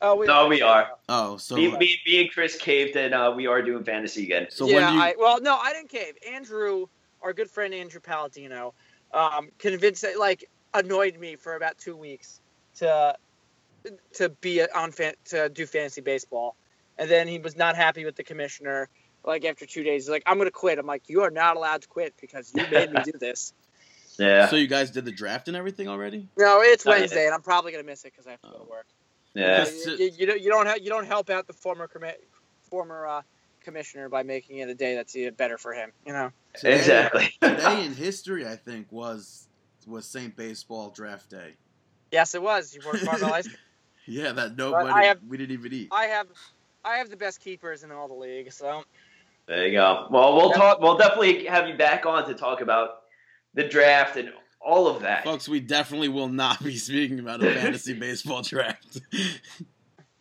Oh, 0.01 0.15
we 0.15 0.27
No, 0.27 0.47
we 0.47 0.61
are. 0.61 0.89
Oh, 1.09 1.37
so 1.37 1.55
me, 1.55 1.75
me, 1.77 1.97
me 2.05 2.21
and 2.21 2.31
Chris 2.31 2.55
caved, 2.57 2.95
and 2.95 3.13
uh, 3.13 3.33
we 3.35 3.47
are 3.47 3.61
doing 3.61 3.83
fantasy 3.83 4.23
again. 4.23 4.47
so 4.49 4.67
yeah, 4.67 4.75
when 4.87 4.93
you? 4.93 5.01
I, 5.01 5.15
well, 5.17 5.41
no, 5.41 5.55
I 5.57 5.73
didn't 5.73 5.89
cave. 5.89 6.13
Andrew, 6.31 6.85
our 7.21 7.33
good 7.33 7.49
friend 7.49 7.73
Andrew 7.73 7.99
Paladino, 7.99 8.73
um, 9.13 9.49
convinced, 9.57 10.05
like, 10.19 10.49
annoyed 10.73 11.17
me 11.17 11.35
for 11.35 11.55
about 11.55 11.77
two 11.77 11.95
weeks 11.95 12.41
to 12.75 13.15
to 14.13 14.29
be 14.29 14.61
on 14.69 14.91
fan, 14.91 15.13
to 15.25 15.49
do 15.49 15.65
fantasy 15.65 16.01
baseball, 16.01 16.55
and 16.97 17.09
then 17.09 17.27
he 17.27 17.39
was 17.39 17.55
not 17.55 17.75
happy 17.75 18.05
with 18.05 18.15
the 18.15 18.23
commissioner. 18.23 18.89
Like 19.23 19.45
after 19.45 19.65
two 19.65 19.83
days, 19.83 20.03
he's 20.03 20.09
like, 20.09 20.23
"I'm 20.25 20.37
gonna 20.37 20.51
quit." 20.51 20.77
I'm 20.77 20.85
like, 20.85 21.03
"You 21.07 21.21
are 21.23 21.31
not 21.31 21.55
allowed 21.57 21.81
to 21.83 21.87
quit 21.87 22.13
because 22.19 22.51
you 22.53 22.65
made 22.69 22.91
me 22.91 23.01
do 23.03 23.11
this." 23.19 23.53
Yeah, 24.19 24.47
So 24.47 24.55
you 24.55 24.67
guys 24.67 24.89
did 24.91 25.05
the 25.05 25.11
draft 25.11 25.47
and 25.47 25.55
everything 25.55 25.87
already? 25.87 26.27
No, 26.37 26.61
it's 26.61 26.85
Wednesday, 26.85 27.25
and 27.25 27.33
I'm 27.35 27.41
probably 27.41 27.71
gonna 27.71 27.83
miss 27.83 28.03
it 28.03 28.11
because 28.11 28.27
I 28.27 28.31
have 28.31 28.41
to 28.41 28.47
go 28.49 28.55
Oh. 28.59 28.63
to 28.65 28.69
work. 28.69 28.87
Yeah. 29.37 29.65
You, 29.85 29.95
you, 29.97 30.11
you 30.17 30.25
don't 30.27 30.41
you 30.41 30.49
don't 30.49 30.65
help 30.65 30.81
you 30.81 30.89
don't 30.89 31.05
help 31.07 31.29
out 31.29 31.47
the 31.47 31.53
former 31.53 31.87
commi- 31.87 32.15
former 32.69 33.05
uh, 33.07 33.21
commissioner 33.61 34.09
by 34.09 34.23
making 34.23 34.57
it 34.59 34.69
a 34.69 34.75
day 34.75 34.95
that's 34.95 35.15
better 35.37 35.57
for 35.57 35.73
him. 35.73 35.91
You 36.05 36.13
know. 36.13 36.31
Today- 36.55 36.77
Exactly. 36.77 37.29
Today 37.41 37.85
in 37.85 37.93
history, 37.93 38.47
I 38.47 38.55
think 38.55 38.91
was 38.91 39.47
was 39.85 40.05
Saint 40.05 40.35
Baseball 40.35 40.89
Draft 40.89 41.29
Day. 41.29 41.53
Yes, 42.11 42.35
it 42.35 42.41
was. 42.41 42.73
You 42.75 42.81
worked 42.85 43.05
Marvel 43.05 43.33
Ice. 43.33 43.47
Yeah, 44.09 44.31
that 44.31 44.55
nobody 44.55 44.89
I 44.89 45.03
have- 45.03 45.19
we 45.27 45.35
didn't 45.37 45.51
even 45.51 45.73
eat. 45.73 45.89
I 45.91 46.05
have, 46.05 46.27
I 46.85 46.95
have 46.95 47.09
the 47.09 47.17
best 47.17 47.41
keepers 47.41 47.83
in 47.83 47.91
all 47.91 48.07
the 48.07 48.13
league. 48.13 48.53
So 48.53 48.85
There 49.47 49.67
you 49.67 49.73
go. 49.73 50.07
Well, 50.09 50.33
we'll 50.37 50.47
Yep. 50.47 50.55
talk. 50.55 50.79
We'll 50.79 50.97
definitely 50.97 51.43
have 51.47 51.67
you 51.67 51.75
back 51.75 52.05
on 52.05 52.25
to 52.29 52.33
talk 52.33 52.61
about 52.61 53.01
the 53.53 53.67
draft 53.67 54.15
and 54.15 54.29
all 54.59 54.87
of 54.87 55.01
that. 55.01 55.23
Folks, 55.23 55.47
we 55.47 55.59
definitely 55.59 56.09
will 56.09 56.29
not 56.29 56.63
be 56.63 56.75
speaking 56.77 57.19
about 57.19 57.43
a 57.43 57.53
fantasy 57.55 57.93
baseball 57.93 58.41
draft. 58.41 58.99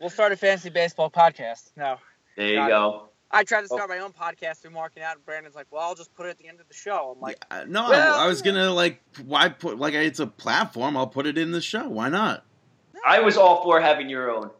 we'll 0.00 0.10
start 0.10 0.32
a 0.32 0.36
fantasy 0.36 0.70
baseball 0.70 1.10
podcast. 1.10 1.72
No, 1.76 1.96
There 2.36 2.48
you 2.48 2.54
Got 2.56 2.66
it. 2.66 2.70
go. 2.70 3.08
I 3.28 3.42
tried 3.42 3.62
to 3.62 3.66
start 3.66 3.82
oh. 3.84 3.88
my 3.88 3.98
own 3.98 4.12
podcast 4.12 4.62
through 4.62 4.70
marking 4.70 5.02
out, 5.02 5.16
and 5.16 5.26
Brandon's 5.26 5.56
like, 5.56 5.66
"Well, 5.70 5.82
I'll 5.82 5.96
just 5.96 6.14
put 6.14 6.26
it 6.26 6.30
at 6.30 6.38
the 6.38 6.46
end 6.48 6.60
of 6.60 6.68
the 6.68 6.74
show." 6.74 7.12
I'm 7.14 7.20
like, 7.20 7.44
Yeah, 7.50 7.64
no, 7.66 7.88
well- 7.90 8.14
I 8.14 8.28
was 8.28 8.40
gonna 8.40 8.70
like, 8.70 9.02
why 9.24 9.48
put 9.48 9.78
like 9.78 9.94
it's 9.94 10.20
a 10.20 10.26
platform? 10.28 10.96
I'll 10.96 11.08
put 11.08 11.26
it 11.26 11.36
in 11.36 11.50
the 11.50 11.60
show. 11.60 11.88
Why 11.88 12.08
not? 12.08 12.44
I 13.04 13.20
was 13.20 13.36
all 13.36 13.62
for 13.62 13.80
having 13.80 14.08
your 14.08 14.30
own. 14.30 14.50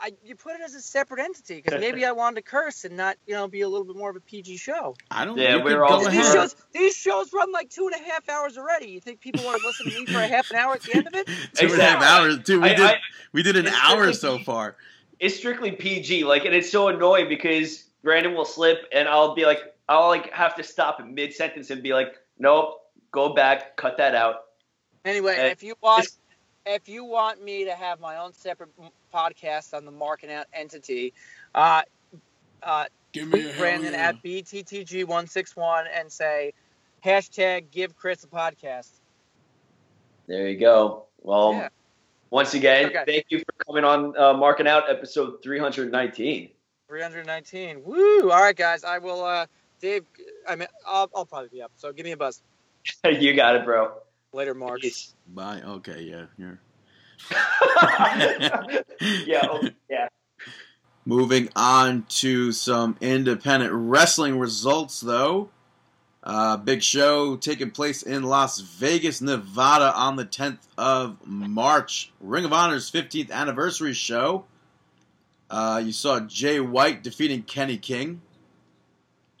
I, 0.00 0.12
you 0.24 0.34
put 0.36 0.54
it 0.54 0.60
as 0.62 0.74
a 0.74 0.80
separate 0.80 1.20
entity 1.20 1.56
because 1.56 1.80
maybe 1.80 2.04
I 2.04 2.12
wanted 2.12 2.36
to 2.36 2.42
curse 2.42 2.84
and 2.84 2.96
not, 2.96 3.16
you 3.26 3.34
know, 3.34 3.48
be 3.48 3.62
a 3.62 3.68
little 3.68 3.84
bit 3.86 3.96
more 3.96 4.10
of 4.10 4.16
a 4.16 4.20
PG 4.20 4.56
show. 4.58 4.94
I 5.10 5.24
don't. 5.24 5.36
Yeah, 5.38 5.62
we're 5.62 5.84
all- 5.84 5.98
go 6.00 6.04
Because 6.04 6.06
Go 6.06 6.10
these 6.10 6.26
ahead. 6.34 6.34
shows, 6.50 6.56
these 6.72 6.96
shows 6.96 7.32
run 7.32 7.52
like 7.52 7.70
two 7.70 7.86
and 7.92 7.94
a 7.94 8.10
half 8.10 8.28
hours 8.28 8.56
already. 8.58 8.86
You 8.90 9.00
think 9.00 9.20
people 9.20 9.44
want 9.44 9.60
to 9.60 9.66
listen 9.66 9.90
to 9.90 9.98
me 9.98 10.06
for 10.06 10.18
a 10.20 10.26
half 10.28 10.50
an 10.50 10.56
hour 10.56 10.74
at 10.74 10.82
the 10.82 10.94
end 10.94 11.06
of 11.06 11.14
it? 11.14 11.26
Two 11.54 11.66
and 11.72 11.80
a 11.80 11.82
half 11.84 11.96
Exactly. 11.96 12.06
hours. 12.06 12.38
Dude, 12.38 12.62
we 12.62 12.68
I- 12.70 12.74
did. 12.74 12.86
I- 12.86 13.00
we 13.32 13.42
did 13.42 13.56
an 13.56 13.68
hour 13.68 14.12
so 14.12 14.38
far. 14.38 14.76
it's 15.18 15.36
strictly 15.36 15.72
PG. 15.72 16.24
Like, 16.24 16.44
and 16.44 16.54
it's 16.54 16.70
so 16.70 16.88
annoying 16.88 17.28
because 17.28 17.84
Brandon 18.02 18.34
will 18.34 18.44
slip, 18.44 18.86
and 18.92 19.08
I'll 19.08 19.34
be 19.34 19.44
like, 19.46 19.60
I'll 19.88 20.08
like 20.08 20.32
have 20.32 20.54
to 20.56 20.62
stop 20.62 21.00
in 21.00 21.14
mid 21.14 21.32
sentence 21.34 21.70
and 21.70 21.82
be 21.82 21.92
like, 21.94 22.14
nope, 22.38 22.80
go 23.12 23.34
back, 23.34 23.76
cut 23.76 23.96
that 23.98 24.14
out. 24.14 24.44
Anyway, 25.04 25.38
Uh, 25.38 25.44
if 25.44 25.62
you 25.62 25.74
want, 25.82 26.08
if 26.66 26.88
you 26.88 27.04
want 27.04 27.42
me 27.42 27.64
to 27.64 27.74
have 27.74 28.00
my 28.00 28.16
own 28.16 28.32
separate 28.32 28.70
m- 28.80 28.90
podcast 29.16 29.72
on 29.74 29.84
the 29.84 29.90
marking 29.90 30.30
out 30.30 30.46
entity, 30.52 31.12
uh, 31.54 31.82
uh, 32.62 32.84
Give 33.12 33.30
tweet 33.30 33.56
Brandon 33.56 33.94
at 33.94 34.22
bttg161 34.22 35.84
and 35.94 36.10
say 36.12 36.52
hashtag 37.04 37.70
give 37.70 37.96
Chris 37.96 38.24
a 38.24 38.26
podcast. 38.26 38.90
There 40.26 40.48
you 40.48 40.58
go. 40.58 41.04
Well, 41.22 41.52
Yeah. 41.52 41.68
once 42.30 42.54
again, 42.54 42.86
Okay. 42.86 43.04
thank 43.06 43.26
you 43.30 43.38
for 43.38 43.64
coming 43.64 43.84
on 43.84 44.18
uh, 44.18 44.34
marking 44.34 44.66
out 44.68 44.90
episode 44.90 45.42
319. 45.42 46.50
319. 46.88 47.82
Woo! 47.84 48.30
All 48.30 48.40
right, 48.42 48.54
guys. 48.56 48.84
I 48.84 48.98
will. 48.98 49.24
Uh, 49.24 49.46
Dave, 49.80 50.04
I 50.48 50.56
mean, 50.56 50.68
I'll, 50.86 51.10
I'll 51.14 51.26
probably 51.26 51.48
be 51.48 51.62
up. 51.62 51.72
So 51.76 51.92
give 51.92 52.04
me 52.04 52.12
a 52.12 52.16
buzz 52.16 52.42
you 53.04 53.34
got 53.34 53.56
it, 53.56 53.64
bro. 53.64 53.92
later, 54.32 54.54
Mark. 54.54 54.80
Bye. 55.28 55.62
Okay. 55.64 56.02
Yeah. 56.02 56.26
You're. 56.38 56.60
yeah, 59.26 59.46
oh, 59.50 59.68
yeah. 59.90 60.08
Moving 61.04 61.48
on 61.54 62.04
to 62.08 62.52
some 62.52 62.96
independent 63.00 63.72
wrestling 63.72 64.38
results, 64.38 65.00
though. 65.00 65.50
Uh, 66.26 66.56
big 66.56 66.82
show 66.82 67.36
taking 67.36 67.70
place 67.70 68.02
in 68.02 68.24
Las 68.24 68.58
Vegas, 68.58 69.20
Nevada 69.20 69.94
on 69.94 70.16
the 70.16 70.24
10th 70.24 70.58
of 70.76 71.24
March. 71.24 72.10
Ring 72.20 72.44
of 72.44 72.52
Honor's 72.52 72.90
15th 72.90 73.30
anniversary 73.30 73.92
show. 73.92 74.44
Uh, 75.48 75.80
you 75.84 75.92
saw 75.92 76.18
Jay 76.18 76.58
White 76.58 77.04
defeating 77.04 77.42
Kenny 77.42 77.76
King. 77.76 78.20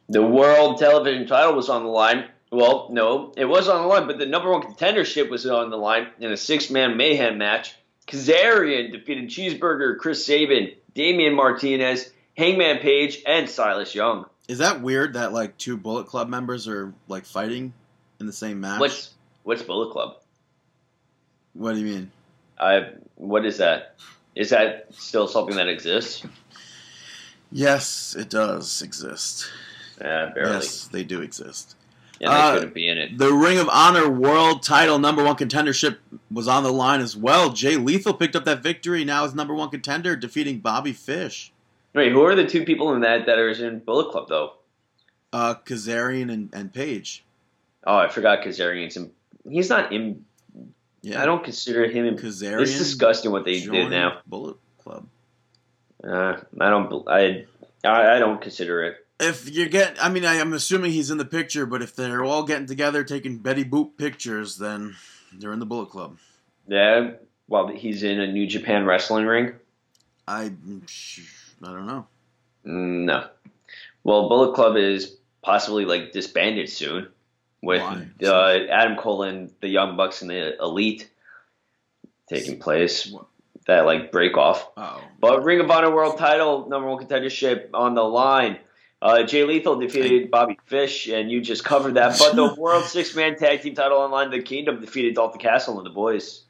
The 0.08 0.22
world 0.22 0.78
television 0.78 1.26
title 1.26 1.54
was 1.54 1.68
on 1.68 1.82
the 1.82 1.88
line. 1.88 2.28
Well, 2.50 2.88
no, 2.90 3.32
it 3.36 3.44
was 3.44 3.68
on 3.68 3.82
the 3.82 3.88
line, 3.88 4.06
but 4.06 4.18
the 4.18 4.26
number 4.26 4.50
one 4.50 4.62
contendership 4.62 5.28
was 5.28 5.46
on 5.46 5.70
the 5.70 5.76
line 5.76 6.08
in 6.20 6.30
a 6.30 6.36
six 6.36 6.70
man 6.70 6.96
mayhem 6.96 7.38
match. 7.38 7.74
Kazarian 8.06 8.92
defeated 8.92 9.28
Cheeseburger, 9.28 9.98
Chris 9.98 10.24
Sabin, 10.24 10.70
Damian 10.94 11.34
Martinez, 11.34 12.12
Hangman 12.36 12.78
Page, 12.78 13.22
and 13.26 13.50
Silas 13.50 13.94
Young. 13.94 14.26
Is 14.46 14.58
that 14.58 14.80
weird 14.80 15.14
that 15.14 15.32
like 15.32 15.58
two 15.58 15.76
Bullet 15.76 16.06
Club 16.06 16.28
members 16.28 16.68
are 16.68 16.94
like 17.08 17.24
fighting 17.24 17.72
in 18.20 18.26
the 18.26 18.32
same 18.32 18.60
match? 18.60 18.80
What's 18.80 19.12
what's 19.42 19.62
Bullet 19.62 19.90
Club? 19.92 20.16
what 21.56 21.74
do 21.74 21.80
you 21.80 21.86
mean? 21.86 22.10
I 22.58 22.90
what 23.16 23.44
is 23.44 23.58
that? 23.58 23.96
Is 24.34 24.50
that 24.50 24.88
still 24.92 25.26
something 25.28 25.56
that 25.56 25.68
exists? 25.68 26.24
Yes, 27.50 28.14
it 28.18 28.28
does 28.28 28.82
exist. 28.82 29.50
Uh, 30.00 30.30
barely. 30.34 30.52
Yes, 30.52 30.88
they 30.88 31.04
do 31.04 31.22
exist. 31.22 31.75
Yeah, 32.20 32.28
they 32.30 32.34
Uh, 32.34 32.54
couldn't 32.54 32.74
be 32.74 32.88
in 32.88 32.98
it. 32.98 33.18
The 33.18 33.32
Ring 33.32 33.58
of 33.58 33.68
Honor 33.70 34.08
World 34.08 34.62
Title 34.62 34.98
number 34.98 35.22
one 35.22 35.36
contendership 35.36 35.98
was 36.30 36.48
on 36.48 36.62
the 36.62 36.72
line 36.72 37.00
as 37.00 37.16
well. 37.16 37.50
Jay 37.50 37.76
Lethal 37.76 38.14
picked 38.14 38.34
up 38.34 38.44
that 38.46 38.62
victory. 38.62 39.04
Now 39.04 39.24
is 39.24 39.34
number 39.34 39.54
one 39.54 39.68
contender, 39.70 40.16
defeating 40.16 40.60
Bobby 40.60 40.92
Fish. 40.92 41.52
Wait, 41.94 42.12
who 42.12 42.22
are 42.24 42.34
the 42.34 42.46
two 42.46 42.64
people 42.64 42.94
in 42.94 43.00
that 43.00 43.26
that 43.26 43.38
are 43.38 43.48
in 43.50 43.78
Bullet 43.80 44.10
Club 44.10 44.28
though? 44.28 44.52
Uh, 45.32 45.54
Kazarian 45.54 46.32
and, 46.32 46.50
and 46.52 46.72
Page. 46.72 47.24
Oh, 47.86 47.96
I 47.96 48.08
forgot 48.08 48.42
Kazarian's 48.42 48.96
in. 48.96 49.10
He's 49.48 49.68
not 49.68 49.92
in. 49.92 50.24
Yeah, 51.02 51.22
I 51.22 51.26
don't 51.26 51.44
consider 51.44 51.86
him 51.86 52.04
in. 52.06 52.16
Kazarian. 52.16 52.62
It's 52.62 52.78
disgusting 52.78 53.30
what 53.30 53.44
they 53.44 53.60
did 53.60 53.90
now. 53.90 54.18
Bullet 54.26 54.56
Club. 54.82 55.06
Uh, 56.02 56.38
I 56.60 56.70
don't. 56.70 57.08
I 57.08 57.44
I 57.84 58.18
don't 58.18 58.40
consider 58.40 58.84
it. 58.84 59.05
If 59.18 59.54
you 59.54 59.68
get, 59.68 59.96
I 60.02 60.08
mean, 60.10 60.24
I, 60.24 60.40
I'm 60.40 60.52
assuming 60.52 60.92
he's 60.92 61.10
in 61.10 61.18
the 61.18 61.24
picture, 61.24 61.64
but 61.64 61.82
if 61.82 61.96
they're 61.96 62.24
all 62.24 62.42
getting 62.42 62.66
together 62.66 63.02
taking 63.02 63.38
Betty 63.38 63.64
Boop 63.64 63.96
pictures, 63.96 64.58
then 64.58 64.94
they're 65.32 65.52
in 65.52 65.58
the 65.58 65.66
Bullet 65.66 65.88
Club. 65.90 66.18
Yeah. 66.68 67.12
Well, 67.48 67.68
he's 67.68 68.02
in 68.02 68.20
a 68.20 68.30
New 68.30 68.46
Japan 68.46 68.84
wrestling 68.84 69.24
ring. 69.24 69.54
I, 70.28 70.52
I 71.62 71.66
don't 71.66 71.86
know. 71.86 72.06
No. 72.64 73.28
Well, 74.04 74.28
Bullet 74.28 74.54
Club 74.54 74.76
is 74.76 75.16
possibly 75.42 75.84
like 75.84 76.12
disbanded 76.12 76.68
soon, 76.68 77.08
with 77.62 77.82
uh, 78.22 78.58
Adam 78.70 78.96
Cole 78.96 79.22
and 79.22 79.50
the 79.60 79.68
Young 79.68 79.96
Bucks 79.96 80.22
and 80.22 80.30
the 80.30 80.60
Elite 80.60 81.08
taking 82.28 82.58
place. 82.58 83.06
What? 83.06 83.26
That 83.66 83.84
like 83.84 84.12
break 84.12 84.36
off. 84.36 84.68
Oh, 84.76 85.02
But 85.20 85.42
Ring 85.42 85.58
of 85.58 85.70
Honor 85.70 85.92
World 85.92 86.18
Title 86.18 86.68
number 86.68 86.88
one 86.88 87.04
contendership 87.04 87.70
on 87.74 87.94
the 87.94 88.02
line. 88.04 88.58
Uh, 89.06 89.22
Jay 89.22 89.44
Lethal 89.44 89.78
defeated 89.78 90.32
Bobby 90.32 90.58
Fish, 90.66 91.06
and 91.06 91.30
you 91.30 91.40
just 91.40 91.64
covered 91.64 91.94
that. 91.94 92.18
But 92.18 92.34
the 92.34 92.52
World 92.58 92.84
Six 92.84 93.14
Man 93.14 93.36
Tag 93.36 93.62
Team 93.62 93.74
Title 93.76 93.98
on 93.98 94.10
the 94.10 94.16
line, 94.16 94.30
the 94.32 94.42
Kingdom 94.42 94.80
defeated 94.80 95.14
Dalton 95.14 95.38
Castle 95.40 95.76
and 95.78 95.86
the 95.86 95.90
Boys. 95.90 96.42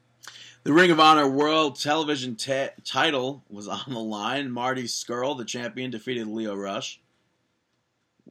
The 0.63 0.73
Ring 0.73 0.89
of 0.89 0.99
Honor 0.99 1.29
World 1.29 1.79
Television 1.79 2.35
ta- 2.35 2.69
title 2.83 3.43
was 3.47 3.67
on 3.67 3.83
the 3.87 3.99
line. 3.99 4.49
Marty 4.51 4.85
Scurll, 4.85 5.37
the 5.37 5.45
champion, 5.45 5.91
defeated 5.91 6.25
Lio 6.27 6.55
Rush. 6.55 6.99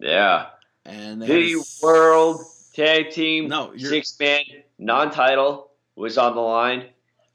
Yeah, 0.01 0.47
And 0.85 1.22
the 1.22 1.53
s- 1.53 1.81
World 1.83 2.41
Tag 2.74 3.11
Team 3.11 3.47
No, 3.49 3.77
Six 3.77 4.18
Man 4.18 4.41
Non 4.79 5.11
Title 5.12 5.70
was 5.95 6.18
on 6.18 6.35
the 6.35 6.41
line. 6.43 6.87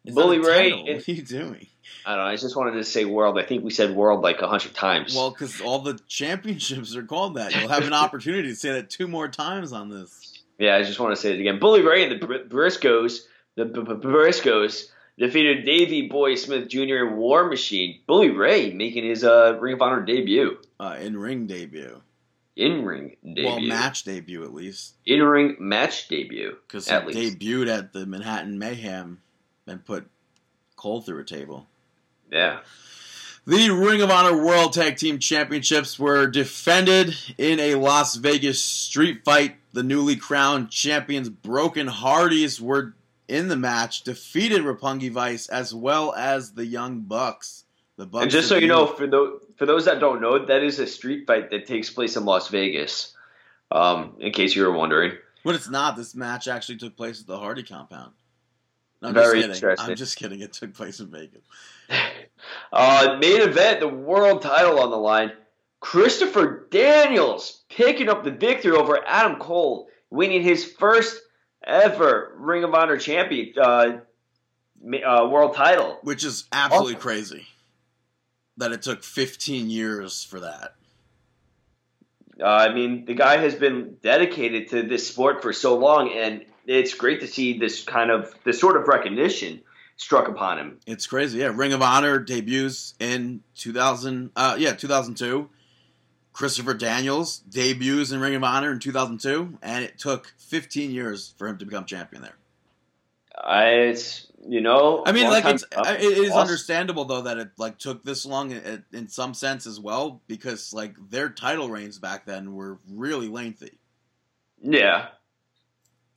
Bully 0.06 0.40
Ray 0.40 0.72
title? 0.72 0.86
What 0.94 1.08
are 1.08 1.12
you 1.12 1.22
doing? 1.24 1.68
I 2.06 2.16
don't 2.16 2.26
know. 2.26 2.32
I 2.32 2.36
just 2.36 2.56
wanted 2.56 2.72
to 2.74 2.84
say 2.84 3.06
World. 3.06 3.38
I 3.40 3.44
think 3.44 3.64
we 3.64 3.72
said 3.72 3.96
World 3.96 4.22
like 4.22 4.42
a 4.42 4.48
hundred 4.48 4.74
times. 4.74 5.16
Well, 5.16 5.30
because 5.32 5.62
all 5.62 5.80
the 5.80 6.00
championships 6.08 6.96
are 6.96 7.04
called 7.04 7.36
that. 7.36 7.56
You'll 7.56 7.70
have 7.70 7.86
an 7.86 7.94
opportunity 8.06 8.50
to 8.50 8.56
say 8.56 8.72
that 8.74 8.90
two 8.90 9.08
more 9.08 9.28
times 9.28 9.72
on 9.74 9.90
this. 9.90 10.40
Yeah, 10.58 10.76
I 10.76 10.84
just 10.84 11.00
want 11.00 11.16
to 11.16 11.22
say 11.22 11.34
it 11.34 11.40
again. 11.40 11.60
Bully 11.60 11.82
Ray 11.82 12.04
and 12.04 12.12
the 12.22 12.26
Br- 12.26 12.48
Briscoes, 12.56 13.22
the 13.56 13.66
B- 13.66 13.82
B- 13.82 13.94
Briscoes 13.94 14.86
defeated 15.18 15.66
Davey 15.66 16.08
Boy 16.08 16.36
Smith 16.36 16.68
Jr. 16.70 17.06
War 17.14 17.48
Machine. 17.50 18.00
Bully 18.08 18.30
Ray 18.30 18.72
making 18.74 19.04
his 19.06 19.24
uh, 19.24 19.58
Ring 19.60 19.74
of 19.76 19.82
Honor 19.82 20.02
debut, 20.06 20.58
Uh, 20.80 20.98
in 21.00 21.18
ring 21.18 21.48
debut. 21.48 22.02
in 22.56 22.84
ring 22.86 23.16
debut, 23.24 23.46
Well, 23.46 23.60
match 23.60 24.04
debut 24.04 24.44
at 24.44 24.54
least. 24.54 24.96
in 25.06 25.22
ring 25.24 25.56
match 25.60 26.08
debut. 26.08 26.58
Because 26.68 26.88
he 26.88 26.96
least. 27.00 27.40
debuted 27.40 27.68
at 27.68 27.94
the 27.94 28.06
Manhattan 28.06 28.58
Mayhem 28.60 29.22
and 29.68 29.84
put 29.86 30.08
Cole 30.76 31.02
through 31.02 31.20
a 31.22 31.24
table. 31.26 31.68
Yeah, 32.32 32.60
The 33.46 33.70
Ring 33.72 34.02
of 34.02 34.10
Honor 34.10 34.42
World 34.44 34.74
Tag 34.74 34.96
Team 34.98 35.20
Championships 35.20 36.00
were 36.00 36.28
defended 36.28 37.14
in 37.38 37.60
a 37.60 37.76
Las 37.76 38.16
Vegas 38.16 38.62
street 38.62 39.24
fight. 39.26 39.56
The 39.74 39.84
newly 39.84 40.16
crowned 40.16 40.70
champions 40.70 41.30
Broken 41.30 41.88
Hardys 41.88 42.60
were 42.62 42.94
in 43.28 43.48
the 43.48 43.56
match, 43.56 44.04
defeated 44.04 44.62
Roppongi 44.62 45.10
Vice 45.12 45.48
as 45.48 45.74
well 45.74 46.14
as 46.14 46.54
the 46.54 46.66
Young 46.66 47.02
Bucks. 47.02 47.64
The 47.98 48.06
Bucks 48.06 48.24
and 48.24 48.32
just 48.32 48.48
so 48.50 48.58
you 48.58 48.68
know, 48.68 48.88
for 48.88 49.08
those 49.08 49.42
for 49.58 49.66
those 49.66 49.86
that 49.86 50.00
don't 50.00 50.22
know, 50.22 50.46
that 50.46 50.64
is 50.64 50.80
a 50.80 50.88
street 50.88 51.28
fight 51.28 51.52
that 51.52 51.68
takes 51.68 51.90
place 51.90 52.16
in 52.18 52.26
Las 52.26 52.48
Vegas. 52.50 53.14
Um, 53.72 54.16
in 54.20 54.34
case 54.34 54.54
you 54.56 54.64
were 54.64 54.72
wondering. 54.74 55.14
but 55.46 55.56
it's 55.56 55.70
not. 55.70 55.96
This 55.96 56.14
match 56.14 56.48
actually 56.50 56.78
took 56.78 56.98
place 56.98 57.22
at 57.22 57.28
the 57.28 57.38
Hardy 57.40 57.64
compound. 57.64 58.12
I'm 59.02 59.14
Very 59.14 59.24
just 59.24 59.34
kidding. 59.36 59.56
interesting. 59.56 59.90
I'm 59.90 59.96
just 59.96 60.18
kidding. 60.18 60.42
It 60.42 60.54
took 60.54 60.74
place 60.74 61.00
in 61.00 61.08
Vegas. 61.08 61.42
Uh, 62.74 63.18
main 63.22 63.40
event, 63.42 63.80
the 63.82 63.88
world 63.88 64.42
title 64.42 64.80
on 64.80 64.90
the 64.90 64.98
line. 64.98 65.32
Christopher 65.80 66.68
Daniels 66.72 67.64
picking 67.70 68.10
up 68.10 68.24
the 68.24 68.32
victory 68.32 68.72
over 68.72 69.00
Adam 69.06 69.38
Cole, 69.40 69.90
winning 70.10 70.42
his 70.42 70.66
first 70.66 71.22
ever 71.64 72.34
Ring 72.38 72.64
of 72.64 72.74
Honor 72.74 72.98
champion 72.98 73.54
uh, 73.60 74.00
uh, 75.06 75.28
world 75.30 75.54
title. 75.56 76.00
Which 76.02 76.24
is 76.24 76.46
absolutely 76.52 76.94
Awesome. 76.96 77.02
crazy. 77.02 77.46
That 78.58 78.72
it 78.72 78.82
took 78.82 79.04
15 79.04 79.70
years 79.70 80.24
for 80.24 80.40
that. 80.40 80.74
Uh, 82.40 82.46
I 82.46 82.74
mean, 82.74 83.06
the 83.06 83.14
guy 83.14 83.38
has 83.38 83.54
been 83.54 83.98
dedicated 84.02 84.70
to 84.70 84.82
this 84.84 85.08
sport 85.08 85.44
for 85.44 85.54
so 85.54 85.78
long, 85.78 86.12
and 86.12 86.44
it's 86.66 86.94
great 86.94 87.20
to 87.22 87.28
see 87.28 87.58
this 87.58 87.84
kind 87.84 88.12
of 88.12 88.34
this 88.44 88.60
sort 88.60 88.78
of 88.78 88.88
recognition 88.88 89.62
struck 89.98 90.28
upon 90.28 90.58
him. 90.58 90.80
It's 90.88 91.06
crazy. 91.08 91.40
Yeah, 91.40 91.52
Ring 91.54 91.74
of 91.74 91.82
Honor 91.82 92.20
debuts 92.20 92.96
in 93.00 93.42
2000. 93.56 94.32
Uh, 94.36 94.56
yeah, 94.60 94.74
2002. 94.74 95.50
Christopher 96.34 96.74
Daniels 96.74 97.40
debuts 97.40 98.12
in 98.12 98.22
Ring 98.22 98.36
of 98.36 98.44
Honor 98.44 98.72
in 98.72 98.80
2002, 98.80 99.58
and 99.62 99.84
it 99.84 99.98
took 100.00 100.34
15 100.38 100.90
years 100.92 101.34
for 101.38 101.48
him 101.48 101.58
to 101.58 101.66
become 101.66 101.86
champion 101.86 102.22
there. 102.22 102.38
I, 103.44 103.66
it's 103.90 104.28
you 104.48 104.62
know. 104.62 105.04
I 105.06 105.12
mean, 105.12 105.28
like 105.28 105.46
it's 105.46 105.66
up. 105.76 105.88
It 105.88 106.02
is 106.04 106.30
Awesome. 106.30 106.42
understandable 106.42 107.06
though 107.06 107.22
that 107.24 107.38
it 107.38 107.50
like 107.58 107.78
took 107.80 108.04
this 108.04 108.26
long 108.26 108.52
in, 108.52 108.84
in 108.94 109.08
some 109.08 109.34
sense 109.34 109.66
as 109.66 109.80
well 109.80 110.22
because 110.28 110.74
like 110.74 110.96
their 111.10 111.30
title 111.30 111.70
reigns 111.70 111.98
back 112.00 112.26
then 112.26 112.54
were 112.54 112.80
really 112.90 113.28
lengthy. 113.28 113.78
Yeah, 114.62 115.08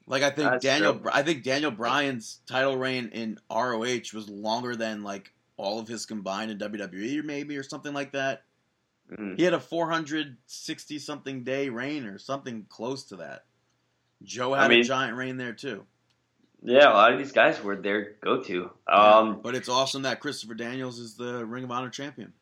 Like 0.07 0.23
I 0.23 0.31
think 0.31 0.51
That's 0.51 0.63
Daniel, 0.65 0.95
true. 0.97 1.11
I 1.13 1.23
think 1.23 1.43
Daniel 1.45 1.71
Bryan's 1.71 2.41
title 2.47 2.77
reign 2.77 3.11
in 3.13 3.39
ROH 3.51 4.13
was 4.15 4.29
longer 4.29 4.77
than 4.77 5.03
like 5.03 5.33
all 5.57 5.79
of 5.79 5.89
his 5.89 6.05
combined 6.05 6.51
in 6.51 6.59
WWE, 6.59 7.21
or 7.21 7.23
maybe 7.23 7.57
or 7.57 7.63
something 7.63 7.95
like 7.95 8.13
that. 8.13 8.43
Mhm. 9.11 9.37
He 9.39 9.45
had 9.45 9.55
a 9.55 9.61
460 9.61 10.99
something 10.99 11.45
day 11.45 11.69
reign 11.69 12.05
or 12.07 12.19
something 12.19 12.67
close 12.69 13.05
to 13.05 13.17
that. 13.17 13.45
Joe 14.23 14.55
had 14.55 14.65
I 14.65 14.69
mean- 14.69 14.81
a 14.81 14.85
giant 14.85 15.17
reign 15.17 15.37
there 15.37 15.53
too. 15.53 15.85
yeah. 16.63 16.91
A 16.91 16.95
lot 16.95 17.13
of 17.13 17.19
these 17.19 17.33
guys 17.33 17.63
were 17.63 17.77
their 17.77 18.13
go-to. 18.23 18.71
Um, 18.89 19.41
but 19.43 19.55
it's 19.55 19.69
awesome 19.69 20.03
that 20.03 20.21
Christopher 20.21 20.55
Daniels 20.55 20.99
is 20.99 21.15
the 21.15 21.45
Ring 21.45 21.65
of 21.65 21.71
Honor 21.71 21.91
champion. 21.91 22.33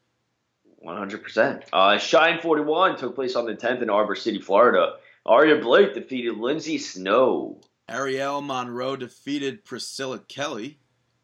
One 0.79 0.97
hundred 0.97 1.23
percent. 1.23 1.65
Uh, 1.73 1.97
Shine 1.99 2.41
Forty 2.41 2.63
One 2.63 2.97
took 2.97 3.15
place 3.15 3.37
on 3.37 3.47
the 3.47 3.55
tenth 3.55 3.83
in 3.83 3.89
Ybor 3.89 4.17
City, 4.19 4.41
Florida. 4.41 4.95
Arya 5.25 5.61
Blake 5.61 5.95
defeated 5.95 6.37
Lindsay 6.39 6.79
Snow. 6.79 7.61
Ariel 7.89 8.41
Monroe 8.41 8.97
defeated 8.97 9.65
Priscilla 9.65 10.19
Kelly. 10.19 10.79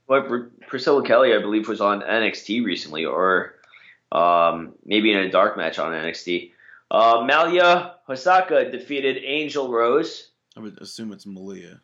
Pr- 0.07 0.51
Priscilla 0.67 1.05
Kelly, 1.05 1.35
I 1.35 1.39
believe, 1.41 1.69
was 1.69 1.81
on 1.81 2.01
NXT 2.01 2.65
recently, 2.65 3.05
or 3.05 3.55
um, 4.13 4.75
maybe 4.85 5.13
in 5.13 5.19
a 5.19 5.31
dark 5.31 5.57
match 5.57 5.79
on 5.79 5.93
NXT. 5.93 6.53
Uh, 6.91 7.25
Malia 7.27 7.97
Hosaka 8.09 8.71
defeated 8.71 9.23
Angel 9.25 9.71
Rose. 9.71 10.31
I 10.57 10.61
would 10.61 10.79
assume 10.81 11.13
it's 11.13 11.27
Malia. 11.27 11.81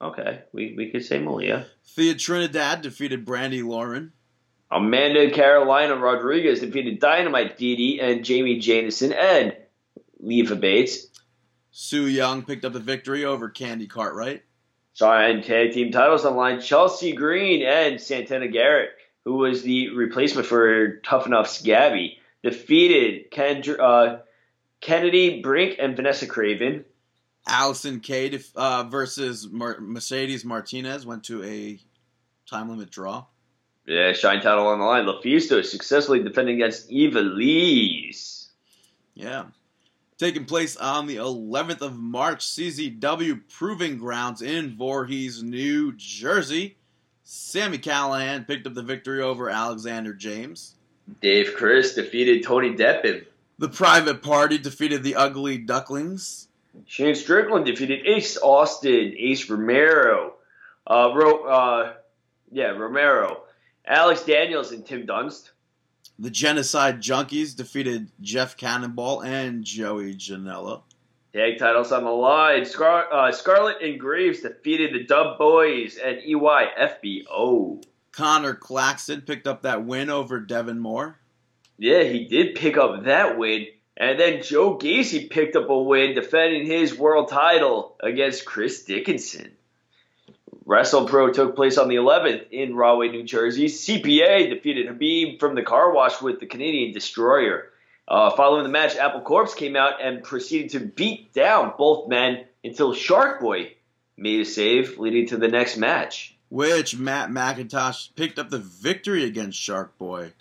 Okay, 0.00 0.42
we, 0.52 0.74
we 0.76 0.90
could 0.90 1.04
say 1.04 1.18
Malia. 1.18 1.66
Thea 1.84 2.14
Trinidad 2.14 2.82
defeated 2.82 3.24
Brandi 3.24 3.64
Lauren. 3.64 4.12
Amanda 4.70 5.30
Carolina 5.30 5.96
Rodriguez 5.96 6.60
defeated 6.60 6.98
Dynamite 6.98 7.58
Dee 7.58 8.00
and 8.00 8.22
Jayme 8.22 8.60
Jameson 8.60 9.12
and 9.12 9.54
Leva 10.18 10.56
Bates. 10.56 11.08
Su 11.72 12.06
Yung 12.06 12.42
picked 12.42 12.64
up 12.64 12.74
the 12.74 12.78
victory 12.78 13.24
over 13.24 13.48
Candy 13.48 13.86
Cartwright. 13.86 14.42
Giant 14.94 15.44
tag 15.44 15.72
team 15.72 15.90
titles 15.90 16.24
on 16.26 16.34
the 16.34 16.38
line. 16.38 16.60
Chelsea 16.60 17.12
Green 17.12 17.66
and 17.66 17.98
Santana 17.98 18.46
Garrett, 18.46 18.90
who 19.24 19.34
was 19.36 19.62
the 19.62 19.88
replacement 19.88 20.46
for 20.46 20.98
Tough 20.98 21.26
Enough's 21.26 21.62
Gabby, 21.62 22.18
defeated 22.42 23.30
Kendra, 23.30 23.78
uh, 23.80 24.18
Kennedy 24.82 25.40
Brink 25.40 25.76
and 25.78 25.96
Vanessa 25.96 26.26
Kraven. 26.26 26.84
Allison 27.46 28.00
def- 28.00 28.54
uh, 28.54 28.84
versus 28.84 29.48
Mar- 29.50 29.80
Mercedes 29.80 30.44
Martinez 30.44 31.06
went 31.06 31.24
to 31.24 31.42
a 31.42 31.80
time 32.46 32.68
limit 32.68 32.90
draw. 32.90 33.24
Yeah, 33.86 34.12
shine 34.12 34.42
title 34.42 34.66
on 34.66 34.78
the 34.78 34.84
line. 34.84 35.06
LuFisto 35.06 35.64
successfully 35.64 36.22
defending 36.22 36.56
against 36.56 36.90
Eva 36.90 37.20
Lees. 37.20 38.50
Yeah. 39.14 39.44
Taking 40.18 40.44
place 40.44 40.76
on 40.76 41.06
the 41.06 41.16
11th 41.16 41.80
of 41.80 41.98
March, 41.98 42.46
CZW 42.46 43.40
Proving 43.48 43.98
Grounds 43.98 44.42
in 44.42 44.76
Voorhees, 44.76 45.42
New 45.42 45.92
Jersey. 45.96 46.76
Sami 47.24 47.78
Callihan 47.78 48.46
picked 48.46 48.66
up 48.66 48.74
the 48.74 48.82
victory 48.82 49.22
over 49.22 49.48
Alexander 49.48 50.12
James. 50.12 50.74
Dave 51.20 51.54
Crist 51.56 51.96
defeated 51.96 52.44
Tony 52.44 52.74
Deppen. 52.74 53.24
The 53.58 53.68
Private 53.68 54.22
Party 54.22 54.58
defeated 54.58 55.02
the 55.02 55.16
Ugly 55.16 55.58
Ducklings. 55.58 56.48
Shane 56.86 57.14
Strickland 57.14 57.66
defeated 57.66 58.06
Ace 58.06 58.38
Austin, 58.38 59.14
Ace 59.18 59.48
Romero, 59.48 60.34
uh, 60.86 61.12
Ro- 61.14 61.44
uh, 61.44 61.92
yeah, 62.50 62.68
Romero, 62.70 63.42
Alex 63.86 64.24
Daniels, 64.24 64.72
and 64.72 64.84
Tim 64.86 65.06
Dunst. 65.06 65.50
The 66.18 66.30
Genocide 66.30 67.00
Junkies 67.00 67.56
defeated 67.56 68.10
Jeff 68.20 68.56
Cannonball 68.56 69.22
and 69.22 69.64
Joey 69.64 70.14
Janela. 70.14 70.82
Tag 71.32 71.58
titles 71.58 71.92
on 71.92 72.04
the 72.04 72.10
line. 72.10 72.64
Scar- 72.66 73.12
uh, 73.12 73.32
Scarlett 73.32 73.80
and 73.82 73.98
Graves 73.98 74.40
defeated 74.40 74.92
the 74.94 75.04
Dub 75.04 75.38
Boys 75.38 75.96
and 75.96 76.18
EYFBO. 76.18 77.82
Conor 78.12 78.54
Claxton 78.54 79.22
picked 79.22 79.46
up 79.46 79.62
that 79.62 79.84
win 79.86 80.10
over 80.10 80.38
Devin 80.40 80.78
Moore. 80.78 81.18
Yeah, 81.78 82.02
he 82.02 82.26
did 82.26 82.54
pick 82.54 82.76
up 82.76 83.04
that 83.04 83.38
win. 83.38 83.66
And 83.96 84.20
then 84.20 84.42
Joe 84.42 84.76
Gacy 84.78 85.30
picked 85.30 85.56
up 85.56 85.70
a 85.70 85.82
win 85.82 86.14
defending 86.14 86.66
his 86.66 86.96
world 86.96 87.28
title 87.28 87.96
against 88.02 88.44
Chris 88.44 88.84
Dickinson. 88.84 89.52
WrestlePro 90.66 91.32
took 91.32 91.56
place 91.56 91.76
on 91.78 91.88
the 91.88 91.96
11th 91.96 92.50
in 92.50 92.74
Rahway, 92.76 93.08
New 93.08 93.24
Jersey. 93.24 93.66
CPA 93.66 94.48
defeated 94.50 94.86
Habib 94.86 95.40
from 95.40 95.54
the 95.54 95.62
car 95.62 95.92
wash 95.92 96.22
with 96.22 96.38
the 96.40 96.46
Canadian 96.46 96.92
Destroyer. 96.92 97.70
Uh, 98.06 98.30
following 98.30 98.62
the 98.62 98.68
match, 98.68 98.96
Apple 98.96 99.22
Corpse 99.22 99.54
came 99.54 99.74
out 99.76 100.02
and 100.02 100.22
proceeded 100.22 100.70
to 100.70 100.80
beat 100.80 101.32
down 101.32 101.72
both 101.78 102.08
men 102.08 102.44
until 102.62 102.94
Shark 102.94 103.40
Boy 103.40 103.74
made 104.16 104.40
a 104.40 104.44
save, 104.44 104.98
leading 104.98 105.26
to 105.28 105.36
the 105.36 105.48
next 105.48 105.76
match. 105.76 106.36
which 106.48 106.96
Matt 106.96 107.30
McIntosh 107.30 108.14
picked 108.14 108.38
up 108.38 108.50
the 108.50 108.58
victory 108.58 109.24
against 109.24 109.58
Shark 109.58 109.96
Boy. 109.98 110.32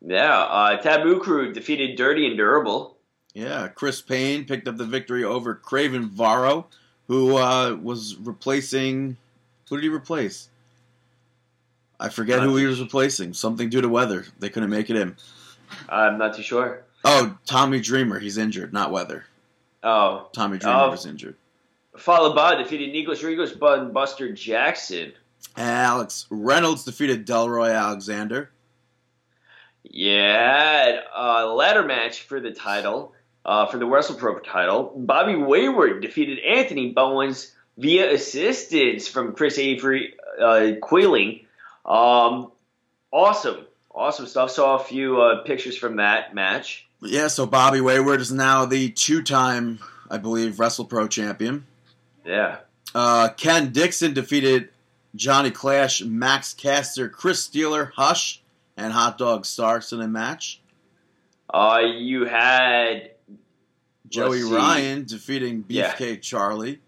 Yeah, 0.00 0.34
uh, 0.40 0.76
Taboo 0.78 1.20
Crew 1.20 1.52
defeated 1.52 1.96
Dirty 1.96 2.26
and 2.26 2.36
Durable. 2.36 2.96
Yeah, 3.34 3.68
Chris 3.68 4.00
Payne 4.00 4.46
picked 4.46 4.66
up 4.66 4.76
the 4.78 4.86
victory 4.86 5.22
over 5.22 5.54
Craven 5.54 6.08
Varro, 6.08 6.66
who 7.10 7.36
uh, 7.36 7.74
was 7.74 8.14
replacing. 8.20 9.16
Who 9.68 9.76
did 9.76 9.82
he 9.82 9.88
replace? 9.88 10.48
I 11.98 12.08
forget 12.08 12.40
who 12.40 12.54
he 12.56 12.66
was 12.66 12.80
replacing. 12.80 13.34
Something 13.34 13.68
due 13.68 13.80
to 13.80 13.88
weather. 13.88 14.26
They 14.38 14.48
couldn't 14.48 14.70
make 14.70 14.90
it 14.90 14.96
in. 14.96 15.16
I'm 15.88 16.18
not 16.18 16.36
too 16.36 16.44
sure. 16.44 16.84
Oh, 17.04 17.36
Tommy 17.46 17.80
Dreamer. 17.80 18.20
He's 18.20 18.38
injured, 18.38 18.72
not 18.72 18.92
weather. 18.92 19.24
Oh, 19.82 20.28
Tommy 20.32 20.58
Dreamer 20.58 20.82
Oh. 20.84 20.90
was 20.90 21.04
injured. 21.04 21.34
Followed 21.98 22.36
by 22.36 22.54
defeated 22.54 22.94
Rigos, 22.94 23.58
Bud, 23.58 23.92
Buster 23.92 24.32
Jackson. 24.32 25.12
Alex 25.56 26.26
Reynolds 26.30 26.84
defeated 26.84 27.26
Delroy 27.26 27.74
Alexander. 27.74 28.50
Yeah, 29.82 31.00
a 31.12 31.46
ladder 31.46 31.82
match 31.82 32.22
for 32.22 32.38
the 32.38 32.52
title, 32.52 33.14
uh, 33.44 33.66
for 33.66 33.78
the 33.78 33.86
WrestlePro 33.86 34.42
title. 34.44 34.92
Bobby 34.96 35.34
Wayward 35.36 36.02
defeated 36.02 36.38
Anthony 36.40 36.92
Bowens 36.92 37.52
via 37.78 38.12
assistance 38.12 39.08
from 39.08 39.34
Chris 39.34 39.58
Avery 39.58 40.14
uh, 40.40 40.72
Quilling. 40.82 41.46
Um, 41.84 42.52
awesome, 43.12 43.66
awesome 43.94 44.26
stuff. 44.26 44.50
Saw 44.50 44.76
a 44.76 44.84
few 44.84 45.20
uh, 45.20 45.42
pictures 45.42 45.76
from 45.76 45.96
that 45.96 46.34
match. 46.34 46.86
Yeah, 47.02 47.28
so 47.28 47.46
Bobby 47.46 47.80
Wayward 47.80 48.20
is 48.20 48.30
now 48.30 48.66
the 48.66 48.90
two-time, 48.90 49.78
I 50.10 50.18
believe, 50.18 50.56
WrestlePro 50.56 51.08
champion. 51.08 51.66
Yeah, 52.26 52.58
Uh, 52.94 53.30
Ken 53.30 53.72
Dixon 53.72 54.12
defeated 54.12 54.68
Johnny 55.16 55.50
Clash, 55.50 56.02
Max 56.02 56.52
Caster, 56.52 57.08
Chris 57.08 57.48
Steeler, 57.48 57.92
Hush, 57.96 58.42
and 58.76 58.92
Hot 58.92 59.16
Dog 59.16 59.46
Starks 59.46 59.92
in 59.92 60.00
a 60.02 60.06
match. 60.08 60.60
uh, 61.48 61.80
you 61.96 62.26
had 62.26 63.12
Joey. 64.10 64.42
Ryan 64.42 65.04
defeating 65.04 65.64
Yeah. 65.68 65.92
Beefcake 65.94 66.22
Charlie. 66.22 66.80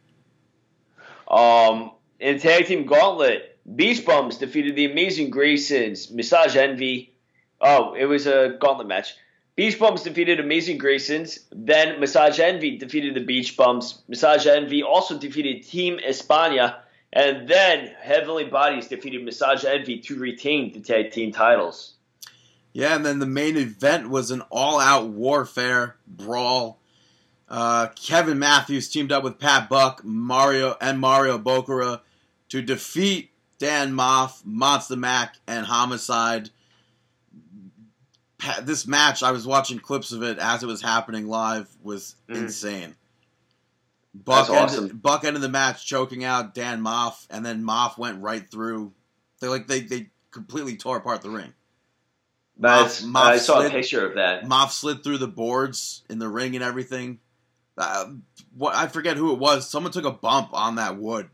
Um, 1.29 1.93
in 2.21 2.39
tag 2.39 2.67
team 2.67 2.85
gauntlet, 2.87 3.57
Beach 3.77 4.05
Bums 4.05 4.39
defeated 4.39 4.77
the 4.77 4.91
Amazing 4.91 5.31
Graysons, 5.31 6.13
Massage 6.13 6.57
Envy. 6.57 7.13
Oh, 7.61 7.95
it 7.95 8.07
was 8.07 8.27
a 8.27 8.57
gauntlet 8.61 8.89
match. 8.89 9.15
Beach 9.55 9.79
Bums 9.79 10.03
defeated 10.03 10.41
Amazing 10.41 10.79
Graysons. 10.79 11.39
Then 11.53 12.01
Massage 12.01 12.41
Envy 12.41 12.79
defeated 12.79 13.15
the 13.15 13.21
Beach 13.25 13.57
Bums. 13.57 14.03
Massage 14.09 14.47
Envy 14.47 14.83
also 14.83 15.19
defeated 15.19 15.63
Team 15.67 15.99
España. 15.99 16.77
And 17.13 17.47
then 17.47 17.95
Heavenly 18.01 18.45
Bodies 18.47 18.89
defeated 18.89 19.25
Massage 19.25 19.65
Envy 19.65 19.99
to 20.01 20.19
retain 20.19 20.73
the 20.73 20.81
tag 20.81 21.13
team 21.13 21.33
titles. 21.33 21.95
Yeah, 22.73 22.97
and 22.97 23.05
then 23.05 23.19
the 23.19 23.27
main 23.27 23.59
event 23.59 24.09
was 24.09 24.31
an 24.31 24.41
all-out 24.51 25.09
warfare 25.09 25.97
brawl. 26.07 26.79
Uh, 27.53 27.89
Kevin 27.89 28.39
Matthews 28.39 28.89
teamed 28.89 29.13
up 29.13 29.23
with 29.23 29.39
Pat 29.39 29.69
Buck, 29.69 30.03
Mario, 30.03 30.75
and 30.81 30.99
Mario 30.99 31.37
Bokara 31.39 32.01
to 32.49 32.63
defeat 32.63 33.31
Dan 33.59 33.93
Maff, 33.93 34.41
Monster 34.47 34.97
Mac, 34.97 35.37
and 35.47 35.67
Homicide. 35.67 36.49
Pa- 38.39 38.61
This 38.63 38.87
match, 38.87 39.23
I 39.23 39.33
was 39.33 39.47
watching 39.47 39.79
clips 39.79 40.13
of 40.13 40.23
it 40.23 40.39
as 40.39 40.63
it 40.63 40.67
was 40.67 40.81
happening 40.81 41.29
live, 41.29 41.69
was 41.83 42.17
Mhm. 42.29 42.37
insane. 42.37 42.97
Buck 44.15 44.49
That's 44.49 44.51
ended, 44.73 44.85
awesome. 44.87 44.99
Buck 44.99 45.25
ended 45.25 45.43
the 45.43 45.49
match 45.51 45.87
choking 45.87 46.25
out 46.25 46.55
Dan 46.55 46.83
Maff, 46.83 47.27
and 47.31 47.45
then 47.45 47.63
Maff 47.63 47.99
went 47.99 48.23
right 48.23 48.51
through. 48.51 48.93
They 49.41 49.49
like 49.49 49.67
they 49.69 49.81
they 49.81 50.11
completely 50.31 50.77
tore 50.77 50.97
apart 50.97 51.21
the 51.23 51.31
ring. 51.31 51.53
Maff- 52.59 53.03
Maff 53.03 53.17
I 53.23 53.37
saw 53.39 53.57
slid- 53.61 53.67
a 53.73 53.75
picture 53.75 54.07
of 54.07 54.15
that. 54.17 54.45
Maff 54.45 54.71
slid 54.71 55.05
through 55.05 55.19
the 55.19 55.29
boards 55.29 56.03
in 56.09 56.19
the 56.19 56.29
ring 56.29 56.55
and 56.55 56.65
everything. 56.65 57.21
Uh, 57.77 58.13
what 58.57 58.75
I 58.75 58.87
forget 58.89 59.17
who 59.17 59.33
it 59.33 59.39
was. 59.39 59.69
Someone 59.69 59.93
took 59.93 60.05
a 60.05 60.11
bump 60.11 60.51
on 60.53 60.77
that 60.77 60.99
wood. 60.99 61.29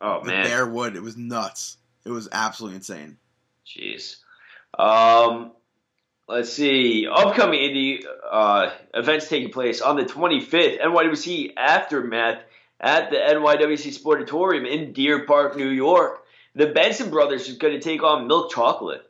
Oh 0.00 0.20
the 0.24 0.32
man, 0.32 0.44
bare 0.44 0.66
wood. 0.66 0.96
It 0.96 1.02
was 1.02 1.16
nuts. 1.16 1.76
It 2.04 2.10
was 2.10 2.28
absolutely 2.32 2.76
insane. 2.76 3.18
jeez. 3.66 4.16
Um, 4.78 5.52
let's 6.28 6.52
see. 6.52 7.06
Upcoming 7.06 7.60
indie 7.60 8.04
uh, 8.30 8.70
events 8.94 9.28
taking 9.28 9.50
place 9.50 9.80
on 9.80 9.96
the 9.96 10.04
25th. 10.04 10.80
NYWC 10.80 11.52
aftermath 11.56 12.42
at 12.80 13.10
the 13.10 13.16
NYWC 13.16 14.00
Sportatorium 14.00 14.66
in 14.68 14.92
Deer 14.92 15.26
Park, 15.26 15.56
New 15.56 15.68
York. 15.68 16.24
The 16.54 16.66
Benson 16.66 17.10
brothers 17.10 17.48
is 17.48 17.58
going 17.58 17.74
to 17.74 17.80
take 17.80 18.02
on 18.02 18.26
Milk 18.26 18.50
Chocolate. 18.50 19.02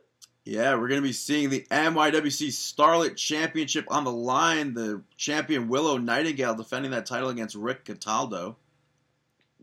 Yeah, 0.43 0.73
we're 0.75 0.87
going 0.87 1.01
to 1.01 1.07
be 1.07 1.13
seeing 1.13 1.49
the 1.49 1.65
NYWC 1.69 2.47
Starlet 2.47 3.15
Championship 3.15 3.85
on 3.89 4.03
the 4.03 4.11
line. 4.11 4.73
The 4.73 5.03
champion 5.15 5.67
Willow 5.67 5.97
Nightingale 5.97 6.55
defending 6.55 6.91
that 6.91 7.05
title 7.05 7.29
against 7.29 7.55
Rick 7.55 7.85
Cataldo. 7.85 8.57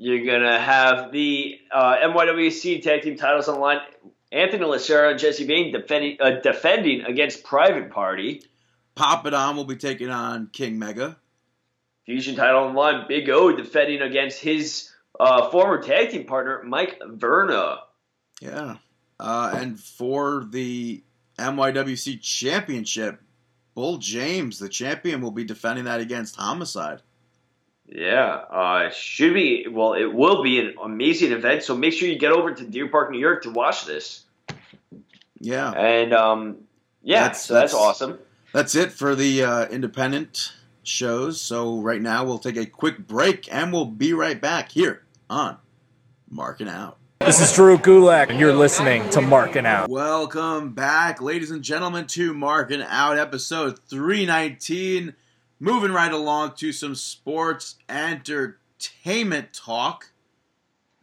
You're 0.01 0.25
gonna 0.25 0.61
have 0.61 1.11
the 1.11 1.59
uh, 1.73 1.97
NYWC 1.97 2.83
tag 2.83 3.03
team 3.03 3.17
titles 3.17 3.49
on 3.49 3.57
the 3.57 3.61
line. 3.61 3.81
Anthony 4.31 4.65
Lacera 4.65 5.11
and 5.11 5.19
Jesse 5.19 5.45
Bain 5.45 5.73
defending 5.73 6.19
uh, 6.21 6.39
defending 6.41 7.03
against 7.03 7.43
Private 7.43 7.91
Party. 7.91 8.45
Papadon 8.97 9.57
will 9.57 9.65
be 9.65 9.75
taking 9.75 10.09
on 10.09 10.51
King 10.53 10.79
Mega. 10.79 11.17
Fusion 12.07 12.37
title 12.37 12.65
on 12.65 12.75
the 12.75 12.79
line. 12.79 13.07
Big 13.09 13.29
O 13.29 13.51
defending 13.57 14.01
against 14.01 14.39
his 14.39 14.89
uh, 15.19 15.51
former 15.51 15.83
tag 15.83 16.11
team 16.11 16.27
partner 16.27 16.63
Mike 16.63 17.01
Verna. 17.05 17.79
Yeah. 18.41 18.77
Uh, 19.21 19.53
and 19.57 19.81
for 19.81 20.45
the 20.49 21.03
NYWC 21.39 22.21
Championship, 22.21 23.21
Bull 23.75 23.99
James, 23.99 24.59
the 24.59 24.69
champion, 24.69 25.21
will 25.21 25.31
be 25.31 25.45
defending 25.45 25.85
that 25.87 26.01
against 26.01 26.37
Homicide. 26.37 27.01
Yeah, 27.91 28.27
uh, 28.51 28.91
should 28.91 29.35
be. 29.35 29.67
Well, 29.71 29.95
it 29.95 30.13
will 30.13 30.43
be 30.43 30.61
an 30.61 30.75
amazing 30.83 31.33
event. 31.33 31.63
So 31.63 31.77
make 31.77 31.95
sure 31.95 32.09
you 32.09 32.19
get 32.19 32.33
over 32.33 32.53
to 32.55 32.65
Deer 32.65 32.89
Park, 32.89 33.11
New 33.11 33.19
York, 33.19 33.45
to 33.45 33.51
watch 33.51 33.87
this. 33.87 34.25
Yeah. 35.41 35.71
And 35.71 36.13
um, 36.13 36.57
yeah, 37.03 37.23
That's- 37.23 37.45
so 37.45 37.55
that's, 37.55 37.73
that's- 37.73 37.75
awesome. 37.89 38.19
That's 38.53 38.75
it 38.75 38.93
for 38.93 39.15
the 39.15 39.43
uh, 39.45 39.67
independent 39.67 40.55
shows. 40.83 41.39
So 41.41 41.81
right 41.81 42.01
now 42.01 42.25
we'll 42.25 42.39
take 42.39 42.57
a 42.57 42.65
quick 42.65 43.07
break 43.07 43.47
and 43.53 43.73
we'll 43.73 43.85
be 43.85 44.15
right 44.15 44.41
back 44.41 44.73
here 44.73 45.03
on 45.29 45.59
Marking 46.31 46.67
Out. 46.69 46.97
This 47.21 47.41
is 47.41 47.53
Drew 47.53 47.77
Gulak, 47.77 48.31
and 48.31 48.41
you're 48.41 48.55
listening 48.55 49.09
to 49.11 49.21
Marking 49.21 49.67
Out. 49.67 49.91
Welcome 49.91 50.73
back, 50.73 51.21
ladies 51.21 51.51
and 51.51 51.63
gentlemen, 51.63 52.07
to 52.09 52.33
Marking 52.33 52.81
Out 52.83 53.19
episode 53.19 53.79
319. 53.89 55.15
Moving 55.61 55.93
right 55.93 56.13
along 56.13 56.55
to 56.59 56.73
some 56.73 56.95
sports 56.95 57.77
entertainment 57.89 59.53
talk. 59.53 60.11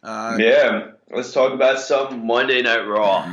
Uh, 0.02 0.36
Yeah, 0.40 0.88
let's 1.10 1.32
talk 1.32 1.52
about 1.52 1.78
some 1.78 2.26
Monday 2.26 2.62
Night 2.62 2.86
Raw. 2.86 3.26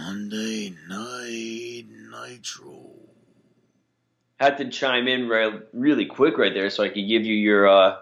Monday 0.00 0.74
Night 0.88 1.84
Nitro. 1.90 2.90
Had 4.40 4.56
to 4.58 4.70
chime 4.70 5.08
in 5.08 5.28
re- 5.28 5.60
really 5.72 6.06
quick 6.06 6.38
right 6.38 6.54
there 6.54 6.70
so 6.70 6.84
I 6.84 6.88
could 6.88 7.06
give 7.08 7.24
you 7.26 7.34
your 7.34 7.68
uh, 7.68 7.96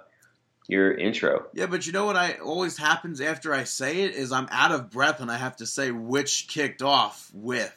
your 0.71 0.93
intro. 0.93 1.47
Yeah, 1.53 1.67
but 1.67 1.87
you 1.87 1.93
know 1.93 2.05
what 2.07 2.17
I 2.17 2.35
always 2.35 2.77
happens 2.77 3.21
after 3.21 3.53
I 3.53 3.65
say 3.65 4.03
it 4.03 4.15
is 4.15 4.33
I'm 4.33 4.49
out 4.51 4.73
of 4.73 4.91
breath 4.91 5.21
and 5.21 5.31
I 5.31 5.37
have 5.37 5.57
to 5.57 5.67
say 5.67 5.91
which 5.91 6.49
kicked 6.49 6.83
off 6.83 7.31
with. 7.35 7.77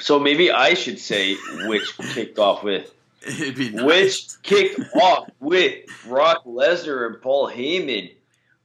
So 0.00 0.18
maybe 0.18 0.50
I 0.50 0.74
should 0.74 0.98
say 0.98 1.36
which 1.66 1.96
kicked 2.14 2.38
off 2.38 2.62
with 2.62 2.92
It'd 3.26 3.56
be 3.56 3.70
nice. 3.70 3.84
which 3.84 4.42
kicked 4.42 4.80
off 4.96 5.28
with 5.40 5.84
Brock 6.06 6.44
Lesnar 6.44 7.06
and 7.06 7.20
Paul 7.20 7.48
Heyman 7.50 8.12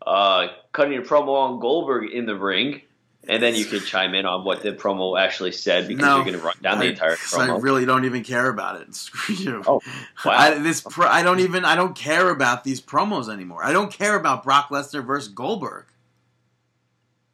uh, 0.05 0.47
cutting 0.73 0.97
a 0.97 1.01
promo 1.01 1.29
on 1.29 1.59
Goldberg 1.59 2.11
in 2.11 2.25
the 2.25 2.36
ring. 2.36 2.81
And 3.28 3.41
then 3.41 3.55
you 3.55 3.63
could 3.63 3.86
chime 3.86 4.13
in 4.15 4.26
on 4.26 4.43
what 4.43 4.61
the 4.63 4.74
promo 4.74 5.17
actually 5.17 5.53
said 5.53 5.88
because 5.88 6.03
No. 6.03 6.15
you're 6.17 6.26
going 6.26 6.38
to 6.38 6.43
run 6.43 6.55
down 6.61 6.80
the 6.80 6.88
I- 6.89 6.93
promo. 6.93 7.49
I 7.49 7.57
really 7.57 7.86
don't 7.86 8.03
even 8.05 8.24
care 8.24 8.49
about 8.49 8.82
it. 8.82 8.93
Screw 8.95 9.36
you. 9.36 9.63
Oh, 9.65 9.80
wow. 10.26 10.32
I, 10.34 10.57
this 10.57 10.82
pro, 10.82 11.07
I 11.07 11.24
don't 11.24 11.39
even 11.39 11.63
I 11.63 11.76
don't 11.76 11.95
care 11.95 12.30
about 12.30 12.63
these 12.65 12.82
promos 12.82 13.32
anymore. 13.32 13.63
I 13.63 13.71
don't 13.71 13.91
care 13.91 14.15
about 14.15 14.43
Brock 14.43 14.69
Lesnar 14.69 15.05
versus 15.05 15.30
Goldberg. 15.32 15.86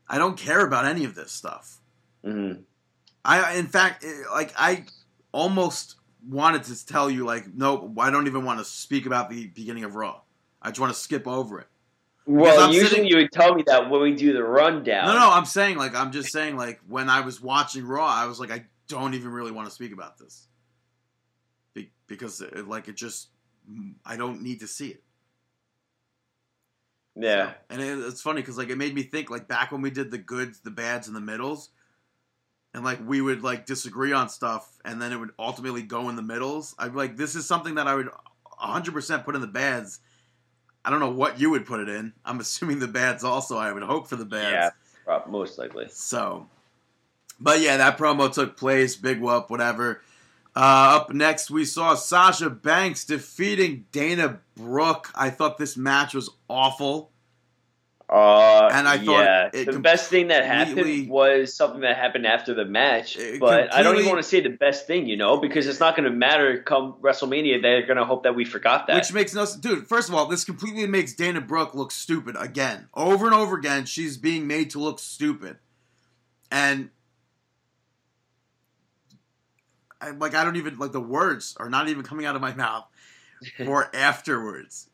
I 0.07 0.17
don't 0.17 0.37
care 0.37 0.65
about 0.65 0.85
any 0.85 1.05
of 1.05 1.15
this 1.15 1.31
stuff. 1.31 1.77
Mhm. 2.25 2.61
I 3.25 3.55
in 3.55 3.67
fact 3.67 4.03
eh, 4.03 4.13
like 4.31 4.53
I 4.57 4.85
almost 5.31 5.95
wanted 6.27 6.63
to 6.65 6.85
tell 6.85 7.09
you 7.09 7.25
like 7.25 7.53
no, 7.53 7.93
I 7.97 8.09
don't 8.11 8.27
even 8.27 8.45
want 8.45 8.59
to 8.59 8.65
speak 8.65 9.05
about 9.05 9.29
the 9.29 9.47
beginning 9.47 9.83
of 9.85 9.95
Raw. 9.95 10.21
I 10.61 10.69
just 10.69 10.79
want 10.79 10.93
to 10.93 10.99
skip 10.99 11.27
over 11.27 11.59
it. 11.61 11.67
Well, 12.31 12.59
I'm 12.59 12.71
usually 12.71 12.89
sitting- 12.89 13.05
you 13.05 13.17
would 13.17 13.31
tell 13.31 13.55
me 13.55 13.63
that 13.65 13.89
when 13.89 14.01
we 14.01 14.13
do 14.13 14.33
the 14.33 14.43
rundown. 14.43 15.07
No, 15.07 15.13
no, 15.13 15.31
I'm 15.31 15.45
saying 15.45 15.77
like 15.77 15.95
I'm 15.95 16.11
just 16.11 16.31
saying 16.31 16.55
like 16.57 16.79
when 16.87 17.09
I 17.09 17.21
was 17.21 17.41
watching 17.41 17.87
Raw, 17.87 18.05
I 18.05 18.27
was 18.27 18.39
like 18.39 18.51
I 18.51 18.65
don't 18.87 19.15
even 19.15 19.31
really 19.31 19.51
want 19.51 19.67
to 19.67 19.73
speak 19.73 19.91
about 19.93 20.17
this 20.19 20.47
Be- 21.73 21.91
because 22.05 22.41
it, 22.41 22.67
like 22.67 22.87
it 22.87 22.95
just 22.95 23.29
I 24.05 24.15
don't 24.15 24.43
need 24.43 24.59
to 24.59 24.67
see 24.67 24.89
it. 24.89 25.03
Yeah. 27.15 27.53
And 27.69 27.81
it, 27.81 27.97
it's 27.99 28.21
funny 28.21 28.41
because 28.41 28.57
like 28.59 28.69
it 28.69 28.77
made 28.77 28.93
me 28.93 29.01
think 29.03 29.31
like 29.31 29.47
back 29.47 29.71
when 29.71 29.81
we 29.81 29.89
did 29.89 30.11
the 30.11 30.17
goods, 30.19 30.59
the 30.59 30.71
bads, 30.71 31.07
and 31.07 31.15
the 31.15 31.21
middles, 31.21 31.69
and 32.75 32.83
like 32.83 32.99
we 33.05 33.21
would 33.21 33.41
like 33.41 33.65
disagree 33.65 34.13
on 34.13 34.29
stuff, 34.29 34.77
and 34.85 35.01
then 35.01 35.11
it 35.11 35.17
would 35.17 35.31
ultimately 35.39 35.81
go 35.81 36.09
in 36.09 36.15
the 36.15 36.21
middles. 36.21 36.75
I'd 36.77 36.91
be 36.91 36.97
like, 36.97 37.17
this 37.17 37.35
is 37.35 37.47
something 37.47 37.75
that 37.75 37.87
I 37.87 37.95
would 37.95 38.09
100 38.59 38.93
percent 38.93 39.25
put 39.25 39.33
in 39.33 39.41
the 39.41 39.47
bads. 39.47 39.99
I 40.83 40.89
don't 40.89 40.99
know 40.99 41.11
what 41.11 41.39
you 41.39 41.49
would 41.51 41.65
put 41.65 41.79
it 41.79 41.89
in. 41.89 42.13
I'm 42.25 42.39
assuming 42.39 42.79
the 42.79 42.87
bads 42.87 43.23
also. 43.23 43.57
I 43.57 43.71
would 43.71 43.83
hope 43.83 44.07
for 44.07 44.15
the 44.15 44.25
bads. 44.25 44.73
Yeah, 45.07 45.19
most 45.27 45.57
likely. 45.57 45.87
So, 45.89 46.47
but 47.39 47.61
yeah, 47.61 47.77
that 47.77 47.97
promo 47.97 48.31
took 48.31 48.57
place. 48.57 48.95
Big 48.95 49.19
whoop, 49.19 49.49
whatever. 49.49 50.01
Uh, 50.55 50.97
up 50.99 51.13
next, 51.13 51.51
we 51.51 51.63
saw 51.63 51.95
Sasha 51.95 52.49
Banks 52.49 53.05
defeating 53.05 53.85
Dana 53.91 54.39
Brooke. 54.55 55.09
I 55.15 55.29
thought 55.29 55.57
this 55.57 55.77
match 55.77 56.13
was 56.13 56.29
awful. 56.49 57.11
Uh, 58.09 58.69
And 58.71 58.87
I 58.87 58.97
thought 58.97 59.53
yeah, 59.53 59.63
the 59.65 59.77
best 59.77 60.09
thing 60.09 60.29
that 60.29 60.43
happened 60.43 61.09
was 61.09 61.53
something 61.53 61.81
that 61.81 61.95
happened 61.95 62.25
after 62.25 62.55
the 62.55 62.65
match. 62.65 63.17
But 63.39 63.71
I 63.71 63.83
don't 63.83 63.97
even 63.97 64.09
want 64.09 64.23
to 64.23 64.27
say 64.27 64.41
the 64.41 64.49
best 64.49 64.87
thing, 64.87 65.07
you 65.07 65.15
know, 65.15 65.37
because 65.37 65.67
it's 65.67 65.79
not 65.79 65.95
going 65.95 66.09
to 66.09 66.15
matter 66.15 66.59
come 66.63 66.95
WrestleMania. 67.01 67.61
They're 67.61 67.85
going 67.85 67.97
to 67.97 68.05
hope 68.05 68.23
that 68.23 68.35
we 68.35 68.45
forgot 68.45 68.87
that. 68.87 68.95
Which 68.95 69.13
makes 69.13 69.35
no 69.35 69.45
sense. 69.45 69.61
Dude, 69.61 69.87
first 69.87 70.09
of 70.09 70.15
all, 70.15 70.25
this 70.25 70.43
completely 70.43 70.87
makes 70.87 71.13
Dana 71.13 71.39
Brooke 71.39 71.75
look 71.75 71.91
stupid 71.91 72.35
again. 72.39 72.87
Over 72.95 73.27
and 73.27 73.35
over 73.35 73.55
again, 73.55 73.85
she's 73.85 74.17
being 74.17 74.47
made 74.47 74.71
to 74.71 74.79
look 74.79 74.97
stupid. 74.99 75.57
And. 76.49 76.89
I, 80.01 80.11
like, 80.11 80.33
I 80.33 80.43
don't 80.45 80.55
even. 80.55 80.79
Like, 80.79 80.93
the 80.93 81.01
words 81.01 81.55
are 81.59 81.69
not 81.69 81.89
even 81.89 82.01
coming 82.03 82.25
out 82.25 82.35
of 82.35 82.41
my 82.41 82.55
mouth 82.55 82.85
for 83.65 83.93
afterwards. 83.95 84.89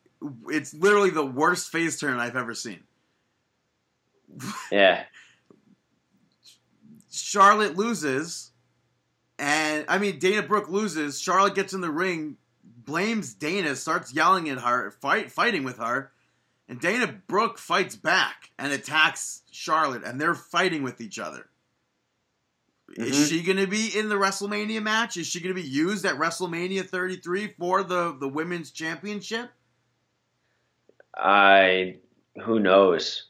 It's 0.48 0.74
literally 0.74 1.10
the 1.10 1.24
worst 1.24 1.70
face 1.70 1.98
turn 1.98 2.18
I've 2.18 2.36
ever 2.36 2.52
seen. 2.52 2.80
Yeah, 4.72 5.04
Charlotte 7.10 7.76
loses. 7.76 8.50
And, 9.38 9.84
I 9.88 9.98
mean, 9.98 10.18
Dana 10.18 10.42
Brooke 10.42 10.70
loses. 10.70 11.20
Charlotte 11.20 11.54
gets 11.54 11.74
in 11.74 11.82
the 11.82 11.90
ring, 11.90 12.38
blames 12.64 13.34
Dana, 13.34 13.76
starts 13.76 14.14
yelling 14.14 14.48
at 14.48 14.58
her, 14.58 14.90
fight, 14.90 15.30
fighting 15.30 15.62
with 15.62 15.76
her. 15.78 16.10
And 16.68 16.80
Dana 16.80 17.20
Brooke 17.26 17.58
fights 17.58 17.96
back 17.96 18.50
and 18.58 18.72
attacks 18.72 19.42
Charlotte, 19.50 20.04
and 20.04 20.20
they're 20.20 20.34
fighting 20.34 20.82
with 20.82 21.00
each 21.00 21.18
other. 21.18 21.48
Mhm. 22.90 23.06
Is 23.06 23.28
she 23.28 23.42
going 23.42 23.58
to 23.58 23.66
be 23.66 23.96
in 23.96 24.08
the 24.08 24.14
WrestleMania 24.14 24.82
match? 24.82 25.16
Is 25.16 25.26
she 25.26 25.40
going 25.40 25.54
to 25.54 25.60
be 25.60 25.68
used 25.68 26.04
at 26.06 26.14
WrestleMania 26.16 26.88
33 26.88 27.54
for 27.58 27.82
the, 27.82 28.16
the 28.18 28.28
women's 28.28 28.70
championship? 28.70 29.50
I. 31.14 31.98
Who 32.44 32.58
knows? 32.58 33.28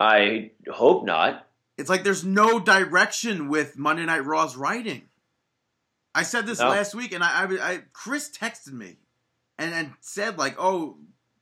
I 0.00 0.52
hope 0.70 1.04
not. 1.04 1.46
It's 1.76 1.90
like 1.90 2.04
there's 2.04 2.24
no 2.24 2.58
direction 2.58 3.48
with 3.48 3.78
Monday 3.78 4.04
Night 4.04 4.24
Raw's 4.24 4.56
writing. 4.56 5.02
I 6.14 6.22
said 6.22 6.46
this 6.46 6.58
No. 6.58 6.68
last 6.68 6.94
week, 6.94 7.12
and 7.12 7.22
I, 7.22 7.44
I, 7.44 7.72
I 7.72 7.82
Chris 7.92 8.30
texted 8.30 8.72
me 8.72 8.96
and, 9.58 9.72
and 9.72 9.92
said 10.00 10.38
like, 10.38 10.56
"Oh, 10.58 10.96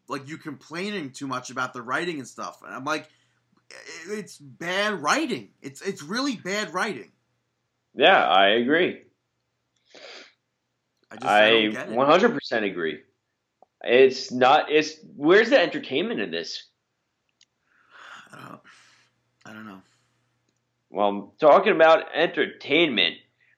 like 0.09 0.29
you 0.29 0.37
complaining 0.37 1.11
too 1.13 1.27
much 1.27 1.51
about 1.51 1.73
the 1.73 1.83
writing 1.83 2.19
and 2.19 2.29
stuff," 2.29 2.61
and 2.63 2.75
I'm 2.75 2.85
like, 2.85 3.09
"It's 4.09 4.37
bad 4.39 5.03
writing. 5.03 5.51
It's 5.63 5.81
it's 5.81 6.03
really 6.03 6.37
bad 6.37 6.75
writing." 6.75 7.13
Yeah, 7.95 8.23
I 8.23 8.49
agree. 8.49 9.03
I 11.11 11.15
just 11.17 11.25
I, 11.25 11.47
I 11.47 11.51
don't 11.51 11.71
get 11.73 11.89
it. 11.89 11.95
100% 11.95 12.71
agree. 12.71 13.01
It's 13.85 14.33
not. 14.33 14.71
It's 14.71 14.97
where's 15.15 15.51
the 15.51 15.61
entertainment 15.61 16.21
in 16.21 16.31
this? 16.31 16.65
I 18.37 18.49
don't, 18.49 18.61
I 19.47 19.53
don't 19.53 19.67
know. 19.67 19.81
Well, 20.91 21.35
talking 21.41 21.73
about 21.73 22.05
entertainment. 22.15 23.17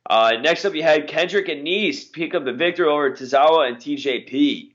Uh, 0.08 0.32
next 0.40 0.64
up, 0.64 0.74
you 0.74 0.82
had 0.82 1.06
Kendrick 1.08 1.48
and 1.48 1.66
Nese 1.66 2.10
pick 2.10 2.34
up 2.34 2.44
the 2.44 2.52
victory 2.52 2.86
over 2.88 3.10
Tozawa 3.10 3.68
and 3.68 3.76
TJP. 3.76 4.30
Good 4.30 4.72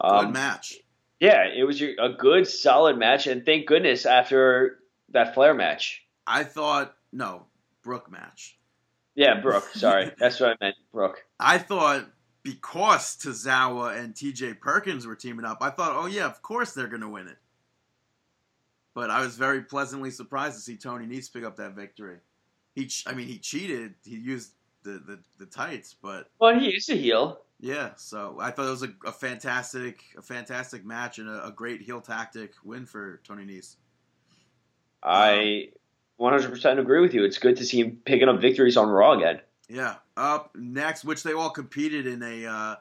Um, 0.00 0.32
match. 0.32 0.76
Yeah, 1.20 1.44
it 1.46 1.64
was 1.64 1.80
your- 1.80 1.94
a 1.98 2.10
good, 2.10 2.46
solid 2.46 2.98
match, 2.98 3.26
and 3.26 3.46
thank 3.46 3.66
goodness 3.66 4.04
after 4.04 4.80
that 5.10 5.32
Flair 5.34 5.54
match. 5.54 6.04
I 6.26 6.44
thought 6.44 6.94
no 7.12 7.46
Brooke 7.82 8.10
match. 8.10 8.58
Yeah, 9.14 9.40
Brooke. 9.40 9.64
Sorry, 9.72 10.10
that's 10.18 10.38
what 10.40 10.50
I 10.60 10.64
meant, 10.64 10.76
Brooke. 10.92 11.24
I 11.40 11.56
thought 11.56 12.04
because 12.42 13.16
Tozawa 13.16 13.96
and 13.98 14.14
T.J. 14.14 14.54
Perkins 14.54 15.06
were 15.06 15.16
teaming 15.16 15.46
up, 15.46 15.58
I 15.62 15.70
thought, 15.70 15.92
oh 15.96 16.06
yeah, 16.06 16.26
of 16.26 16.42
course 16.42 16.74
they're 16.74 16.86
gonna 16.88 17.08
win 17.08 17.28
it. 17.28 17.38
But 18.96 19.10
I 19.10 19.20
was 19.20 19.36
very 19.36 19.60
pleasantly 19.60 20.10
surprised 20.10 20.54
to 20.56 20.62
see 20.62 20.78
Tony 20.78 21.04
Nese 21.04 21.30
pick 21.30 21.44
up 21.44 21.56
that 21.56 21.74
victory. 21.74 22.16
He, 22.74 22.86
ch- 22.86 23.04
I 23.06 23.12
mean, 23.12 23.28
he 23.28 23.36
cheated. 23.38 23.92
He 24.02 24.16
used 24.16 24.52
the, 24.84 24.92
the, 24.92 25.18
the 25.38 25.44
tights, 25.44 25.94
but 26.00 26.30
Well, 26.40 26.58
he 26.58 26.68
is 26.70 26.88
a 26.88 26.94
heel. 26.94 27.42
yeah. 27.60 27.90
So 27.96 28.38
I 28.40 28.50
thought 28.50 28.68
it 28.68 28.70
was 28.70 28.84
a, 28.84 28.94
a 29.04 29.12
fantastic, 29.12 30.00
a 30.16 30.22
fantastic 30.22 30.86
match 30.86 31.18
and 31.18 31.28
a, 31.28 31.48
a 31.48 31.52
great 31.52 31.82
heel 31.82 32.00
tactic 32.00 32.54
win 32.64 32.86
for 32.86 33.20
Tony 33.22 33.44
Nese. 33.44 33.76
I 35.02 35.68
100% 36.18 36.78
agree 36.78 37.00
with 37.02 37.12
you. 37.12 37.22
It's 37.22 37.36
good 37.36 37.58
to 37.58 37.66
see 37.66 37.80
him 37.82 37.98
picking 38.06 38.30
up 38.30 38.40
victories 38.40 38.78
on 38.78 38.88
Raw 38.88 39.12
again. 39.12 39.40
Yeah. 39.68 39.96
Up 40.16 40.56
next, 40.56 41.04
which 41.04 41.22
they 41.22 41.34
all 41.34 41.50
competed 41.50 42.06
in 42.06 42.22
a 42.22 42.46
uh, 42.46 42.76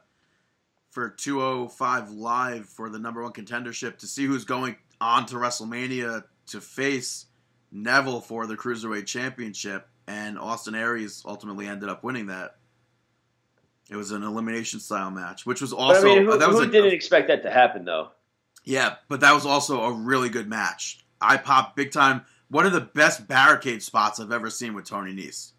for 0.91 1.09
205 1.09 2.11
live 2.11 2.67
for 2.67 2.89
the 2.89 2.99
number 2.99 3.21
one 3.21 3.33
contendership 3.33 3.97
to 3.97 4.07
see 4.07 4.25
who's 4.25 4.45
going 4.45 4.77
on 5.01 5.25
to 5.27 5.35
WrestleMania 5.35 6.23
to 6.47 6.61
face 6.61 7.25
Neville 7.71 8.21
for 8.21 8.47
the 8.47 8.55
Cruiserweight 8.55 9.05
Championship, 9.05 9.87
and 10.07 10.37
Austin 10.37 10.75
Aries 10.75 11.23
ultimately 11.25 11.67
ended 11.67 11.89
up 11.89 12.03
winning 12.03 12.27
that. 12.27 12.57
It 13.89 13.95
was 13.95 14.11
an 14.11 14.23
elimination 14.23 14.79
style 14.79 15.11
match, 15.11 15.45
which 15.45 15.61
was 15.61 15.71
But 15.71 15.77
also 15.77 16.01
I 16.01 16.15
mean, 16.15 16.25
who, 16.25 16.37
that 16.37 16.47
was 16.47 16.57
who 16.57 16.63
a, 16.63 16.67
didn't 16.67 16.93
expect 16.93 17.27
that 17.27 17.43
to 17.43 17.51
happen, 17.51 17.85
though? 17.85 18.09
yeah, 18.63 18.95
but 19.07 19.19
that 19.19 19.33
was 19.33 19.45
also 19.45 19.81
a 19.83 19.93
really 19.93 20.29
good 20.29 20.47
match. 20.49 21.05
I 21.21 21.37
popped 21.37 21.75
big 21.75 21.91
time. 21.91 22.25
One 22.49 22.65
of 22.65 22.73
the 22.73 22.81
best 22.81 23.27
barricade 23.27 23.83
spots 23.83 24.19
I've 24.19 24.31
ever 24.31 24.49
seen 24.49 24.73
with 24.73 24.85
Tony 24.85 25.13
Nese. 25.13 25.51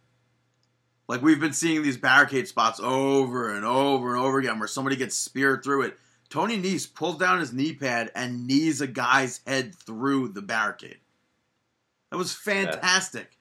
Like 1.09 1.23
we've 1.23 1.41
been 1.41 1.53
seeing 1.53 1.83
these 1.83 1.97
barricade 1.97 2.49
spots 2.49 2.81
over 2.83 3.55
and 3.55 3.65
over 3.65 4.15
and 4.15 4.25
over 4.25 4.39
again 4.39 4.59
where 4.59 4.69
somebody 4.69 4.97
gets 4.97 5.17
speared 5.17 5.63
through 5.63 5.83
it. 5.83 5.99
Tony 6.29 6.61
Nese 6.61 6.93
pulls 6.93 7.19
down 7.19 7.41
his 7.41 7.53
knee 7.53 7.75
pad 7.75 8.11
and 8.15 8.47
knees 8.47 8.81
a 8.81 8.87
guy's 8.87 9.41
head 9.47 9.75
through 9.75 10.29
the 10.29 10.43
barricade. 10.43 10.99
That 12.11 12.17
was 12.17 12.33
fantastic. 12.33 13.39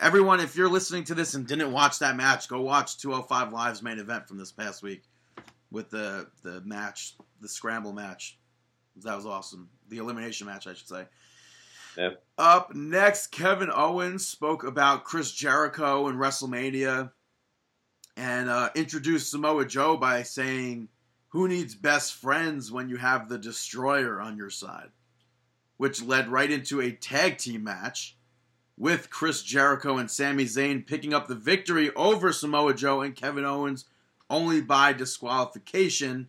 Everyone, 0.00 0.40
if 0.40 0.54
you're 0.54 0.68
listening 0.68 1.04
to 1.04 1.14
this 1.14 1.34
and 1.34 1.46
didn't 1.46 1.72
watch 1.72 1.98
that 1.98 2.16
match, 2.16 2.48
go 2.48 2.60
watch 2.60 2.98
205 2.98 3.52
Live's 3.52 3.82
main 3.82 3.98
event 3.98 4.28
from 4.28 4.38
this 4.38 4.52
past 4.52 4.82
week 4.82 5.02
with 5.70 5.90
the 5.90 6.28
the 6.42 6.60
match, 6.62 7.16
the 7.40 7.48
scramble 7.48 7.92
match. 7.92 8.38
That 9.02 9.16
was 9.16 9.26
awesome. 9.26 9.68
The 9.88 9.98
elimination 9.98 10.46
match, 10.46 10.66
I 10.66 10.74
should 10.74 10.88
say. 10.88 11.06
Yeah. 11.96 12.10
Up 12.36 12.74
next, 12.74 13.28
Kevin 13.28 13.70
Owens 13.74 14.26
spoke 14.26 14.64
about 14.64 15.04
Chris 15.04 15.32
Jericho 15.32 16.06
and 16.06 16.18
WrestleMania 16.18 17.10
and 18.16 18.48
uh, 18.48 18.70
introduced 18.74 19.30
Samoa 19.30 19.64
Joe 19.64 19.96
by 19.96 20.22
saying, 20.22 20.88
Who 21.28 21.48
needs 21.48 21.74
best 21.74 22.14
friends 22.14 22.72
when 22.72 22.88
you 22.88 22.96
have 22.96 23.28
the 23.28 23.38
Destroyer 23.38 24.20
on 24.20 24.36
your 24.36 24.50
side? 24.50 24.90
Which 25.76 26.02
led 26.02 26.28
right 26.28 26.50
into 26.50 26.80
a 26.80 26.92
tag 26.92 27.38
team 27.38 27.64
match 27.64 28.16
with 28.76 29.10
Chris 29.10 29.42
Jericho 29.42 29.98
and 29.98 30.10
Sami 30.10 30.44
Zayn 30.44 30.86
picking 30.86 31.12
up 31.12 31.28
the 31.28 31.34
victory 31.34 31.90
over 31.94 32.32
Samoa 32.32 32.74
Joe 32.74 33.02
and 33.02 33.14
Kevin 33.14 33.44
Owens 33.44 33.84
only 34.30 34.60
by 34.60 34.92
disqualification 34.92 36.28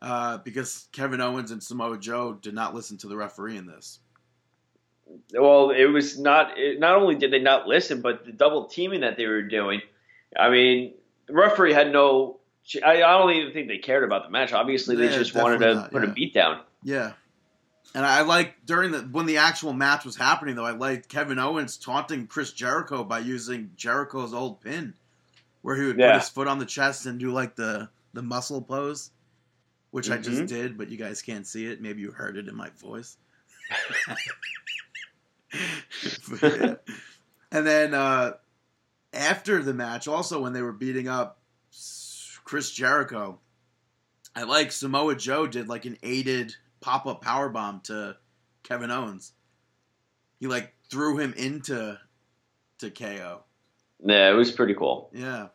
uh, 0.00 0.38
because 0.38 0.88
Kevin 0.92 1.20
Owens 1.20 1.50
and 1.50 1.62
Samoa 1.62 1.98
Joe 1.98 2.34
did 2.34 2.54
not 2.54 2.74
listen 2.74 2.96
to 2.98 3.08
the 3.08 3.16
referee 3.16 3.56
in 3.56 3.66
this. 3.66 4.00
Well, 5.32 5.70
it 5.70 5.86
was 5.86 6.18
not. 6.18 6.58
It, 6.58 6.78
not 6.78 6.96
only 6.96 7.14
did 7.14 7.32
they 7.32 7.40
not 7.40 7.66
listen, 7.66 8.02
but 8.02 8.24
the 8.26 8.32
double 8.32 8.66
teaming 8.66 9.00
that 9.00 9.16
they 9.16 9.26
were 9.26 9.42
doing. 9.42 9.80
I 10.38 10.50
mean, 10.50 10.94
the 11.26 11.34
referee 11.34 11.72
had 11.72 11.92
no. 11.92 12.37
I, 12.84 13.02
I 13.02 13.18
don't 13.18 13.30
even 13.30 13.52
think 13.52 13.68
they 13.68 13.78
cared 13.78 14.04
about 14.04 14.24
the 14.24 14.30
match. 14.30 14.52
Obviously, 14.52 14.96
they 14.96 15.04
Yeah, 15.10 15.18
just 15.18 15.34
wanted 15.34 15.58
to 15.60 15.74
not, 15.74 15.90
put 15.92 16.02
yeah. 16.02 16.10
a 16.10 16.12
beat 16.12 16.34
down. 16.34 16.60
Yeah. 16.82 17.12
And 17.94 18.04
I 18.04 18.20
like 18.22 18.66
during 18.66 18.90
the 18.92 18.98
when 19.00 19.24
the 19.26 19.38
actual 19.38 19.72
match 19.72 20.04
was 20.04 20.16
happening 20.16 20.56
though, 20.56 20.66
I 20.66 20.72
liked 20.72 21.08
Kevin 21.08 21.38
Owens 21.38 21.78
taunting 21.78 22.26
Chris 22.26 22.52
Jericho 22.52 23.02
by 23.02 23.20
using 23.20 23.70
Jericho's 23.76 24.34
old 24.34 24.60
pin, 24.60 24.92
where 25.62 25.74
he 25.74 25.84
would 25.86 25.96
put 25.96 26.14
his 26.14 26.28
foot 26.28 26.48
on 26.48 26.58
the 26.58 26.66
chest 26.66 27.06
and 27.06 27.18
do 27.18 27.32
like 27.32 27.56
the 27.56 27.88
the 28.12 28.22
muscle 28.22 28.60
pose, 28.60 29.10
which 29.90 30.10
I 30.10 30.18
just 30.18 30.42
Mhm. 30.42 30.48
did, 30.48 30.78
but 30.78 30.90
you 30.90 30.98
guys 30.98 31.22
can't 31.22 31.46
see 31.46 31.66
it. 31.66 31.80
Maybe 31.80 32.02
you 32.02 32.10
heard 32.10 32.36
it 32.36 32.46
in 32.48 32.54
my 32.54 32.68
voice. 32.78 33.16
But, 36.40 36.42
yeah. 36.42 36.74
And 37.50 37.66
then 37.66 37.94
uh, 37.94 38.32
after 39.14 39.62
the 39.62 39.72
match, 39.72 40.06
also 40.06 40.42
when 40.42 40.52
they 40.52 40.60
were 40.60 40.72
beating 40.72 41.08
up 41.08 41.37
Chris 42.48 42.70
Jericho, 42.70 43.38
I 44.34 44.44
like 44.44 44.72
Samoa 44.72 45.14
Joe 45.14 45.46
did 45.46 45.68
like 45.68 45.84
an 45.84 45.98
aided 46.02 46.54
pop 46.80 47.04
up 47.04 47.20
power 47.20 47.50
bomb 47.50 47.82
to 47.84 48.16
Kevin 48.62 48.90
Owens. 48.90 49.32
He 50.40 50.46
like 50.46 50.72
threw 50.90 51.18
him 51.18 51.34
into 51.36 51.98
to 52.78 52.90
KO. 52.90 53.42
Yeah, 54.02 54.30
it 54.30 54.32
was 54.32 54.50
pretty 54.50 54.72
cool. 54.72 55.10
Yeah. 55.12 55.48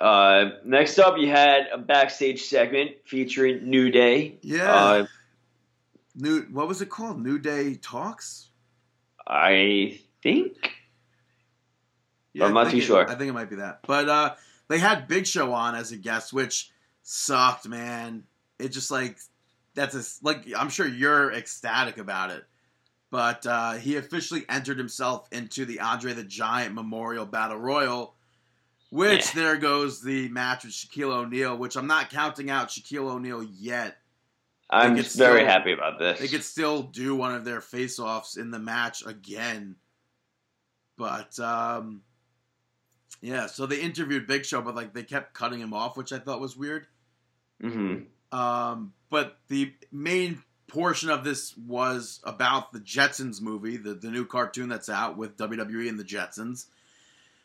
Uh, 0.00 0.46
next 0.64 0.98
up, 0.98 1.18
you 1.18 1.28
had 1.30 1.68
a 1.72 1.78
backstage 1.78 2.42
segment 2.46 2.90
featuring 3.04 3.70
New 3.70 3.92
Day. 3.92 4.38
Yeah. 4.42 4.74
Uh, 4.74 5.06
New 6.16 6.48
what 6.50 6.66
was 6.66 6.82
it 6.82 6.90
called? 6.90 7.20
New 7.22 7.38
Day 7.38 7.76
Talks? 7.76 8.48
I 9.24 10.00
think. 10.20 10.56
Yeah, 12.32 12.46
I'm 12.46 12.56
I 12.56 12.64
not 12.64 12.72
too 12.72 12.78
it- 12.78 12.82
sure. 12.82 13.08
I 13.08 13.14
think 13.14 13.30
it 13.30 13.34
might 13.34 13.50
be 13.50 13.56
that. 13.56 13.82
But 13.86 14.08
uh 14.08 14.34
they 14.68 14.78
had 14.78 15.08
Big 15.08 15.26
Show 15.26 15.52
on 15.52 15.74
as 15.74 15.92
a 15.92 15.96
guest, 15.96 16.32
which 16.32 16.70
sucked, 17.02 17.68
man. 17.68 18.24
It 18.58 18.68
just 18.70 18.90
like 18.90 19.18
that's 19.74 19.94
a 19.94 20.24
like 20.24 20.44
I'm 20.56 20.68
sure 20.70 20.86
you're 20.86 21.32
ecstatic 21.32 21.98
about 21.98 22.30
it. 22.30 22.44
But 23.10 23.46
uh, 23.46 23.72
he 23.74 23.96
officially 23.96 24.44
entered 24.48 24.78
himself 24.78 25.28
into 25.30 25.64
the 25.64 25.80
Andre 25.80 26.12
the 26.12 26.24
Giant 26.24 26.74
Memorial 26.74 27.24
Battle 27.24 27.56
Royal, 27.58 28.14
which 28.90 29.26
Yeah. 29.26 29.42
there 29.42 29.56
goes 29.56 30.02
the 30.02 30.28
match 30.30 30.64
with 30.64 30.72
Shaquille 30.72 31.12
O'Neal, 31.14 31.56
which 31.56 31.76
I'm 31.76 31.86
not 31.86 32.10
counting 32.10 32.50
out 32.50 32.68
Shaquille 32.68 33.08
O'Neal 33.10 33.42
yet. 33.44 33.98
I'm 34.68 34.96
just 34.96 35.16
very 35.16 35.40
still- 35.42 35.48
happy 35.48 35.72
about 35.72 36.00
this. 36.00 36.18
They 36.18 36.26
could 36.26 36.42
still 36.42 36.82
do 36.82 37.14
one 37.14 37.32
of 37.32 37.44
their 37.44 37.60
face-offs 37.60 38.36
in 38.36 38.50
the 38.50 38.58
match 38.58 39.06
again. 39.06 39.76
But 40.98 41.38
um 41.38 42.02
yeah, 43.20 43.46
so 43.46 43.66
they 43.66 43.80
interviewed 43.80 44.26
Big 44.26 44.44
Show, 44.44 44.60
but 44.62 44.74
like 44.74 44.92
they 44.92 45.02
kept 45.02 45.34
cutting 45.34 45.60
him 45.60 45.72
off, 45.72 45.96
which 45.96 46.12
I 46.12 46.18
thought 46.18 46.40
was 46.40 46.56
weird. 46.56 46.86
hmm 47.60 47.98
Um, 48.32 48.92
but 49.10 49.38
the 49.48 49.72
main 49.90 50.42
portion 50.68 51.10
of 51.10 51.24
this 51.24 51.56
was 51.56 52.20
about 52.24 52.72
the 52.72 52.80
Jetsons 52.80 53.40
movie, 53.40 53.76
the, 53.76 53.94
the 53.94 54.10
new 54.10 54.24
cartoon 54.26 54.68
that's 54.68 54.88
out 54.88 55.16
with 55.16 55.36
WWE 55.36 55.88
and 55.88 55.98
the 55.98 56.04
Jetsons, 56.04 56.66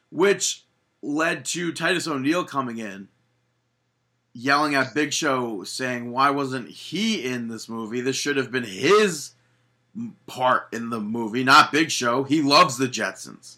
which 0.09 0.65
led 1.01 1.45
to 1.45 1.71
Titus 1.71 2.07
O'Neil 2.07 2.43
coming 2.43 2.77
in, 2.79 3.07
yelling 4.33 4.75
at 4.75 4.93
Big 4.93 5.13
Show, 5.13 5.63
saying, 5.63 6.11
Why 6.11 6.29
wasn't 6.31 6.69
he 6.69 7.23
in 7.23 7.47
this 7.47 7.69
movie? 7.69 8.01
This 8.01 8.15
should 8.15 8.37
have 8.37 8.51
been 8.51 8.63
his 8.63 9.31
part 10.25 10.67
in 10.71 10.89
the 10.89 10.99
movie, 10.99 11.43
not 11.43 11.71
Big 11.71 11.91
Show. 11.91 12.23
He 12.23 12.41
loves 12.41 12.77
the 12.77 12.87
Jetsons. 12.87 13.57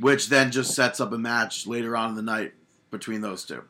Which 0.00 0.28
then 0.28 0.50
just 0.50 0.74
sets 0.74 1.00
up 1.00 1.12
a 1.12 1.18
match 1.18 1.66
later 1.66 1.96
on 1.96 2.10
in 2.10 2.16
the 2.16 2.22
night 2.22 2.54
between 2.90 3.20
those 3.20 3.44
two. 3.44 3.62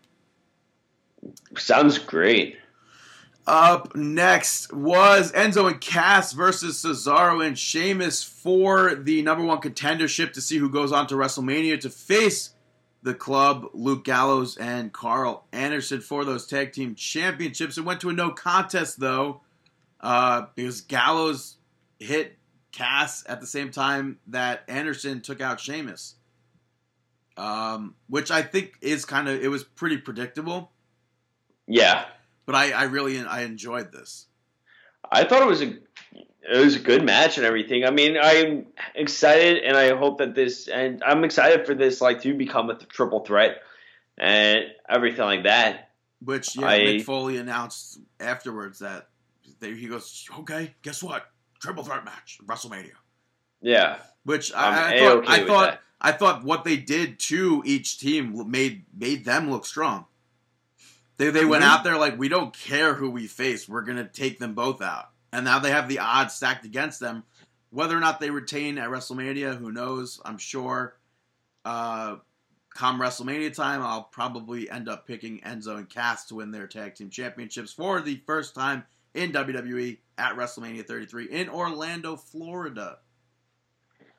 Sounds 1.57 1.99
great. 1.99 2.57
Up 3.47 3.97
next 3.97 4.73
was 4.73 5.33
Enzo 5.33 5.67
and 5.67 5.81
Cass 5.81 6.33
versus 6.33 6.83
Cesaro 6.83 7.45
and 7.45 7.59
Sheamus 7.59 8.23
for 8.23 8.95
the 8.95 9.23
number 9.23 9.45
one 9.45 9.61
contendership 9.61 10.33
to 10.35 10.41
see 10.41 10.59
who 10.59 10.71
goes 10.71 10.93
on 10.93 11.07
to 11.09 11.15
WrestleMania 11.15 11.81
to 11.81 11.91
face 11.91 12.51
the 13.03 13.15
club, 13.15 13.67
Luke 13.73 14.05
Gallows 14.05 14.57
and 14.57 14.93
Carl 14.93 15.47
Anderson 15.53 16.01
for 16.01 16.25
those 16.25 16.47
tag 16.47 16.73
team 16.73 16.95
championships. 16.95 17.79
It 17.79 17.85
went 17.85 18.01
to 18.03 18.11
a 18.11 18.13
no 18.13 18.31
contest 18.31 19.01
though, 19.01 19.41
uh, 20.01 20.47
because 20.55 20.83
Gallows 20.83 21.57
hit 21.99 22.37
Cass 22.73 23.25
at 23.27 23.41
the 23.41 23.47
same 23.47 23.71
time 23.71 24.19
that 24.29 24.63
Anderson 24.69 25.23
took 25.23 25.41
out 25.41 25.61
Sheamus. 25.61 26.15
Um, 27.41 27.95
which 28.09 28.31
I 28.31 28.43
think 28.43 28.75
is 28.83 29.05
kind 29.05 29.29
of 29.29 29.43
it 29.43 29.49
was 29.49 29.65
pretty 29.65 29.97
predictable, 29.97 30.71
Yeah, 31.67 32.05
but 32.45 32.55
I, 32.55 32.73
I 32.73 32.83
really 32.85 33.19
I 33.21 33.43
enjoyed 33.43 33.93
this. 33.93 34.27
I 35.11 35.25
thought 35.25 35.43
it 35.43 35.49
was 35.49 35.63
a 35.63 35.79
it 36.43 36.65
was 36.65 36.77
a 36.77 36.81
good 36.81 37.05
match 37.05 37.39
and 37.39 37.47
everything. 37.47 37.85
I 37.85 37.91
mean, 37.91 38.17
I'm 38.21 38.67
excited 38.95 39.63
and 39.63 39.77
I 39.77 39.97
hope 39.97 40.19
that 40.19 40.35
this 40.35 40.69
and 40.69 41.03
I'm 41.03 41.25
excited 41.25 41.67
for 41.67 41.75
this 41.75 42.01
like 42.01 42.21
to 42.23 42.35
become 42.35 42.69
a 42.69 42.77
triple 42.77 43.25
threat 43.25 43.63
and 44.19 44.65
everything 44.89 45.25
like 45.25 45.45
that. 45.45 45.91
Which 46.23 46.57
yeah, 46.57 46.67
I- 46.67 46.79
Mick 46.81 47.05
Foley 47.05 47.39
announced 47.39 48.01
afterwards 48.19 48.81
that 48.81 49.09
they, 49.61 49.75
he 49.75 49.89
goes, 49.89 50.29
okay, 50.41 50.75
guess 50.83 51.03
what? 51.03 51.27
Triple 51.61 51.85
threat 51.85 52.05
match, 52.05 52.39
WrestleMania. 52.45 52.93
Yeah. 53.63 53.99
Which 54.25 54.53
I, 54.53 54.95
I 54.95 54.99
thought, 54.99 55.29
I 55.29 55.47
thought, 55.47 55.71
that. 55.71 55.81
I 56.01 56.13
thought 56.13 56.45
what 56.45 56.65
they 56.65 56.77
did 56.77 57.19
to 57.21 57.63
each 57.65 57.99
team 57.99 58.51
made 58.51 58.85
made 58.97 59.25
them 59.25 59.51
look 59.51 59.67
strong. 59.67 60.07
They 61.19 61.31
they 61.31 61.45
went 61.45 61.65
out 61.65 61.85
there 61.85 61.99
like 61.99 62.19
we 62.19 62.29
don't 62.29 62.57
care 62.57 62.95
who 62.95 63.11
we 63.11 63.27
face, 63.27 63.69
we're 63.69 63.83
gonna 63.83 64.09
take 64.09 64.39
them 64.39 64.55
both 64.55 64.81
out, 64.81 65.11
and 65.33 65.45
now 65.45 65.59
they 65.59 65.71
have 65.71 65.89
the 65.89 65.99
odds 65.99 66.35
stacked 66.35 66.65
against 66.65 67.01
them. 67.01 67.25
Whether 67.69 67.97
or 67.97 68.01
not 68.01 68.19
they 68.19 68.31
retain 68.31 68.79
at 68.79 68.89
WrestleMania, 68.89 69.57
who 69.57 69.71
knows? 69.71 70.21
I'm 70.25 70.39
sure. 70.39 70.97
Uh, 71.65 72.17
come 72.75 73.01
WrestleMania 73.01 73.55
time, 73.55 73.83
I'll 73.83 74.05
probably 74.05 74.71
end 74.71 74.89
up 74.89 75.07
picking 75.07 75.41
Enzo 75.41 75.77
and 75.77 75.89
Cass 75.89 76.27
to 76.27 76.37
win 76.37 76.51
their 76.51 76.67
tag 76.67 76.95
team 76.95 77.11
championships 77.11 77.73
for 77.73 78.01
the 78.01 78.23
first 78.27 78.55
time 78.55 78.85
in 79.15 79.33
WWE 79.33 79.99
at 80.17 80.37
WrestleMania 80.37 80.87
33 80.87 81.27
in 81.27 81.49
Orlando, 81.49 82.17
Florida. 82.17 82.99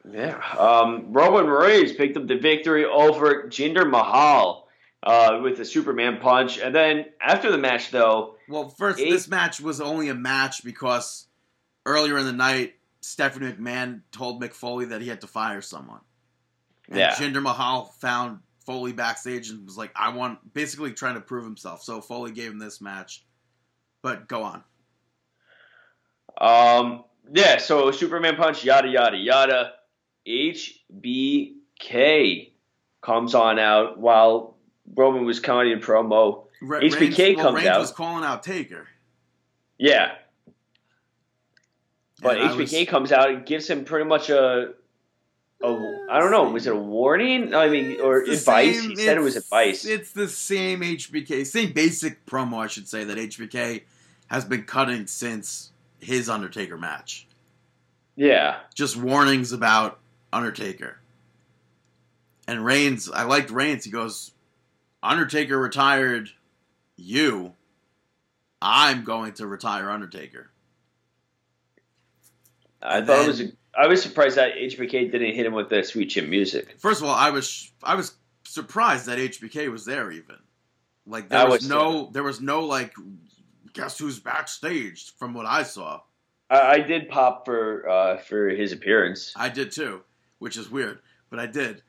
Yeah. 0.10 0.38
Um, 0.58 1.14
Roman 1.14 1.48
Reigns 1.48 1.92
picked 1.94 2.18
up 2.18 2.28
the 2.28 2.38
victory 2.38 2.86
over 2.86 3.44
Jinder 3.50 3.88
Mahal 3.90 4.68
uh, 5.04 5.40
with 5.44 5.58
the 5.58 5.66
Superman 5.66 6.18
punch. 6.20 6.58
And 6.60 6.74
then 6.74 7.06
after 7.22 7.52
the 7.52 7.58
match, 7.58 7.92
though, 7.92 8.36
Well, 8.50 8.70
first, 8.70 9.00
Eight- 9.00 9.12
this 9.12 9.28
match 9.28 9.60
was 9.62 9.80
only 9.82 10.10
a 10.10 10.16
match 10.16 10.64
because 10.64 11.28
earlier 11.86 12.18
in 12.18 12.26
the 12.26 12.34
night, 12.34 12.76
Stephanie 13.02 13.52
McMahon 13.52 14.02
told 14.12 14.42
Mick 14.42 14.54
Foley 14.54 14.86
that 14.86 15.02
he 15.02 15.08
had 15.08 15.22
to 15.22 15.28
fire 15.28 15.62
someone. 15.62 16.02
And 16.88 16.98
Yeah. 16.98 17.12
Jinder 17.14 17.42
Mahal 17.42 17.86
found 18.00 18.40
Foley 18.66 18.94
backstage 18.94 19.50
and 19.50 19.66
was 19.66 19.78
like, 19.78 19.92
I 19.96 20.10
want, 20.10 20.54
basically 20.54 20.94
trying 20.94 21.16
to 21.16 21.22
prove 21.22 21.44
himself. 21.44 21.82
So 21.84 22.00
Foley 22.02 22.32
gave 22.32 22.52
him 22.52 22.60
this 22.60 22.80
match. 22.82 23.24
But 24.04 24.28
go 24.28 24.44
on. 24.44 24.64
um, 26.40 27.04
yeah, 27.34 27.58
so 27.58 27.92
Superman 27.92 28.36
punch, 28.36 28.64
yada, 28.64 28.88
yada, 28.88 29.18
yada. 29.18 29.74
HBK 30.28 32.50
comes 33.02 33.36
on 33.36 33.60
out 33.60 34.00
while 34.00 34.56
Roman 34.96 35.26
was 35.26 35.40
cutting 35.40 35.74
a 35.74 35.78
promo. 35.78 36.46
HBK 36.62 36.70
Reigns, 36.70 36.96
well, 37.38 37.46
comes 37.46 37.56
Reigns 37.56 37.68
out. 37.68 37.80
was 37.80 37.92
calling 37.92 38.24
out 38.24 38.44
Taker. 38.44 38.88
Yeah. 39.78 40.12
But 42.22 42.40
And 42.40 42.52
HBK 42.52 42.80
was- 42.82 42.90
comes 42.90 43.12
out 43.12 43.30
and 43.32 43.46
gives 43.46 43.68
him 43.70 43.84
pretty 43.84 44.08
much 44.08 44.30
a, 44.30 44.74
a 45.64 45.98
I 46.12 46.20
don't 46.20 46.30
know, 46.32 46.50
was 46.52 46.68
it 46.68 46.74
a 46.74 46.76
warning? 46.76 47.56
I 47.56 47.68
mean, 47.70 48.00
or 48.00 48.20
advice? 48.22 48.80
same- 48.80 48.90
he 48.92 48.96
said 48.98 49.18
it 49.18 49.22
was 49.22 49.36
advice. 49.36 49.86
It's 49.86 50.12
the 50.12 50.28
same 50.28 50.82
HBK, 50.82 51.46
same 51.48 51.74
basic 51.74 52.24
promo, 52.28 52.58
I 52.60 52.68
should 52.68 52.88
say, 52.88 53.04
that 53.06 53.18
HBK 53.18 53.82
has 54.28 54.46
been 54.46 54.64
cutting 54.66 55.08
since 55.08 55.72
his 56.00 56.30
Undertaker 56.30 56.78
match. 56.78 57.26
yeah. 58.16 58.60
Just 58.76 58.96
warnings 58.98 59.52
about 59.52 59.98
Undertaker. 60.34 60.98
And 62.48 62.66
Reigns, 62.66 63.10
I 63.10 63.24
liked 63.24 63.50
Reigns. 63.52 63.86
He 63.86 63.92
goes, 63.92 64.32
Undertaker 65.04 65.58
retired 65.58 66.30
you. 66.98 67.54
I'm 68.62 69.04
going 69.04 69.34
to 69.34 69.48
retire 69.48 69.90
Undertaker. 69.90 70.50
I 72.82 72.98
And 73.00 73.08
thought 73.08 73.16
then- 73.18 73.26
it 73.26 73.28
was. 73.28 73.42
A, 73.42 73.46
I 73.74 73.88
was 73.88 74.02
surprised 74.04 74.36
that 74.36 74.56
HBK 74.56 75.12
didn't 75.12 75.34
hit 75.34 75.46
him 75.46 75.54
with 75.54 75.70
the 75.70 75.82
sweet 75.84 76.10
chin 76.10 76.30
music. 76.30 76.76
First 76.78 77.02
of 77.02 77.08
all, 77.08 77.16
I 77.16 77.30
was 77.30 77.72
I 77.82 77.96
was 77.96 78.14
surprised 78.44 79.06
that 79.06 79.18
HBK 79.18 79.72
was 79.72 79.86
there 79.86 80.12
even. 80.12 80.36
Like 81.08 81.30
there 81.30 81.46
was, 81.46 81.62
was 81.62 81.70
no 81.70 82.10
there 82.12 82.24
was 82.24 82.42
no 82.42 82.66
like 82.66 82.94
guess 83.72 83.98
who's 83.98 84.20
backstage 84.20 85.16
from 85.16 85.34
what 85.34 85.46
I 85.46 85.64
saw. 85.64 86.02
I, 86.50 86.60
I 86.60 86.80
did 86.80 87.08
pop 87.08 87.46
for 87.46 87.88
uh, 87.88 88.18
for 88.18 88.50
his 88.50 88.74
appearance. 88.74 89.32
I 89.38 89.48
did 89.48 89.72
too, 89.72 90.02
which 90.42 90.58
is 90.58 90.72
weird, 90.72 91.00
but 91.30 91.40
I 91.40 91.46
did. 91.46 91.84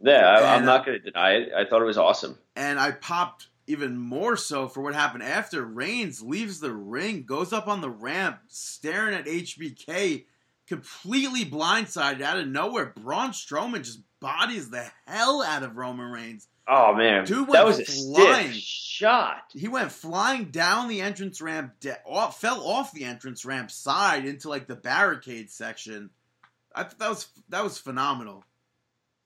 Yeah, 0.00 0.24
I, 0.24 0.54
I'm 0.54 0.64
not 0.64 0.82
uh, 0.82 0.84
going 0.84 0.98
to 1.02 1.10
deny 1.10 1.30
it. 1.32 1.48
I 1.52 1.64
thought 1.64 1.82
it 1.82 1.86
was 1.86 1.98
awesome. 1.98 2.38
And 2.54 2.78
I 2.78 2.92
popped 2.92 3.48
even 3.66 3.98
more 3.98 4.36
so 4.36 4.68
for 4.68 4.82
what 4.82 4.94
happened 4.94 5.24
after 5.24 5.64
Reigns 5.64 6.22
leaves 6.22 6.60
the 6.60 6.72
ring, 6.72 7.24
goes 7.24 7.52
up 7.52 7.66
on 7.66 7.80
the 7.80 7.90
ramp, 7.90 8.38
staring 8.46 9.16
at 9.16 9.26
HBK, 9.26 10.26
completely 10.68 11.44
blindsided 11.44 12.22
out 12.22 12.38
of 12.38 12.46
nowhere. 12.46 12.92
Braun 12.96 13.30
Strowman 13.30 13.82
just 13.82 14.00
bodies 14.20 14.70
the 14.70 14.88
hell 15.04 15.42
out 15.42 15.64
of 15.64 15.76
Roman 15.76 16.12
Reigns. 16.12 16.46
Oh 16.68 16.94
man, 16.94 17.24
Dude 17.24 17.48
that 17.48 17.66
was 17.66 17.80
a 17.80 17.84
flying. 17.84 18.52
stiff 18.52 18.62
shot. 18.62 19.42
He 19.54 19.66
went 19.66 19.90
flying 19.90 20.52
down 20.52 20.86
the 20.86 21.00
entrance 21.00 21.40
ramp, 21.40 21.72
de- 21.80 21.98
off, 22.06 22.40
fell 22.40 22.62
off 22.62 22.92
the 22.92 23.04
entrance 23.04 23.44
ramp 23.44 23.72
side 23.72 24.24
into 24.24 24.48
like 24.48 24.68
the 24.68 24.76
barricade 24.76 25.50
section. 25.50 26.10
I 26.78 26.84
thought 26.84 26.98
that 26.98 27.08
was 27.08 27.28
that 27.48 27.64
was 27.64 27.78
phenomenal. 27.78 28.44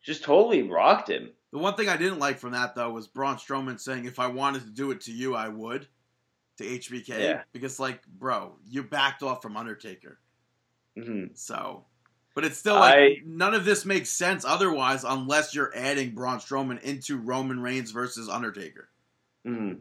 Just 0.03 0.24
totally 0.24 0.62
rocked 0.62 1.09
him. 1.11 1.31
The 1.53 1.59
one 1.59 1.74
thing 1.74 1.89
I 1.89 1.97
didn't 1.97 2.19
like 2.19 2.39
from 2.39 2.53
that 2.53 2.74
though 2.74 2.91
was 2.91 3.07
Braun 3.07 3.37
Strowman 3.37 3.79
saying, 3.79 4.07
"If 4.07 4.19
I 4.19 4.27
wanted 4.27 4.62
to 4.62 4.70
do 4.70 4.91
it 4.91 5.01
to 5.03 5.12
you, 5.12 5.35
I 5.35 5.49
would." 5.49 5.87
To 6.59 6.65
HBK, 6.65 7.09
Yeah. 7.19 7.43
because 7.53 7.81
like, 7.81 8.05
bro, 8.07 8.57
you 8.66 8.83
backed 8.83 9.23
off 9.23 9.41
from 9.41 9.57
Undertaker, 9.57 10.19
hmm 10.97 11.27
so. 11.35 11.87
But 12.35 12.45
it's 12.45 12.59
still 12.59 12.74
like 12.77 12.95
I- 12.95 13.23
none 13.24 13.55
of 13.55 13.65
this 13.65 13.85
makes 13.87 14.11
sense 14.11 14.45
otherwise, 14.45 15.05
unless 15.05 15.55
you're 15.55 15.73
adding 15.74 16.15
Braun 16.15 16.39
Strowman 16.39 16.81
into 16.83 17.16
Roman 17.19 17.61
Reigns 17.61 17.91
versus 17.91 18.29
Undertaker. 18.29 18.89
hmm 19.45 19.74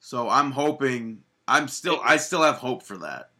So 0.00 0.28
I'm 0.28 0.50
hoping. 0.50 1.24
I'm 1.48 1.68
still. 1.68 2.00
I 2.02 2.16
still 2.16 2.42
have 2.42 2.56
hope 2.56 2.82
for 2.82 2.96
that. 2.98 3.31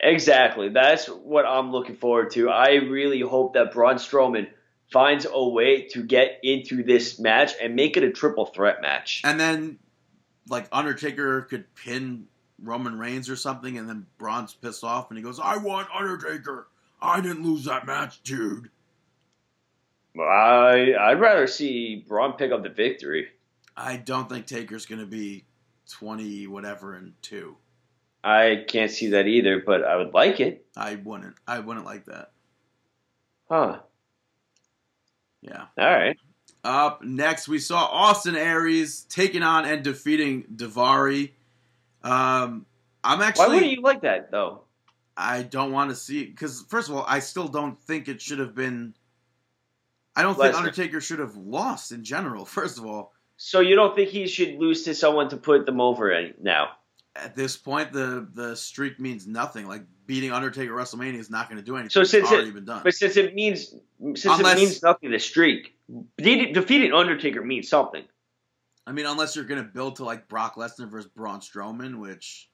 Exactly. 0.00 0.68
That's 0.68 1.06
what 1.06 1.46
I'm 1.46 1.72
looking 1.72 1.96
forward 1.96 2.30
to. 2.32 2.50
I 2.50 2.74
really 2.74 3.20
hope 3.20 3.54
that 3.54 3.72
Braun 3.72 3.96
Strowman 3.96 4.48
finds 4.92 5.26
a 5.30 5.48
way 5.48 5.88
to 5.88 6.02
get 6.02 6.40
into 6.42 6.82
this 6.82 7.18
match 7.18 7.52
and 7.60 7.74
make 7.74 7.96
it 7.96 8.02
a 8.02 8.12
triple 8.12 8.46
threat 8.46 8.82
match. 8.82 9.22
And 9.24 9.40
then, 9.40 9.78
like 10.48 10.68
Undertaker 10.70 11.42
could 11.42 11.74
pin 11.74 12.26
Roman 12.62 12.98
Reigns 12.98 13.28
or 13.28 13.36
something, 13.36 13.78
and 13.78 13.88
then 13.88 14.06
Braun's 14.18 14.54
pissed 14.54 14.84
off, 14.84 15.10
and 15.10 15.18
he 15.18 15.24
goes, 15.24 15.40
"I 15.40 15.56
want 15.56 15.88
Undertaker. 15.94 16.68
I 17.00 17.20
didn't 17.20 17.44
lose 17.44 17.64
that 17.64 17.86
match, 17.86 18.22
dude." 18.22 18.70
I 20.18 20.94
I'd 20.98 21.20
rather 21.20 21.46
see 21.46 22.04
Braun 22.06 22.34
pick 22.34 22.52
up 22.52 22.62
the 22.62 22.70
victory. 22.70 23.28
I 23.76 23.96
don't 23.96 24.28
think 24.28 24.46
Taker's 24.46 24.86
going 24.86 25.00
to 25.00 25.06
be 25.06 25.44
twenty 25.90 26.46
whatever 26.46 26.94
and 26.94 27.14
two. 27.22 27.56
I 28.26 28.64
can't 28.66 28.90
see 28.90 29.10
that 29.10 29.28
either, 29.28 29.62
but 29.64 29.84
I 29.84 29.94
would 29.94 30.12
like 30.12 30.40
it. 30.40 30.66
I 30.76 30.96
wouldn't. 30.96 31.36
I 31.46 31.60
wouldn't 31.60 31.86
like 31.86 32.06
that. 32.06 32.32
Huh. 33.48 33.78
Yeah. 35.42 35.66
All 35.78 35.86
right. 35.86 36.16
Up 36.64 37.04
next, 37.04 37.46
we 37.46 37.60
saw 37.60 37.84
Austin 37.84 38.34
Aries 38.34 39.02
taking 39.08 39.44
on 39.44 39.64
and 39.64 39.84
defeating 39.84 40.42
Daivari. 40.56 41.34
Um, 42.02 42.66
I'm 43.04 43.22
actually. 43.22 43.46
Why 43.46 43.54
wouldn't 43.54 43.70
you 43.70 43.82
like 43.82 44.02
that 44.02 44.32
though? 44.32 44.62
I 45.16 45.42
don't 45.42 45.70
want 45.70 45.90
to 45.90 45.96
see 45.96 46.24
because 46.24 46.64
first 46.68 46.88
of 46.88 46.96
all, 46.96 47.04
I 47.06 47.20
still 47.20 47.46
don't 47.46 47.80
think 47.80 48.08
it 48.08 48.20
should 48.20 48.40
have 48.40 48.56
been. 48.56 48.94
I 50.16 50.22
don't 50.22 50.36
Lesnar. 50.36 50.42
think 50.42 50.56
Undertaker 50.56 51.00
should 51.00 51.20
have 51.20 51.36
lost 51.36 51.92
in 51.92 52.02
general. 52.02 52.44
First 52.44 52.76
of 52.76 52.86
all, 52.86 53.12
So 53.36 53.60
you 53.60 53.76
don't 53.76 53.94
think 53.94 54.08
he 54.08 54.26
should 54.26 54.56
lose 54.56 54.82
to 54.82 54.96
someone 54.96 55.28
to 55.28 55.36
put 55.36 55.64
them 55.64 55.80
over 55.80 56.12
now? 56.42 56.70
At 57.22 57.34
this 57.36 57.56
point, 57.56 57.92
the 57.92 58.28
the 58.34 58.54
streak 58.56 58.98
means 59.00 59.26
nothing. 59.26 59.66
Like 59.66 59.84
beating 60.06 60.32
Undertaker 60.32 60.78
at 60.78 60.86
WrestleMania 60.86 61.18
is 61.18 61.30
not 61.30 61.48
going 61.48 61.58
to 61.58 61.64
do 61.64 61.76
anything. 61.76 61.90
So 61.90 62.02
It's 62.02 62.10
since 62.10 62.30
already 62.30 62.48
it- 62.48 62.54
been 62.54 62.64
done. 62.64 62.82
But 62.84 62.94
since 62.94 63.16
it 63.16 63.34
means 63.34 63.74
since 64.00 64.24
Unless- 64.26 64.56
it 64.56 64.60
means 64.60 64.82
nothing, 64.82 65.10
the 65.10 65.18
streak 65.18 65.74
de- 66.18 66.52
defeating 66.52 66.92
Undertaker 66.92 67.42
means 67.42 67.68
something. 67.68 68.04
I 68.86 68.92
mean, 68.92 69.06
unless 69.06 69.34
you're 69.34 69.44
going 69.44 69.62
to 69.62 69.68
build 69.68 69.96
to 69.96 70.04
like 70.04 70.28
Brock 70.28 70.54
Lesnar 70.54 70.88
versus 70.88 71.10
Braun 71.10 71.40
Strowman, 71.40 71.98
which 71.98 72.48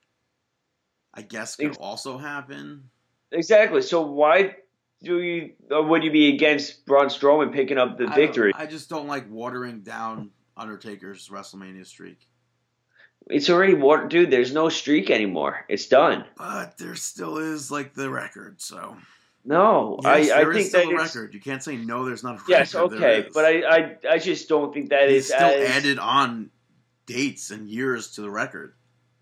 I 1.12 1.22
guess 1.22 1.56
could 1.56 1.76
also 1.78 2.16
happen. 2.16 2.84
Exactly. 3.32 3.82
So 3.82 4.00
why 4.02 4.56
do 5.02 5.20
you 5.20 5.52
or 5.70 5.82
would 5.82 6.04
you 6.04 6.10
be 6.10 6.34
against 6.34 6.86
Braun 6.86 7.06
Strowman 7.06 7.52
picking 7.52 7.76
up 7.76 7.98
the 7.98 8.06
I 8.06 8.14
victory? 8.14 8.52
I 8.54 8.66
just 8.66 8.88
don't 8.88 9.06
like 9.08 9.30
watering 9.30 9.82
down 9.82 10.30
Undertaker's 10.56 11.28
WrestleMania 11.28 11.86
streak. 11.86 12.26
It's 13.28 13.48
already 13.50 13.74
water, 13.74 14.08
dude. 14.08 14.30
There's 14.30 14.52
no 14.52 14.68
streak 14.68 15.10
anymore. 15.10 15.64
It's 15.68 15.86
done. 15.86 16.24
But 16.36 16.76
there 16.78 16.94
still 16.96 17.38
is 17.38 17.70
like 17.70 17.94
the 17.94 18.10
record, 18.10 18.60
so 18.60 18.96
No, 19.44 19.98
yes, 20.02 20.30
I, 20.30 20.40
I 20.40 20.52
think 20.52 20.66
still 20.68 20.90
that 20.90 20.98
a 21.00 21.02
it's, 21.04 21.14
record. 21.16 21.34
You 21.34 21.40
can't 21.40 21.62
say 21.62 21.76
no. 21.76 22.04
There's 22.04 22.22
not 22.24 22.30
a 22.34 22.38
record. 22.38 22.48
yes, 22.50 22.74
okay, 22.74 23.26
but 23.32 23.44
I, 23.44 23.62
I 23.62 23.96
I 24.12 24.18
just 24.18 24.48
don't 24.48 24.72
think 24.74 24.90
that 24.90 25.08
He's 25.08 25.24
is 25.26 25.34
still 25.34 25.46
as, 25.48 25.70
added 25.70 25.98
on 25.98 26.50
dates 27.06 27.50
and 27.50 27.68
years 27.68 28.12
to 28.12 28.22
the 28.22 28.30
record. 28.30 28.74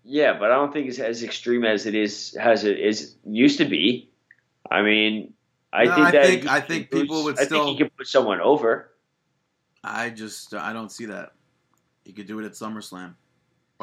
Yeah, 0.03 0.33
but 0.37 0.51
I 0.51 0.55
don't 0.55 0.73
think 0.73 0.87
it's 0.89 0.99
as 0.99 1.21
extreme 1.23 1.63
as 1.63 1.85
it 1.85 1.93
is 1.95 2.35
as 2.39 2.63
it 2.63 2.79
is 2.79 3.15
used 3.25 3.59
to 3.59 3.65
be. 3.65 4.09
I 4.69 4.81
mean, 4.81 5.33
I 5.71 5.83
No, 5.85 5.95
think 5.95 6.07
I 6.07 6.11
that 6.11 6.25
think- 6.25 6.47
I 6.47 6.59
think 6.61 6.89
boost- 6.89 7.01
people 7.03 7.23
would 7.25 7.39
I 7.39 7.43
still- 7.45 7.65
think 7.65 7.77
he 7.77 7.83
can 7.83 7.91
put 7.95 8.07
someone 8.07 8.41
over. 8.41 8.91
I 9.83 10.09
just 10.09 10.53
I 10.55 10.73
don't 10.73 10.91
see 10.91 11.05
that. 11.05 11.33
He 12.03 12.13
could 12.13 12.25
do 12.27 12.39
it 12.39 12.45
at 12.45 12.53
SummerSlam. 12.53 13.13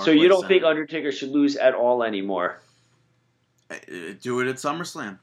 So 0.05 0.11
you 0.11 0.29
don't 0.29 0.47
think 0.47 0.65
Undertaker 0.65 1.13
should 1.13 1.31
lose 1.31 1.57
at 1.57 1.75
all 1.75 2.03
anymore? 2.03 2.61
Uh, 3.71 3.77
do 4.21 4.41
it 4.41 4.49
at 4.49 4.57
SummerSlam? 4.57 5.19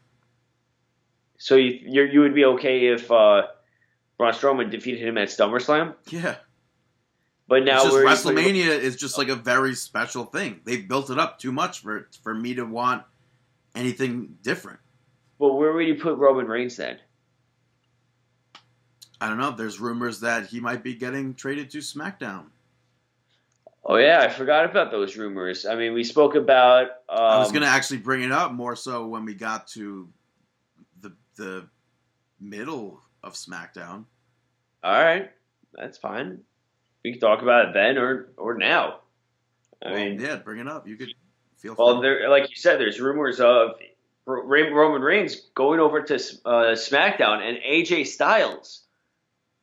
So 1.38 1.56
you 1.56 1.80
you're, 1.84 2.08
you 2.08 2.20
would 2.22 2.36
be 2.36 2.46
okay 2.46 2.88
if 2.88 3.12
uh, 3.12 3.44
Braun 4.18 4.34
Strowman 4.34 4.72
defeated 4.72 5.02
him 5.02 5.18
at 5.18 5.30
SummerSlam? 5.30 5.96
Yeah. 6.10 6.36
But 7.48 7.64
now 7.64 7.76
it's 7.76 7.84
just 7.84 7.94
we're 7.94 8.06
WrestleMania 8.06 8.80
is 8.80 8.96
just 8.96 9.18
like 9.18 9.30
a 9.30 9.36
very 9.36 9.76
special 9.76 10.26
thing. 10.26 10.62
They've 10.64 10.88
built 10.88 11.10
it 11.10 11.20
up 11.20 11.40
too 11.40 11.52
much 11.52 11.80
for 11.82 12.10
for 12.24 12.34
me 12.34 12.56
to 12.56 12.64
want 12.64 13.04
anything 13.76 14.38
different. 14.42 14.80
But 15.38 15.54
where 15.54 15.74
would 15.74 15.88
you 15.88 15.96
put 15.96 16.18
Roman 16.18 16.48
Reigns 16.48 16.78
then? 16.78 16.98
I 19.20 19.28
don't 19.30 19.38
know. 19.38 19.52
There's 19.52 19.80
rumors 19.80 20.22
that 20.22 20.48
he 20.48 20.60
might 20.60 20.84
be 20.84 20.96
getting 20.96 21.36
traded 21.36 21.70
to 21.72 21.80
SmackDown. 21.80 22.46
Oh 23.88 23.98
yeah, 23.98 24.22
I 24.22 24.30
forgot 24.30 24.66
about 24.66 24.90
those 24.90 25.16
rumors. 25.16 25.66
I 25.66 25.76
mean, 25.76 25.94
we 25.94 26.04
spoke 26.04 26.34
about. 26.36 26.88
Um, 27.08 27.20
I 27.20 27.38
was 27.38 27.52
gonna 27.52 27.68
actually 27.68 27.98
bring 28.00 28.24
it 28.24 28.32
up 28.32 28.52
more 28.52 28.76
so 28.76 29.06
when 29.08 29.26
we 29.26 29.36
got 29.36 29.68
to 29.70 30.10
the 31.02 31.14
the 31.36 31.68
middle 32.40 33.00
of 33.24 33.34
SmackDown. 33.34 34.06
All 34.84 34.92
right, 34.92 35.30
that's 35.74 35.98
fine. 36.00 36.40
We 37.04 37.12
can 37.12 37.20
talk 37.22 37.44
about 37.44 37.70
it 37.70 37.74
then 37.74 37.98
or 38.00 38.30
or 38.38 38.58
now. 38.58 39.02
I 39.86 39.92
Well, 39.92 40.00
mean, 40.00 40.20
yeah, 40.20 40.38
bring 40.38 40.60
it 40.60 40.68
up. 40.68 40.88
You 40.88 40.96
could 40.96 41.14
feel 41.58 41.76
well, 41.78 42.00
free. 42.00 42.10
there, 42.10 42.30
like 42.30 42.50
you 42.50 42.56
said, 42.56 42.80
there's 42.80 43.00
rumors 43.00 43.40
of 43.40 43.72
Roman 44.26 45.02
Reigns 45.02 45.36
going 45.54 45.80
over 45.80 46.02
to 46.02 46.16
uh, 46.16 46.74
SmackDown 46.74 47.48
and 47.48 47.58
AJ 47.60 48.08
Styles 48.08 48.82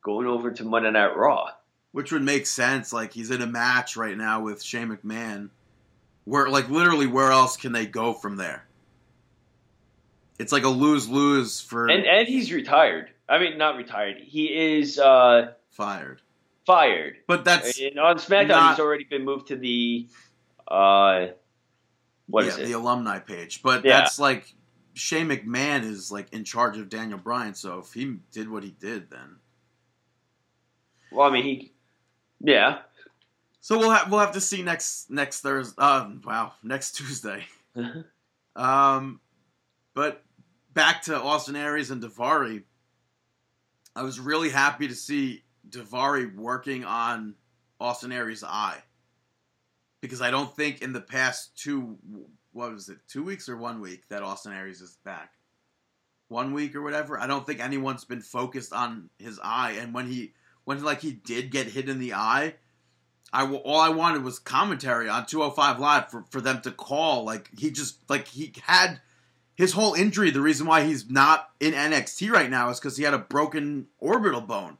going 0.03 0.27
over 0.27 0.51
to 0.51 0.63
Monday 0.63 0.91
Night 0.91 1.17
Raw. 1.17 1.49
Which 1.93 2.11
would 2.11 2.21
make 2.23 2.45
sense. 2.45 2.91
Like 2.91 3.13
he's 3.13 3.31
in 3.31 3.41
a 3.41 3.47
match 3.47 3.95
right 3.95 4.17
now 4.17 4.41
with 4.41 4.61
Shane 4.61 4.89
McMahon. 4.89 5.49
Where 6.25 6.49
like 6.49 6.69
literally, 6.69 7.07
where 7.07 7.31
else 7.31 7.55
can 7.55 7.71
they 7.71 7.85
go 7.85 8.13
from 8.13 8.35
there? 8.35 8.65
It's 10.39 10.51
like 10.51 10.63
a 10.63 10.69
lose 10.69 11.07
lose 11.07 11.61
for 11.61 11.87
And 11.87 12.05
and 12.05 12.27
he's 12.27 12.51
retired. 12.51 13.09
I 13.29 13.39
mean, 13.39 13.57
not 13.57 13.77
retired. 13.77 14.17
He 14.17 14.47
is 14.47 14.99
uh, 14.99 15.53
fired. 15.71 16.21
fired. 16.65 17.17
But 17.27 17.45
that's 17.45 17.79
And 17.79 17.97
on 17.99 18.17
SmackDown, 18.17 18.47
not- 18.49 18.75
he's 18.75 18.79
already 18.83 19.05
been 19.05 19.23
moved 19.23 19.47
to 19.47 19.55
the 19.55 20.07
uh, 20.67 21.27
what 22.27 22.45
yeah, 22.45 22.51
is 22.51 22.57
it? 22.57 22.65
the 22.65 22.71
alumni 22.73 23.19
page. 23.19 23.61
But 23.61 23.85
Yeah. 23.85 23.99
that's 23.99 24.17
like 24.17 24.53
Shane 24.93 25.27
McMahon 25.27 25.83
is 25.83 26.11
like 26.11 26.31
in 26.33 26.43
charge 26.43 26.77
of 26.77 26.89
Daniel 26.89 27.19
Bryan. 27.19 27.53
So 27.53 27.79
if 27.79 27.93
he 27.93 28.17
did 28.31 28.49
what 28.49 28.63
he 28.63 28.71
did, 28.71 29.09
then 29.11 29.37
well, 31.11 31.27
I 31.27 31.31
mean, 31.31 31.43
he, 31.43 31.72
yeah, 32.43 32.79
so 33.61 33.79
we'll 33.79 33.91
have 33.91 34.11
we'll 34.11 34.19
have 34.19 34.33
to 34.33 34.41
see 34.41 34.61
next 34.61 35.09
next 35.09 35.41
Thursday. 35.41 35.81
Um, 35.81 36.21
wow, 36.25 36.53
next 36.63 36.93
Tuesday. 36.93 37.45
Um, 38.55 39.19
but 39.95 40.23
back 40.73 41.01
to 41.03 41.19
Austin 41.19 41.55
Aries 41.55 41.89
and 41.89 42.03
Daivari. 42.03 42.63
I 43.95 44.03
was 44.03 44.19
really 44.19 44.49
happy 44.49 44.87
to 44.87 44.95
see 44.95 45.43
Daivari 45.67 46.35
working 46.35 46.85
on 46.85 47.35
Austin 47.79 48.11
Aries' 48.11 48.43
eye 48.43 48.81
because 50.01 50.21
I 50.21 50.31
don't 50.31 50.55
think 50.55 50.81
in 50.81 50.93
the 50.93 51.01
past 51.01 51.57
two, 51.57 51.97
what 52.51 52.71
was 52.71 52.89
it, 52.89 52.97
two 53.07 53.23
weeks 53.23 53.49
or 53.49 53.57
one 53.57 53.81
week 53.81 54.07
that 54.09 54.23
Austin 54.23 54.53
Aries 54.53 54.81
is 54.81 54.97
back, 55.03 55.31
one 56.27 56.53
week 56.53 56.75
or 56.75 56.81
whatever. 56.81 57.19
I 57.19 57.27
don't 57.27 57.45
think 57.45 57.59
anyone's 57.59 58.05
been 58.05 58.21
focused 58.21 58.73
on 58.73 59.09
his 59.17 59.39
eye, 59.43 59.77
and 59.79 59.93
when 59.93 60.07
he 60.07 60.33
when 60.65 60.83
like 60.83 61.01
he 61.01 61.11
did 61.11 61.51
get 61.51 61.67
hit 61.67 61.89
in 61.89 61.99
the 61.99 62.13
eye. 62.13 62.55
I 63.31 63.51
all 63.51 63.79
I 63.79 63.89
wanted 63.89 64.23
was 64.23 64.37
commentary 64.37 65.09
on 65.09 65.25
205 65.25 65.79
Live 65.79 66.11
for, 66.11 66.23
for 66.29 66.39
them 66.39 66.61
to 66.61 66.71
call. 66.71 67.25
Like 67.25 67.49
he 67.57 67.71
just 67.71 67.97
like 68.09 68.27
he 68.27 68.53
had 68.63 69.01
his 69.55 69.73
whole 69.73 69.93
injury. 69.95 70.29
The 70.29 70.41
reason 70.41 70.67
why 70.67 70.83
he's 70.83 71.09
not 71.09 71.49
in 71.59 71.73
NXT 71.73 72.31
right 72.31 72.49
now 72.49 72.69
is 72.69 72.79
because 72.79 72.95
he 72.97 73.03
had 73.03 73.13
a 73.13 73.19
broken 73.19 73.87
orbital 73.99 74.41
bone. 74.41 74.77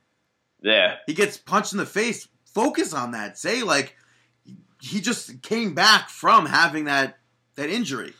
yeah. 0.62 0.98
He 1.08 1.14
gets 1.14 1.38
punched 1.38 1.74
in 1.74 1.80
the 1.80 1.86
face. 1.86 2.28
Focus 2.46 2.94
on 2.94 3.12
that. 3.12 3.38
Say 3.40 3.64
like 3.64 3.96
he 4.82 5.02
just 5.02 5.42
came 5.42 5.74
back 5.74 6.10
from 6.10 6.46
having 6.46 6.86
that 6.86 7.18
that 7.56 7.70
injury, 7.70 8.14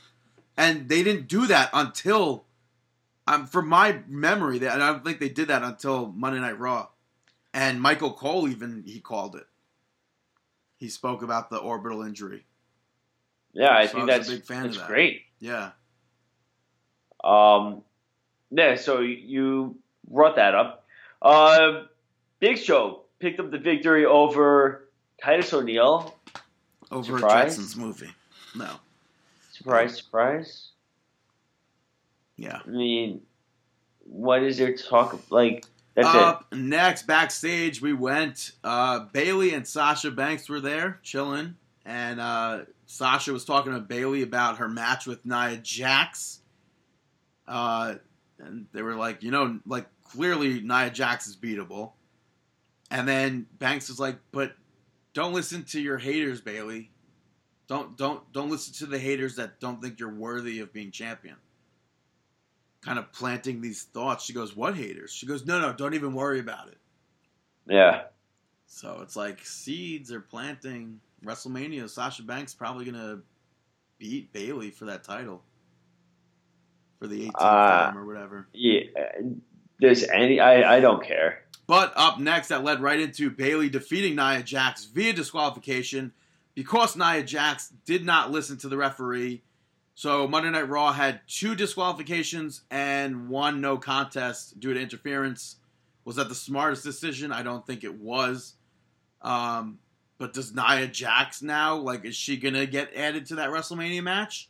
and 0.58 0.90
they 0.90 1.04
didn't 1.04 1.28
do 1.28 1.46
that 1.48 1.70
until 1.74 2.46
um 3.28 3.46
from 3.46 3.68
my 3.68 4.00
memory 4.08 4.60
that 4.60 4.82
I 4.82 4.88
don't 4.88 5.06
think 5.06 5.20
they 5.20 5.30
did 5.30 5.50
that 5.50 5.62
until 5.62 6.08
Monday 6.08 6.40
Night 6.40 6.58
Raw, 6.58 6.88
and 7.54 7.82
Michael 7.82 8.14
Cole 8.14 8.48
even 8.48 8.84
he 8.86 9.00
called 9.00 9.36
it. 9.36 9.46
He 10.78 10.90
spoke 10.90 11.22
about 11.22 11.50
the 11.50 11.58
orbital 11.58 12.02
injury. 12.02 12.46
Yeah, 13.54 13.72
I 13.76 13.86
So 13.86 13.94
think 14.00 14.10
I 14.10 14.18
was 14.18 14.28
a 14.30 14.32
big 14.34 14.44
fan 14.44 14.66
of 14.66 14.76
that. 14.76 14.88
great. 14.88 15.22
Yeah, 15.40 15.72
Um, 17.24 17.84
yeah, 18.52 18.76
so 18.76 19.00
you 19.02 19.78
brought 20.10 20.36
that 20.38 20.56
up. 20.56 20.86
Uh, 21.22 21.84
Big 22.40 22.58
Show 22.58 23.04
picked 23.20 23.40
up 23.40 23.52
the 23.52 23.58
victory 23.58 24.06
over 24.06 24.90
Titus 25.22 25.54
O'Neil. 25.54 26.16
over 26.92 27.18
Surprise? 27.20 27.58
Jetsons 27.58 27.78
movie. 27.78 28.12
No, 28.56 28.70
Surprise, 29.52 29.96
surprise. 29.98 30.70
yeah. 32.38 32.60
I 32.66 32.70
mean, 32.70 33.22
what 34.06 34.44
is 34.44 34.58
there 34.58 34.76
to 34.76 34.84
talk 34.84 35.20
like? 35.32 35.66
That's 35.96 36.08
Up 36.08 36.52
next, 36.52 37.06
backstage, 37.06 37.82
we 37.82 37.94
went. 37.94 38.54
Uh, 38.64 39.06
Bayley 39.12 39.54
and 39.54 39.68
Sasha 39.68 40.10
Banks 40.10 40.50
were 40.50 40.60
there, 40.60 41.00
chilling, 41.04 41.56
and 41.86 42.20
uh, 42.20 42.62
Sasha 42.88 43.32
was 43.32 43.46
talking 43.46 43.74
to 43.74 43.80
Bayley 43.80 44.24
about 44.24 44.58
her 44.58 44.68
match 44.68 45.06
with 45.06 45.26
Nia 45.26 45.58
Jax. 45.58 46.40
Uh, 47.48 47.96
and 48.40 48.66
they 48.74 48.82
were 48.82 48.96
like, 48.96 49.22
you 49.22 49.30
know, 49.30 49.60
like 49.68 49.86
clearly 50.04 50.62
Nia 50.62 50.90
Jax 50.90 51.28
is 51.28 51.36
beatable. 51.36 51.92
And 52.90 53.08
then 53.08 53.46
Banks 53.60 53.90
was 53.90 54.00
like, 54.00 54.18
but 54.32 54.54
don't 55.14 55.34
listen 55.34 55.64
to 55.66 55.82
your 55.82 55.98
haters, 56.00 56.42
Bayley. 56.42 56.90
Don't 57.68 57.96
don't 57.98 58.32
don't 58.34 58.50
listen 58.50 58.74
to 58.76 58.86
the 58.88 59.00
haters 59.00 59.36
that 59.36 59.60
don't 59.60 59.82
think 59.82 60.00
you're 60.00 60.14
worthy 60.14 60.60
of 60.60 60.74
being 60.74 60.92
champion 60.92 61.36
kind 62.84 63.00
of 63.00 63.12
planting 63.12 63.62
these 63.62 63.84
thoughts. 63.84 64.26
She 64.26 64.34
goes, 64.34 64.56
"What 64.56 64.76
haters?" 64.76 65.12
She 65.12 65.26
goes, 65.26 65.46
"No, 65.46 65.60
no, 65.60 65.74
don't 65.74 65.94
even 65.94 66.14
worry 66.14 66.40
about 66.40 66.68
it." 66.68 66.78
Yeah. 67.68 68.04
So 68.66 69.00
it's 69.02 69.16
like 69.16 69.46
seeds 69.46 70.12
are 70.12 70.20
planting. 70.20 71.00
WrestleMania, 71.24 71.90
Sasha 71.90 72.24
Banks 72.24 72.54
probably 72.54 72.86
gonna 72.86 73.22
beat 73.98 74.34
Bayley 74.34 74.72
for 74.72 74.86
that 74.86 75.04
title 75.04 75.44
for 77.00 77.08
the 77.08 77.28
18th 77.28 77.32
Uh, 77.36 77.86
time 77.86 77.98
or 77.98 78.06
whatever. 78.06 78.48
Yeah. 78.54 78.82
There's 79.80 80.04
any? 80.06 80.40
I 80.40 80.78
I 80.78 80.80
don't 80.80 81.04
care. 81.04 81.44
But 81.66 81.94
up 81.96 82.20
next, 82.20 82.50
that 82.50 82.64
led 82.64 82.82
right 82.82 83.00
into 83.00 83.30
Bayley 83.30 83.70
defeating 83.70 84.16
Nia 84.16 84.44
Jax 84.44 84.86
via 84.86 85.14
disqualification 85.14 86.12
because 86.56 86.96
Nia 86.98 87.24
Jax 87.24 87.70
did 87.86 88.06
not 88.06 88.32
listen 88.32 88.58
to 88.60 88.68
the 88.70 88.78
referee. 88.78 89.44
So 89.96 90.28
Monday 90.28 90.50
Night 90.50 90.70
Raw 90.70 90.92
had 90.92 91.22
two 91.28 91.56
disqualifications 91.56 92.64
and 92.72 93.30
one 93.30 93.62
no 93.62 93.78
contest 93.78 94.60
due 94.60 94.74
to 94.74 94.80
interference. 94.82 95.58
Was 96.06 96.16
that 96.16 96.30
the 96.30 96.36
smartest 96.36 96.84
decision? 96.84 97.32
I 97.32 97.44
don't 97.44 97.66
think 97.66 97.84
it 97.84 97.94
was. 97.94 98.56
Um, 99.22 99.80
but 100.18 100.34
does 100.34 100.54
Nia 100.54 100.88
Jax 100.88 101.42
now 101.42 101.76
like 101.76 102.06
is 102.06 102.16
she 102.16 102.38
gonna 102.38 102.66
get 102.66 102.94
added 102.96 103.28
to 103.28 103.36
that 103.36 103.50
WrestleMania 103.50 104.02
match? 104.04 104.50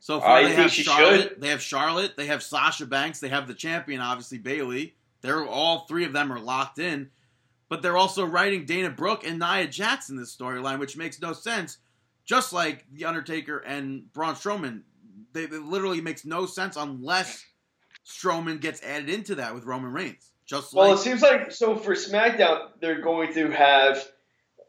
So 0.00 0.18
far 0.18 0.38
I 0.38 0.42
they 0.44 0.54
have 0.54 0.70
she 0.70 0.82
Charlotte, 0.82 1.22
should. 1.22 1.40
they 1.40 1.48
have 1.48 1.60
Charlotte, 1.60 2.16
they 2.16 2.26
have 2.26 2.42
Sasha 2.42 2.86
Banks, 2.86 3.20
they 3.20 3.28
have 3.28 3.46
the 3.46 3.54
champion, 3.54 4.00
obviously 4.00 4.38
Bayley. 4.38 4.94
They're 5.20 5.46
all 5.46 5.80
three 5.80 6.04
of 6.04 6.14
them 6.14 6.32
are 6.32 6.40
locked 6.40 6.78
in, 6.78 7.10
but 7.68 7.82
they're 7.82 7.98
also 7.98 8.24
writing 8.24 8.64
Dana 8.64 8.88
Brooke 8.88 9.26
and 9.26 9.38
Nia 9.38 9.66
Jax 9.66 10.08
in 10.08 10.16
this 10.16 10.34
storyline, 10.34 10.78
which 10.78 10.96
makes 10.96 11.20
no 11.20 11.34
sense. 11.34 11.78
Just 12.24 12.52
like 12.52 12.84
the 12.92 13.06
Undertaker 13.06 13.58
and 13.58 14.12
Braun 14.12 14.34
Strowman, 14.34 14.82
they, 15.32 15.44
it 15.44 15.52
literally 15.52 16.00
makes 16.00 16.24
no 16.24 16.46
sense 16.46 16.76
unless 16.76 17.44
Strowman 18.06 18.60
gets 18.60 18.82
added 18.82 19.08
into 19.08 19.36
that 19.36 19.54
with 19.54 19.64
Roman 19.64 19.92
Reigns. 19.92 20.30
Just 20.46 20.74
Well, 20.74 20.90
like 20.90 20.98
it 20.98 21.02
seems 21.02 21.22
like 21.22 21.52
so 21.52 21.76
for 21.76 21.94
SmackDown, 21.94 22.68
they're 22.80 23.00
going 23.00 23.32
to 23.34 23.50
have 23.50 24.04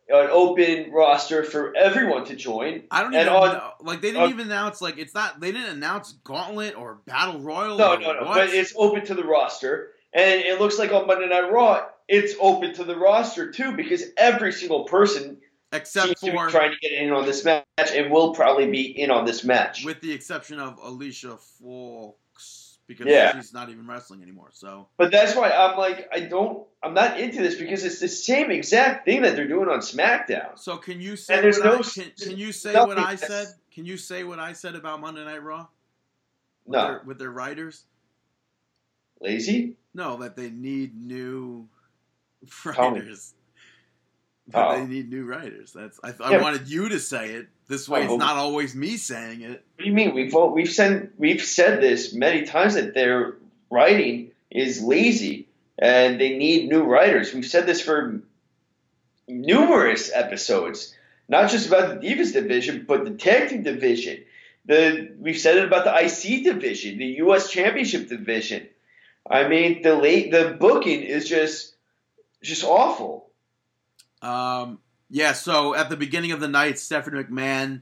an 0.09 0.29
open 0.31 0.91
roster 0.91 1.43
for 1.43 1.75
everyone 1.75 2.25
to 2.25 2.35
join. 2.35 2.83
I 2.91 3.01
don't 3.01 3.15
and 3.15 3.21
even 3.27 3.33
on- 3.33 3.53
know. 3.53 3.71
Like 3.81 4.01
they 4.01 4.11
didn't 4.11 4.29
even 4.29 4.47
announce 4.47 4.81
like 4.81 4.97
it's 4.97 5.15
not. 5.15 5.39
They 5.39 5.51
didn't 5.51 5.77
announce 5.77 6.13
Gauntlet 6.23 6.75
or 6.75 6.99
Battle 7.05 7.41
Royal. 7.41 7.77
No, 7.77 7.95
no, 7.95 8.13
no. 8.13 8.19
what. 8.25 8.35
But 8.35 8.49
it's 8.49 8.73
open 8.75 9.05
to 9.05 9.15
the 9.15 9.23
roster, 9.23 9.91
and 10.13 10.41
it 10.41 10.59
looks 10.59 10.77
like 10.77 10.91
on 10.91 11.07
Monday 11.07 11.27
Night 11.27 11.51
Raw, 11.51 11.85
it's 12.07 12.35
open 12.39 12.73
to 12.75 12.83
the 12.83 12.95
roster 12.95 13.51
too 13.51 13.71
because 13.71 14.03
every 14.17 14.51
single 14.51 14.83
person 14.83 15.37
except 15.73 16.19
for 16.19 16.49
trying 16.49 16.71
to 16.71 16.77
get 16.81 16.91
in 16.91 17.11
on 17.11 17.25
this 17.25 17.43
match 17.45 17.63
and 17.93 18.11
will 18.11 18.33
probably 18.33 18.69
be 18.69 18.81
in 18.99 19.11
on 19.11 19.25
this 19.25 19.43
match. 19.43 19.83
with 19.85 20.01
the 20.01 20.11
exception 20.11 20.59
of 20.59 20.77
Alicia 20.81 21.37
Fox 21.37 22.77
because 22.87 23.07
Yeah. 23.07 23.33
she's 23.33 23.53
not 23.53 23.69
even 23.69 23.87
wrestling 23.87 24.21
anymore. 24.21 24.49
So 24.51 24.87
But 24.97 25.11
that's 25.11 25.35
why 25.35 25.49
I'm 25.51 25.77
like, 25.77 26.09
I 26.11 26.21
don't, 26.21 26.67
I'm 26.83 26.93
not 26.93 27.19
into 27.19 27.41
this 27.41 27.55
because 27.55 27.85
it's 27.85 27.99
the 27.99 28.09
same 28.09 28.51
exact 28.51 29.05
thing 29.05 29.21
that 29.21 29.35
they're 29.35 29.47
doing 29.47 29.69
on 29.69 29.79
SmackDown. 29.79 30.59
so 30.59 30.77
can 30.77 30.99
you 30.99 31.15
say 31.15 31.35
And 31.35 31.43
there's 31.43 31.57
what 31.59 31.65
no 31.65 31.79
I, 31.79 31.81
can, 31.83 32.11
can 32.19 32.37
you 32.37 32.51
say 32.51 32.73
what 32.73 32.97
I 32.97 33.15
said? 33.15 33.47
Can 33.73 33.85
you 33.85 33.95
say 33.95 34.23
what 34.25 34.39
I 34.39 34.51
said 34.53 34.75
about 34.75 34.99
Monday 34.99 35.23
Night 35.23 35.41
Raw 35.41 35.67
with, 36.65 36.73
No, 36.73 36.87
their, 36.87 37.01
with 37.05 37.19
their 37.19 37.31
writers? 37.31 37.85
lazy. 39.21 39.77
No, 39.93 40.17
that 40.17 40.35
they 40.35 40.49
need 40.49 40.99
new 40.99 41.69
writers. 42.65 43.33
Oh. 44.53 44.79
they 44.79 44.85
need 44.85 45.09
new 45.09 45.25
writers. 45.25 45.71
That's 45.73 45.99
I, 46.03 46.13
I 46.21 46.31
Yeah. 46.31 46.41
wanted 46.41 46.67
you 46.67 46.89
to 46.89 46.99
say 46.99 47.31
it. 47.31 47.47
This 47.67 47.87
way, 47.87 48.01
Oh, 48.07 48.15
it's 48.15 48.19
not 48.19 48.35
always 48.35 48.75
me 48.75 48.97
saying 48.97 49.41
it. 49.41 49.49
What 49.49 49.79
do 49.79 49.85
you 49.85 49.93
mean? 49.93 50.13
We've 50.13 50.33
we've 50.33 50.71
said 50.71 51.11
we've 51.17 51.43
said 51.43 51.81
this 51.81 52.13
many 52.13 52.43
times 52.45 52.73
that 52.73 52.93
their 52.93 53.35
writing 53.69 54.31
is 54.49 54.81
lazy 54.83 55.47
and 55.79 56.19
they 56.19 56.37
need 56.37 56.69
new 56.69 56.83
writers. 56.83 57.33
We've 57.33 57.45
said 57.45 57.65
this 57.65 57.81
for 57.81 58.21
numerous 59.27 60.11
episodes, 60.13 60.93
not 61.29 61.49
just 61.49 61.67
about 61.67 62.01
the 62.01 62.07
Divas 62.07 62.33
division, 62.33 62.85
but 62.87 63.05
the 63.05 63.11
tag 63.11 63.49
team 63.49 63.63
division. 63.63 64.23
The 64.65 65.13
we've 65.19 65.39
said 65.39 65.57
it 65.57 65.65
about 65.65 65.85
the 65.85 65.95
IC 66.05 66.43
division, 66.43 66.97
the 66.99 67.05
U.S. 67.23 67.49
Championship 67.49 68.09
division. 68.09 68.67
I 69.29 69.47
mean, 69.47 69.81
the 69.81 69.95
late 69.95 70.31
the 70.31 70.55
booking 70.59 71.01
is 71.01 71.27
just 71.27 71.73
just 72.43 72.63
awful. 72.63 73.30
Um, 74.21 74.79
yeah, 75.09 75.33
so 75.33 75.75
at 75.75 75.89
the 75.89 75.97
beginning 75.97 76.31
of 76.31 76.39
the 76.39 76.47
night, 76.47 76.79
Stephanie 76.79 77.23
McMahon 77.23 77.81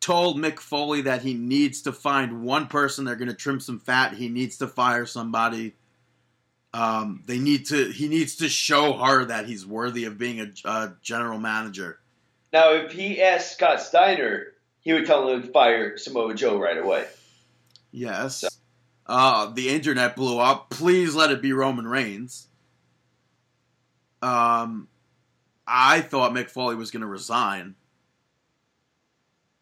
told 0.00 0.36
Mick 0.36 0.60
Foley 0.60 1.00
that 1.02 1.22
he 1.22 1.34
needs 1.34 1.82
to 1.82 1.92
find 1.92 2.42
one 2.42 2.66
person. 2.66 3.04
They're 3.04 3.16
going 3.16 3.28
to 3.28 3.34
trim 3.34 3.58
some 3.58 3.80
fat. 3.80 4.14
He 4.14 4.28
needs 4.28 4.58
to 4.58 4.66
fire 4.66 5.06
somebody. 5.06 5.74
Um, 6.74 7.22
they 7.26 7.38
need 7.38 7.66
to. 7.66 7.90
He 7.90 8.08
needs 8.08 8.36
to 8.36 8.48
show 8.48 8.92
her 8.94 9.24
that 9.26 9.46
he's 9.46 9.64
worthy 9.64 10.04
of 10.04 10.18
being 10.18 10.40
a, 10.40 10.68
a 10.68 10.94
general 11.02 11.38
manager. 11.38 12.00
Now, 12.52 12.72
if 12.74 12.92
he 12.92 13.22
asked 13.22 13.54
Scott 13.54 13.80
Steiner, 13.80 14.48
he 14.80 14.92
would 14.92 15.06
tell 15.06 15.28
him 15.28 15.42
to 15.42 15.48
fire 15.48 15.96
Samoa 15.96 16.34
Joe 16.34 16.58
right 16.58 16.78
away. 16.78 17.06
Yes. 17.90 18.44
Uh, 19.06 19.46
the 19.46 19.68
internet 19.70 20.16
blew 20.16 20.38
up. 20.38 20.70
Please 20.70 21.14
let 21.14 21.30
it 21.30 21.40
be 21.40 21.52
Roman 21.52 21.86
Reigns. 21.86 22.48
Um, 24.20 24.88
I 25.66 26.00
thought 26.00 26.32
Mick 26.32 26.50
Foley 26.50 26.76
was 26.76 26.90
going 26.90 27.00
to 27.00 27.06
resign, 27.06 27.74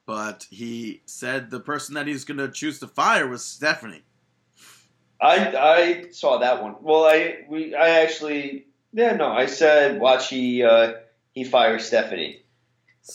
but 0.06 0.46
he 0.50 1.02
said 1.06 1.50
the 1.50 1.60
person 1.60 1.94
that 1.94 2.06
he's 2.06 2.24
going 2.24 2.38
to 2.38 2.48
choose 2.48 2.80
to 2.80 2.88
fire 2.88 3.28
was 3.28 3.44
Stephanie. 3.44 4.02
I 5.20 5.56
I 5.56 6.10
saw 6.10 6.38
that 6.38 6.62
one. 6.62 6.74
Well, 6.80 7.04
I 7.04 7.44
we 7.48 7.74
I 7.74 8.00
actually 8.00 8.66
yeah 8.92 9.14
no 9.14 9.28
I 9.28 9.46
said 9.46 10.00
watch 10.00 10.28
he 10.28 10.64
uh, 10.64 10.94
he 11.30 11.44
fires 11.44 11.86
Stephanie, 11.86 12.42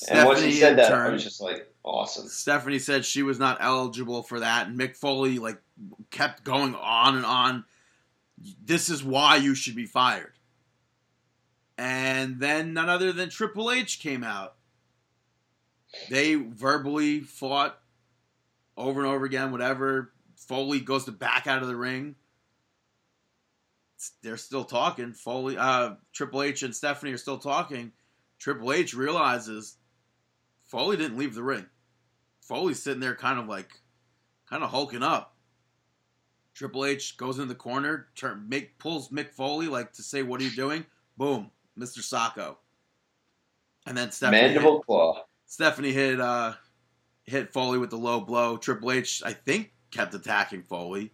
and 0.10 0.26
once 0.26 0.42
he 0.42 0.54
Stephanie, 0.54 0.60
said 0.60 0.78
that 0.78 0.94
I 0.94 1.10
was 1.10 1.24
just 1.24 1.42
like 1.42 1.68
awesome. 1.84 2.30
Stephanie 2.30 2.80
said 2.80 3.04
she 3.04 3.24
was 3.24 3.40
not 3.40 3.58
eligible 3.60 4.24
for 4.24 4.40
that, 4.40 4.68
and 4.68 4.80
Mick 4.80 4.96
Foley 4.96 5.38
like 5.40 5.62
kept 6.10 6.46
going 6.46 6.76
on 6.76 7.18
and 7.18 7.26
on. 7.26 7.66
This 8.64 8.90
is 8.90 9.04
why 9.04 9.36
you 9.36 9.54
should 9.54 9.76
be 9.76 9.86
fired. 9.86 10.37
And 11.78 12.40
then 12.40 12.74
none 12.74 12.90
other 12.90 13.12
than 13.12 13.30
Triple 13.30 13.72
H 13.72 14.00
came 14.00 14.24
out. 14.24 14.56
They 16.10 16.36
verbally 16.36 17.22
fought 17.22 17.80
over 18.76 19.00
and 19.02 19.10
over 19.10 19.26
again. 19.26 19.52
Whatever. 19.52 20.12
Foley 20.36 20.80
goes 20.80 21.06
to 21.06 21.12
back 21.12 21.48
out 21.48 21.62
of 21.62 21.68
the 21.68 21.76
ring. 21.76 22.16
They're 24.22 24.38
still 24.38 24.64
talking. 24.64 25.14
Foley, 25.14 25.58
uh, 25.58 25.96
Triple 26.14 26.44
H 26.44 26.64
and 26.64 26.76
Stephanie 26.76 27.12
are 27.12 27.18
still 27.18 27.40
talking. 27.40 27.92
Triple 28.40 28.72
H 28.72 28.94
realizes 28.94 29.78
Foley 30.66 30.98
didn't 30.98 31.18
leave 31.18 31.34
the 31.34 31.44
ring. 31.44 31.66
Foley's 32.42 32.82
sitting 32.82 33.00
there 33.00 33.16
kind 33.16 33.40
of 33.40 33.48
like, 33.48 33.82
kind 34.50 34.64
of 34.64 34.70
hulking 34.70 35.04
up. 35.04 35.36
Triple 36.54 36.86
H 36.86 37.18
goes 37.18 37.40
in 37.40 37.48
the 37.48 37.56
corner, 37.56 38.08
turn, 38.16 38.48
make 38.48 38.80
pulls 38.80 39.10
Mick 39.10 39.32
Foley 39.32 39.68
like 39.68 39.94
to 39.94 40.04
say, 40.04 40.24
"What 40.24 40.42
are 40.42 40.44
you 40.44 40.52
doing?" 40.52 40.86
Boom, 41.16 41.52
Mr. 41.78 42.00
Socko. 42.00 42.58
And 43.86 43.98
then 43.98 44.12
Stephanie 44.12 44.42
Mandible 44.42 44.78
hit, 44.78 44.86
claw. 44.86 45.24
Stephanie 45.46 45.94
hit 45.94 46.20
uh, 46.20 46.54
hit 47.24 47.54
Foley 47.54 47.78
with 47.78 47.90
the 47.90 47.98
low 47.98 48.20
blow. 48.20 48.58
Triple 48.58 48.92
H, 48.92 49.24
I 49.26 49.34
think, 49.34 49.72
kept 49.92 50.14
attacking 50.14 50.64
Foley, 50.64 51.14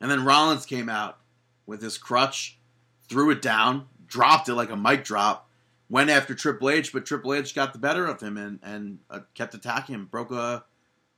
and 0.00 0.10
then 0.10 0.24
Rollins 0.24 0.66
came 0.66 0.88
out 0.88 1.18
with 1.66 1.82
his 1.82 1.98
crutch, 1.98 2.58
threw 3.08 3.30
it 3.30 3.42
down, 3.42 3.86
dropped 4.06 4.48
it 4.48 4.54
like 4.54 4.70
a 4.70 4.76
mic 4.76 5.04
drop, 5.04 5.48
went 5.88 6.10
after 6.10 6.34
Triple 6.34 6.70
H, 6.70 6.92
but 6.92 7.06
Triple 7.06 7.34
H 7.34 7.54
got 7.54 7.72
the 7.72 7.78
better 7.78 8.06
of 8.06 8.20
him 8.20 8.36
and 8.36 8.60
and 8.62 8.98
uh, 9.10 9.20
kept 9.34 9.54
attacking 9.54 9.94
him. 9.94 10.06
Broke 10.06 10.30
a 10.30 10.64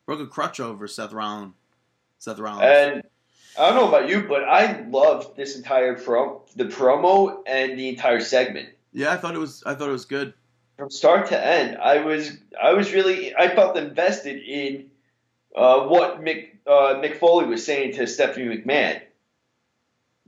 broke 0.07 0.21
a 0.21 0.27
crutch 0.27 0.59
over 0.59 0.89
Seth 0.89 1.13
Rollins. 1.13 1.55
Seth 2.19 2.39
Rollins. 2.39 2.63
And 2.65 3.03
I 3.59 3.69
don't 3.69 3.77
know 3.77 3.89
about 3.89 4.09
you, 4.09 4.23
but 4.27 4.45
I 4.45 4.85
loved 4.89 5.37
this 5.37 5.57
entire 5.57 5.95
pro 5.95 6.43
the 6.57 6.65
promo 6.65 7.43
and 7.47 7.79
the 7.79 7.89
entire 7.89 8.21
segment 8.21 8.71
yeah, 8.95 9.13
I 9.13 9.17
thought 9.17 9.35
it 9.35 9.39
was 9.39 9.63
I 9.67 9.75
thought 9.75 9.89
it 9.89 9.93
was 9.93 10.07
good. 10.07 10.33
from 10.79 10.89
start 10.89 11.27
to 11.29 11.47
end. 11.47 11.77
I 11.77 11.99
was 11.99 12.31
I 12.63 12.73
was 12.73 12.93
really 12.93 13.35
I 13.37 13.55
felt 13.55 13.77
invested 13.77 14.41
in 14.43 14.91
uh, 15.55 15.81
what 15.87 16.23
Mick 16.23 16.51
uh, 16.67 16.95
Mick 17.03 17.19
Foley 17.19 17.47
was 17.47 17.67
saying 17.67 17.95
to 17.97 18.07
Stephanie 18.07 18.57
McMahon. 18.57 19.03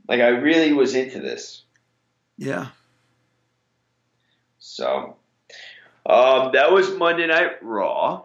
Like 0.07 0.19
I 0.19 0.27
really 0.27 0.73
was 0.73 0.93
into 0.93 1.19
this. 1.19 1.63
Yeah. 2.37 2.67
So 4.59 5.15
um, 6.05 6.51
that 6.53 6.71
was 6.71 6.91
Monday 6.91 7.27
Night 7.27 7.63
Raw. 7.63 8.23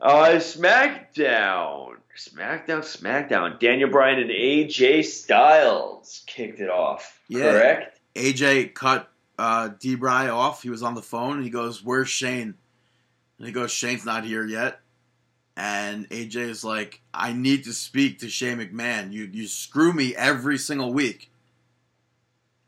Uh, 0.00 0.34
SmackDown, 0.34 1.96
SmackDown, 2.16 2.82
SmackDown. 2.82 3.58
Daniel 3.58 3.90
Bryan 3.90 4.20
and 4.20 4.30
AJ 4.30 5.06
Styles 5.06 6.22
kicked 6.26 6.60
it 6.60 6.70
off. 6.70 7.18
Yeah. 7.28 7.50
Correct. 7.52 8.00
AJ 8.14 8.74
cut 8.74 9.10
uh, 9.38 9.68
D-Bry 9.78 10.28
off. 10.28 10.62
He 10.62 10.70
was 10.70 10.82
on 10.82 10.94
the 10.94 11.02
phone 11.02 11.36
and 11.36 11.44
he 11.44 11.50
goes, 11.50 11.82
"Where's 11.82 12.08
Shane?" 12.08 12.54
And 13.38 13.46
he 13.46 13.52
goes, 13.52 13.70
"Shane's 13.70 14.04
not 14.04 14.24
here 14.24 14.46
yet." 14.46 14.80
And 15.56 16.08
AJ 16.10 16.36
is 16.36 16.64
like, 16.64 17.00
"I 17.12 17.32
need 17.32 17.64
to 17.64 17.72
speak 17.72 18.18
to 18.20 18.28
Shane 18.28 18.58
McMahon. 18.58 19.12
You 19.12 19.28
you 19.32 19.46
screw 19.48 19.92
me 19.92 20.14
every 20.14 20.58
single 20.58 20.92
week." 20.92 21.30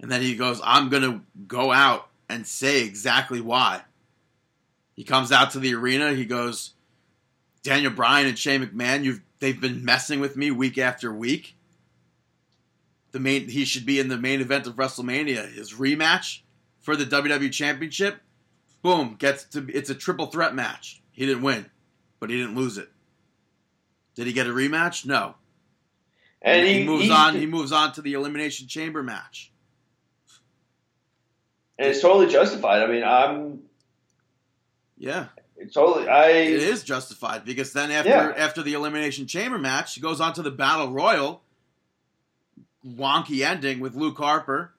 And 0.00 0.10
then 0.10 0.22
he 0.22 0.36
goes, 0.36 0.60
"I'm 0.62 0.88
gonna 0.88 1.22
go 1.46 1.72
out 1.72 2.08
and 2.28 2.46
say 2.46 2.84
exactly 2.84 3.40
why." 3.40 3.82
He 4.94 5.04
comes 5.04 5.32
out 5.32 5.52
to 5.52 5.60
the 5.60 5.74
arena. 5.74 6.12
He 6.12 6.24
goes, 6.24 6.74
"Daniel 7.62 7.92
Bryan 7.92 8.26
and 8.26 8.38
Shane 8.38 8.64
McMahon, 8.64 9.04
you've 9.04 9.22
they've 9.38 9.60
been 9.60 9.84
messing 9.84 10.20
with 10.20 10.36
me 10.36 10.50
week 10.50 10.78
after 10.78 11.12
week." 11.12 11.54
the 13.10 13.20
main 13.20 13.48
he 13.48 13.64
should 13.64 13.86
be 13.86 13.98
in 13.98 14.08
the 14.08 14.18
main 14.18 14.40
event 14.40 14.66
of 14.66 14.76
WrestleMania. 14.76 15.50
His 15.52 15.74
rematch 15.74 16.40
for 16.80 16.96
the 16.96 17.04
WWE 17.04 17.52
Championship, 17.52 18.20
boom, 18.82 19.16
gets 19.18 19.44
to 19.44 19.66
it's 19.72 19.90
a 19.90 19.94
triple 19.94 20.26
threat 20.26 20.54
match. 20.54 21.02
He 21.12 21.26
didn't 21.26 21.42
win, 21.42 21.66
but 22.20 22.30
he 22.30 22.36
didn't 22.36 22.54
lose 22.54 22.78
it. 22.78 22.88
Did 24.14 24.26
he 24.26 24.32
get 24.32 24.46
a 24.46 24.50
rematch? 24.50 25.04
No. 25.06 25.34
And 26.42 26.66
he, 26.66 26.80
he, 26.80 26.86
moves 26.86 27.04
he- 27.04 27.10
on. 27.10 27.34
He 27.34 27.46
moves 27.46 27.72
on 27.72 27.92
to 27.92 28.02
the 28.02 28.14
Elimination 28.14 28.68
Chamber 28.68 29.02
match. 29.02 29.52
and 31.78 31.88
it's 31.88 32.00
totally 32.00 32.28
justified. 32.28 32.82
I 32.82 32.86
mean, 32.86 33.04
I'm 33.04 33.62
Yeah, 34.96 35.26
it's 35.56 35.74
totally 35.74 36.08
I. 36.08 36.28
it 36.30 36.62
is 36.62 36.82
justified 36.84 37.44
because 37.44 37.72
then 37.72 37.90
after 37.90 38.08
Yeah. 38.10 38.32
after 38.36 38.62
the 38.62 38.74
Elimination 38.74 39.26
Chamber 39.26 39.58
match, 39.58 39.94
he 39.94 40.00
goes 40.00 40.20
on 40.20 40.32
to 40.34 40.42
the 40.42 40.50
Battle 40.50 40.90
Royal. 40.92 41.42
Wonky 42.86 43.44
ending 43.44 43.80
with 43.80 43.94
Luke 43.96 44.16
Harper. 44.18 44.72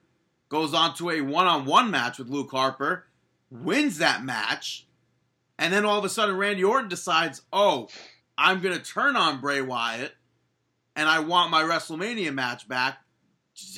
Goes 0.50 0.74
on 0.74 0.94
to 0.96 1.10
a 1.10 1.22
one-on-one 1.22 1.90
match 1.90 2.18
with 2.18 2.28
Luke 2.28 2.50
Harper. 2.50 3.06
Wins 3.50 3.98
that 3.98 4.24
match. 4.24 4.86
And 5.58 5.72
then 5.72 5.86
all 5.86 5.98
of 5.98 6.04
a 6.04 6.08
sudden, 6.08 6.36
Randy 6.36 6.64
Orton 6.64 6.88
decides, 6.88 7.42
oh, 7.52 7.88
I'm 8.36 8.60
going 8.60 8.76
to 8.76 8.84
turn 8.84 9.16
on 9.16 9.40
Bray 9.40 9.62
Wyatt 9.62 10.12
and 10.96 11.08
I 11.08 11.20
want 11.20 11.50
my 11.50 11.62
WrestleMania 11.62 12.34
match 12.34 12.68
back. 12.68 12.98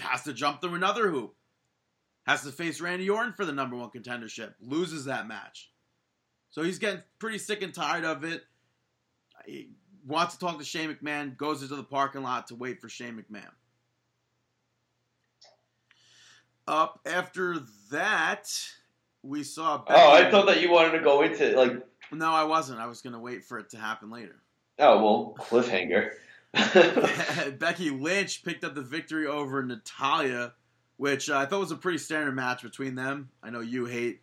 Has 0.00 0.22
to 0.24 0.32
jump 0.32 0.60
through 0.60 0.74
another 0.74 1.08
hoop. 1.08 1.34
Has 2.26 2.42
to 2.44 2.52
face 2.52 2.80
Randy 2.80 3.10
Orton 3.10 3.32
for 3.32 3.44
the 3.44 3.52
number 3.52 3.76
one 3.76 3.90
contendership. 3.90 4.54
Loses 4.60 5.06
that 5.06 5.26
match. 5.26 5.70
So 6.50 6.62
he's 6.62 6.78
getting 6.78 7.02
pretty 7.18 7.38
sick 7.38 7.62
and 7.62 7.74
tired 7.74 8.04
of 8.04 8.24
it. 8.24 8.42
He 9.46 9.70
wants 10.06 10.34
to 10.34 10.40
talk 10.40 10.58
to 10.58 10.64
Shane 10.64 10.94
McMahon, 10.94 11.36
goes 11.36 11.62
into 11.62 11.76
the 11.76 11.82
parking 11.82 12.22
lot 12.22 12.46
to 12.48 12.54
wait 12.54 12.80
for 12.80 12.88
Shane 12.88 13.14
McMahon. 13.14 13.50
Up 16.72 17.00
after 17.04 17.58
that, 17.90 18.50
we 19.22 19.42
saw. 19.42 19.84
oh, 19.86 20.10
I 20.10 20.30
thought 20.30 20.46
that 20.46 20.62
you 20.62 20.70
wanted 20.70 20.92
to 20.92 21.00
go 21.00 21.20
into 21.20 21.54
like 21.54 21.86
No, 22.10 22.32
I 22.32 22.44
wasn't. 22.44 22.80
I 22.80 22.86
was 22.86 23.02
going 23.02 23.12
to 23.12 23.18
wait 23.18 23.44
for 23.44 23.58
it 23.58 23.68
to 23.70 23.76
happen 23.76 24.10
later. 24.10 24.36
oh 24.78 25.02
well 25.04 25.34
cliffhanger. 25.38 26.12
Becky 27.58 27.90
Lynch 27.90 28.42
picked 28.42 28.64
up 28.64 28.74
the 28.74 28.80
victory 28.80 29.26
over 29.26 29.62
Natalya, 29.62 30.54
which 30.96 31.28
uh, 31.28 31.36
I 31.36 31.44
thought 31.44 31.60
was 31.60 31.72
a 31.72 31.76
pretty 31.76 31.98
standard 31.98 32.34
match 32.34 32.62
between 32.62 32.94
them. 32.94 33.28
I 33.42 33.50
know 33.50 33.60
you 33.60 33.84
hate 33.84 34.22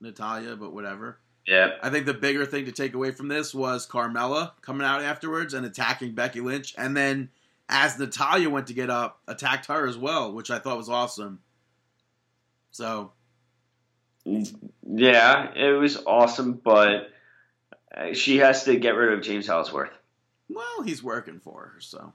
Natalya, 0.00 0.54
but 0.54 0.72
whatever. 0.72 1.18
yeah. 1.44 1.70
I 1.82 1.90
think 1.90 2.06
the 2.06 2.14
bigger 2.14 2.46
thing 2.46 2.66
to 2.66 2.72
take 2.72 2.94
away 2.94 3.10
from 3.10 3.26
this 3.26 3.52
was 3.52 3.84
Carmella 3.84 4.52
coming 4.60 4.86
out 4.86 5.02
afterwards 5.02 5.54
and 5.54 5.66
attacking 5.66 6.14
Becky 6.14 6.40
Lynch, 6.40 6.72
and 6.78 6.96
then 6.96 7.30
as 7.68 7.98
Natalya 7.98 8.48
went 8.48 8.68
to 8.68 8.74
get 8.74 8.90
up, 8.90 9.22
attacked 9.26 9.66
her 9.66 9.88
as 9.88 9.96
well, 9.98 10.32
which 10.32 10.52
I 10.52 10.60
thought 10.60 10.76
was 10.76 10.88
awesome. 10.88 11.40
So 12.74 13.12
Yeah, 14.24 15.52
it 15.54 15.78
was 15.78 15.96
awesome, 16.06 16.54
but 16.54 17.08
uh, 17.96 18.12
she 18.14 18.38
has 18.38 18.64
to 18.64 18.74
get 18.76 18.96
rid 18.96 19.12
of 19.12 19.22
James 19.22 19.48
Ellsworth. 19.48 19.92
Well, 20.48 20.82
he's 20.82 21.02
working 21.02 21.38
for 21.38 21.72
her, 21.74 21.80
so. 21.80 22.12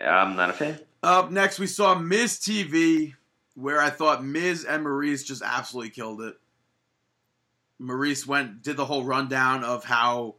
I'm 0.00 0.34
not 0.34 0.50
a 0.50 0.52
fan. 0.52 0.80
Up 1.04 1.30
next, 1.30 1.60
we 1.60 1.66
saw 1.68 1.94
Miz 1.94 2.38
TV, 2.40 3.14
where 3.54 3.80
I 3.80 3.90
thought 3.90 4.24
Miz 4.24 4.64
and 4.64 4.84
Maryse 4.84 5.24
just 5.24 5.42
absolutely 5.42 5.90
killed 5.90 6.22
it. 6.22 6.34
Maryse 7.80 8.26
went 8.26 8.62
did 8.62 8.76
the 8.76 8.84
whole 8.84 9.04
rundown 9.04 9.62
of 9.64 9.84
how 9.84 10.34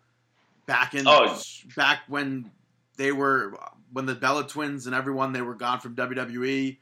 back 0.67 0.93
in 0.95 1.07
Oh. 1.07 1.41
back 1.75 2.01
when 2.07 2.51
they 2.97 3.11
were 3.11 3.57
when 3.93 4.05
the 4.05 4.15
Bella 4.15 4.47
Twins 4.47 4.85
and 4.85 4.93
everyone 4.93 5.31
they 5.33 5.41
were 5.41 5.55
gone 5.55 5.79
from 5.79 5.95
WWE. 5.95 6.77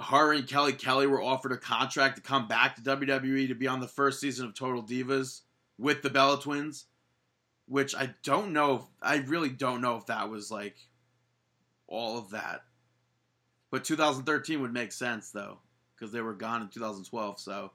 Her 0.00 0.32
and 0.32 0.46
Kelly 0.46 0.72
Kelly 0.72 1.06
were 1.06 1.22
offered 1.22 1.52
a 1.52 1.56
contract 1.56 2.16
to 2.16 2.22
come 2.22 2.46
back 2.46 2.76
to 2.76 2.82
WWE 2.82 3.48
to 3.48 3.54
be 3.54 3.66
on 3.66 3.80
the 3.80 3.88
first 3.88 4.20
season 4.20 4.46
of 4.46 4.54
Total 4.54 4.82
Divas 4.82 5.40
with 5.78 6.02
the 6.02 6.10
Bella 6.10 6.40
Twins, 6.40 6.86
which 7.66 7.94
I 7.94 8.14
don't 8.22 8.52
know. 8.52 8.74
If, 8.76 8.82
I 9.02 9.16
really 9.26 9.48
don't 9.48 9.80
know 9.80 9.96
if 9.96 10.06
that 10.06 10.30
was 10.30 10.50
like 10.50 10.76
all 11.88 12.18
of 12.18 12.30
that. 12.30 12.62
But 13.70 13.84
2013 13.84 14.60
would 14.62 14.72
make 14.72 14.92
sense 14.92 15.30
though, 15.30 15.58
because 15.96 16.12
they 16.12 16.20
were 16.20 16.34
gone 16.34 16.62
in 16.62 16.68
2012. 16.68 17.40
So 17.40 17.72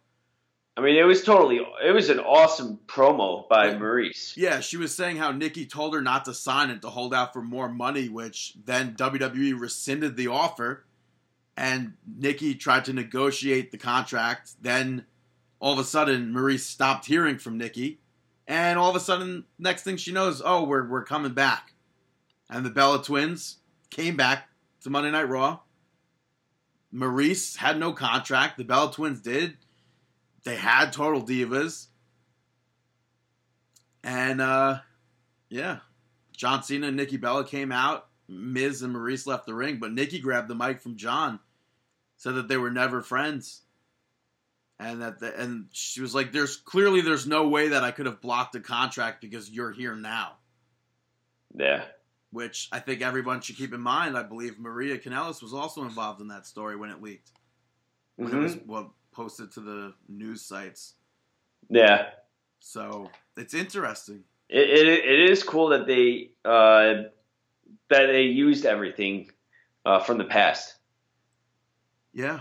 I 0.77 0.81
mean, 0.81 0.95
it 0.97 1.03
was 1.03 1.23
totally, 1.23 1.61
it 1.85 1.91
was 1.91 2.09
an 2.09 2.19
awesome 2.19 2.79
promo 2.85 3.47
by 3.47 3.67
Yeah. 3.67 3.75
Maryse. 3.75 4.35
yeah, 4.35 4.59
she 4.59 4.75
was 4.77 4.93
saying 4.93 5.15
how 5.17 5.31
Nikki 5.31 5.65
told 5.65 5.93
her 5.93 6.01
not 6.01 6.25
to 6.25 6.33
sign 6.33 6.69
it 6.69 6.81
to 6.81 6.89
hold 6.89 7.13
out 7.13 7.31
for 7.31 7.41
more 7.41 7.69
money, 7.69 8.09
which 8.09 8.53
then 8.65 8.93
WWE 8.95 9.57
rescinded 9.57 10.17
the 10.17 10.27
offer, 10.27 10.83
and 11.57 11.93
Nikki 12.17 12.55
tried 12.55 12.85
to 12.85 12.93
negotiate 12.93 13.71
the 13.71 13.77
contract. 13.77 14.51
Then 14.61 15.05
all 15.59 15.73
of 15.73 15.79
a 15.79 15.83
sudden, 15.83 16.33
Maryse 16.33 16.59
stopped 16.61 17.05
hearing 17.05 17.37
from 17.37 17.57
Nikki, 17.57 17.99
and 18.47 18.77
all 18.77 18.89
of 18.89 18.95
a 18.95 18.99
sudden, 18.99 19.45
next 19.57 19.83
thing 19.83 19.97
she 19.97 20.11
knows, 20.11 20.41
oh, 20.43 20.63
we're 20.63 20.87
we're 20.87 21.03
coming 21.03 21.33
back, 21.33 21.73
and 22.49 22.65
the 22.65 22.69
Bella 22.69 23.03
Twins 23.03 23.57
came 23.89 24.15
back 24.15 24.49
to 24.81 24.89
Monday 24.89 25.11
Night 25.11 25.29
Raw. 25.29 25.59
Maryse 26.93 27.57
had 27.57 27.77
no 27.77 27.91
contract. 27.91 28.57
The 28.57 28.63
Bella 28.63 28.91
Twins 28.91 29.19
did. 29.19 29.57
They 30.43 30.55
had 30.55 30.93
Total 30.93 31.21
Divas. 31.21 31.87
And 34.03 34.39
uh 34.39 34.79
yeah. 35.49 35.79
John 36.37 36.63
Cena 36.63 36.87
and 36.87 36.97
Nikki 36.97 37.17
Bella 37.17 37.45
came 37.45 37.71
out. 37.71 38.07
Miz 38.27 38.81
and 38.81 38.95
Maryse 38.95 39.27
left 39.27 39.45
the 39.45 39.53
ring, 39.53 39.77
but 39.79 39.91
Nikki 39.91 40.19
grabbed 40.19 40.47
the 40.47 40.55
mic 40.55 40.81
from 40.81 40.95
John, 40.97 41.39
said 42.17 42.35
that 42.35 42.47
they 42.47 42.57
were 42.57 42.71
never 42.71 43.01
friends. 43.01 43.61
And 44.77 45.01
that 45.01 45.19
the, 45.19 45.33
and 45.39 45.67
she 45.71 46.01
was 46.01 46.13
like, 46.13 46.31
There's 46.33 46.57
clearly 46.57 47.01
there's 47.01 47.25
no 47.27 47.47
way 47.47 47.69
that 47.69 47.83
I 47.83 47.91
could 47.91 48.05
have 48.07 48.19
blocked 48.21 48.55
a 48.55 48.59
contract 48.59 49.21
because 49.21 49.49
you're 49.49 49.71
here 49.71 49.95
now. 49.95 50.33
Yeah. 51.57 51.85
Which 52.31 52.67
I 52.73 52.79
think 52.79 53.01
everyone 53.01 53.39
should 53.39 53.55
keep 53.55 53.73
in 53.73 53.79
mind. 53.79 54.17
I 54.17 54.23
believe 54.23 54.59
Maria 54.59 54.97
Kanellis 54.97 55.41
was 55.41 55.53
also 55.53 55.83
involved 55.83 56.19
in 56.19 56.27
that 56.27 56.45
story 56.45 56.75
when 56.75 56.89
it 56.89 57.01
leaked. 57.01 57.31
When 58.17 58.33
it 58.33 58.37
was 58.37 58.55
Mhm. 58.55 58.65
well 58.65 58.93
posted 59.13 59.51
to 59.53 59.61
the 59.61 59.93
news 60.09 60.41
sites. 60.41 60.95
Yeah. 61.69 62.09
So 62.59 63.09
it's 63.37 63.53
interesting. 63.53 64.25
It, 64.49 64.69
it, 64.69 64.87
it 65.05 65.29
is 65.29 65.41
cool 65.41 65.69
that 65.69 65.87
they, 65.87 66.31
uh, 66.43 67.03
that 67.89 68.07
they 68.07 68.23
used 68.23 68.65
everything, 68.65 69.31
uh, 69.85 69.99
from 70.01 70.17
the 70.17 70.25
past. 70.25 70.75
Yeah. 72.15 72.39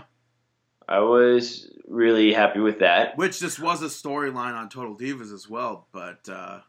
I 0.87 0.99
was 0.99 1.69
really 1.87 2.33
happy 2.33 2.59
with 2.59 2.79
that. 2.79 3.17
Which 3.17 3.39
this 3.39 3.59
was 3.59 3.81
a 3.81 3.87
storyline 3.87 4.55
on 4.55 4.69
Total 4.69 4.95
Divas 4.95 5.33
as 5.33 5.49
well, 5.49 5.87
but 5.91 6.27
uh, 6.29 6.61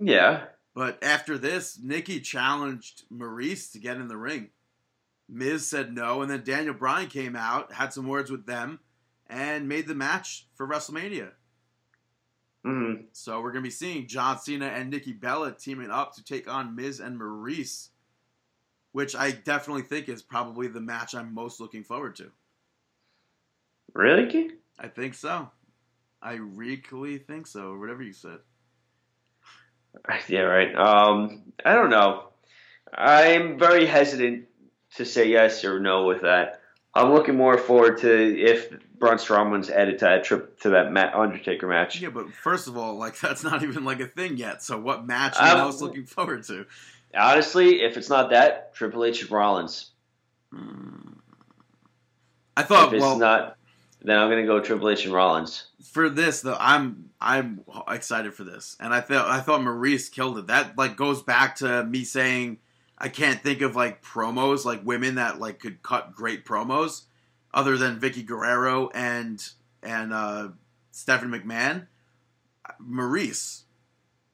Yeah. 0.00 0.46
but 0.74 1.02
after 1.04 1.36
this, 1.38 1.78
Nikki 1.80 2.20
challenged 2.20 3.02
Maryse 3.12 3.70
to 3.72 3.78
get 3.78 3.98
in 3.98 4.08
the 4.08 4.16
ring. 4.16 4.48
Miz 5.28 5.66
said 5.68 5.92
no, 5.94 6.22
and 6.22 6.30
then 6.30 6.42
Daniel 6.44 6.74
Bryan 6.74 7.08
came 7.08 7.36
out, 7.36 7.72
had 7.72 7.92
some 7.92 8.06
words 8.06 8.30
with 8.30 8.46
them, 8.46 8.80
and 9.26 9.68
made 9.68 9.86
the 9.86 9.94
match 9.94 10.46
for 10.54 10.66
WrestleMania. 10.66 11.32
hmm 12.64 12.94
So 13.12 13.40
we're 13.42 13.52
gonna 13.52 13.62
be 13.62 13.70
seeing 13.70 14.06
John 14.06 14.38
Cena 14.38 14.66
and 14.66 14.88
Nikki 14.90 15.12
Bella 15.12 15.52
teaming 15.52 15.90
up 15.90 16.14
to 16.14 16.24
take 16.24 16.48
on 16.48 16.74
Miz 16.76 17.00
and 17.00 17.20
Maryse, 17.20 17.88
which 18.92 19.14
I 19.16 19.32
definitely 19.32 19.82
think 19.82 20.08
is 20.08 20.22
probably 20.22 20.68
the 20.68 20.80
match 20.80 21.14
I'm 21.14 21.34
most 21.34 21.58
looking 21.60 21.82
forward 21.84 22.14
to. 22.16 22.30
Really? 23.94 24.50
I 24.78 24.88
think 24.88 25.14
so. 25.14 25.50
I 26.20 26.34
really 26.34 27.18
think 27.18 27.46
so. 27.46 27.76
Whatever 27.76 28.02
you 28.02 28.12
said. 28.12 28.38
Yeah, 30.28 30.40
right. 30.40 30.74
Um, 30.74 31.42
I 31.64 31.74
don't 31.74 31.90
know. 31.90 32.24
I'm 32.92 33.60
very 33.60 33.86
hesitant 33.86 34.46
to 34.96 35.04
say 35.04 35.28
yes 35.28 35.64
or 35.64 35.78
no 35.78 36.06
with 36.06 36.22
that. 36.22 36.60
I'm 36.94 37.12
looking 37.12 37.36
more 37.36 37.56
forward 37.58 37.98
to 37.98 38.40
if 38.40 38.70
Braun 38.98 39.18
Strowman's 39.18 39.70
added 39.70 40.00
to 40.00 40.04
that 40.06 40.24
trip 40.24 40.60
to 40.60 40.70
that 40.70 40.92
Matt 40.92 41.14
Undertaker 41.14 41.68
match. 41.68 42.00
Yeah, 42.00 42.08
but 42.10 42.32
first 42.32 42.66
of 42.68 42.76
all, 42.76 42.96
like 42.96 43.18
that's 43.20 43.44
not 43.44 43.62
even 43.62 43.84
like 43.84 44.00
a 44.00 44.06
thing 44.06 44.36
yet. 44.36 44.62
So 44.62 44.80
what 44.80 45.06
match 45.06 45.36
are 45.38 45.46
you 45.46 45.54
Um, 45.54 45.66
most 45.66 45.80
looking 45.80 46.06
forward 46.06 46.44
to? 46.44 46.66
Honestly, 47.16 47.82
if 47.82 47.96
it's 47.96 48.08
not 48.10 48.30
that, 48.30 48.74
Triple 48.74 49.04
H 49.04 49.22
and 49.22 49.30
Rollins. 49.30 49.92
I 52.56 52.62
thought 52.62 52.88
if 52.88 52.94
it's 52.94 53.00
well 53.00 53.18
not, 53.18 53.56
then 54.04 54.18
I'm 54.18 54.28
gonna 54.28 54.46
go 54.46 54.60
Triple 54.60 54.90
H 54.90 55.06
and 55.06 55.14
Rollins. 55.14 55.66
for 55.82 56.10
this 56.10 56.42
though, 56.42 56.56
I'm 56.60 57.10
I'm 57.20 57.64
excited 57.88 58.34
for 58.34 58.44
this, 58.44 58.76
and 58.78 58.92
I 58.92 59.00
thought 59.00 59.28
I 59.30 59.40
thought 59.40 59.62
Maryse 59.62 60.12
killed 60.12 60.38
it. 60.38 60.46
That 60.48 60.76
like 60.76 60.96
goes 60.96 61.22
back 61.22 61.56
to 61.56 61.82
me 61.84 62.04
saying 62.04 62.58
I 62.98 63.08
can't 63.08 63.42
think 63.42 63.62
of 63.62 63.74
like 63.74 64.04
promos 64.04 64.66
like 64.66 64.84
women 64.84 65.14
that 65.14 65.40
like 65.40 65.58
could 65.58 65.82
cut 65.82 66.14
great 66.14 66.44
promos 66.44 67.04
other 67.52 67.78
than 67.78 67.98
Vickie 67.98 68.26
Guerrero 68.26 68.90
and 68.94 69.42
and 69.82 70.12
uh, 70.12 70.48
Stephanie 70.90 71.38
McMahon. 71.38 71.86
Maryse 72.80 73.62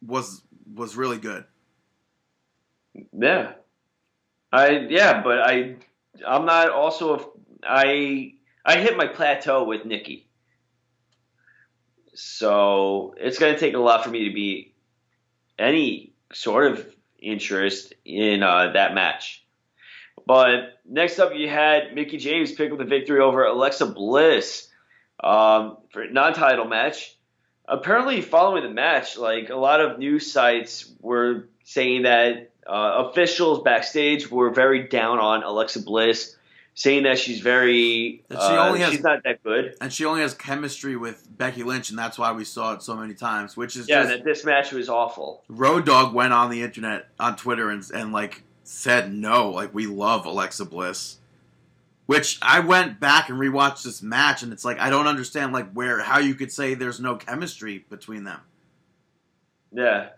was 0.05 0.43
was 0.75 0.97
really 0.97 1.19
good. 1.19 1.45
Yeah, 3.13 3.53
I 4.53 4.87
yeah, 4.89 5.23
but 5.23 5.39
I 5.39 5.77
I'm 6.27 6.45
not 6.45 6.71
also 6.71 7.17
a, 7.17 7.25
I 7.63 8.35
I 8.71 8.79
hit 8.79 8.97
my 8.97 9.09
plateau 9.09 9.65
with 9.65 9.85
Nikki, 9.85 10.29
so 12.15 13.17
it's 13.17 13.37
gonna 13.37 13.59
take 13.59 13.75
a 13.75 13.79
lot 13.79 14.05
for 14.05 14.11
me 14.11 14.29
to 14.29 14.33
be 14.33 14.75
any 15.59 16.13
sort 16.33 16.71
of 16.71 16.87
interest 17.19 17.95
in 18.05 18.45
uh, 18.45 18.71
that 18.75 18.95
match. 18.95 19.45
But 20.25 20.79
next 20.89 21.19
up, 21.19 21.35
you 21.35 21.49
had 21.49 21.97
Mickie 21.97 22.19
James 22.19 22.53
pick 22.53 22.71
up 22.71 22.79
the 22.79 22.85
victory 22.85 23.19
over 23.19 23.45
Alexa 23.45 23.87
Bliss 23.87 24.69
um, 25.19 25.79
for 25.93 26.03
a 26.03 26.13
non-title 26.13 26.67
match. 26.67 27.17
Apparently, 27.67 28.23
following 28.23 28.63
the 28.63 28.71
match, 28.71 29.19
like 29.19 29.51
a 29.51 29.57
lot 29.57 29.81
of 29.81 29.99
news 29.99 30.31
sites 30.31 30.89
were 31.01 31.49
saying 31.65 32.03
that 32.03 32.53
uh, 32.69 33.09
officials 33.09 33.65
backstage 33.65 34.31
were 34.31 34.51
very 34.51 34.87
down 34.87 35.19
on 35.19 35.43
Alexa 35.43 35.83
Bliss, 35.83 36.37
saying 36.81 37.03
that 37.03 37.19
she's 37.19 37.41
very 37.41 38.25
That 38.29 38.39
she 38.41 38.57
uh, 38.57 38.69
only 38.69 38.81
has- 38.81 38.93
she's 38.93 39.03
not 39.03 39.23
that 39.25 39.45
good. 39.45 39.75
And 39.83 39.93
she 39.93 40.07
only 40.07 40.23
has 40.23 40.33
chemistry 40.33 40.97
with 40.97 41.29
Becky 41.37 41.63
Lynch, 41.63 41.91
and 41.91 41.99
that's 41.99 42.19
why 42.19 42.33
we 42.33 42.43
saw 42.43 42.73
it 42.73 42.83
so 42.83 42.97
many 42.97 43.13
times. 43.13 43.55
Which 43.55 43.77
is 43.77 43.87
Yeah, 43.87 44.05
just 44.05 44.09
that 44.09 44.25
this 44.25 44.47
match 44.47 44.73
was 44.73 44.89
awful. 44.89 45.45
Road 45.51 45.85
Dog 45.85 46.15
went 46.15 46.33
on 46.33 46.49
the 46.49 46.63
internet 46.63 47.09
on 47.19 47.37
Twitter 47.37 47.69
and 47.69 47.85
and 47.95 48.15
like 48.15 48.45
said 48.65 49.13
no, 49.13 49.51
like 49.51 49.75
we 49.75 49.87
love 49.87 50.25
Alexa 50.25 50.65
Bliss. 50.65 51.19
Which 52.07 52.39
I 52.41 52.61
went 52.61 52.99
back 52.99 53.29
and 53.29 53.39
rewatched 53.39 53.83
this 53.83 54.03
match, 54.03 54.43
and 54.43 54.51
it's 54.51 54.65
like 54.65 54.81
I 54.81 54.89
don't 54.89 55.07
understand 55.07 55.53
like 55.53 55.71
where 55.73 56.01
how 56.01 56.19
you 56.19 56.35
could 56.35 56.51
say 56.51 56.73
there's 56.73 56.99
no 56.99 57.15
chemistry 57.17 57.85
between 57.91 58.25
them. 58.25 58.41
Yeah, 59.71 60.09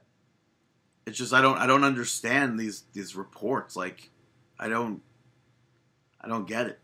It's 1.07 1.19
just 1.19 1.33
I 1.33 1.41
don't 1.43 1.59
I 1.59 1.67
don't 1.67 1.83
understand 1.83 2.57
these 2.57 2.85
these 2.93 3.17
reports. 3.17 3.75
Like 3.75 4.11
I 4.61 4.69
don't 4.69 5.03
I 6.23 6.28
don't 6.28 6.47
get 6.47 6.66
it. 6.66 6.78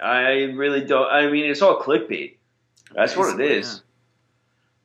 I 0.00 0.44
really 0.54 0.84
don't. 0.84 1.08
I 1.10 1.30
mean, 1.30 1.44
it's 1.44 1.62
all 1.62 1.80
clickbait. 1.80 2.36
That's 2.94 3.16
what 3.16 3.38
it 3.38 3.50
is. 3.50 3.74
Yeah. 3.74 3.80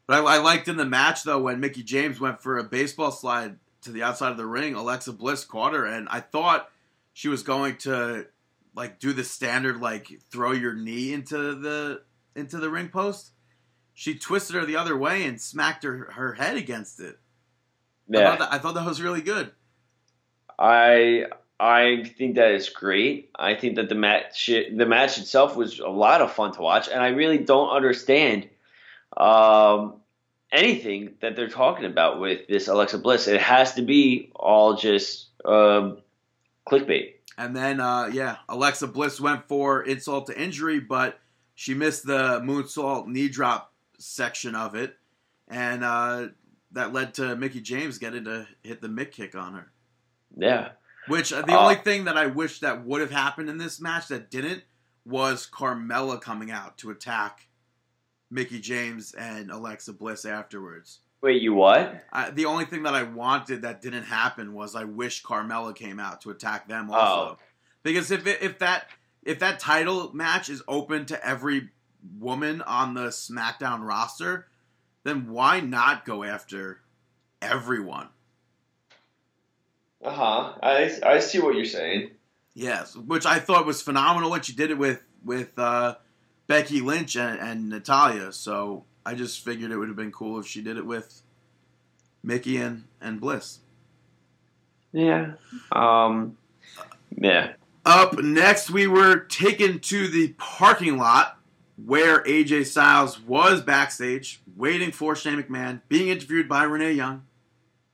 But 0.06 0.26
I, 0.26 0.36
I 0.36 0.38
liked 0.38 0.68
in 0.68 0.78
the 0.78 0.86
match 0.86 1.24
though 1.24 1.40
when 1.40 1.60
Mickie 1.60 1.84
James 1.84 2.20
went 2.20 2.42
for 2.42 2.58
a 2.58 2.64
baseball 2.64 3.12
slide 3.12 3.58
to 3.82 3.92
the 3.92 4.04
outside 4.04 4.32
of 4.32 4.38
the 4.38 4.46
ring, 4.46 4.76
Alexa 4.76 5.14
Bliss 5.14 5.44
caught 5.44 5.74
her, 5.74 5.86
and 5.86 6.08
I 6.10 6.20
thought 6.22 6.70
she 7.14 7.28
was 7.28 7.44
going 7.44 7.78
to 7.78 8.28
like 8.76 9.00
do 9.00 9.12
the 9.12 9.24
standard 9.24 9.82
like 9.82 10.22
throw 10.30 10.52
your 10.52 10.74
knee 10.74 11.14
into 11.14 11.56
the 11.56 12.02
into 12.36 12.58
the 12.58 12.70
ring 12.70 12.90
post. 12.90 13.32
She 13.94 14.16
twisted 14.16 14.56
her 14.56 14.66
the 14.66 14.76
other 14.76 14.96
way 14.96 15.26
and 15.26 15.42
smacked 15.42 15.84
her 15.84 16.12
her 16.12 16.34
head 16.34 16.56
against 16.56 17.00
it. 17.00 17.18
I, 18.14 18.20
Yeah, 18.20 18.30
thought 18.30 18.40
that, 18.40 18.54
I 18.54 18.60
thought 18.60 18.76
that 18.76 18.86
was 18.86 19.02
really 19.02 19.22
good. 19.22 19.52
I 20.60 21.26
I 21.60 22.04
think 22.18 22.36
that 22.36 22.52
is 22.52 22.70
great. 22.70 23.32
I 23.36 23.56
think 23.56 23.76
that 23.76 23.90
the 23.90 23.96
match 23.96 24.46
the 24.48 24.86
match 24.86 25.18
itself 25.18 25.56
was 25.56 25.80
a 25.80 25.88
lot 25.88 26.22
of 26.22 26.32
fun 26.32 26.54
to 26.54 26.62
watch, 26.62 26.88
and 26.88 27.02
I 27.02 27.10
really 27.10 27.40
don't 27.40 27.70
understand 27.70 28.48
um, 29.16 29.96
anything 30.52 31.16
that 31.22 31.36
they're 31.36 31.50
talking 31.50 31.86
about 31.86 32.20
with 32.20 32.48
this 32.48 32.68
Alexa 32.68 33.00
Bliss. 33.00 33.28
It 33.28 33.42
has 33.42 33.74
to 33.74 33.82
be 33.82 34.32
all 34.36 34.76
just 34.76 35.28
um, 35.46 35.98
clickbait. 36.68 37.14
And 37.40 37.56
then, 37.56 37.80
uh, 37.80 38.10
yeah, 38.12 38.38
Alexa 38.50 38.88
Bliss 38.88 39.22
went 39.22 39.48
for 39.48 39.84
insult 39.84 40.28
to 40.28 40.40
injury, 40.40 40.80
but 40.80 41.20
she 41.56 41.74
missed 41.74 42.06
the 42.06 42.40
moonsault 42.42 43.08
knee 43.08 43.30
drop 43.30 43.74
section 44.00 44.56
of 44.56 44.76
it, 44.76 44.96
and 45.48 45.84
uh, 45.84 46.28
that 46.72 46.94
led 46.94 47.16
to 47.16 47.36
Mickie 47.36 47.62
James 47.62 47.98
getting 47.98 48.26
to 48.26 48.48
hit 48.64 48.82
the 48.82 48.88
mick 48.88 49.12
kick 49.12 49.36
on 49.36 49.54
her. 49.54 49.72
Yeah. 50.36 50.70
Which 51.08 51.32
uh, 51.34 51.42
the 51.42 51.54
Uh, 51.54 51.62
only 51.62 51.76
thing 51.76 52.06
that 52.06 52.18
I 52.18 52.26
wish 52.28 52.60
that 52.60 52.86
would 52.86 53.02
have 53.02 53.12
happened 53.12 53.50
in 53.50 53.58
this 53.58 53.80
match 53.80 54.08
that 54.10 54.30
didn't 54.30 54.64
was 55.06 55.48
Carmella 55.52 56.20
coming 56.20 56.52
out 56.52 56.78
to 56.80 56.90
attack 56.90 57.48
Mickie 58.30 58.60
James 58.60 59.14
and 59.14 59.50
Alexa 59.50 59.94
Bliss 59.94 60.26
afterwards. 60.26 61.00
Wait, 61.22 61.42
you 61.42 61.54
what? 61.54 62.04
I, 62.12 62.30
the 62.30 62.46
only 62.46 62.66
thing 62.66 62.84
that 62.84 62.94
I 62.94 63.04
wanted 63.04 63.64
that 63.64 63.82
didn't 63.82 64.04
happen 64.04 64.54
was 64.54 64.76
I 64.76 64.84
wish 64.84 65.24
Carmella 65.24 65.76
came 65.76 66.00
out 66.00 66.22
to 66.22 66.30
attack 66.30 66.68
them 66.68 66.92
also. 66.92 67.32
Oh. 67.32 67.38
Because 67.84 68.12
if 68.12 68.28
it, 68.28 68.42
if 68.42 68.60
that 68.60 68.88
if 69.24 69.40
that 69.40 69.60
title 69.60 70.12
match 70.14 70.50
is 70.50 70.62
open 70.68 71.06
to 71.08 71.26
every 71.26 71.70
woman 72.20 72.62
on 72.62 72.94
the 72.94 73.08
SmackDown 73.08 73.86
roster, 73.86 74.48
then 75.04 75.30
why 75.30 75.60
not 75.60 76.06
go 76.06 76.24
after 76.24 76.82
everyone? 77.42 78.10
Uh 80.04 80.12
huh. 80.12 80.54
I 80.62 80.92
I 81.04 81.20
see 81.20 81.40
what 81.40 81.56
you're 81.56 81.66
saying. 81.66 82.12
Yes, 82.54 82.96
which 82.96 83.26
I 83.26 83.40
thought 83.40 83.66
was 83.66 83.82
phenomenal 83.82 84.32
when 84.32 84.42
she 84.42 84.54
did 84.54 84.72
it 84.72 84.78
with 84.78 85.04
with 85.24 85.58
uh, 85.60 85.96
Becky 86.48 86.82
Lynch 86.82 87.16
and, 87.16 87.40
and 87.40 87.70
Natalya. 87.70 88.32
So 88.32 88.86
I 89.06 89.14
just 89.14 89.44
figured 89.44 89.72
it 89.72 89.78
would 89.78 89.90
have 89.90 89.98
been 89.98 90.12
cool 90.12 90.40
if 90.40 90.48
she 90.48 90.62
did 90.62 90.78
it 90.78 90.86
with 90.86 91.22
Mickie 92.24 92.58
and, 92.58 92.86
and 93.00 93.22
Bliss. 93.22 93.60
Yeah. 94.92 95.34
Um. 95.72 96.38
Yeah. 97.16 97.54
Up 97.86 98.18
next, 98.22 98.70
we 98.70 98.86
were 98.86 99.18
taken 99.18 99.80
to 99.80 100.08
the 100.08 100.34
parking 100.38 100.98
lot 100.98 101.40
where 101.78 102.24
AJ 102.24 102.66
Styles 102.66 103.20
was 103.22 103.62
backstage 103.62 104.42
waiting 104.56 104.92
for 104.92 105.16
Shane 105.16 105.42
McMahon, 105.42 105.82
being 105.88 106.10
interviewed 106.10 106.50
by 106.50 106.64
Renee 106.64 106.94
Young, 106.94 107.24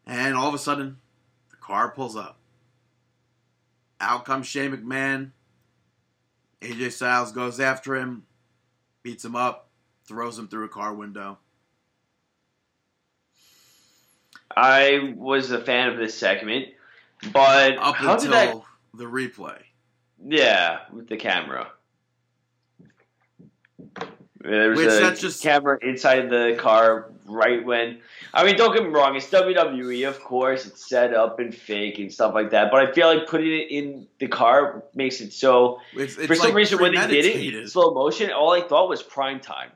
and 0.05 0.35
all 0.35 0.47
of 0.47 0.53
a 0.53 0.57
sudden, 0.57 0.97
car 1.64 1.90
pulls 1.91 2.15
up. 2.15 2.38
Out 4.02 4.26
comes 4.26 4.48
Shane 4.48 4.72
McMahon. 4.72 5.31
AJ 6.61 6.91
Styles 6.91 7.31
goes 7.31 7.60
after 7.60 7.95
him, 7.95 8.26
beats 9.02 9.23
him 9.23 9.35
up, 9.35 9.69
throws 10.06 10.38
him 10.38 10.48
through 10.48 10.65
a 10.65 10.69
car 10.69 10.94
window. 10.94 11.38
I 14.56 15.14
was 15.18 15.52
a 15.52 15.60
fan 15.60 15.90
of 15.90 15.98
this 15.98 16.18
segment, 16.18 16.68
but 17.31 17.77
Up 17.77 17.95
how 17.95 18.14
until 18.14 18.31
did 18.31 18.31
that? 18.31 18.61
the 18.94 19.06
replay. 19.06 19.60
Yeah, 20.26 20.81
with 20.91 21.07
the 21.10 21.18
camera. 21.18 21.69
There 24.44 24.72
was 24.72 24.78
Which, 24.78 24.88
a 24.88 24.99
that's 24.99 25.22
just- 25.22 25.41
camera 25.41 25.78
inside 25.82 26.30
the 26.30 26.56
car 26.60 27.10
right 27.26 27.65
when. 27.65 27.99
I 28.34 28.44
mean, 28.44 28.57
don't 28.57 28.74
get 28.74 28.84
me 28.84 28.90
wrong. 28.90 29.15
It's 29.15 29.30
WWE, 29.30 30.07
of 30.07 30.20
course. 30.20 30.65
It's 30.65 30.90
set 30.90 31.14
up 31.14 31.40
and 31.40 31.56
fake 31.56 31.98
and 31.99 32.11
stuff 32.11 32.34
like 32.34 32.52
that. 32.52 32.70
But 32.70 32.82
I 32.88 32.91
feel 32.91 33.07
like 33.07 33.28
putting 33.28 33.53
it 33.53 33.72
in 33.72 34.07
the 34.20 34.28
car 34.28 34.84
makes 34.94 35.22
it 35.22 35.32
so. 35.32 35.80
It's, 35.94 36.18
it's 36.18 36.28
for 36.28 36.36
some 36.36 36.48
like 36.48 36.56
reason, 36.56 36.82
when 36.82 36.94
they 36.94 37.07
did 37.07 37.26
it 37.26 37.56
in 37.56 37.68
slow 37.70 37.94
motion, 37.94 38.32
all 38.32 38.52
I 38.52 38.61
thought 38.61 38.90
was 38.90 39.02
prime 39.02 39.40
time. 39.40 39.70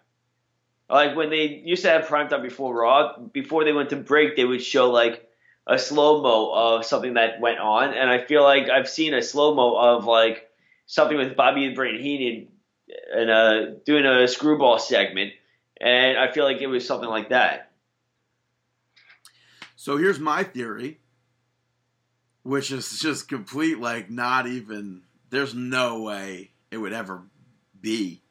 Like 0.90 1.16
when 1.16 1.30
they 1.30 1.46
used 1.46 1.84
to 1.84 1.90
have 1.90 2.06
prime 2.08 2.28
time 2.30 2.42
before 2.42 2.74
Raw, 2.76 3.18
before 3.18 3.64
they 3.64 3.74
went 3.74 3.90
to 3.92 3.96
break, 3.96 4.36
they 4.36 4.46
would 4.46 4.62
show 4.62 4.90
like 4.90 5.30
a 5.66 5.78
slow 5.78 6.22
mo 6.22 6.52
of 6.54 6.86
something 6.86 7.14
that 7.14 7.40
went 7.40 7.60
on, 7.60 7.94
and 7.94 8.10
I 8.10 8.24
feel 8.24 8.44
like 8.44 8.70
I've 8.70 8.90
seen 8.90 9.14
a 9.14 9.22
slow 9.22 9.54
mo 9.54 9.76
of 9.76 10.06
like 10.06 10.50
something 10.88 11.18
with 11.18 11.36
Bobby 11.36 11.66
and 11.66 11.76
Brain 11.76 12.02
Heenan 12.02 12.48
and 13.14 13.30
uh, 13.30 13.66
doing 13.86 14.06
a 14.06 14.28
screwball 14.28 14.80
segment, 14.80 15.34
and 15.80 16.18
I 16.18 16.32
feel 16.32 16.44
like 16.44 16.62
it 16.62 16.68
was 16.68 16.86
something 16.86 17.10
like 17.10 17.30
that. 17.30 17.72
So 19.76 19.98
here's 19.98 20.20
my 20.20 20.44
theory, 20.44 21.00
which 22.44 22.72
is 22.72 23.00
just 23.00 23.30
complete, 23.30 23.80
like, 23.80 24.10
not 24.10 24.48
even, 24.48 25.04
there's 25.30 25.54
no 25.54 26.02
way 26.02 26.52
it 26.72 26.78
would 26.78 26.94
ever 26.94 27.24
be. 27.80 28.22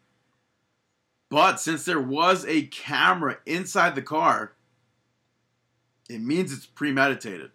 But 1.28 1.60
since 1.60 1.84
there 1.84 2.00
was 2.00 2.44
a 2.44 2.62
camera 2.62 3.38
inside 3.46 3.94
the 3.94 4.02
car, 4.02 4.52
it 6.08 6.20
means 6.20 6.52
it's 6.52 6.66
premeditated. 6.66 7.50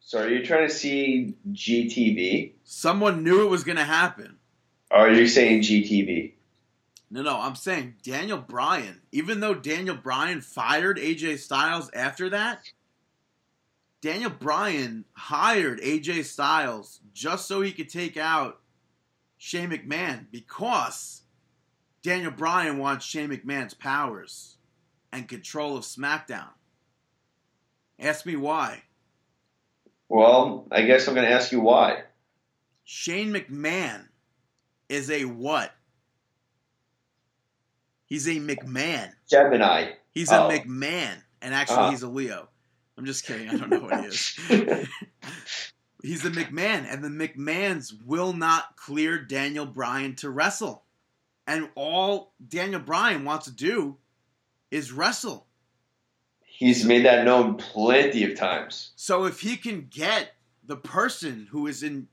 So 0.00 0.18
are 0.18 0.28
you 0.28 0.44
trying 0.44 0.66
to 0.66 0.74
see 0.74 1.36
GTV? 1.52 2.54
Someone 2.64 3.22
knew 3.22 3.42
it 3.42 3.48
was 3.48 3.62
going 3.62 3.78
to 3.78 3.84
happen. 3.84 4.39
Oh, 4.90 4.96
or 4.96 5.08
are 5.08 5.12
you 5.12 5.26
saying 5.26 5.62
GTV? 5.62 6.32
No, 7.10 7.22
no, 7.22 7.40
I'm 7.40 7.56
saying 7.56 7.96
Daniel 8.02 8.38
Bryan, 8.38 9.00
even 9.12 9.40
though 9.40 9.54
Daniel 9.54 9.96
Bryan 9.96 10.40
fired 10.40 10.98
AJ 10.98 11.38
Styles 11.38 11.90
after 11.92 12.30
that, 12.30 12.62
Daniel 14.00 14.30
Bryan 14.30 15.04
hired 15.12 15.80
AJ 15.80 16.24
Styles 16.24 17.00
just 17.12 17.46
so 17.46 17.60
he 17.60 17.72
could 17.72 17.88
take 17.88 18.16
out 18.16 18.60
Shane 19.38 19.70
McMahon 19.70 20.26
because 20.30 21.22
Daniel 22.02 22.30
Bryan 22.30 22.78
wants 22.78 23.04
Shane 23.04 23.30
McMahon's 23.30 23.74
powers 23.74 24.56
and 25.12 25.28
control 25.28 25.76
of 25.76 25.84
SmackDown. 25.84 26.48
Ask 27.98 28.24
me 28.24 28.36
why. 28.36 28.82
Well, 30.08 30.66
I 30.70 30.82
guess 30.82 31.06
I'm 31.06 31.14
going 31.14 31.26
to 31.26 31.32
ask 31.32 31.52
you 31.52 31.60
why. 31.60 32.04
Shane 32.84 33.32
McMahon 33.32 34.06
is 34.90 35.10
a 35.10 35.24
what? 35.24 35.72
He's 38.06 38.26
a 38.26 38.32
McMahon. 38.40 39.12
Gemini. 39.30 39.92
He's 40.10 40.30
a 40.32 40.42
Oh. 40.44 40.48
McMahon, 40.50 41.22
and 41.40 41.54
actually, 41.54 41.76
Uh-huh. 41.78 41.90
he's 41.92 42.02
a 42.02 42.08
Leo. 42.08 42.48
I'm 42.98 43.06
just 43.06 43.24
kidding. 43.24 43.48
I 43.48 43.56
don't 43.56 43.70
know 43.70 43.78
what 43.80 44.00
he 44.00 44.06
is. 44.08 44.36
he's 46.02 46.24
a 46.24 46.30
McMahon, 46.30 46.84
and 46.92 47.02
the 47.04 47.08
McMahons 47.08 47.92
will 48.04 48.32
not 48.32 48.76
clear 48.76 49.18
Daniel 49.18 49.64
Bryan 49.64 50.16
to 50.16 50.28
wrestle. 50.28 50.84
And 51.46 51.70
all 51.76 52.34
Daniel 52.46 52.80
Bryan 52.80 53.24
wants 53.24 53.46
to 53.46 53.52
do 53.52 53.96
is 54.70 54.92
wrestle. 54.92 55.46
He's 56.44 56.84
made 56.84 57.04
that 57.06 57.24
known 57.24 57.56
plenty 57.56 58.24
of 58.30 58.36
times. 58.36 58.92
So 58.96 59.24
if 59.24 59.40
he 59.40 59.56
can 59.56 59.86
get 59.88 60.34
the 60.64 60.76
person 60.76 61.48
who 61.52 61.66
is 61.68 61.82
in 61.82 62.08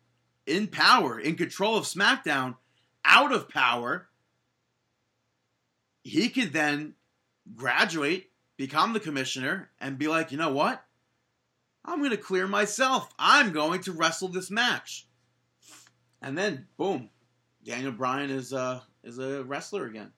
in 0.46 0.68
power, 0.68 1.20
in 1.20 1.36
control 1.36 1.76
of 1.76 1.84
SmackDown, 1.84 2.56
out 3.08 3.32
of 3.34 3.50
power, 3.50 4.08
he 6.04 6.30
could 6.30 6.54
then 6.54 6.94
graduate, 7.56 8.30
become 8.58 8.94
the 8.94 9.00
commissioner, 9.00 9.70
and 9.80 9.98
be 9.98 10.08
like, 10.08 10.32
you 10.32 10.38
know 10.38 10.52
what? 10.52 10.84
I'm 11.86 12.00
going 12.00 12.12
to 12.12 12.18
clear 12.18 12.48
myself. 12.48 13.10
I'm 13.18 13.52
going 13.54 13.82
to 13.84 13.94
wrestle 13.94 14.28
this 14.28 14.52
match. 14.52 15.08
And 16.22 16.38
then, 16.38 16.68
boom, 16.78 17.10
Daniel 17.64 17.92
Bryan 17.94 18.30
is 18.30 18.52
uh, 18.54 18.82
is 19.04 19.20
a 19.20 19.44
wrestler 19.44 19.86
again. 19.86 20.12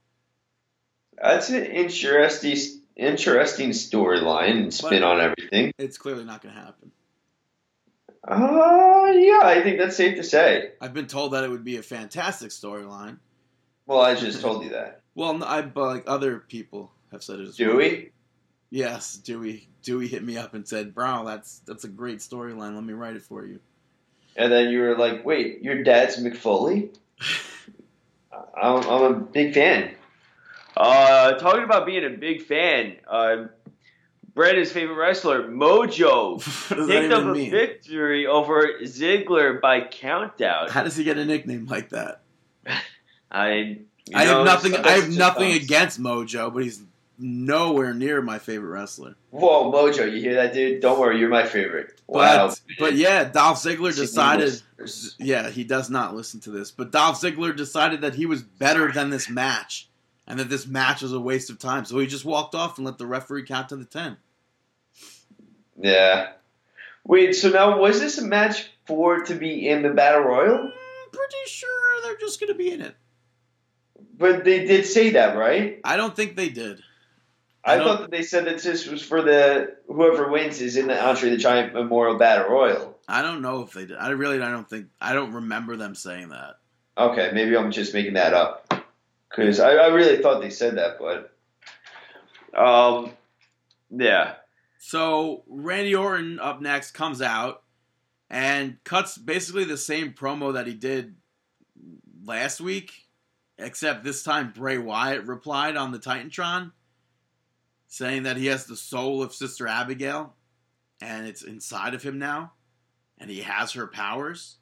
That's 1.21 1.49
an 1.49 1.65
interesting, 1.65 2.81
interesting 2.95 3.69
storyline 3.71 4.61
and 4.61 4.73
spin 4.73 5.01
But- 5.01 5.03
on 5.03 5.21
everything. 5.21 5.73
It's 5.77 5.97
clearly 5.97 6.23
not 6.23 6.41
going 6.41 6.55
to 6.55 6.61
happen. 6.61 6.91
Uh, 8.29 9.11
yeah, 9.15 9.41
I 9.43 9.61
think 9.63 9.79
that's 9.79 9.97
safe 9.97 10.15
to 10.17 10.23
say. 10.23 10.71
I've 10.79 10.93
been 10.93 11.07
told 11.07 11.33
that 11.33 11.43
it 11.43 11.49
would 11.49 11.63
be 11.63 11.77
a 11.77 11.81
fantastic 11.81 12.51
storyline. 12.51 13.17
Well, 13.87 14.01
I 14.01 14.13
just 14.13 14.41
told 14.41 14.63
you 14.63 14.69
that. 14.69 15.01
Well, 15.15 15.33
no, 15.39 15.45
I 15.45 15.63
but 15.63 15.85
like 15.85 16.03
other 16.05 16.37
people 16.37 16.91
have 17.11 17.23
said 17.23 17.39
it 17.39 17.47
as 17.47 17.59
well. 17.59 17.71
Dewey? 17.71 18.11
Yes, 18.69 19.15
Dewey. 19.15 19.67
Dewey 19.81 20.07
hit 20.07 20.23
me 20.23 20.37
up 20.37 20.53
and 20.53 20.67
said, 20.67 20.93
"Bro, 20.93 21.25
that's 21.25 21.59
that's 21.59 21.85
a 21.85 21.87
great 21.87 22.19
storyline. 22.19 22.75
Let 22.75 22.83
me 22.83 22.93
write 22.93 23.15
it 23.15 23.23
for 23.23 23.45
you." 23.45 23.59
And 24.39 24.51
then 24.51 24.69
you 24.69 24.79
were 24.79 24.97
like, 24.97 25.25
wait, 25.25 25.61
your 25.63 25.83
dad's 25.83 26.17
Mick 26.17 26.37
Foley? 26.37 26.91
I'm, 28.31 28.83
I'm 28.83 29.03
a 29.03 29.13
big 29.13 29.53
fan. 29.53 29.95
Uh, 30.77 31.33
talking 31.33 31.63
about 31.63 31.85
being 31.85 32.05
a 32.05 32.09
big 32.09 32.43
fan, 32.43 32.95
uh, 33.05 33.47
Brandon's 34.33 34.71
favorite 34.71 34.95
wrestler, 34.95 35.43
Mojo, 35.43 36.39
picked 36.87 37.13
up 37.13 37.23
a 37.23 37.33
mean? 37.33 37.51
victory 37.51 38.27
over 38.27 38.79
Ziggler 38.83 39.59
by 39.59 39.81
countdown. 39.81 40.69
How 40.69 40.83
does 40.83 40.95
he 40.95 41.03
get 41.03 41.17
a 41.17 41.25
nickname 41.25 41.65
like 41.65 41.89
that? 41.89 42.21
I, 43.31 43.79
I 44.13 44.25
know, 44.25 44.43
have 44.43 44.45
nothing. 44.45 44.75
I 44.75 44.91
have 44.91 45.09
nothing 45.09 45.51
comes. 45.51 45.63
against 45.63 46.01
Mojo, 46.01 46.53
but 46.53 46.63
he's 46.63 46.81
nowhere 47.19 47.93
near 47.93 48.21
my 48.21 48.39
favorite 48.39 48.69
wrestler. 48.69 49.15
Whoa, 49.31 49.71
Mojo, 49.71 50.11
you 50.11 50.21
hear 50.21 50.35
that, 50.35 50.53
dude? 50.53 50.81
Don't 50.81 50.99
worry, 50.99 51.19
you're 51.19 51.29
my 51.29 51.45
favorite. 51.45 51.99
Wow. 52.07 52.47
But 52.47 52.59
but 52.79 52.95
yeah, 52.95 53.25
Dolph 53.25 53.61
Ziggler 53.61 53.95
decided. 53.95 54.61
Yeah, 55.19 55.49
he 55.49 55.63
does 55.63 55.89
not 55.89 56.15
listen 56.15 56.39
to 56.41 56.51
this, 56.51 56.71
but 56.71 56.91
Dolph 56.91 57.21
Ziggler 57.21 57.55
decided 57.55 58.01
that 58.01 58.15
he 58.15 58.25
was 58.25 58.41
better 58.41 58.91
than 58.91 59.09
this 59.09 59.29
match, 59.29 59.88
and 60.29 60.39
that 60.39 60.47
this 60.47 60.67
match 60.67 61.01
was 61.01 61.11
a 61.11 61.19
waste 61.19 61.49
of 61.49 61.57
time. 61.57 61.83
So 61.83 61.97
he 61.97 62.07
just 62.07 62.23
walked 62.23 62.53
off 62.53 62.77
and 62.77 62.85
let 62.85 62.99
the 62.99 63.07
referee 63.07 63.43
count 63.43 63.69
to 63.69 63.75
the 63.75 63.83
ten. 63.83 64.17
Yeah. 65.81 66.33
Wait, 67.05 67.33
so 67.33 67.49
now 67.49 67.79
was 67.79 67.99
this 67.99 68.19
a 68.19 68.25
match 68.25 68.69
for 68.85 69.23
to 69.23 69.35
be 69.35 69.67
in 69.67 69.81
the 69.81 69.89
Battle 69.89 70.21
Royal? 70.21 70.59
I'm 70.59 71.11
pretty 71.11 71.47
sure 71.47 72.01
they're 72.03 72.17
just 72.17 72.39
going 72.39 72.51
to 72.51 72.57
be 72.57 72.71
in 72.71 72.81
it. 72.81 72.95
But 74.15 74.43
they 74.43 74.65
did 74.65 74.85
say 74.85 75.11
that, 75.11 75.35
right? 75.35 75.79
I 75.83 75.97
don't 75.97 76.15
think 76.15 76.35
they 76.35 76.49
did. 76.49 76.81
I, 77.63 77.75
I 77.75 77.77
thought 77.79 78.01
that 78.01 78.11
they 78.11 78.21
said 78.21 78.45
that 78.45 78.59
this 78.59 78.85
was 78.87 79.01
for 79.01 79.21
the 79.21 79.75
whoever 79.87 80.29
wins 80.29 80.61
is 80.61 80.77
in 80.77 80.87
the 80.87 81.01
Andre 81.01 81.31
the 81.31 81.37
Giant 81.37 81.73
Memorial 81.73 82.17
Battle 82.17 82.51
Royal. 82.51 82.97
I 83.07 83.21
don't 83.21 83.41
know 83.41 83.61
if 83.61 83.71
they 83.71 83.85
did. 83.85 83.97
I 83.97 84.09
really, 84.09 84.41
I 84.41 84.51
don't 84.51 84.69
think. 84.69 84.87
I 85.01 85.13
don't 85.13 85.33
remember 85.33 85.75
them 85.75 85.95
saying 85.95 86.29
that. 86.29 86.57
Okay, 86.97 87.31
maybe 87.33 87.57
I'm 87.57 87.71
just 87.71 87.93
making 87.93 88.13
that 88.13 88.33
up 88.33 88.68
because 89.29 89.59
I, 89.59 89.73
I 89.73 89.87
really 89.87 90.21
thought 90.21 90.41
they 90.41 90.49
said 90.49 90.77
that, 90.77 90.97
but 90.99 91.33
um, 92.59 93.11
yeah, 93.91 94.35
So 94.79 95.43
Randy 95.47 95.93
Orton 95.93 96.39
up 96.39 96.61
next 96.61 96.91
comes 96.91 97.21
out 97.21 97.63
and 98.29 98.77
cuts 98.83 99.17
basically 99.17 99.65
the 99.65 99.77
same 99.77 100.13
promo 100.13 100.53
that 100.53 100.67
he 100.67 100.73
did 100.73 101.15
last 102.23 102.61
week, 102.61 102.91
except 103.57 104.03
this 104.03 104.23
time 104.23 104.53
Bray 104.55 104.77
Wyatt 104.77 105.25
replied 105.25 105.75
on 105.75 105.91
the 105.91 105.99
Titantron, 105.99 106.71
saying 107.87 108.23
that 108.23 108.37
he 108.37 108.45
has 108.47 108.65
the 108.65 108.77
soul 108.77 109.21
of 109.21 109.33
Sister 109.33 109.67
Abigail, 109.67 110.35
and 111.01 111.27
it's 111.27 111.41
inside 111.41 111.93
of 111.93 112.03
him 112.03 112.19
now, 112.19 112.53
and 113.17 113.29
he 113.29 113.41
has 113.41 113.73
her 113.73 113.87
powers. 113.87 114.58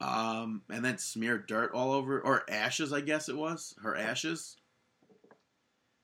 Um, 0.00 0.62
and 0.70 0.84
then 0.84 0.98
smeared 0.98 1.46
dirt 1.46 1.72
all 1.72 1.92
over, 1.92 2.20
or 2.20 2.44
ashes, 2.50 2.92
I 2.92 3.00
guess 3.00 3.28
it 3.28 3.36
was 3.36 3.74
her 3.82 3.96
ashes. 3.96 4.56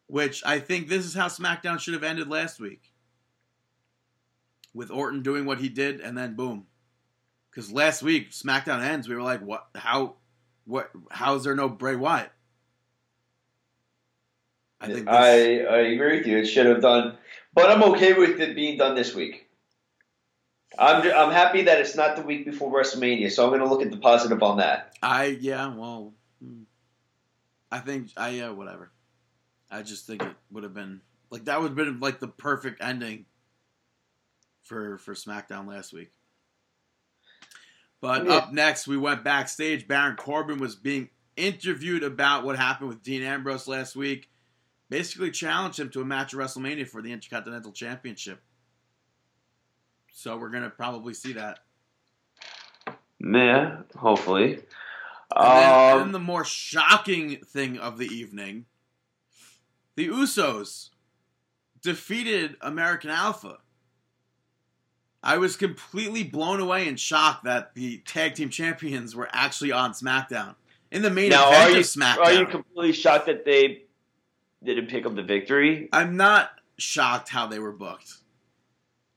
Which 0.06 0.42
I 0.44 0.58
think 0.58 0.88
this 0.88 1.04
is 1.04 1.14
how 1.14 1.26
SmackDown 1.26 1.78
should 1.78 1.94
have 1.94 2.02
ended 2.02 2.28
last 2.28 2.60
week 2.60 2.92
with 4.74 4.90
Orton 4.90 5.22
doing 5.22 5.44
what 5.44 5.58
he 5.58 5.68
did, 5.68 6.00
and 6.00 6.16
then 6.16 6.34
boom. 6.34 6.66
Because 7.50 7.72
last 7.72 8.02
week 8.02 8.30
SmackDown 8.30 8.80
ends, 8.80 9.08
we 9.08 9.14
were 9.14 9.22
like, 9.22 9.40
"What? 9.40 9.66
How? 9.74 10.16
What? 10.64 10.90
How 11.10 11.34
is 11.34 11.44
there 11.44 11.54
no 11.54 11.68
Bray 11.68 11.96
Wyatt?" 11.96 12.32
I 14.80 14.86
think 14.86 15.06
this, 15.06 15.14
I 15.14 15.34
I 15.74 15.78
agree 15.88 16.18
with 16.18 16.26
you. 16.26 16.38
It 16.38 16.46
should 16.46 16.66
have 16.66 16.80
done, 16.80 17.16
but 17.54 17.70
I'm 17.70 17.82
okay 17.92 18.12
with 18.14 18.40
it 18.40 18.54
being 18.54 18.78
done 18.78 18.94
this 18.94 19.14
week. 19.14 19.49
I'm 20.78 21.02
I'm 21.02 21.32
happy 21.32 21.62
that 21.62 21.80
it's 21.80 21.96
not 21.96 22.16
the 22.16 22.22
week 22.22 22.44
before 22.44 22.72
WrestleMania, 22.72 23.30
so 23.30 23.44
I'm 23.44 23.50
going 23.50 23.60
to 23.60 23.66
look 23.66 23.82
at 23.82 23.90
the 23.90 23.96
positive 23.96 24.42
on 24.42 24.58
that. 24.58 24.94
I 25.02 25.26
yeah, 25.40 25.74
well, 25.74 26.14
hmm. 26.42 26.62
I 27.70 27.78
think 27.80 28.10
I 28.16 28.30
yeah, 28.30 28.50
whatever. 28.50 28.90
I 29.70 29.82
just 29.82 30.06
think 30.06 30.22
it 30.22 30.34
would 30.50 30.64
have 30.64 30.74
been 30.74 31.00
like 31.30 31.46
that 31.46 31.60
would 31.60 31.68
have 31.68 31.76
been 31.76 32.00
like 32.00 32.20
the 32.20 32.28
perfect 32.28 32.82
ending 32.82 33.26
for 34.62 34.98
for 34.98 35.14
SmackDown 35.14 35.66
last 35.66 35.92
week. 35.92 36.12
But 38.00 38.26
Yeah. 38.26 38.34
up 38.34 38.52
next, 38.52 38.86
we 38.86 38.96
went 38.96 39.24
backstage. 39.24 39.86
Baron 39.86 40.16
Corbin 40.16 40.58
was 40.58 40.74
being 40.76 41.10
interviewed 41.36 42.02
about 42.02 42.44
what 42.44 42.56
happened 42.56 42.88
with 42.88 43.02
Dean 43.02 43.22
Ambrose 43.22 43.68
last 43.68 43.94
week. 43.96 44.30
Basically, 44.88 45.30
challenged 45.30 45.78
him 45.78 45.90
to 45.90 46.00
a 46.00 46.04
match 46.04 46.32
at 46.34 46.40
WrestleMania 46.40 46.88
for 46.88 47.02
the 47.02 47.12
Intercontinental 47.12 47.72
Championship. 47.72 48.42
So 50.12 50.36
we're 50.36 50.50
gonna 50.50 50.70
probably 50.70 51.14
see 51.14 51.32
that. 51.34 51.60
Yeah, 53.20 53.82
hopefully. 53.96 54.62
And 55.34 55.46
then, 55.46 56.00
Um, 56.00 56.12
the 56.12 56.18
more 56.18 56.44
shocking 56.44 57.36
thing 57.44 57.78
of 57.78 57.98
the 57.98 58.06
evening, 58.06 58.66
the 59.94 60.08
Usos 60.08 60.90
defeated 61.80 62.56
American 62.60 63.10
Alpha. 63.10 63.58
I 65.22 65.36
was 65.36 65.56
completely 65.56 66.24
blown 66.24 66.60
away 66.60 66.88
and 66.88 66.98
shocked 66.98 67.44
that 67.44 67.74
the 67.74 67.98
tag 67.98 68.34
team 68.34 68.48
champions 68.48 69.14
were 69.14 69.28
actually 69.32 69.70
on 69.70 69.92
SmackDown 69.92 70.54
in 70.90 71.02
the 71.02 71.10
main 71.10 71.28
now, 71.30 71.48
event 71.48 71.62
are 71.62 71.70
you 71.72 71.78
of 71.80 71.84
SmackDown. 71.84 72.18
are 72.18 72.32
you 72.32 72.46
completely 72.46 72.92
shocked 72.92 73.26
that 73.26 73.44
they 73.44 73.82
didn't 74.64 74.88
pick 74.88 75.06
up 75.06 75.14
the 75.14 75.22
victory? 75.22 75.88
I'm 75.92 76.16
not 76.16 76.50
shocked 76.78 77.28
how 77.28 77.46
they 77.46 77.58
were 77.58 77.72
booked. 77.72 78.14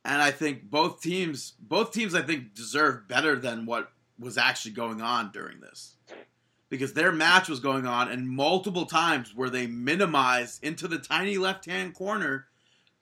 And 0.06 0.22
I 0.22 0.32
think 0.32 0.70
both 0.70 1.02
teams 1.02 1.54
both 1.60 1.92
teams 1.94 2.14
I 2.14 2.22
think 2.22 2.54
deserve 2.54 3.08
better 3.08 3.36
than 3.36 3.66
what 3.66 3.92
was 4.20 4.38
actually 4.38 4.72
going 4.72 5.02
on 5.02 5.32
during 5.32 5.60
this. 5.62 5.96
Because 6.70 6.94
their 6.94 7.12
match 7.12 7.50
was 7.50 7.60
going 7.60 7.86
on 7.86 8.10
and 8.10 8.28
multiple 8.28 8.86
times 8.86 9.34
where 9.36 9.50
they 9.50 9.68
minimized 9.68 10.64
into 10.64 10.88
the 10.88 10.98
tiny 10.98 11.38
left-hand 11.38 11.94
corner 11.94 12.48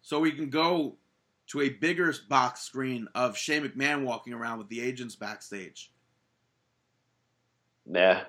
so 0.01 0.19
we 0.19 0.31
can 0.31 0.49
go 0.49 0.97
to 1.47 1.61
a 1.61 1.69
bigger 1.69 2.13
box 2.29 2.61
screen 2.61 3.07
of 3.15 3.37
Shane 3.37 3.63
McMahon 3.63 4.03
walking 4.03 4.33
around 4.33 4.57
with 4.59 4.69
the 4.69 4.81
agents 4.81 5.15
backstage. 5.15 5.91
Yeah. 7.85 8.23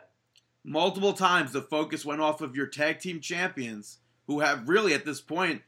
multiple 0.65 1.13
times 1.13 1.53
the 1.53 1.63
focus 1.63 2.05
went 2.05 2.21
off 2.21 2.41
of 2.41 2.57
your 2.57 2.67
tag 2.67 3.01
team 3.01 3.21
champions 3.21 3.99
who 4.27 4.41
have 4.41 4.69
really 4.69 4.95
at 4.95 5.05
this 5.05 5.21
point 5.21 5.63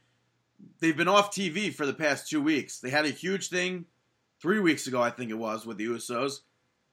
they've 0.79 0.97
been 0.97 1.07
off 1.07 1.33
TV 1.33 1.73
for 1.73 1.85
the 1.85 1.93
past 1.93 2.29
2 2.29 2.41
weeks. 2.41 2.79
They 2.79 2.89
had 2.89 3.05
a 3.05 3.09
huge 3.09 3.49
thing 3.49 3.85
3 4.41 4.59
weeks 4.59 4.87
ago 4.87 5.01
I 5.01 5.09
think 5.09 5.31
it 5.31 5.35
was 5.35 5.65
with 5.65 5.77
the 5.77 5.85
Usos 5.85 6.41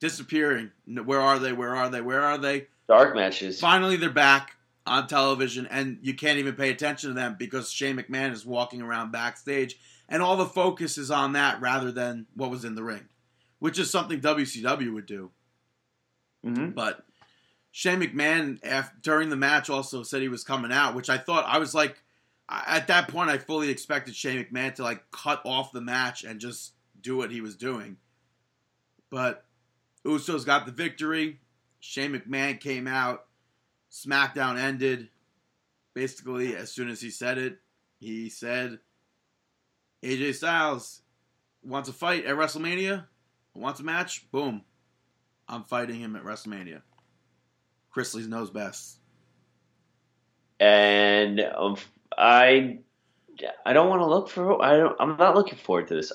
disappearing. 0.01 0.71
Where 0.87 1.21
are 1.21 1.39
they? 1.39 1.53
Where 1.53 1.75
are 1.75 1.89
they? 1.89 2.01
Where 2.01 2.23
are 2.23 2.39
they? 2.39 2.67
Dark 2.89 3.15
matches. 3.15 3.61
Finally 3.61 3.97
they're 3.97 4.11
back 4.11 4.57
on 4.85 5.07
television 5.07 5.67
and 5.67 5.99
you 6.03 6.15
can't 6.15 6.39
even 6.39 6.55
pay 6.55 6.71
attention 6.71 7.11
to 7.11 7.15
them 7.15 7.37
because 7.39 7.71
Shane 7.71 7.97
McMahon 7.97 8.33
is 8.33 8.45
walking 8.45 8.83
around 8.83 9.13
backstage 9.13 9.79
and 10.09 10.23
all 10.23 10.37
the 10.37 10.47
focus 10.47 10.99
is 10.99 11.11
on 11.11 11.33
that 11.33 11.61
rather 11.61 11.93
than 11.93 12.27
what 12.35 12.51
was 12.51 12.65
in 12.65 12.75
the 12.75 12.83
ring, 12.83 13.09
which 13.61 13.79
is 13.79 13.91
something 13.91 14.21
WCW 14.21 14.93
would 14.93 15.07
do. 15.07 15.31
hmm 16.45 16.71
But 16.71 17.05
Shane 17.71 18.01
McMahon, 18.01 18.59
after, 18.63 18.95
during 19.01 19.31
the 19.31 19.37
match, 19.37 19.71
also 19.71 20.03
said 20.03 20.21
he 20.21 20.29
was 20.29 20.45
coming 20.45 20.73
out, 20.73 20.95
which 20.95 21.09
I 21.09 21.17
thought 21.17 21.47
I 21.47 21.59
was 21.59 21.75
like, 21.75 22.03
at 22.49 22.89
that 22.89 23.09
point, 23.09 23.31
I 23.31 23.39
fully 23.39 23.71
expected 23.71 24.15
Shane 24.15 24.45
McMahon 24.45 24.75
to 24.77 24.83
like 24.83 25.11
cut 25.11 25.41
off 25.45 25.73
the 25.73 25.81
match 25.81 26.25
and 26.25 26.41
just 26.41 26.73
do 27.01 27.17
what 27.17 27.31
he 27.31 27.41
was 27.41 27.57
doing. 27.57 27.97
But 29.11 29.45
Usos 30.05 30.47
got 30.47 30.67
the 30.67 30.73
victory. 30.73 31.41
Shane 31.81 32.13
McMahon 32.13 32.61
came 32.61 32.87
out. 32.87 33.27
SmackDown 33.91 34.59
ended. 34.59 35.09
Basically, 35.95 36.57
as 36.57 36.73
soon 36.73 36.89
as 36.89 37.01
he 37.01 37.11
said 37.11 37.37
it, 37.39 37.59
he 37.99 38.31
said, 38.31 38.79
AJ 40.03 40.37
Styles 40.37 41.03
wants 41.63 41.89
a 41.89 41.93
fight 41.93 42.25
at 42.25 42.35
WrestleMania, 42.37 43.05
wants 43.55 43.81
a 43.81 43.85
match, 43.85 44.31
boom. 44.33 44.63
I'm 45.49 45.65
fighting 45.65 46.01
him 46.01 46.17
at 46.17 46.25
WrestleMania. 46.25 46.81
Chrisley 47.95 48.27
knows 48.27 48.51
best. 48.51 48.97
And 50.59 51.41
um, 51.41 51.77
I, 52.19 52.79
I 53.65 53.73
don't 53.73 53.89
want 53.89 54.01
to 54.01 54.07
look 54.07 54.29
for. 54.29 54.63
I 54.63 54.77
don't. 54.77 54.97
I'm 55.01 55.17
not 55.17 55.35
looking 55.35 55.59
forward 55.59 55.89
to 55.89 55.95
this. 55.95 56.13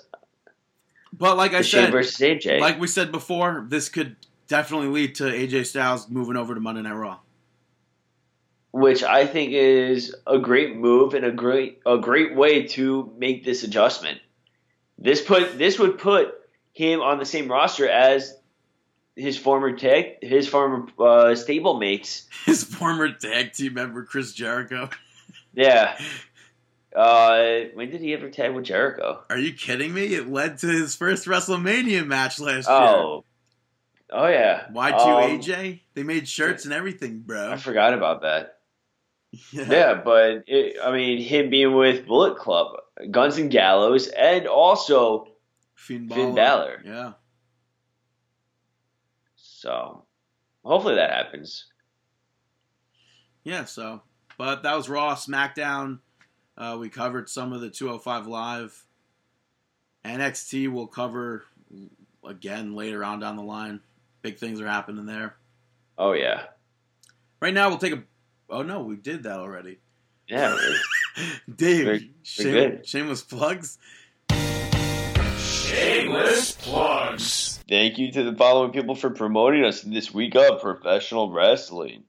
But 1.14 1.38
like 1.38 1.54
I 1.54 1.62
Shane 1.62 1.86
said, 1.86 1.92
versus 1.92 2.18
AJ. 2.20 2.60
like 2.60 2.80
we 2.80 2.88
said 2.88 3.12
before, 3.12 3.66
this 3.70 3.90
could 3.90 4.16
definitely 4.48 4.88
lead 4.88 5.16
to 5.16 5.24
AJ 5.24 5.66
Styles 5.66 6.10
moving 6.10 6.36
over 6.38 6.54
to 6.54 6.60
Monday 6.60 6.82
Night 6.82 6.94
Raw. 6.94 7.20
which 8.72 9.04
I 9.04 9.26
think 9.26 9.52
is 9.54 10.16
a 10.28 10.38
great 10.38 10.76
move 10.76 11.14
and 11.14 11.26
a 11.26 11.32
great 11.32 11.82
a 11.86 11.98
great 11.98 12.36
way 12.36 12.68
to 12.68 13.12
make 13.18 13.44
this 13.44 13.64
adjustment. 13.64 14.20
This 15.00 15.22
put 15.22 15.58
this 15.58 15.80
would 15.80 15.98
put 15.98 16.36
him 16.74 17.02
on 17.02 17.18
the 17.18 17.26
same 17.26 17.50
roster 17.52 17.90
as 17.90 18.36
his 19.16 19.38
former 19.38 19.76
tag 19.76 20.18
his 20.22 20.48
former 20.48 20.88
uh, 21.00 21.34
stable 21.36 21.80
mates. 21.80 22.28
His 22.46 22.64
former 22.64 23.12
tag 23.14 23.54
team 23.54 23.74
member 23.74 24.04
Chris 24.04 24.34
Jericho. 24.34 24.90
Yeah. 25.58 25.98
Uh, 26.96 27.62
when 27.74 27.90
did 27.90 28.00
he 28.00 28.14
ever 28.14 28.30
tag 28.30 28.54
with 28.54 28.66
Jericho? 28.66 29.24
Are 29.30 29.40
you 29.40 29.54
kidding 29.54 29.92
me? 29.92 30.14
It 30.14 30.30
led 30.30 30.60
to 30.60 30.68
his 30.68 30.96
first 30.96 31.26
WrestleMania 31.26 32.06
match 32.06 32.40
last 32.40 32.68
year. 32.68 32.78
Oh, 32.78 33.24
oh 34.12 34.28
yeah. 34.28 34.68
year. 34.68 34.76
Y2 34.76 34.94
Um, 34.94 35.40
AJ? 35.42 35.80
They 35.96 36.04
made 36.04 36.28
shirts 36.28 36.66
and 36.66 36.74
everything, 36.74 37.20
bro. 37.20 37.52
I 37.52 37.58
forgot 37.58 37.94
about 37.94 38.22
that. 38.22 38.60
Yeah. 39.52 39.66
Yeah, 39.70 39.94
but 39.96 40.44
it, 40.48 40.78
I 40.82 40.92
mean, 40.92 41.22
him 41.22 41.50
being 41.50 41.76
with 41.76 42.06
Bullet 42.06 42.38
Club, 42.38 42.78
Guns 43.12 43.38
and 43.38 43.52
Gallows, 43.52 44.08
and 44.08 44.48
also 44.48 45.28
Finn 45.76 46.08
Finn 46.10 46.36
Balor. 46.36 46.82
Yeah. 46.86 47.14
so. 49.36 50.04
Hopefully 50.64 50.96
that 50.96 51.12
happens. 51.12 51.66
Yeah, 53.44 53.66
so. 53.66 54.02
But 54.38 54.64
that 54.64 54.76
was 54.76 54.88
Raw, 54.90 55.16
SmackDown. 55.16 56.00
Uh, 56.58 56.78
we 56.80 56.90
covered 56.90 57.30
some 57.30 57.54
of 57.54 57.62
the 57.62 57.70
205 57.70 58.28
Live. 58.28 58.86
NXT 60.06 60.72
will 60.72 60.88
cover 60.88 61.44
again 62.26 62.76
later 62.76 63.04
on 63.04 63.20
down 63.20 63.36
the 63.36 63.44
line. 63.44 63.82
Big 64.22 64.38
things 64.38 64.62
are 64.62 64.68
happening 64.68 65.06
there. 65.06 65.36
Oh 65.98 66.14
yeah, 66.14 66.44
Right 67.42 67.54
now, 67.54 67.70
we'll 67.70 67.78
take 67.80 67.94
a. 67.94 68.04
Oh 68.50 68.62
no, 68.64 68.82
we 68.84 68.96
did 68.96 69.24
that 69.24 69.40
already. 69.40 69.80
yeah. 70.28 70.56
Dave, 71.56 71.86
Very- 71.86 72.12
shame, 72.24 72.52
very 72.52 72.70
good. 72.78 72.88
shameless 72.88 73.24
plugs. 73.24 73.80
Shameless 75.40 76.52
plugs. 76.54 77.60
Thank 77.68 77.98
you 77.98 78.12
to 78.12 78.24
the 78.24 78.36
following 78.38 78.72
people 78.72 78.96
for 78.96 79.10
promoting 79.10 79.66
us 79.66 79.82
this 79.82 80.14
week 80.14 80.36
of 80.36 80.62
professional 80.62 81.32
wrestling. 81.32 82.04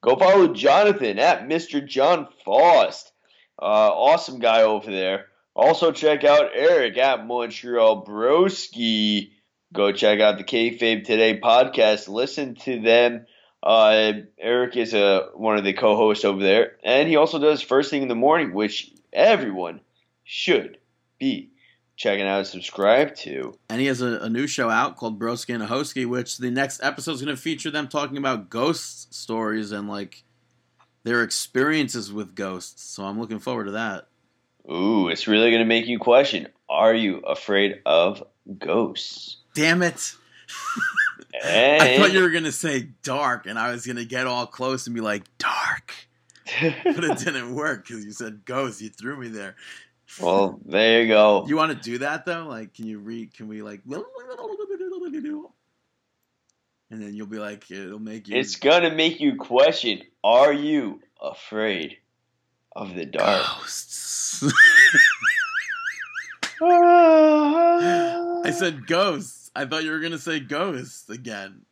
Go 0.00 0.16
follow 0.16 0.54
Jonathan 0.54 1.18
at 1.18 1.48
Mr. 1.48 1.84
John 1.84 2.28
Faust. 2.44 3.12
Uh, 3.60 3.64
awesome 3.64 4.38
guy 4.38 4.62
over 4.62 4.90
there. 4.90 5.26
Also 5.56 5.90
check 5.90 6.22
out 6.22 6.50
Eric 6.54 6.96
at 6.98 7.26
Montreal 7.26 8.04
Broski. 8.04 9.32
Go 9.72 9.90
check 9.92 10.20
out 10.20 10.38
the 10.38 10.44
Kayfabe 10.44 11.04
Today 11.04 11.40
podcast. 11.40 12.08
Listen 12.08 12.54
to 12.56 12.80
them. 12.80 13.26
Uh, 13.60 14.12
Eric 14.38 14.76
is 14.76 14.94
a, 14.94 15.30
one 15.34 15.58
of 15.58 15.64
the 15.64 15.72
co-hosts 15.72 16.24
over 16.24 16.40
there, 16.40 16.76
and 16.84 17.08
he 17.08 17.16
also 17.16 17.40
does 17.40 17.60
First 17.60 17.90
Thing 17.90 18.02
in 18.02 18.08
the 18.08 18.14
Morning, 18.14 18.54
which 18.54 18.92
everyone 19.12 19.80
should 20.22 20.78
be 21.18 21.50
checking 21.98 22.26
out 22.26 22.38
and 22.38 22.46
subscribe 22.46 23.14
to. 23.16 23.58
And 23.68 23.80
he 23.80 23.88
has 23.88 24.00
a, 24.00 24.20
a 24.20 24.30
new 24.30 24.46
show 24.46 24.70
out 24.70 24.96
called 24.96 25.18
Broski 25.18 25.54
and 25.54 25.62
Ahosky, 25.62 26.06
which 26.06 26.38
the 26.38 26.50
next 26.50 26.80
episode 26.82 27.12
is 27.12 27.22
going 27.22 27.34
to 27.34 27.40
feature 27.40 27.70
them 27.70 27.88
talking 27.88 28.16
about 28.16 28.48
ghost 28.48 29.12
stories 29.12 29.72
and 29.72 29.88
like 29.88 30.22
their 31.02 31.22
experiences 31.22 32.12
with 32.12 32.34
ghosts. 32.34 32.84
So 32.84 33.02
I'm 33.02 33.20
looking 33.20 33.40
forward 33.40 33.64
to 33.64 33.72
that. 33.72 34.06
Ooh, 34.70 35.08
it's 35.08 35.26
really 35.26 35.50
going 35.50 35.62
to 35.62 35.66
make 35.66 35.86
you 35.86 35.98
question 35.98 36.48
Are 36.70 36.94
you 36.94 37.18
afraid 37.18 37.80
of 37.84 38.22
ghosts? 38.58 39.38
Damn 39.54 39.82
it! 39.82 40.14
And 41.42 41.82
I 41.82 41.96
thought 41.98 42.12
you 42.12 42.22
were 42.22 42.30
gonna 42.30 42.52
say 42.52 42.88
dark, 43.02 43.46
and 43.46 43.58
I 43.58 43.72
was 43.72 43.86
gonna 43.86 44.04
get 44.04 44.26
all 44.26 44.46
close 44.46 44.86
and 44.86 44.94
be 44.94 45.00
like 45.00 45.24
dark, 45.38 45.94
but 46.84 47.04
it 47.04 47.18
didn't 47.18 47.54
work 47.54 47.86
because 47.86 48.04
you 48.04 48.12
said 48.12 48.44
ghost. 48.44 48.80
You 48.80 48.88
threw 48.88 49.16
me 49.16 49.28
there. 49.28 49.56
Well, 50.20 50.58
there 50.64 51.02
you 51.02 51.08
go. 51.08 51.44
You 51.46 51.56
want 51.56 51.70
to 51.72 51.78
do 51.90 51.98
that 51.98 52.24
though? 52.24 52.46
Like, 52.48 52.74
can 52.74 52.86
you 52.86 52.98
read? 52.98 53.34
Can 53.34 53.48
we 53.48 53.62
like? 53.62 53.82
And 56.90 57.02
then 57.02 57.14
you'll 57.14 57.26
be 57.26 57.38
like, 57.38 57.70
it'll 57.70 57.98
make 57.98 58.28
you. 58.28 58.36
It's 58.36 58.56
to 58.56 58.90
make 58.90 59.20
you 59.20 59.36
question 59.36 60.02
Are 60.24 60.52
you 60.52 61.00
afraid 61.20 61.98
of 62.74 62.94
the 62.94 63.04
dark? 63.06 63.44
ghosts. 63.58 64.42
oh, 66.60 68.42
I 68.44 68.50
said 68.50 68.86
ghosts. 68.86 69.50
I 69.54 69.64
thought 69.66 69.84
you 69.84 69.90
were 69.90 70.00
gonna 70.00 70.18
say 70.18 70.40
ghosts 70.40 71.08
again. 71.10 71.62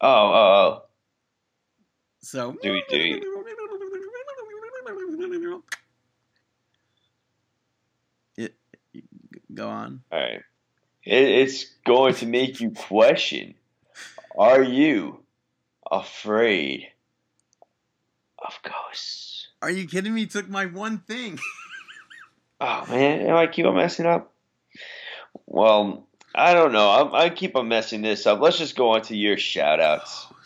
oh, 0.00 0.08
oh. 0.08 0.32
oh. 0.34 0.82
So 2.24 2.56
Do 2.62 2.72
we- 2.72 2.84
do 2.88 2.98
we- 3.20 3.22
It, 8.36 8.54
go 9.54 9.68
on. 9.68 10.02
All 10.10 10.18
right. 10.18 10.42
It, 11.04 11.24
it's 11.24 11.64
going 11.84 12.14
to 12.16 12.26
make 12.26 12.60
you 12.60 12.70
question 12.70 13.54
Are 14.36 14.62
you 14.62 15.20
afraid 15.90 16.88
of 18.38 18.58
ghosts? 18.62 19.48
Are 19.60 19.70
you 19.70 19.86
kidding 19.86 20.14
me? 20.14 20.22
You 20.22 20.26
took 20.26 20.48
my 20.48 20.66
one 20.66 20.98
thing. 20.98 21.38
Oh 22.64 22.86
man, 22.88 23.22
am 23.22 23.34
I 23.34 23.48
keep 23.48 23.66
on 23.66 23.74
messing 23.74 24.06
up? 24.06 24.32
Well, 25.46 26.06
I 26.32 26.54
don't 26.54 26.72
know. 26.72 26.88
I, 26.88 27.24
I 27.24 27.30
keep 27.30 27.56
on 27.56 27.66
messing 27.66 28.02
this 28.02 28.24
up. 28.24 28.40
Let's 28.40 28.56
just 28.56 28.76
go 28.76 28.90
on 28.90 29.02
to 29.02 29.16
your 29.16 29.36
shout 29.36 29.80
outs. 29.80 30.28
Oh, 30.30 30.36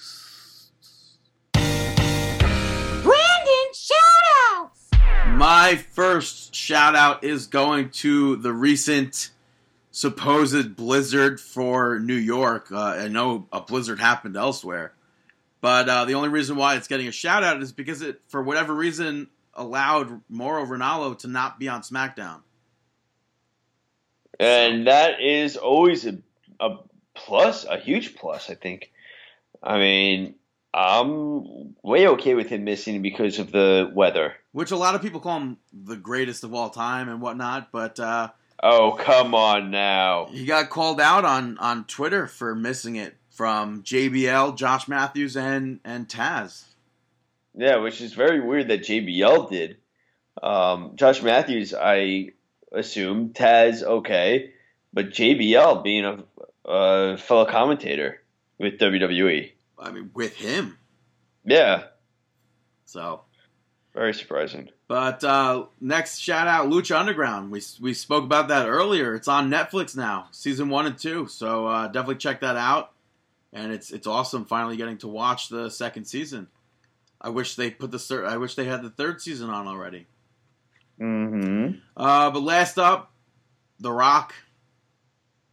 My 5.67 5.75
first 5.75 6.55
shout 6.55 6.95
out 6.95 7.25
is 7.25 7.49
going 7.49 7.91
to 7.91 8.37
the 8.37 8.53
recent 8.53 9.31
supposed 9.91 10.77
blizzard 10.77 11.41
for 11.41 11.99
New 11.99 12.15
York. 12.15 12.71
Uh, 12.71 12.81
I 12.81 13.09
know 13.09 13.49
a 13.51 13.63
blizzard 13.63 13.99
happened 13.99 14.37
elsewhere, 14.37 14.93
but 15.61 15.89
uh, 15.89 16.05
the 16.05 16.15
only 16.15 16.29
reason 16.29 16.55
why 16.55 16.77
it's 16.77 16.87
getting 16.87 17.09
a 17.09 17.11
shout 17.11 17.43
out 17.43 17.61
is 17.61 17.73
because 17.73 18.01
it, 18.01 18.21
for 18.29 18.45
whatever 18.45 18.73
reason, 18.73 19.27
allowed 19.55 20.21
Mauro 20.29 20.65
Ranallo 20.65 21.19
to 21.19 21.27
not 21.27 21.59
be 21.59 21.67
on 21.67 21.81
SmackDown. 21.83 22.43
And 24.39 24.87
that 24.87 25.21
is 25.21 25.57
always 25.57 26.07
a, 26.07 26.19
a 26.61 26.77
plus, 27.13 27.65
a 27.65 27.77
huge 27.77 28.15
plus, 28.15 28.51
I 28.51 28.55
think. 28.55 28.93
I 29.61 29.79
mean, 29.79 30.37
I'm 30.73 31.75
way 31.83 32.07
okay 32.07 32.35
with 32.35 32.51
him 32.51 32.63
missing 32.63 33.03
because 33.03 33.41
of 33.41 33.51
the 33.51 33.91
weather. 33.93 34.37
Which 34.57 34.71
a 34.71 34.77
lot 34.79 34.95
of 34.95 35.03
people 35.03 35.21
call 35.21 35.39
him 35.39 35.59
the 35.71 35.97
greatest 35.97 36.43
of 36.43 36.55
all 36.55 36.71
time 36.71 37.11
and 37.11 37.21
whatnot, 37.21 37.71
but 37.71 38.01
uh, 38.01 38.31
Oh, 38.63 38.93
come 38.99 39.35
on 39.35 39.71
now. 39.71 40.29
he 40.31 40.47
got 40.47 40.71
called 40.71 40.99
out 40.99 41.27
on, 41.27 41.59
on 41.59 41.85
Twitter 41.85 42.27
for 42.27 42.55
missing 42.55 42.97
it 42.97 43.15
from 43.29 43.83
JBL, 43.83 44.57
Josh 44.57 44.89
Mathews, 44.89 45.37
and 45.37 45.81
and 45.85 46.09
Taz. 46.09 46.65
Yeah, 47.55 47.77
which 47.77 48.01
is 48.01 48.15
very 48.15 48.41
weird 48.41 48.69
that 48.69 48.81
JBL 48.81 49.51
did. 49.51 49.77
Um, 50.43 50.93
Josh 50.95 51.23
Mathews, 51.23 51.75
I 51.75 52.31
assume. 52.73 53.35
Taz, 53.35 53.83
okay. 53.83 54.53
But 54.91 55.11
JBL 55.11 55.85
being 55.85 56.07
a, 56.07 56.25
a 56.65 57.19
fellow 57.19 57.45
commentator 57.45 58.23
with. 58.59 58.79
WWE. 58.79 59.53
I 59.79 59.91
mean, 59.91 60.13
with 60.15 60.35
him. 60.35 60.79
Yeah, 61.45 61.89
So, 62.87 63.26
very 63.97 64.13
surprising. 64.13 64.69
but 64.89 65.25
uh, 65.25 65.65
next 65.81 66.19
shout 66.19 66.47
out 66.47 66.69
Lucha 66.69 67.01
Underground. 67.01 67.51
We 67.51 67.63
we 67.81 67.95
spoke 67.95 68.25
about 68.25 68.49
that 68.49 68.69
earlier. 68.69 69.15
It's 69.15 69.27
on 69.27 69.51
Netflix 69.51 69.97
now, 69.97 70.29
season 70.33 70.69
one 70.69 70.87
and 70.87 70.99
two. 70.99 71.27
So 71.29 71.67
uh, 71.67 71.87
definitely 71.87 72.17
check 72.17 72.41
that 72.41 72.57
out. 72.57 72.93
And 73.55 73.73
it's 73.73 73.91
it's 73.91 74.07
awesome 74.07 74.45
finally 74.45 74.77
getting 74.77 74.99
to 74.99 75.09
watch 75.09 75.49
the 75.49 75.71
second 75.71 76.05
season. 76.05 76.49
I 77.23 77.31
wish 77.31 77.57
they 77.57 77.71
put 77.71 77.91
the 77.91 77.99
third. 77.99 78.27
I 78.27 78.37
wish 78.37 78.55
they 78.55 78.67
had 78.67 78.83
the 78.83 78.91
third 78.91 79.23
season 79.23 79.49
on 79.49 79.67
already. 79.67 80.07
Mm-hmm. 81.01 81.79
Uh, 81.97 82.31
but 82.31 82.43
last 82.43 82.79
up, 82.79 83.13
The 83.81 83.91
Rock. 83.91 84.35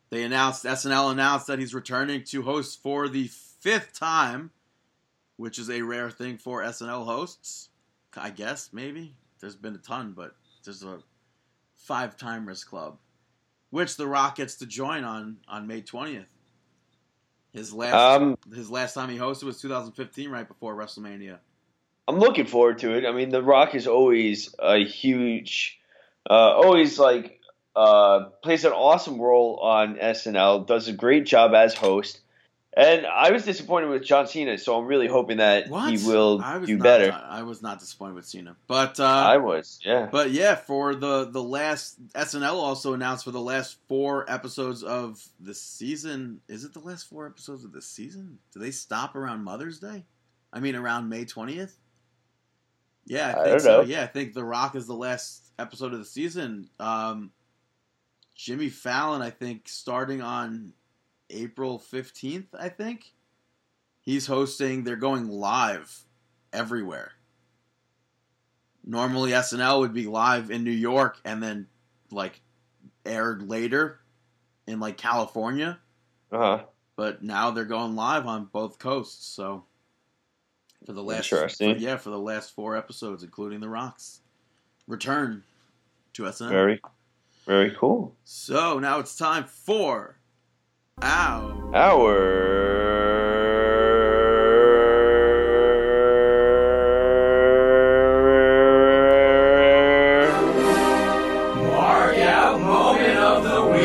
They 0.09 0.23
announced 0.23 0.65
SNL 0.65 1.11
announced 1.13 1.47
that 1.47 1.59
he's 1.59 1.73
returning 1.73 2.23
to 2.25 2.43
host 2.43 2.83
for 2.83 3.07
the 3.07 3.29
fifth 3.61 3.97
time, 3.97 4.51
which 5.37 5.57
is 5.57 5.69
a 5.69 5.81
rare 5.81 6.11
thing 6.11 6.37
for 6.37 6.61
SNL 6.61 7.05
hosts. 7.05 7.69
I 8.17 8.29
guess 8.29 8.69
maybe 8.73 9.15
there's 9.39 9.55
been 9.55 9.75
a 9.75 9.79
ton, 9.79 10.13
but 10.15 10.35
there's 10.63 10.83
a 10.83 10.99
five 11.77 12.17
timers 12.17 12.63
club, 12.63 12.97
which 13.69 13.97
The 13.97 14.07
Rock 14.07 14.37
gets 14.37 14.55
to 14.55 14.65
join 14.65 15.03
on 15.03 15.37
on 15.47 15.67
May 15.67 15.81
twentieth. 15.81 16.27
His 17.51 17.71
last 17.71 17.93
Um, 17.93 18.37
his 18.53 18.69
last 18.71 18.95
time 18.95 19.09
he 19.09 19.17
hosted 19.17 19.43
was 19.43 19.61
2015, 19.61 20.29
right 20.29 20.47
before 20.47 20.75
WrestleMania. 20.75 21.37
I'm 22.07 22.17
looking 22.17 22.47
forward 22.47 22.79
to 22.79 22.97
it. 22.97 23.05
I 23.05 23.11
mean, 23.11 23.29
The 23.29 23.43
Rock 23.43 23.75
is 23.75 23.85
always 23.87 24.53
a 24.57 24.83
huge, 24.83 25.79
uh, 26.27 26.33
always 26.33 26.97
like 26.97 27.39
uh, 27.75 28.25
plays 28.41 28.65
an 28.65 28.71
awesome 28.73 29.21
role 29.21 29.59
on 29.61 29.95
SNL. 29.95 30.65
Does 30.65 30.87
a 30.87 30.93
great 30.93 31.25
job 31.25 31.53
as 31.53 31.75
host. 31.75 32.19
And 32.75 33.05
I 33.05 33.31
was 33.31 33.45
disappointed 33.45 33.89
with 33.89 34.03
John 34.03 34.25
Cena, 34.27 34.57
so 34.57 34.75
I'm 34.79 34.87
really 34.87 35.07
hoping 35.07 35.37
that 35.37 35.69
What 35.69 35.91
he 35.91 36.03
will 36.07 36.39
do 36.65 36.77
not, 36.77 36.83
better. 36.83 37.11
I 37.11 37.43
was 37.43 37.61
not 37.61 37.79
disappointed 37.79 38.15
with 38.15 38.25
Cena, 38.25 38.55
but 38.67 38.99
uh, 38.99 39.03
I 39.03 39.37
was, 39.37 39.79
yeah. 39.85 40.07
But 40.11 40.31
yeah, 40.31 40.55
for 40.55 40.95
the 40.95 41.25
the 41.25 41.43
last 41.43 42.03
SNL 42.13 42.53
also 42.55 42.93
announced 42.93 43.25
for 43.25 43.31
the 43.31 43.39
last 43.39 43.77
four 43.87 44.29
episodes 44.29 44.81
of 44.81 45.23
the 45.39 45.53
season. 45.53 46.41
Is 46.47 46.63
it 46.63 46.73
the 46.73 46.79
last 46.79 47.07
four 47.07 47.27
episodes 47.27 47.63
of 47.63 47.73
the 47.73 47.81
season? 47.81 48.39
Do 48.51 48.59
they 48.59 48.71
stop 48.71 49.15
around 49.15 49.43
Mother's 49.43 49.79
Day? 49.79 50.05
I 50.51 50.59
mean, 50.59 50.75
around 50.75 51.09
May 51.09 51.25
twentieth. 51.25 51.77
Yeah, 53.05 53.27
I 53.27 53.31
I 53.31 53.33
think 53.35 53.45
don't 53.49 53.59
so. 53.59 53.81
know. 53.81 53.87
Yeah, 53.87 54.01
I 54.03 54.07
think 54.07 54.33
The 54.33 54.43
Rock 54.45 54.75
is 54.75 54.87
the 54.87 54.95
last 54.95 55.51
episode 55.59 55.93
of 55.93 55.99
the 55.99 56.05
season. 56.05 56.69
Um, 56.79 57.31
Jimmy 58.35 58.69
Fallon, 58.69 59.21
I 59.21 59.29
think, 59.29 59.67
starting 59.67 60.21
on 60.21 60.73
April 61.33 61.79
fifteenth. 61.79 62.47
I 62.57 62.69
think 62.69 63.13
he's 64.01 64.27
hosting. 64.27 64.83
They're 64.83 64.95
going 64.95 65.27
live 65.29 66.03
everywhere. 66.51 67.11
Normally, 68.85 69.31
SNL 69.31 69.79
would 69.79 69.93
be 69.93 70.07
live 70.07 70.51
in 70.51 70.63
New 70.63 70.71
York 70.71 71.17
and 71.23 71.41
then 71.41 71.67
like 72.11 72.41
aired 73.05 73.47
later 73.49 73.99
in 74.67 74.79
like 74.79 74.97
California, 74.97 75.79
Uh 76.31 76.37
huh. 76.37 76.63
but 76.95 77.23
now 77.23 77.51
they're 77.51 77.63
going 77.65 77.95
live 77.95 78.27
on 78.27 78.45
both 78.45 78.79
coasts. 78.79 79.25
So 79.25 79.63
for 80.85 80.91
the 80.93 81.03
last, 81.03 81.31
Interesting. 81.31 81.75
for- 81.75 81.81
yeah, 81.81 81.95
for 81.97 82.09
the 82.09 82.19
last 82.19 82.53
four 82.53 82.75
episodes, 82.75 83.23
including 83.23 83.61
the 83.61 83.69
Rocks 83.69 84.19
return 84.87 85.43
to 86.13 86.23
SNL. 86.23 86.49
Very, 86.49 86.81
very 87.45 87.71
cool. 87.79 88.15
So 88.25 88.79
now 88.79 88.99
it's 88.99 89.15
time 89.15 89.45
for 89.45 90.17
Ow. 91.03 91.71
Our 91.73 92.53
Mark 101.57 102.17
out 102.19 102.61
moment 102.61 103.17
of 103.17 103.43
the 103.43 103.65
week. 103.65 103.81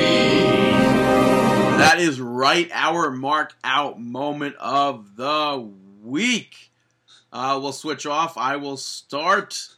That 1.78 1.96
is 1.98 2.20
right, 2.20 2.70
our 2.72 3.10
mark 3.10 3.54
out 3.64 4.00
moment 4.00 4.54
of 4.60 5.16
the 5.16 5.68
week. 6.00 6.70
Uh, 7.32 7.58
we'll 7.60 7.72
switch 7.72 8.06
off. 8.06 8.38
I 8.38 8.56
will 8.56 8.76
start. 8.76 9.74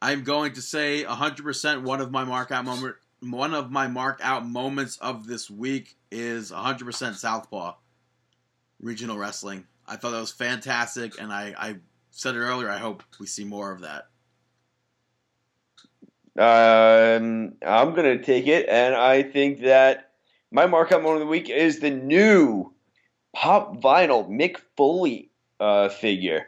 I'm 0.00 0.22
going 0.22 0.52
to 0.52 0.62
say 0.62 1.02
100% 1.02 1.82
one 1.82 2.00
of 2.00 2.12
my 2.12 2.22
mark 2.22 2.52
out 2.52 2.64
moment. 2.64 2.94
One 3.30 3.54
of 3.54 3.70
my 3.70 3.88
mark 3.88 4.20
out 4.22 4.46
moments 4.46 4.98
of 4.98 5.26
this 5.26 5.50
week 5.50 5.96
is 6.10 6.52
100% 6.52 7.14
Southpaw 7.14 7.74
regional 8.80 9.18
wrestling. 9.18 9.66
I 9.86 9.96
thought 9.96 10.10
that 10.10 10.20
was 10.20 10.32
fantastic, 10.32 11.20
and 11.20 11.32
I, 11.32 11.54
I 11.58 11.76
said 12.10 12.34
it 12.34 12.40
earlier. 12.40 12.70
I 12.70 12.78
hope 12.78 13.02
we 13.18 13.26
see 13.26 13.44
more 13.44 13.72
of 13.72 13.82
that. 13.82 14.08
Um, 16.38 17.54
I'm 17.66 17.94
gonna 17.94 18.22
take 18.22 18.46
it, 18.46 18.68
and 18.68 18.94
I 18.94 19.22
think 19.22 19.60
that 19.62 20.10
my 20.50 20.66
markup 20.66 21.02
moment 21.02 21.22
of 21.22 21.26
the 21.28 21.30
week 21.30 21.48
is 21.48 21.80
the 21.80 21.90
new 21.90 22.74
pop 23.34 23.80
vinyl 23.80 24.28
Mick 24.28 24.58
Foley 24.76 25.30
uh, 25.58 25.88
figure. 25.88 26.46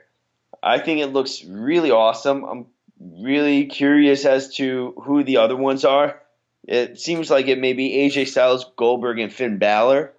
I 0.62 0.78
think 0.78 1.00
it 1.00 1.08
looks 1.08 1.44
really 1.44 1.90
awesome. 1.90 2.44
I'm 2.44 2.66
really 3.00 3.66
curious 3.66 4.24
as 4.24 4.54
to 4.56 4.94
who 5.04 5.24
the 5.24 5.38
other 5.38 5.56
ones 5.56 5.84
are. 5.84 6.20
It 6.68 7.00
seems 7.00 7.30
like 7.30 7.48
it 7.48 7.58
may 7.58 7.72
be 7.72 7.90
AJ 8.08 8.28
Styles, 8.28 8.66
Goldberg, 8.76 9.18
and 9.18 9.32
Finn 9.32 9.58
Balor. 9.58 10.12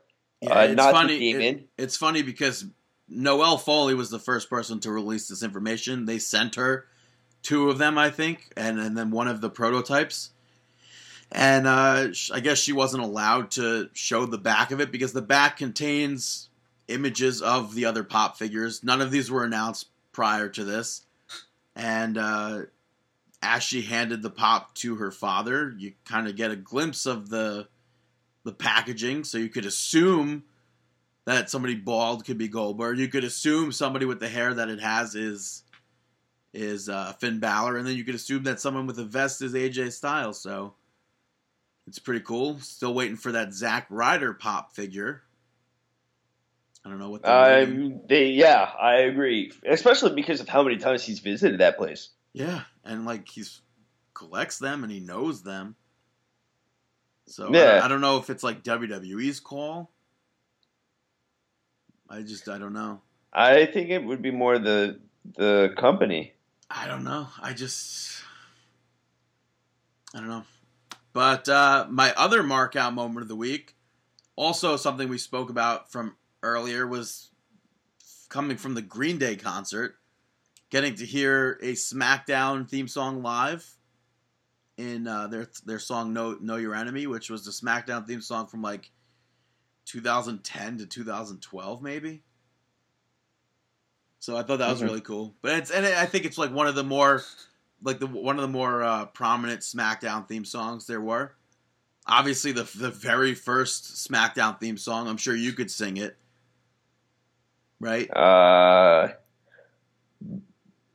Uh, 0.46 0.54
it's 0.70 0.76
not 0.76 0.88
the 0.88 0.98
funny. 0.98 1.20
Demon. 1.20 1.44
it- 1.44 1.70
it's 1.78 1.96
funny 1.96 2.22
because 2.24 2.66
Noelle 3.08 3.58
Foley 3.58 3.94
was 3.94 4.10
the 4.10 4.20
first 4.20 4.50
person 4.50 4.80
to 4.82 4.92
release 4.92 5.28
this 5.28 5.44
information. 5.44 6.06
They 6.06 6.18
sent 6.20 6.56
her 6.56 6.86
two 7.44 7.70
of 7.70 7.78
them, 7.78 7.98
I 7.98 8.10
think, 8.10 8.52
and, 8.58 8.80
and 8.80 8.98
then 8.98 9.12
one 9.12 9.28
of 9.28 9.42
the 9.42 9.50
prototypes. 9.50 10.32
And 11.32 11.68
uh, 11.68 12.08
I 12.34 12.40
guess 12.40 12.58
she 12.58 12.74
wasn't 12.74 13.04
allowed 13.04 13.52
to 13.52 13.90
show 13.94 14.26
the 14.26 14.38
back 14.40 14.72
of 14.72 14.82
it 14.82 14.92
because 14.92 15.14
the 15.14 15.22
back 15.22 15.58
contains 15.58 16.50
images 16.88 17.42
of 17.44 17.76
the 17.76 17.86
other 17.86 18.04
pop 18.04 18.38
figures. 18.38 18.84
None 18.84 19.00
of 19.02 19.12
these 19.12 19.30
were 19.30 19.44
announced 19.44 19.88
prior 20.12 20.50
to 20.50 20.64
this. 20.64 21.04
And 21.76 22.18
uh, 22.18 22.62
as 23.42 23.64
she 23.64 23.82
handed 23.82 24.22
the 24.22 24.30
pop 24.30 24.76
to 24.76 24.96
her 24.96 25.12
father, 25.12 25.74
you 25.78 25.94
kind 26.06 26.28
of 26.28 26.36
get 26.36 26.52
a 26.52 26.56
glimpse 26.56 27.06
of 27.06 27.30
the 27.30 27.68
the 28.44 28.54
packaging, 28.54 29.24
so 29.24 29.38
you 29.38 29.50
could 29.50 29.66
assume 29.66 30.44
that 31.26 31.50
somebody 31.50 31.76
bald 31.76 32.26
could 32.26 32.38
be 32.38 32.48
Goldberg. 32.48 32.98
You 32.98 33.08
could 33.08 33.24
assume 33.24 33.72
somebody 33.72 34.06
with 34.06 34.20
the 34.20 34.30
hair 34.30 34.54
that 34.54 34.70
it 34.70 34.80
has 34.80 35.16
is 35.16 35.64
is 36.54 36.90
uh, 36.90 37.14
Finn 37.14 37.40
Balor, 37.40 37.78
and 37.78 37.88
then 37.88 37.96
you 37.96 38.04
could 38.04 38.16
assume 38.16 38.44
that 38.44 38.60
someone 38.60 38.88
with 38.88 38.98
a 39.00 39.04
vest 39.04 39.42
is 39.42 39.54
AJ 39.54 39.92
Styles. 39.92 40.42
So 40.42 40.74
it's 41.88 42.00
pretty 42.00 42.22
cool. 42.22 42.60
Still 42.60 42.94
waiting 42.94 43.18
for 43.18 43.32
that 43.34 43.54
Zack 43.54 43.88
Ryder 43.90 44.34
pop 44.34 44.74
figure. 44.74 45.22
I 46.86 46.90
don't 46.90 47.00
know 47.00 47.10
what. 47.10 47.28
Um, 47.28 48.02
they, 48.08 48.28
yeah, 48.28 48.72
I 48.80 49.02
agree, 49.02 49.52
especially 49.68 50.16
because 50.16 50.40
of 50.40 50.48
how 50.48 50.64
many 50.64 50.78
times 50.78 51.04
he's 51.04 51.20
visited 51.20 51.60
that 51.60 51.78
place. 51.78 52.10
Yeah, 52.40 52.62
and 52.86 53.06
like 53.06 53.28
he's 53.28 53.62
collects 54.14 54.60
them 54.60 54.84
and 54.84 54.92
he 54.92 55.02
knows 55.02 55.44
them. 55.44 55.76
So 57.28 57.50
I- 57.50 57.52
Yeah. 57.52 57.82
I, 57.84 57.90
don't 57.90 58.00
know 58.00 58.18
if 58.18 58.30
it's 58.30 58.44
like 58.44 58.64
WWE's 58.64 59.42
call. 59.42 59.92
I 62.10 62.22
just 62.22 62.48
I 62.48 62.58
don't 62.58 62.72
know. 62.72 63.02
I 63.34 63.66
think 63.66 63.90
it 63.90 64.04
would 64.04 64.22
be 64.22 64.32
more 64.32 64.58
the 64.58 65.00
the 65.36 65.74
company. 65.78 66.34
I 66.72 66.88
don't 66.88 67.04
know. 67.04 67.28
I 67.42 67.52
just 67.52 68.24
I 70.16 70.20
don't 70.20 70.30
know. 70.30 70.46
But 71.12 71.50
uh, 71.50 71.88
my 71.90 72.14
other 72.16 72.42
mark 72.42 72.78
out 72.78 72.94
moment 72.94 73.22
of 73.24 73.28
the 73.28 73.36
week, 73.36 73.76
also 74.38 74.78
something 74.78 75.10
we 75.10 75.18
spoke 75.18 75.50
about 75.50 75.92
from 75.92 76.16
earlier, 76.42 76.88
was 76.88 77.32
coming 78.30 78.56
from 78.56 78.76
the 78.76 78.82
Green 78.82 79.18
Day 79.18 79.36
concert, 79.36 79.99
getting 80.70 80.96
to 80.96 81.06
hear 81.06 81.60
a 81.62 81.74
SmackDown 81.74 82.70
theme 82.70 82.88
song 82.88 83.22
live 83.24 83.68
in 84.78 85.08
uh, 85.08 85.28
their 85.28 85.50
their 85.66 85.80
song 85.80 86.14
"Know 86.14 86.38
Know 86.40 86.56
Your 86.56 86.76
Enemy," 86.76 87.08
which 87.08 87.30
was 87.30 87.44
the 87.46 87.52
SmackDown 87.52 88.06
theme 88.08 88.22
song 88.22 88.48
from 88.48 88.62
like 88.62 88.92
2010 89.86 90.78
to 90.80 90.86
2012, 90.86 91.82
maybe. 91.82 92.24
So 94.20 94.36
I 94.38 94.44
thought 94.44 94.60
that 94.60 94.70
was 94.70 94.82
Mhm. 94.82 94.86
really 94.86 95.02
cool. 95.02 95.36
But 95.42 95.54
it's 95.54 95.72
and 95.72 95.86
I 95.86 96.06
think 96.06 96.26
it's 96.26 96.38
like 96.38 96.52
one 96.52 96.68
of 96.68 96.76
the 96.76 96.84
more 96.84 97.24
like 97.82 98.00
the 98.00 98.08
one 98.08 98.36
of 98.36 98.42
the 98.42 98.48
more 98.50 98.84
uh, 98.84 99.06
prominent 99.08 99.62
SmackDown 99.62 100.28
theme 100.28 100.46
songs 100.46 100.86
there 100.88 101.02
were. 101.02 101.34
Obviously, 102.06 102.52
the 102.52 102.64
the 102.76 102.92
very 102.92 103.34
first 103.34 104.10
SmackDown 104.10 104.60
theme 104.60 104.78
song. 104.78 105.08
I'm 105.08 105.18
sure 105.18 105.36
you 105.36 105.54
could 105.54 105.72
sing 105.72 105.98
it, 105.98 106.18
right? 107.80 108.10
Uh, 108.16 109.14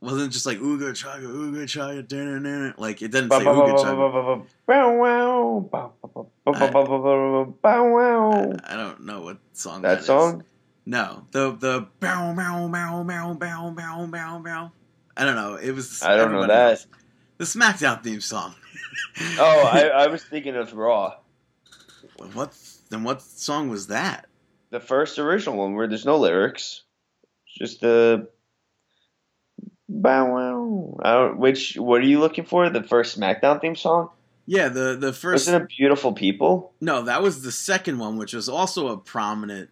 Wasn't 0.04 0.32
just 0.32 0.46
like 0.46 0.58
Ooga 0.58 0.90
Chaga 0.92 1.24
Ooga 1.24 1.64
Chaga 1.64 2.74
Like 2.78 3.02
it 3.02 3.10
didn't 3.10 3.30
say 3.30 3.38
Ooga 3.38 3.76
Chaga. 3.78 4.46
wow. 7.90 8.52
I 8.64 8.76
don't 8.76 9.00
know 9.04 9.22
what 9.22 9.38
song 9.52 9.82
That 9.82 9.98
is. 9.98 10.06
That 10.06 10.12
song? 10.12 10.44
No, 10.86 11.26
the 11.30 11.52
the 11.52 11.86
bow 12.00 12.34
bow 12.34 12.68
bow 12.68 13.04
bow 13.04 13.34
bow 13.34 13.70
bow 13.70 14.06
bow 14.06 14.38
bow. 14.38 14.72
I 15.16 15.24
don't 15.24 15.36
know. 15.36 15.54
It 15.56 15.70
was. 15.72 16.02
I 16.02 16.16
don't 16.16 16.32
know 16.32 16.46
that. 16.46 16.84
The 17.38 17.44
SmackDown 17.44 18.02
theme 18.02 18.20
song. 18.20 18.54
Oh, 19.38 19.70
I, 19.72 19.88
I 19.88 20.06
was 20.08 20.22
thinking 20.22 20.54
of 20.56 20.72
Raw, 20.72 21.14
what? 22.32 22.56
Then 22.90 23.02
what 23.02 23.22
song 23.22 23.68
was 23.68 23.88
that? 23.88 24.26
the 24.74 24.80
first 24.80 25.20
original 25.20 25.56
one 25.56 25.76
where 25.76 25.86
there's 25.86 26.04
no 26.04 26.16
lyrics, 26.16 26.82
just 27.46 27.80
the 27.80 28.28
bow 29.88 30.96
wow. 30.98 31.34
Which 31.36 31.76
what 31.76 32.00
are 32.00 32.06
you 32.06 32.20
looking 32.20 32.44
for? 32.44 32.68
The 32.70 32.82
first 32.82 33.18
SmackDown 33.18 33.60
theme 33.60 33.76
song? 33.76 34.10
Yeah, 34.46 34.68
the 34.68 34.96
the 34.96 35.12
first. 35.12 35.46
Wasn't 35.46 35.62
it 35.62 35.68
Beautiful 35.76 36.12
People? 36.12 36.72
No, 36.80 37.02
that 37.02 37.22
was 37.22 37.42
the 37.42 37.52
second 37.52 37.98
one, 37.98 38.16
which 38.16 38.34
was 38.34 38.48
also 38.48 38.88
a 38.88 38.96
prominent 38.96 39.70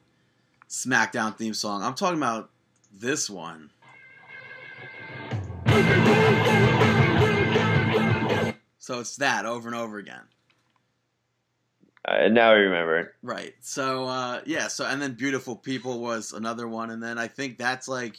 SmackDown 0.68 1.36
theme 1.36 1.54
song. 1.54 1.82
I'm 1.82 1.94
talking 1.94 2.18
about 2.18 2.50
this 2.92 3.28
one. 3.28 3.70
So 8.78 8.98
it's 8.98 9.16
that 9.18 9.46
over 9.46 9.68
and 9.68 9.76
over 9.76 9.98
again. 9.98 10.22
Uh, 12.04 12.26
now 12.28 12.50
I 12.50 12.54
remember 12.54 12.98
it. 12.98 13.14
Right. 13.22 13.54
So 13.60 14.06
uh 14.06 14.40
yeah, 14.44 14.66
so 14.68 14.84
and 14.84 15.00
then 15.00 15.14
Beautiful 15.14 15.54
People 15.54 16.00
was 16.00 16.32
another 16.32 16.66
one 16.66 16.90
and 16.90 17.00
then 17.00 17.16
I 17.16 17.28
think 17.28 17.58
that's 17.58 17.86
like 17.86 18.16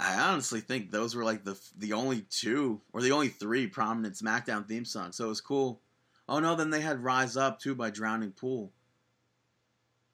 I- 0.00 0.20
honestly 0.30 0.60
think 0.60 0.90
those 0.90 1.14
were 1.14 1.24
like 1.24 1.44
the 1.44 1.58
the 1.76 1.92
only 1.92 2.22
two 2.22 2.80
or 2.92 3.02
the 3.02 3.12
only 3.12 3.28
three 3.28 3.66
prominent 3.66 4.14
SmackDown 4.14 4.66
theme 4.66 4.84
songs. 4.84 5.16
So 5.16 5.26
it 5.26 5.28
was 5.28 5.40
cool. 5.40 5.80
Oh 6.28 6.38
no, 6.40 6.54
then 6.54 6.70
they 6.70 6.80
had 6.80 7.02
Rise 7.04 7.36
Up 7.36 7.60
too 7.60 7.74
by 7.74 7.90
Drowning 7.90 8.32
Pool. 8.32 8.72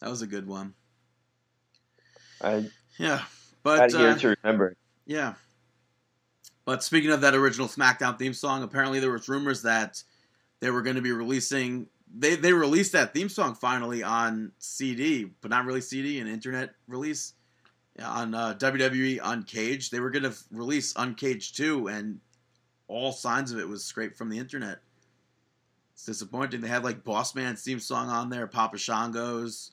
That 0.00 0.10
was 0.10 0.22
a 0.22 0.26
good 0.26 0.46
one. 0.46 0.74
I 2.40 2.68
Yeah. 2.98 3.22
But 3.62 3.92
here 3.92 4.08
uh, 4.10 4.18
to 4.18 4.36
remember. 4.42 4.76
yeah. 5.06 5.34
But 6.64 6.82
speaking 6.82 7.10
of 7.10 7.20
that 7.22 7.34
original 7.34 7.68
SmackDown 7.68 8.18
theme 8.18 8.32
song, 8.34 8.62
apparently 8.62 9.00
there 9.00 9.10
was 9.10 9.28
rumors 9.28 9.62
that 9.62 10.02
they 10.60 10.70
were 10.70 10.82
going 10.82 10.96
to 10.96 11.02
be 11.02 11.12
releasing. 11.12 11.88
They 12.12 12.36
they 12.36 12.52
released 12.52 12.92
that 12.92 13.12
theme 13.14 13.28
song 13.28 13.54
finally 13.54 14.02
on 14.02 14.52
CD, 14.58 15.24
but 15.40 15.50
not 15.50 15.64
really 15.64 15.80
CD, 15.80 16.20
an 16.20 16.26
internet 16.26 16.74
release 16.86 17.34
on 18.02 18.34
uh, 18.34 18.54
WWE 18.58 19.20
Uncaged. 19.22 19.92
They 19.92 20.00
were 20.00 20.10
going 20.10 20.24
to 20.24 20.34
release 20.50 20.94
Uncaged 20.96 21.56
2, 21.56 21.88
and 21.88 22.20
all 22.88 23.12
signs 23.12 23.52
of 23.52 23.58
it 23.58 23.68
was 23.68 23.84
scraped 23.84 24.16
from 24.16 24.28
the 24.30 24.38
internet. 24.38 24.78
It's 25.94 26.04
disappointing. 26.04 26.60
They 26.60 26.68
had 26.68 26.84
like 26.84 27.04
Boss 27.04 27.34
Man's 27.34 27.62
theme 27.62 27.80
song 27.80 28.08
on 28.08 28.30
there, 28.30 28.46
Papa 28.46 28.78
Shango's, 28.78 29.72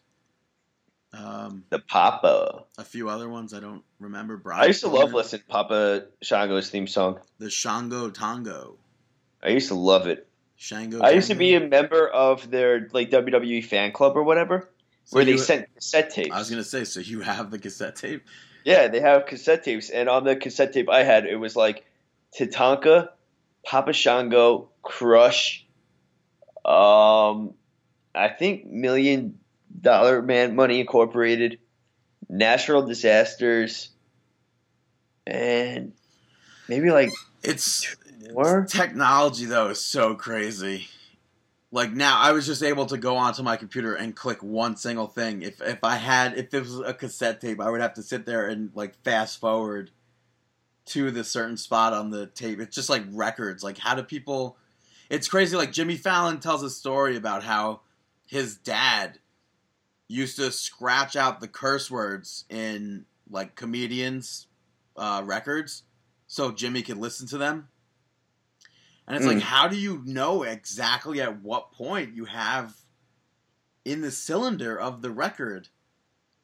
um, 1.13 1.63
The 1.69 1.79
Papa. 1.79 2.65
a 2.77 2.83
few 2.83 3.07
other 3.09 3.29
ones 3.29 3.53
I 3.53 3.59
don't 3.61 3.83
remember. 3.99 4.35
Brock 4.37 4.59
I 4.59 4.65
used 4.65 4.81
to 4.81 4.89
love 4.89 5.13
listening 5.13 5.43
to 5.43 5.47
Papa 5.47 6.05
Shango's 6.21 6.69
theme 6.69 6.87
song. 6.87 7.19
the 7.39 7.49
Shango 7.49 8.09
Tango. 8.09 8.75
I 9.41 9.49
used 9.49 9.69
to 9.69 9.75
love 9.75 10.07
it. 10.07 10.27
Shango. 10.57 10.99
I 11.01 11.11
used 11.11 11.29
to 11.29 11.35
be 11.35 11.53
a 11.53 11.59
member 11.61 12.07
of 12.07 12.49
their 12.51 12.89
like 12.91 13.09
WWE 13.11 13.63
fan 13.63 13.91
club 13.93 14.17
or 14.17 14.23
whatever, 14.23 14.67
So 15.07 15.15
where 15.15 15.25
they 15.25 15.37
sent 15.37 15.73
cassette 15.73 16.09
tapes. 16.09 16.35
I 16.35 16.37
was 16.37 16.49
gonna 16.49 16.65
say, 16.65 16.83
so 16.83 16.99
you 16.99 17.21
have 17.21 17.49
the 17.49 17.57
cassette 17.57 17.95
tape? 17.95 18.25
Yeah, 18.65 18.89
they 18.89 18.99
have 18.99 19.25
cassette 19.25 19.63
tapes, 19.63 19.89
and 19.89 20.09
on 20.09 20.25
the 20.25 20.35
cassette 20.35 20.73
tape 20.73 20.89
I 20.89 21.03
had, 21.03 21.25
it 21.25 21.37
was 21.37 21.55
like 21.55 21.85
Tatanka, 22.37 23.07
Papa 23.65 23.93
Shango, 23.93 24.67
Crush, 24.83 25.65
um, 26.65 27.53
I 28.13 28.27
think 28.37 28.65
Million 28.65 29.39
Dollar 29.79 30.21
Man 30.21 30.57
Money 30.57 30.81
Incorporated, 30.81 31.59
Natural 32.27 32.85
Disasters, 32.85 33.89
and 35.25 35.93
maybe 36.67 36.91
like 36.91 37.11
It's 37.43 37.95
more. 38.33 38.65
technology 38.69 39.45
though 39.45 39.69
is 39.69 39.79
so 39.79 40.15
crazy. 40.15 40.89
Like 41.71 41.91
now, 41.91 42.17
I 42.17 42.31
was 42.31 42.45
just 42.45 42.63
able 42.63 42.85
to 42.87 42.97
go 42.97 43.17
onto 43.17 43.43
my 43.43 43.57
computer 43.57 43.93
and 43.93 44.15
click 44.15 44.41
one 44.41 44.77
single 44.77 45.07
thing. 45.07 45.41
If 45.41 45.61
if 45.61 45.83
I 45.83 45.95
had 45.95 46.37
if 46.37 46.53
it 46.53 46.61
was 46.61 46.79
a 46.79 46.93
cassette 46.93 47.41
tape, 47.41 47.59
I 47.59 47.69
would 47.69 47.81
have 47.81 47.95
to 47.95 48.03
sit 48.03 48.25
there 48.25 48.47
and 48.47 48.71
like 48.73 48.95
fast 49.03 49.39
forward 49.39 49.91
to 50.85 51.11
the 51.11 51.25
certain 51.25 51.57
spot 51.57 51.91
on 51.91 52.09
the 52.09 52.27
tape. 52.27 52.61
It's 52.61 52.75
just 52.75 52.89
like 52.89 53.03
records. 53.11 53.63
Like 53.63 53.77
how 53.77 53.95
do 53.95 54.03
people? 54.03 54.57
It's 55.09 55.27
crazy. 55.27 55.57
Like 55.57 55.73
Jimmy 55.73 55.97
Fallon 55.97 56.39
tells 56.39 56.63
a 56.63 56.69
story 56.69 57.17
about 57.17 57.43
how 57.43 57.81
his 58.25 58.55
dad 58.55 59.19
used 60.07 60.37
to 60.37 60.51
scratch 60.51 61.17
out 61.17 61.41
the 61.41 61.47
curse 61.49 61.91
words 61.91 62.45
in 62.49 63.05
like 63.29 63.55
comedians' 63.55 64.47
uh, 64.95 65.21
records 65.25 65.83
so 66.27 66.51
Jimmy 66.51 66.81
could 66.81 66.97
listen 66.97 67.27
to 67.27 67.37
them. 67.37 67.67
And 69.07 69.15
it's 69.15 69.25
like, 69.25 69.37
Mm. 69.37 69.41
how 69.41 69.67
do 69.69 69.77
you 69.77 70.01
know 70.05 70.43
exactly 70.43 71.21
at 71.21 71.41
what 71.41 71.71
point 71.71 72.13
you 72.15 72.25
have 72.25 72.75
in 73.85 74.01
the 74.01 74.11
cylinder 74.11 74.77
of 74.77 75.01
the 75.01 75.11
record 75.11 75.69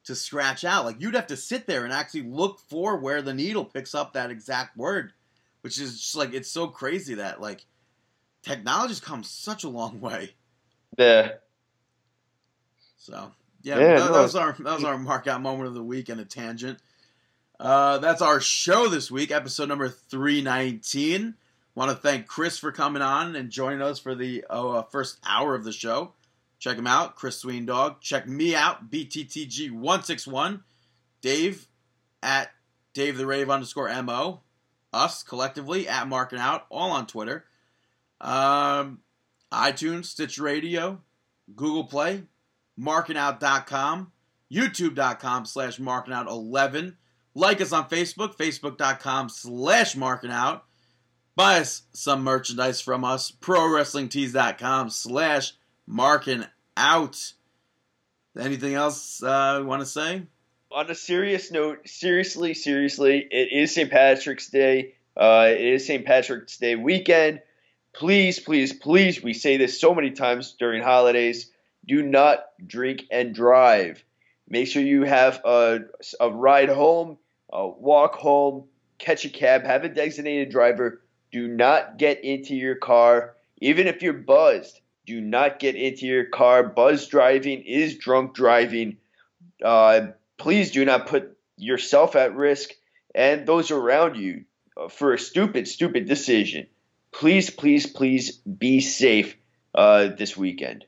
to 0.05 0.15
scratch 0.15 0.63
out? 0.63 0.85
Like, 0.85 1.01
you'd 1.01 1.15
have 1.15 1.27
to 1.27 1.35
sit 1.37 1.67
there 1.67 1.83
and 1.83 1.91
actually 1.91 2.23
look 2.23 2.59
for 2.59 2.95
where 2.97 3.21
the 3.21 3.33
needle 3.33 3.65
picks 3.65 3.93
up 3.93 4.13
that 4.13 4.31
exact 4.31 4.77
word, 4.77 5.11
which 5.61 5.77
is 5.77 5.99
just 5.99 6.15
like, 6.15 6.33
it's 6.33 6.49
so 6.49 6.67
crazy 6.67 7.15
that, 7.15 7.41
like, 7.41 7.65
technology's 8.43 9.01
come 9.01 9.23
such 9.23 9.63
a 9.65 9.69
long 9.69 9.99
way. 9.99 10.35
The 10.97 11.39
So 12.97 13.33
yeah, 13.61 13.77
Yeah, 13.79 13.87
that, 13.87 13.95
no, 14.05 14.13
that 14.13 14.21
was 14.21 14.35
our 14.35 14.53
that 14.53 14.75
was 14.75 14.83
our 14.83 14.97
mark 14.97 15.27
out 15.27 15.41
moment 15.41 15.67
of 15.67 15.73
the 15.73 15.83
week 15.83 16.07
and 16.09 16.21
a 16.21 16.25
tangent. 16.25 16.79
Uh, 17.59 17.97
that's 17.99 18.21
our 18.21 18.39
show 18.39 18.87
this 18.87 19.09
week, 19.11 19.31
episode 19.31 19.69
number 19.69 19.89
three 19.89 20.41
nineteen. 20.41 21.35
Want 21.75 21.89
to 21.89 21.97
thank 21.97 22.27
Chris 22.27 22.57
for 22.57 22.71
coming 22.71 23.01
on 23.01 23.35
and 23.35 23.49
joining 23.49 23.81
us 23.81 23.99
for 23.99 24.13
the 24.13 24.45
uh, 24.49 24.83
first 24.83 25.17
hour 25.25 25.55
of 25.55 25.63
the 25.63 25.71
show. 25.71 26.13
Check 26.59 26.77
him 26.77 26.87
out, 26.87 27.15
Chris 27.15 27.39
Sween 27.39 27.65
Dog. 27.65 27.99
Check 27.99 28.27
me 28.27 28.55
out, 28.55 28.91
BTTG 28.91 29.71
one 29.71 30.03
six 30.03 30.27
one. 30.27 30.63
Dave 31.21 31.67
at 32.21 32.51
Dave 32.93 33.17
the 33.17 33.25
Rave 33.25 33.49
underscore 33.49 33.89
mo. 34.03 34.41
Us 34.93 35.23
collectively 35.23 35.87
at 35.87 36.07
Marking 36.07 36.37
Out, 36.37 36.65
all 36.69 36.91
on 36.91 37.07
Twitter. 37.07 37.45
Um, 38.21 38.99
iTunes, 39.51 40.05
Stitch 40.05 40.37
Radio, 40.37 41.01
Google 41.55 41.85
Play, 41.85 42.23
markingout.com, 42.79 44.11
youtube.com 44.51 45.45
slash 45.45 45.79
markingout11. 45.79 46.95
Like 47.33 47.61
us 47.61 47.73
on 47.73 47.89
Facebook, 47.89 48.35
facebook.com 48.35 49.29
slash 49.29 49.95
markingout. 49.95 50.61
Buy 51.35 51.59
us 51.59 51.83
some 51.93 52.23
merchandise 52.23 52.79
from 52.81 53.03
us, 53.03 53.31
prowrestlingtees.com 53.31 54.89
slash 54.89 55.53
markingout. 55.89 57.33
Anything 58.39 58.73
else 58.75 59.21
uh, 59.23 59.57
you 59.61 59.65
want 59.65 59.81
to 59.81 59.85
say? 59.85 60.23
on 60.73 60.89
a 60.89 60.95
serious 60.95 61.51
note, 61.51 61.87
seriously, 61.87 62.53
seriously, 62.53 63.27
it 63.29 63.51
is 63.51 63.73
St. 63.73 63.91
Patrick's 63.91 64.49
Day. 64.49 64.95
Uh, 65.15 65.47
it 65.49 65.61
is 65.61 65.85
St. 65.85 66.03
Patrick's 66.03 66.57
Day 66.57 66.75
weekend. 66.75 67.41
Please, 67.93 68.39
please, 68.39 68.73
please, 68.73 69.21
we 69.21 69.33
say 69.33 69.57
this 69.57 69.79
so 69.79 69.93
many 69.93 70.11
times 70.11 70.55
during 70.57 70.81
holidays 70.81 71.51
do 71.85 72.01
not 72.01 72.45
drink 72.65 73.03
and 73.11 73.35
drive. 73.35 74.03
Make 74.49 74.67
sure 74.67 74.81
you 74.81 75.03
have 75.03 75.41
a, 75.45 75.81
a 76.19 76.31
ride 76.31 76.69
home, 76.69 77.17
a 77.51 77.67
walk 77.67 78.15
home, 78.15 78.65
catch 78.97 79.25
a 79.25 79.29
cab, 79.29 79.65
have 79.65 79.83
a 79.83 79.89
designated 79.89 80.49
driver. 80.49 81.02
Do 81.33 81.47
not 81.47 81.97
get 81.97 82.23
into 82.23 82.55
your 82.55 82.75
car, 82.75 83.35
even 83.57 83.87
if 83.87 84.03
you're 84.03 84.13
buzzed. 84.13 84.79
Do 85.07 85.19
not 85.19 85.59
get 85.59 85.75
into 85.75 86.05
your 86.05 86.25
car. 86.25 86.63
Buzz 86.63 87.07
driving 87.07 87.63
is 87.63 87.97
drunk 87.97 88.35
driving. 88.35 88.97
Uh, 89.61 90.11
please 90.37 90.69
do 90.71 90.85
not 90.85 91.07
put 91.07 91.35
yourself 91.57 92.15
at 92.15 92.35
risk 92.35 92.69
and 93.15 93.47
those 93.47 93.71
around 93.71 94.15
you 94.15 94.45
uh, 94.77 94.89
for 94.89 95.13
a 95.13 95.19
stupid, 95.19 95.67
stupid 95.67 96.07
decision. 96.07 96.67
Please, 97.11 97.49
please, 97.49 97.87
please 97.87 98.37
be 98.37 98.79
safe 98.79 99.35
uh, 99.73 100.09
this 100.09 100.37
weekend. 100.37 100.85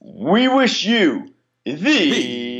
We 0.00 0.48
wish 0.48 0.84
you 0.84 1.32
the 1.64 2.53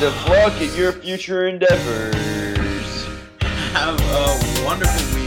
best 0.00 0.28
luck 0.28 0.60
in 0.60 0.72
your 0.76 0.92
future 0.92 1.48
endeavors. 1.48 2.14
Have 3.72 4.00
a 4.00 4.64
wonderful 4.64 5.17